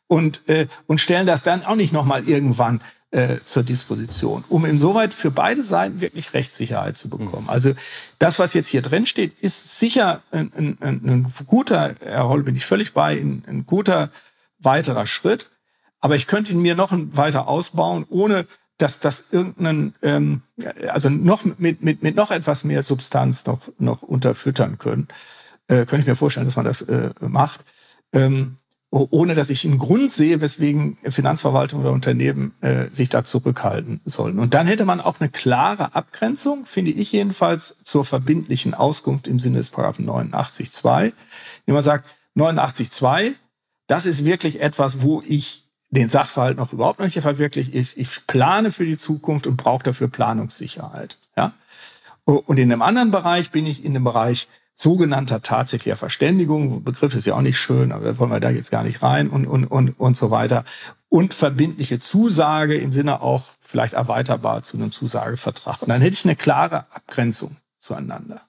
Und, 0.07 0.49
äh, 0.49 0.67
und 0.87 1.01
stellen 1.01 1.27
das 1.27 1.43
dann 1.43 1.63
auch 1.65 1.75
nicht 1.75 1.93
nochmal 1.93 2.27
irgendwann 2.27 2.81
äh, 3.11 3.37
zur 3.45 3.63
Disposition, 3.63 4.45
um 4.49 4.65
insoweit 4.65 5.15
für 5.15 5.31
beide 5.31 5.63
Seiten 5.63 6.01
wirklich 6.01 6.35
Rechtssicherheit 6.35 6.97
zu 6.97 7.09
bekommen. 7.09 7.45
Mhm. 7.45 7.51
Also 7.51 7.73
das, 8.19 8.39
was 8.39 8.55
jetzt 8.55 8.69
hier 8.69 8.83
drin 8.83 9.07
steht, 9.07 9.39
ist 9.41 9.79
sicher 9.79 10.23
ein, 10.31 10.53
ein, 10.57 10.79
ein 10.81 11.33
guter, 11.47 11.95
Herr 12.01 12.29
Holl, 12.29 12.43
bin 12.43 12.57
ich 12.57 12.67
völlig 12.67 12.93
bei, 12.93 13.19
ein, 13.19 13.45
ein 13.47 13.67
guter 13.67 14.11
weiterer 14.59 15.07
Schritt. 15.07 15.51
Aber 16.01 16.17
ich 16.17 16.27
könnte 16.27 16.53
ihn 16.53 16.61
mir 16.61 16.75
noch 16.75 16.93
weiter 16.93 17.49
ausbauen, 17.49 18.07
ohne 18.09 18.47
dass 18.77 19.01
das 19.01 19.25
irgendeinen, 19.33 19.95
ähm, 20.03 20.43
also 20.89 21.09
noch 21.09 21.45
mit, 21.45 21.83
mit, 21.83 22.03
mit 22.03 22.15
noch 22.15 22.31
etwas 22.31 22.63
mehr 22.63 22.85
Substanz 22.85 23.47
noch, 23.47 23.61
noch 23.79 24.03
unterfüttern 24.03 24.79
können. 24.79 25.09
Äh, 25.67 25.87
könnte 25.87 26.01
ich 26.01 26.07
mir 26.07 26.15
vorstellen, 26.15 26.47
dass 26.47 26.57
man 26.57 26.65
das 26.65 26.83
äh, 26.83 27.11
macht. 27.21 27.65
Ähm, 28.13 28.59
ohne 28.91 29.35
dass 29.35 29.51
ich 29.51 29.67
einen 29.67 29.79
Grund 29.79 30.11
sehe, 30.11 30.41
weswegen 30.41 30.97
Finanzverwaltung 31.05 31.81
oder 31.81 31.93
Unternehmen 31.93 32.55
äh, 32.63 32.89
sich 32.89 33.11
da 33.11 33.23
zurückhalten 33.23 34.01
sollen. 34.05 34.39
Und 34.39 34.55
dann 34.55 34.67
hätte 34.67 34.87
man 34.87 35.01
auch 35.01 35.21
eine 35.21 35.29
klare 35.29 35.95
Abgrenzung, 35.95 36.65
finde 36.65 36.93
ich 36.93 37.13
jedenfalls, 37.13 37.77
zur 37.85 38.07
verbindlichen 38.07 38.73
Auskunft 38.73 39.29
im 39.29 39.41
Sinne 39.41 39.59
des 39.59 39.71
Paragraphen 39.71 40.09
89.2, 40.09 41.13
wenn 41.67 41.75
man 41.75 41.83
sagt, 41.83 42.09
89.2, 42.35 43.33
das 43.89 44.07
ist 44.07 44.25
wirklich 44.25 44.61
etwas, 44.61 45.03
wo 45.03 45.23
ich 45.27 45.69
den 45.91 46.09
Sachverhalt 46.09 46.57
noch 46.57 46.73
überhaupt 46.73 47.01
nicht 47.01 47.21
verwirkliche. 47.21 47.73
Ich, 47.73 47.99
ich 47.99 48.27
plane 48.27 48.71
für 48.71 48.85
die 48.85 48.99
Zukunft 48.99 49.47
und 49.47 49.57
brauche 49.57 49.83
dafür 49.83 50.09
Planungssicherheit. 50.09 51.19
Ja? 51.37 51.55
Und 52.25 52.59
in 52.59 52.71
einem 52.71 52.83
anderen 52.83 53.11
Bereich 53.11 53.51
bin 53.51 53.67
ich 53.67 53.85
in 53.85 53.95
dem 53.95 54.05
Bereich 54.05 54.49
sogenannter 54.81 55.43
tatsächlicher 55.43 55.97
Verständigung, 55.97 56.85
Begriff 56.85 57.15
ist 57.17 57.27
ja 57.27 57.35
auch 57.35 57.43
nicht 57.43 57.59
schön, 57.59 57.91
aber 57.91 58.05
da 58.05 58.19
wollen 58.19 58.31
wir 58.31 58.39
da 58.39 58.51
jetzt 58.51 58.71
gar 58.71 58.85
nicht 58.85 59.03
rein 59.03 59.29
und, 59.29 59.45
und, 59.45 59.65
und, 59.65 59.99
und 59.99 60.17
so 60.17 60.31
weiter. 60.31 60.65
Und 61.09 61.35
verbindliche 61.35 61.99
Zusage 61.99 62.79
im 62.79 62.93
Sinne 62.93 63.21
auch 63.21 63.43
vielleicht 63.61 63.95
erweiterbar 63.95 64.63
zu 64.63 64.77
einem 64.77 64.93
Zusagevertrag. 64.93 65.83
Und 65.83 65.89
dann 65.89 66.01
hätte 66.01 66.15
ich 66.15 66.25
eine 66.25 66.37
klare 66.37 66.87
Abgrenzung 66.93 67.57
zueinander. 67.79 68.43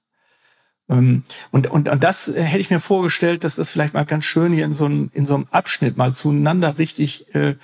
Ähm, 0.89 1.23
und, 1.51 1.67
und, 1.67 1.87
und 1.87 2.03
das 2.03 2.27
hätte 2.27 2.59
ich 2.59 2.69
mir 2.69 2.79
vorgestellt, 2.79 3.43
dass 3.43 3.55
das 3.55 3.69
vielleicht 3.69 3.93
mal 3.93 4.05
ganz 4.05 4.25
schön 4.25 4.51
hier 4.51 4.65
in 4.65 4.73
so 4.73 4.85
einem, 4.85 5.11
in 5.13 5.25
so 5.25 5.35
einem 5.35 5.47
Abschnitt 5.51 5.97
mal 5.97 6.13
zueinander 6.13 6.77
richtig 6.77 7.33
äh, 7.35 7.55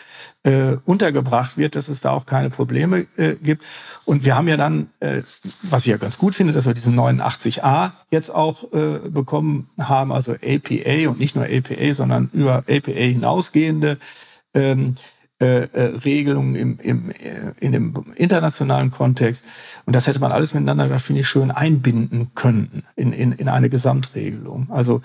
äh, 0.44 0.78
untergebracht 0.86 1.58
wird, 1.58 1.76
dass 1.76 1.90
es 1.90 2.02
da 2.02 2.12
auch 2.12 2.26
keine 2.26 2.50
Probleme 2.50 3.08
äh, 3.18 3.36
gibt. 3.36 3.64
Und 4.06 4.26
wir 4.26 4.36
haben 4.36 4.48
ja 4.48 4.58
dann, 4.58 4.90
äh, 5.00 5.24
was 5.64 5.86
ich 5.86 5.92
ja 5.92 5.98
ganz 5.98 6.18
gut 6.18 6.36
finde, 6.36 6.54
dass 6.54 6.68
wir 6.68 6.74
diesen 6.74 6.96
89a 6.96 7.92
jetzt 8.12 8.30
auch 8.30 8.72
äh, 8.72 9.00
bekommen 9.10 9.70
haben, 9.80 10.12
also 10.12 10.34
APA 10.34 11.10
und 11.10 11.20
nicht 11.20 11.36
nur 11.36 11.46
APA, 11.46 11.94
sondern 11.94 12.30
über 12.32 12.64
APA 12.70 12.92
hinausgehende 12.92 13.98
ähm, 14.54 14.96
äh, 15.42 15.64
äh, 15.64 15.98
Regelungen 16.06 16.56
im, 16.56 16.80
im, 16.80 17.12
äh, 17.12 17.52
in 17.60 17.74
dem 17.74 18.14
internationalen 18.16 18.92
Kontext. 18.92 19.44
Und 19.86 19.94
das 19.94 20.08
hätte 20.08 20.20
man 20.20 20.32
alles 20.32 20.54
miteinander, 20.54 20.88
da 20.88 20.98
finde 20.98 21.22
ich, 21.22 21.28
schön 21.28 21.52
einbinden 21.52 22.32
können 22.36 22.84
in, 22.96 23.12
in, 23.12 23.34
in 23.34 23.50
eine 23.50 23.70
Gesamtregelung. 23.70 24.68
Also 24.72 25.02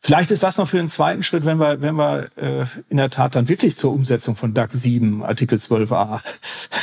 vielleicht 0.00 0.32
ist 0.32 0.42
das 0.42 0.56
noch 0.56 0.68
für 0.68 0.78
den 0.78 0.88
zweiten 0.88 1.22
Schritt, 1.22 1.44
wenn 1.44 1.58
wir, 1.58 1.80
wenn 1.80 1.94
wir 1.94 2.28
äh, 2.34 2.66
in 2.88 2.96
der 2.96 3.08
Tat 3.10 3.36
dann 3.36 3.48
wirklich 3.48 3.76
zur 3.76 3.92
Umsetzung 3.92 4.34
von 4.34 4.52
DAC 4.52 4.72
7, 4.72 5.22
Artikel 5.22 5.58
12a 5.58 6.22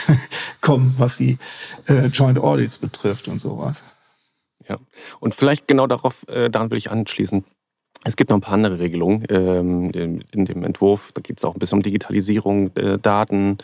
kommen, 0.62 0.96
was 0.98 1.18
die 1.18 1.38
äh, 1.88 2.06
Joint 2.06 2.40
Audits 2.40 2.78
betrifft 2.78 3.28
und 3.28 3.40
sowas. 3.40 3.84
Ja, 4.70 4.78
und 5.20 5.36
vielleicht 5.36 5.68
genau 5.68 5.86
darauf, 5.86 6.26
äh, 6.30 6.50
daran 6.50 6.72
will 6.72 6.78
ich 6.78 6.92
anschließen. 6.92 7.44
Es 8.04 8.16
gibt 8.16 8.30
noch 8.30 8.38
ein 8.38 8.42
paar 8.42 8.54
andere 8.54 8.78
Regelungen 8.78 9.24
ähm, 9.30 9.90
in 10.32 10.46
dem 10.46 10.64
Entwurf. 10.64 11.12
Da 11.14 11.22
geht 11.22 11.40
es 11.40 11.46
auch 11.46 11.56
ein 11.56 11.60
bisschen 11.60 11.80
um 11.80 11.82
Digitalisierung, 11.82 12.76
äh, 12.76 13.00
Daten, 13.00 13.58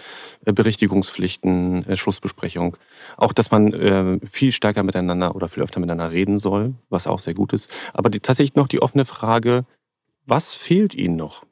äh, 0.45 0.51
Berichtigungspflichten, 0.51 1.87
äh, 1.87 1.95
Schlussbesprechung. 1.95 2.75
Auch, 3.17 3.33
dass 3.33 3.51
man 3.51 4.19
viel 4.23 4.51
stärker 4.51 4.83
miteinander 4.83 5.35
oder 5.35 5.47
viel 5.47 5.61
öfter 5.61 5.79
miteinander 5.79 6.11
reden 6.11 6.39
soll, 6.39 6.73
was 6.89 7.05
auch 7.05 7.19
sehr 7.19 7.35
gut 7.35 7.53
ist. 7.53 7.69
Aber 7.93 8.09
tatsächlich 8.09 8.55
noch 8.55 8.67
die 8.67 8.81
offene 8.81 9.05
Frage, 9.05 9.65
was 10.25 10.55
fehlt 10.55 10.95
Ihnen 10.95 11.17
noch 11.17 11.43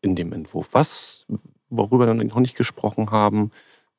in 0.00 0.16
dem 0.16 0.32
Entwurf? 0.32 0.68
Was, 0.72 1.26
worüber 1.68 2.06
wir 2.06 2.14
noch 2.14 2.40
nicht 2.40 2.56
gesprochen 2.56 3.10
haben, 3.10 3.52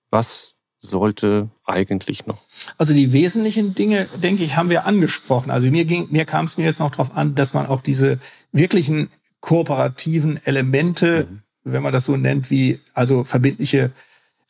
was 0.09 0.56
sollte 0.79 1.49
eigentlich 1.65 2.25
noch? 2.27 2.39
Also 2.77 2.93
die 2.93 3.13
wesentlichen 3.13 3.75
Dinge, 3.75 4.07
denke 4.21 4.43
ich, 4.43 4.55
haben 4.55 4.69
wir 4.69 4.85
angesprochen. 4.85 5.51
Also 5.51 5.69
mir 5.69 5.85
ging, 5.85 6.07
mir 6.11 6.25
kam 6.25 6.45
es 6.45 6.57
mir 6.57 6.65
jetzt 6.65 6.79
noch 6.79 6.91
darauf 6.91 7.15
an, 7.15 7.35
dass 7.35 7.53
man 7.53 7.65
auch 7.65 7.81
diese 7.81 8.19
wirklichen 8.51 9.09
kooperativen 9.39 10.39
Elemente, 10.45 11.27
mhm. 11.29 11.41
wenn 11.63 11.83
man 11.83 11.93
das 11.93 12.05
so 12.05 12.17
nennt, 12.17 12.49
wie 12.49 12.79
also 12.93 13.23
verbindliche 13.23 13.91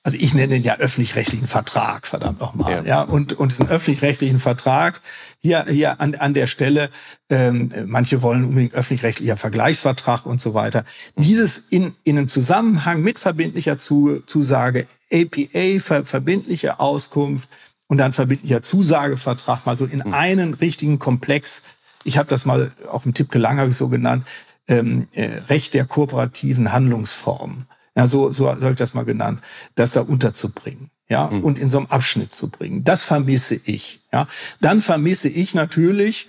also 0.08 0.20
ich 0.22 0.34
nenne 0.34 0.54
den 0.54 0.64
ja 0.64 0.78
öffentlich-rechtlichen 0.78 1.48
Vertrag, 1.48 2.08
verdammt 2.08 2.40
nochmal. 2.40 2.72
Ja. 2.72 2.84
ja, 2.84 3.02
und, 3.02 3.34
und 3.34 3.52
diesen 3.52 3.68
öffentlich-rechtlichen 3.68 4.40
Vertrag 4.40 5.02
hier, 5.40 5.66
hier 5.68 6.00
an, 6.00 6.16
an 6.16 6.34
der 6.34 6.48
Stelle, 6.48 6.92
ähm, 7.30 7.74
manche 7.88 8.22
wollen 8.22 8.46
unbedingt 8.46 8.74
öffentlich-rechtlicher 8.74 9.36
Vergleichsvertrag 9.36 10.26
und 10.26 10.40
so 10.40 10.54
weiter. 10.54 10.86
Dieses 11.18 11.58
in, 11.58 11.94
in 12.06 12.18
einem 12.18 12.30
Zusammenhang 12.30 13.02
mit 13.02 13.20
verbindlicher 13.20 13.78
Zusage, 13.78 14.88
APA, 15.12 15.80
ver, 15.80 16.06
verbindliche 16.06 16.80
Auskunft 16.80 17.50
und 17.88 17.98
dann 17.98 18.14
verbindlicher 18.14 18.62
Zusagevertrag, 18.62 19.66
mal 19.66 19.78
so 19.78 19.86
in 19.86 20.04
mhm. 20.06 20.14
einen 20.14 20.54
richtigen 20.54 21.00
Komplex. 21.00 21.64
Ich 22.04 22.18
habe 22.18 22.30
das 22.30 22.46
mal 22.46 22.72
auch 22.92 23.06
im 23.06 23.14
Tipp 23.14 23.32
gelang, 23.32 23.60
habe 23.60 23.70
ich 23.70 23.78
so 23.78 23.88
genannt, 23.88 24.26
ähm, 24.68 25.08
äh, 25.14 25.40
Recht 25.50 25.74
der 25.74 25.86
kooperativen 25.86 26.72
Handlungsformen 26.74 27.68
ja, 27.98 28.08
so, 28.08 28.32
so 28.32 28.48
habe 28.48 28.70
ich 28.70 28.76
das 28.76 28.94
mal 28.94 29.06
genannt, 29.06 29.42
das 29.74 29.92
da 29.92 30.02
unterzubringen. 30.02 30.92
Ja, 31.10 31.30
mhm. 31.32 31.44
und 31.44 31.58
in 31.58 31.70
so 31.70 31.78
einem 31.80 31.88
Abschnitt 31.88 32.34
zu 32.34 32.50
bringen. 32.50 32.84
Das 32.84 33.06
vermisse 33.06 33.56
ich. 33.56 34.02
Ja, 34.12 34.28
dann 34.60 34.82
vermisse 34.82 35.30
ich 35.30 35.56
natürlich 35.56 36.28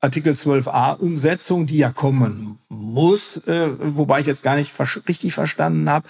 Artikel 0.00 0.32
12a 0.32 0.96
Umsetzung, 0.98 1.66
die 1.66 1.78
ja 1.78 1.92
kommen 1.92 2.58
muss, 2.68 3.36
äh, 3.46 3.70
wobei 3.78 4.20
ich 4.20 4.26
jetzt 4.26 4.42
gar 4.42 4.56
nicht 4.56 4.72
richtig 5.08 5.34
verstanden 5.34 5.90
habe, 5.90 6.08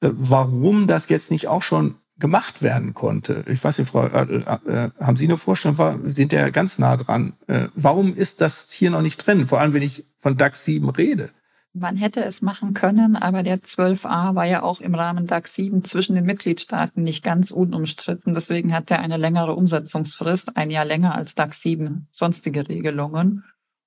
äh, 0.00 0.10
warum 0.12 0.86
das 0.86 1.08
jetzt 1.08 1.30
nicht 1.30 1.48
auch 1.48 1.62
schon 1.62 1.96
gemacht 2.18 2.62
werden 2.62 2.94
konnte. 2.94 3.44
Ich 3.48 3.62
weiß 3.62 3.78
nicht, 3.78 3.90
Frau 3.90 4.02
Oertel, 4.02 4.42
äh, 4.42 4.90
haben 5.04 5.16
Sie 5.16 5.24
eine 5.24 5.38
Vorstellung? 5.38 5.76
Wir 6.04 6.14
sind 6.14 6.32
ja 6.32 6.50
ganz 6.50 6.78
nah 6.78 6.96
dran. 6.96 7.32
Äh, 7.48 7.66
warum 7.74 8.14
ist 8.14 8.40
das 8.40 8.68
hier 8.70 8.90
noch 8.90 9.02
nicht 9.02 9.26
drin? 9.26 9.48
Vor 9.48 9.60
allem, 9.60 9.72
wenn 9.72 9.82
ich 9.82 10.04
von 10.20 10.36
DAX 10.36 10.64
7 10.64 10.88
rede. 10.90 11.30
Man 11.74 11.96
hätte 11.96 12.22
es 12.22 12.42
machen 12.42 12.74
können, 12.74 13.16
aber 13.16 13.42
der 13.42 13.58
12a 13.58 14.34
war 14.34 14.44
ja 14.44 14.62
auch 14.62 14.82
im 14.82 14.94
Rahmen 14.94 15.26
DAX 15.26 15.54
7 15.54 15.82
zwischen 15.84 16.14
den 16.14 16.26
Mitgliedstaaten 16.26 17.02
nicht 17.02 17.24
ganz 17.24 17.50
unumstritten. 17.50 18.34
Deswegen 18.34 18.74
hat 18.74 18.90
er 18.90 19.00
eine 19.00 19.16
längere 19.16 19.54
Umsetzungsfrist, 19.54 20.56
ein 20.56 20.70
Jahr 20.70 20.84
länger 20.84 21.14
als 21.14 21.34
DAX 21.34 21.62
7 21.62 22.08
sonstige 22.10 22.68
Regelungen. 22.68 23.44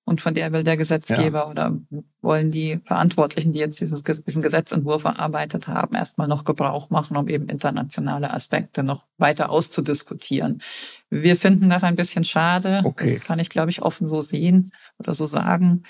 Und 0.08 0.22
von 0.22 0.36
der 0.36 0.52
will 0.52 0.64
der 0.64 0.78
Gesetzgeber 0.78 1.40
ja. 1.40 1.48
oder 1.50 1.80
wollen 2.22 2.52
die 2.52 2.80
Verantwortlichen, 2.86 3.54
die 3.54 3.60
jetzt 3.60 3.82
dieses, 3.82 4.04
diesen 4.04 4.44
Gesetzentwurf 4.44 5.04
erarbeitet 5.04 5.68
haben, 5.68 5.96
erstmal 5.96 6.28
noch 6.28 6.44
Gebrauch 6.44 6.92
machen, 6.92 7.18
um 7.18 7.28
eben 7.28 7.50
internationale 7.50 8.32
Aspekte 8.32 8.84
noch 8.84 9.04
weiter 9.18 9.50
auszudiskutieren. 9.50 10.62
Wir 11.10 11.36
finden 11.36 11.70
das 11.70 11.84
ein 11.84 11.96
bisschen 11.96 12.24
schade. 12.24 12.82
Okay. 12.84 13.16
Das 13.16 13.24
kann 13.24 13.40
ich, 13.40 13.50
glaube 13.50 13.72
ich, 13.72 13.82
offen 13.82 14.08
so 14.08 14.22
sehen 14.22 14.72
oder 15.00 15.16
so 15.16 15.26
sagen. 15.26 15.84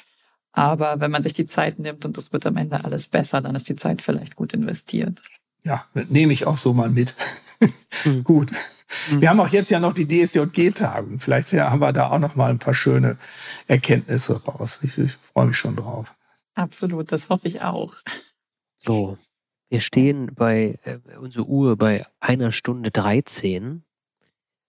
Aber 0.55 1.01
wenn 1.01 1.11
man 1.11 1.21
sich 1.21 1.33
die 1.33 1.45
Zeit 1.45 1.79
nimmt 1.79 2.05
und 2.05 2.15
das 2.15 2.31
wird 2.31 2.45
am 2.45 2.55
Ende 2.55 2.85
alles 2.85 3.07
besser, 3.07 3.41
dann 3.41 3.55
ist 3.55 3.67
die 3.67 3.75
Zeit 3.75 4.01
vielleicht 4.01 4.37
gut 4.37 4.53
investiert. 4.53 5.21
Ja, 5.63 5.85
nehme 5.93 6.31
ich 6.31 6.47
auch 6.47 6.57
so 6.57 6.73
mal 6.73 6.89
mit. 6.89 7.13
Mhm. 8.05 8.23
gut. 8.23 8.51
Mhm. 9.11 9.19
Wir 9.19 9.29
haben 9.29 9.39
auch 9.41 9.49
jetzt 9.49 9.69
ja 9.69 9.81
noch 9.81 9.93
die 9.93 10.07
DSJG-Tagung. 10.07 11.19
Vielleicht 11.19 11.51
ja, 11.51 11.71
haben 11.71 11.81
wir 11.81 11.91
da 11.91 12.09
auch 12.09 12.19
noch 12.19 12.35
mal 12.35 12.51
ein 12.51 12.59
paar 12.59 12.73
schöne 12.73 13.17
Erkenntnisse 13.67 14.41
raus. 14.45 14.79
Ich, 14.81 14.97
ich 14.97 15.17
freue 15.33 15.47
mich 15.47 15.57
schon 15.57 15.75
drauf. 15.75 16.15
Absolut, 16.53 17.11
das 17.11 17.27
hoffe 17.27 17.49
ich 17.49 17.61
auch. 17.61 17.93
So, 18.77 19.17
wir 19.67 19.81
stehen 19.81 20.35
bei 20.35 20.79
äh, 20.85 21.17
unserer 21.17 21.49
Uhr 21.49 21.75
bei 21.75 22.05
einer 22.21 22.53
Stunde 22.53 22.91
13 22.91 23.83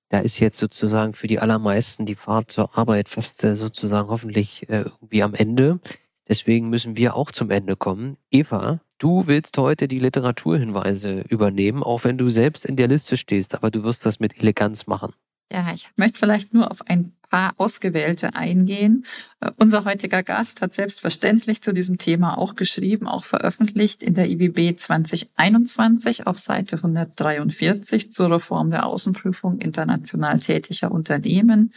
da 0.09 0.21
ist 0.21 0.39
jetzt 0.39 0.59
sozusagen 0.59 1.13
für 1.13 1.27
die 1.27 1.41
allermeisten 1.41 2.07
die 2.07 2.15
Fahrt 2.15 2.51
zur 2.51 2.77
Arbeit 2.79 3.09
fast 3.09 3.43
äh, 3.45 3.57
sozusagen 3.57 4.09
hoffentlich 4.09 4.69
äh, 4.69 4.83
irgendwie 4.83 5.23
am 5.23 5.35
Ende. 5.35 5.81
Deswegen 6.29 6.71
müssen 6.71 6.97
wir 6.97 7.15
auch 7.15 7.31
zum 7.31 7.51
Ende 7.51 7.77
kommen. 7.77 8.17
Eva, 8.31 8.81
du 8.99 9.27
willst 9.27 9.57
heute 9.59 9.89
die 9.89 10.01
Literaturhinweise 10.01 11.21
übernehmen, 11.29 11.83
auch 11.83 12.05
wenn 12.05 12.19
du 12.19 12.29
selbst 12.29 12.65
in 12.65 12.77
der 12.77 12.89
Liste 12.89 13.17
stehst, 13.17 13.55
aber 13.55 13.71
du 13.71 13.85
wirst 13.85 14.05
das 14.07 14.21
mit 14.21 14.39
Eleganz 14.39 14.87
machen. 14.87 15.13
Ja, 15.53 15.73
ich 15.73 15.91
möchte 15.97 16.19
vielleicht 16.19 16.53
nur 16.53 16.71
auf 16.71 16.83
ein 16.87 17.16
paar 17.29 17.55
ausgewählte 17.59 18.35
eingehen. 18.35 19.05
Uh, 19.45 19.51
unser 19.59 19.85
heutiger 19.85 20.23
Gast 20.23 20.63
hat 20.63 20.75
selbstverständlich 20.75 21.63
zu 21.63 21.73
diesem 21.73 21.99
Thema 21.99 22.39
auch 22.39 22.55
geschrieben, 22.55 23.07
auch 23.07 23.25
veröffentlicht 23.25 24.03
in 24.03 24.15
der 24.15 24.29
IBB 24.29 24.79
2021 24.79 26.27
auf 26.27 26.39
Seite 26.39 26.77
143 26.77 28.13
zur 28.13 28.31
Reform 28.31 28.71
der 28.71 28.87
Außenprüfung 28.87 29.59
international 29.59 30.41
tätiger 30.41 30.91
Unternehmen. 30.91 31.73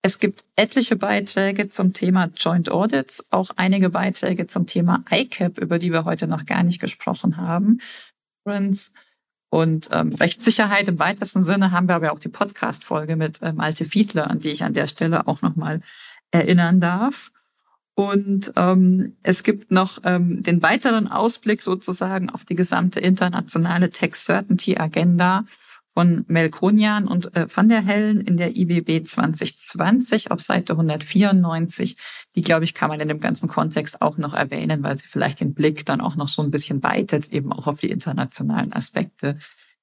Es 0.00 0.20
gibt 0.20 0.44
etliche 0.54 0.96
Beiträge 0.96 1.68
zum 1.68 1.92
Thema 1.92 2.30
Joint 2.36 2.70
Audits, 2.70 3.26
auch 3.30 3.50
einige 3.56 3.90
Beiträge 3.90 4.46
zum 4.46 4.66
Thema 4.66 5.04
ICAP, 5.10 5.58
über 5.58 5.78
die 5.78 5.92
wir 5.92 6.04
heute 6.04 6.28
noch 6.28 6.46
gar 6.46 6.62
nicht 6.62 6.80
gesprochen 6.80 7.36
haben. 7.36 7.80
Und 9.50 9.88
ähm, 9.92 10.14
Rechtssicherheit 10.14 10.88
im 10.88 10.98
weitesten 10.98 11.42
Sinne 11.42 11.70
haben 11.70 11.88
wir 11.88 11.94
aber 11.94 12.12
auch 12.12 12.18
die 12.18 12.28
Podcast-Folge 12.28 13.16
mit 13.16 13.38
ähm, 13.42 13.56
Malte 13.56 13.84
Fiedler, 13.84 14.30
an 14.30 14.40
die 14.40 14.50
ich 14.50 14.62
an 14.62 14.74
der 14.74 14.88
Stelle 14.88 15.26
auch 15.26 15.40
nochmal 15.40 15.80
erinnern 16.30 16.80
darf. 16.80 17.32
Und 17.94 18.52
ähm, 18.56 19.16
es 19.22 19.42
gibt 19.42 19.72
noch 19.72 19.98
ähm, 20.04 20.42
den 20.42 20.62
weiteren 20.62 21.08
Ausblick 21.08 21.62
sozusagen 21.62 22.30
auf 22.30 22.44
die 22.44 22.54
gesamte 22.54 23.00
internationale 23.00 23.90
Tax 23.90 24.24
Certainty 24.26 24.76
Agenda 24.76 25.44
von 25.98 26.24
Melkonian 26.28 27.08
und 27.08 27.36
äh, 27.36 27.48
Van 27.52 27.68
der 27.68 27.82
Hellen 27.82 28.20
in 28.20 28.36
der 28.36 28.56
IBB 28.56 29.04
2020 29.04 30.30
auf 30.30 30.38
Seite 30.38 30.74
194. 30.74 31.96
Die, 32.36 32.42
glaube 32.42 32.62
ich, 32.62 32.72
kann 32.72 32.88
man 32.88 33.00
in 33.00 33.08
dem 33.08 33.18
ganzen 33.18 33.48
Kontext 33.48 34.00
auch 34.00 34.16
noch 34.16 34.32
erwähnen, 34.32 34.84
weil 34.84 34.96
sie 34.96 35.08
vielleicht 35.08 35.40
den 35.40 35.54
Blick 35.54 35.84
dann 35.86 36.00
auch 36.00 36.14
noch 36.14 36.28
so 36.28 36.40
ein 36.40 36.52
bisschen 36.52 36.84
weitet, 36.84 37.32
eben 37.32 37.52
auch 37.52 37.66
auf 37.66 37.80
die 37.80 37.90
internationalen 37.90 38.72
Aspekte, 38.72 39.40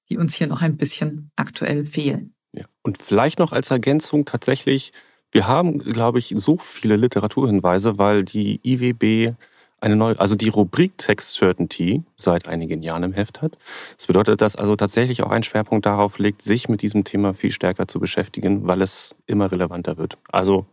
die 0.09 0.17
uns 0.17 0.35
hier 0.35 0.47
noch 0.47 0.61
ein 0.61 0.77
bisschen 0.77 1.31
aktuell 1.35 1.85
fehlen. 1.85 2.33
Ja. 2.53 2.63
Und 2.81 2.97
vielleicht 2.97 3.39
noch 3.39 3.51
als 3.51 3.69
Ergänzung 3.69 4.23
tatsächlich, 4.23 4.93
wir 5.33 5.47
haben, 5.47 5.79
glaube 5.79 6.19
ich, 6.19 6.33
so 6.37 6.55
viele 6.55 6.95
Literaturhinweise, 6.95 7.97
weil 7.97 8.23
die 8.23 8.61
IWB 8.63 9.35
eine 9.81 9.95
neue, 9.95 10.19
also 10.19 10.35
die 10.35 10.49
Rubrik 10.49 10.97
Text 10.97 11.35
Certainty 11.35 12.03
seit 12.15 12.47
einigen 12.47 12.81
Jahren 12.81 13.03
im 13.03 13.13
Heft 13.13 13.41
hat. 13.41 13.57
Das 13.97 14.07
bedeutet, 14.07 14.41
dass 14.41 14.55
also 14.55 14.75
tatsächlich 14.75 15.23
auch 15.23 15.31
ein 15.31 15.43
Schwerpunkt 15.43 15.85
darauf 15.85 16.17
liegt, 16.17 16.41
sich 16.41 16.69
mit 16.69 16.81
diesem 16.81 17.03
Thema 17.03 17.33
viel 17.33 17.51
stärker 17.51 17.87
zu 17.87 17.99
beschäftigen, 17.99 18.67
weil 18.67 18.81
es 18.81 19.15
immer 19.25 19.51
relevanter 19.51 19.97
wird. 19.97 20.17
Also, 20.31 20.65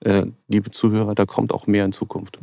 äh, 0.00 0.26
liebe 0.48 0.70
Zuhörer, 0.70 1.14
da 1.14 1.26
kommt 1.26 1.52
auch 1.52 1.66
mehr 1.66 1.84
in 1.84 1.92
Zukunft. 1.92 2.38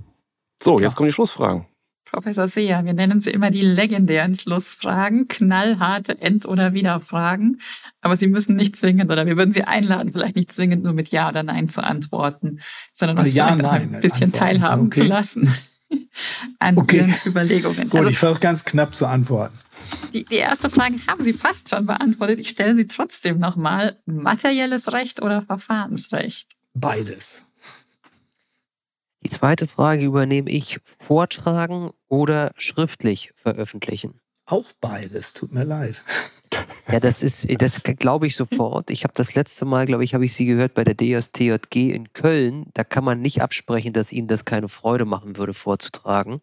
So, 0.62 0.80
jetzt 0.80 0.94
ja. 0.94 0.96
kommen 0.96 1.10
die 1.10 1.14
Schlussfragen. 1.14 1.66
Professor 2.12 2.48
Seher, 2.48 2.86
wir 2.86 2.94
nennen 2.94 3.20
sie 3.20 3.32
immer 3.32 3.52
die 3.52 3.62
legendären 3.62 4.34
Schlussfragen, 4.34 5.28
knallharte 5.28 6.20
End- 6.22 6.46
oder 6.46 6.74
Wiederfragen. 6.74 7.62
Aber 8.02 8.16
Sie 8.16 8.28
müssen 8.28 8.56
nicht 8.56 8.76
zwingend, 8.78 9.12
oder 9.12 9.26
wir 9.26 9.38
würden 9.38 9.52
Sie 9.52 9.64
einladen, 9.64 10.14
vielleicht 10.14 10.38
nicht 10.38 10.52
zwingend 10.52 10.84
nur 10.84 10.94
mit 10.94 11.10
Ja 11.10 11.30
oder 11.30 11.44
Nein 11.44 11.68
zu 11.68 11.84
antworten, 11.84 12.62
sondern 12.94 13.20
uns 13.20 13.34
ja, 13.34 13.56
vielleicht 13.56 13.94
ein 13.94 14.00
bisschen 14.00 14.26
Antworten. 14.26 14.32
teilhaben 14.32 14.86
okay. 14.88 15.02
zu 15.02 15.06
lassen. 15.06 15.54
an 16.60 16.78
okay. 16.78 16.98
Ihren 16.98 17.16
Überlegungen. 17.26 17.90
Gut, 17.90 18.00
also, 18.00 18.12
ich 18.12 18.18
versuche 18.18 18.40
ganz 18.40 18.66
knapp 18.66 18.96
zu 18.96 19.06
antworten. 19.06 19.58
Die, 20.14 20.26
die 20.26 20.36
erste 20.36 20.70
Frage 20.70 20.96
haben 21.08 21.24
Sie 21.24 21.34
fast 21.34 21.70
schon 21.70 21.86
beantwortet. 21.86 22.40
Ich 22.40 22.50
stelle 22.50 22.76
sie 22.76 22.88
trotzdem 22.88 23.40
nochmal. 23.40 24.00
Materielles 24.06 24.92
Recht 24.92 25.22
oder 25.22 25.42
Verfahrensrecht? 25.42 26.48
Beides. 26.74 27.44
Die 29.24 29.30
zweite 29.30 29.68
Frage 29.68 30.04
übernehme 30.04 30.50
ich. 30.50 30.80
Vortragen 30.84 31.92
oder 32.08 32.52
schriftlich 32.58 33.32
veröffentlichen? 33.36 34.20
auch 34.48 34.72
beides. 34.80 35.34
Tut 35.34 35.52
mir 35.52 35.64
leid. 35.64 36.02
Ja, 36.92 37.00
das 37.00 37.22
ist, 37.22 37.48
das 37.62 37.84
glaube 37.84 38.28
ich 38.28 38.36
sofort. 38.36 38.90
Ich 38.92 39.04
habe 39.04 39.14
das 39.16 39.36
letzte 39.36 39.66
Mal, 39.66 39.86
glaube 39.86 40.04
ich, 40.04 40.14
habe 40.14 40.26
ich 40.26 40.34
Sie 40.34 40.46
gehört 40.46 40.74
bei 40.74 40.84
der 40.84 40.96
DSTJG 40.96 41.92
in 41.94 42.14
Köln. 42.14 42.68
Da 42.74 42.84
kann 42.84 43.04
man 43.04 43.22
nicht 43.22 43.42
absprechen, 43.42 43.94
dass 43.94 44.12
Ihnen 44.12 44.28
das 44.28 44.46
keine 44.46 44.70
Freude 44.70 45.06
machen 45.06 45.38
würde, 45.38 45.54
vorzutragen. 45.54 46.42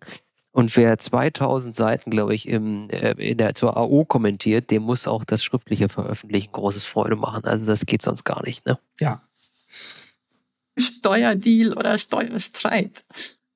Und 0.52 0.76
wer 0.76 0.98
2000 0.98 1.74
Seiten, 1.74 2.10
glaube 2.10 2.34
ich, 2.34 2.46
im, 2.46 2.88
äh, 2.90 3.12
in 3.12 3.38
der, 3.38 3.56
zur 3.56 3.76
AO 3.76 4.04
kommentiert, 4.04 4.70
dem 4.70 4.82
muss 4.82 5.08
auch 5.08 5.24
das 5.24 5.42
schriftliche 5.42 5.88
Veröffentlichen 5.88 6.52
großes 6.52 6.84
Freude 6.84 7.16
machen. 7.16 7.44
Also 7.44 7.66
das 7.66 7.86
geht 7.86 8.02
sonst 8.02 8.22
gar 8.22 8.44
nicht, 8.46 8.64
ne? 8.64 8.78
Ja. 9.00 9.22
Steuerdeal 10.78 11.72
oder 11.72 11.98
Steuerstreit? 11.98 13.04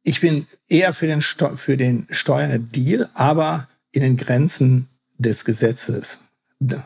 Ich 0.03 0.21
bin 0.21 0.47
eher 0.69 0.93
für 0.93 1.07
den, 1.07 1.21
Steu 1.21 1.57
für 1.57 1.77
den 1.77 2.07
Steuerdeal, 2.11 3.11
aber 3.15 3.69
in 3.93 4.03
den 4.03 4.17
Grenzen 4.17 4.89
des 5.19 5.45
Gesetzes. 5.45 6.19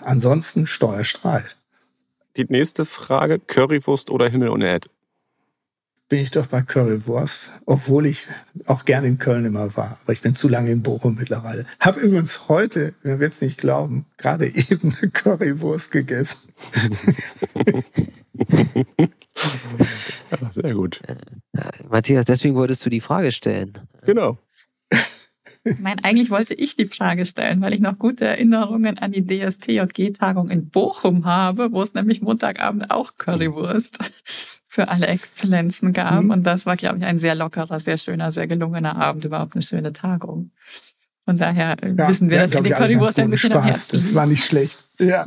Ansonsten 0.02 0.66
Steuerstreit. 0.66 1.56
Die 2.36 2.44
nächste 2.44 2.84
Frage, 2.84 3.38
Currywurst 3.38 4.10
oder 4.10 4.28
Himmel 4.28 4.48
und 4.48 4.62
Erd? 4.62 4.88
Bin 6.08 6.20
ich 6.20 6.30
doch 6.30 6.46
bei 6.46 6.60
Currywurst, 6.60 7.50
obwohl 7.64 8.04
ich 8.04 8.28
auch 8.66 8.84
gerne 8.84 9.06
in 9.06 9.18
Köln 9.18 9.46
immer 9.46 9.74
war. 9.76 9.98
Aber 10.02 10.12
ich 10.12 10.20
bin 10.20 10.34
zu 10.34 10.46
lange 10.46 10.70
in 10.70 10.82
Bochum 10.82 11.14
mittlerweile. 11.14 11.64
Hab 11.80 11.96
übrigens 11.96 12.48
heute, 12.48 12.94
wer 13.02 13.18
wird 13.18 13.32
es 13.32 13.40
nicht 13.40 13.56
glauben, 13.56 14.04
gerade 14.18 14.46
eben 14.70 14.94
eine 15.00 15.10
Currywurst 15.10 15.90
gegessen. 15.90 16.40
ja, 20.30 20.50
sehr 20.52 20.74
gut. 20.74 21.00
Matthias, 21.88 22.26
deswegen 22.26 22.56
wolltest 22.56 22.84
du 22.84 22.90
die 22.90 23.00
Frage 23.00 23.32
stellen. 23.32 23.78
Genau. 24.04 24.38
Ich 25.64 25.78
meine, 25.78 26.02
eigentlich 26.02 26.30
wollte 26.30 26.54
ich 26.54 26.74
die 26.74 26.86
Frage 26.86 27.24
stellen, 27.24 27.60
weil 27.60 27.72
ich 27.72 27.80
noch 27.80 27.98
gute 27.98 28.24
Erinnerungen 28.24 28.98
an 28.98 29.12
die 29.12 29.24
DSTJG-Tagung 29.24 30.50
in 30.50 30.70
Bochum 30.70 31.24
habe, 31.24 31.70
wo 31.72 31.82
es 31.82 31.94
nämlich 31.94 32.20
Montagabend 32.20 32.90
auch 32.90 33.16
Currywurst 33.16 34.12
für 34.66 34.88
alle 34.88 35.06
Exzellenzen 35.06 35.92
gab. 35.92 36.24
Mhm. 36.24 36.30
Und 36.30 36.42
das 36.44 36.66
war, 36.66 36.76
glaube 36.76 36.98
ich, 36.98 37.04
ein 37.04 37.18
sehr 37.18 37.36
lockerer, 37.36 37.78
sehr 37.78 37.96
schöner, 37.96 38.32
sehr 38.32 38.48
gelungener 38.48 38.96
Abend, 38.96 39.24
überhaupt 39.24 39.54
eine 39.54 39.62
schöne 39.62 39.92
Tagung. 39.92 40.50
Von 41.24 41.36
daher 41.36 41.76
äh, 41.82 41.94
ja, 41.96 42.08
wissen 42.08 42.28
wir, 42.28 42.38
ja, 42.38 42.42
dass 42.42 42.54
wir 42.54 42.62
die 42.62 42.70
Currywurst 42.70 43.20
ein 43.20 43.30
bisschen 43.30 43.52
Spaß. 43.52 43.62
am 43.62 43.68
Herzen 43.68 43.96
Das 43.96 44.14
war 44.14 44.26
nicht 44.26 44.44
schlecht. 44.44 44.78
Ja. 44.98 45.26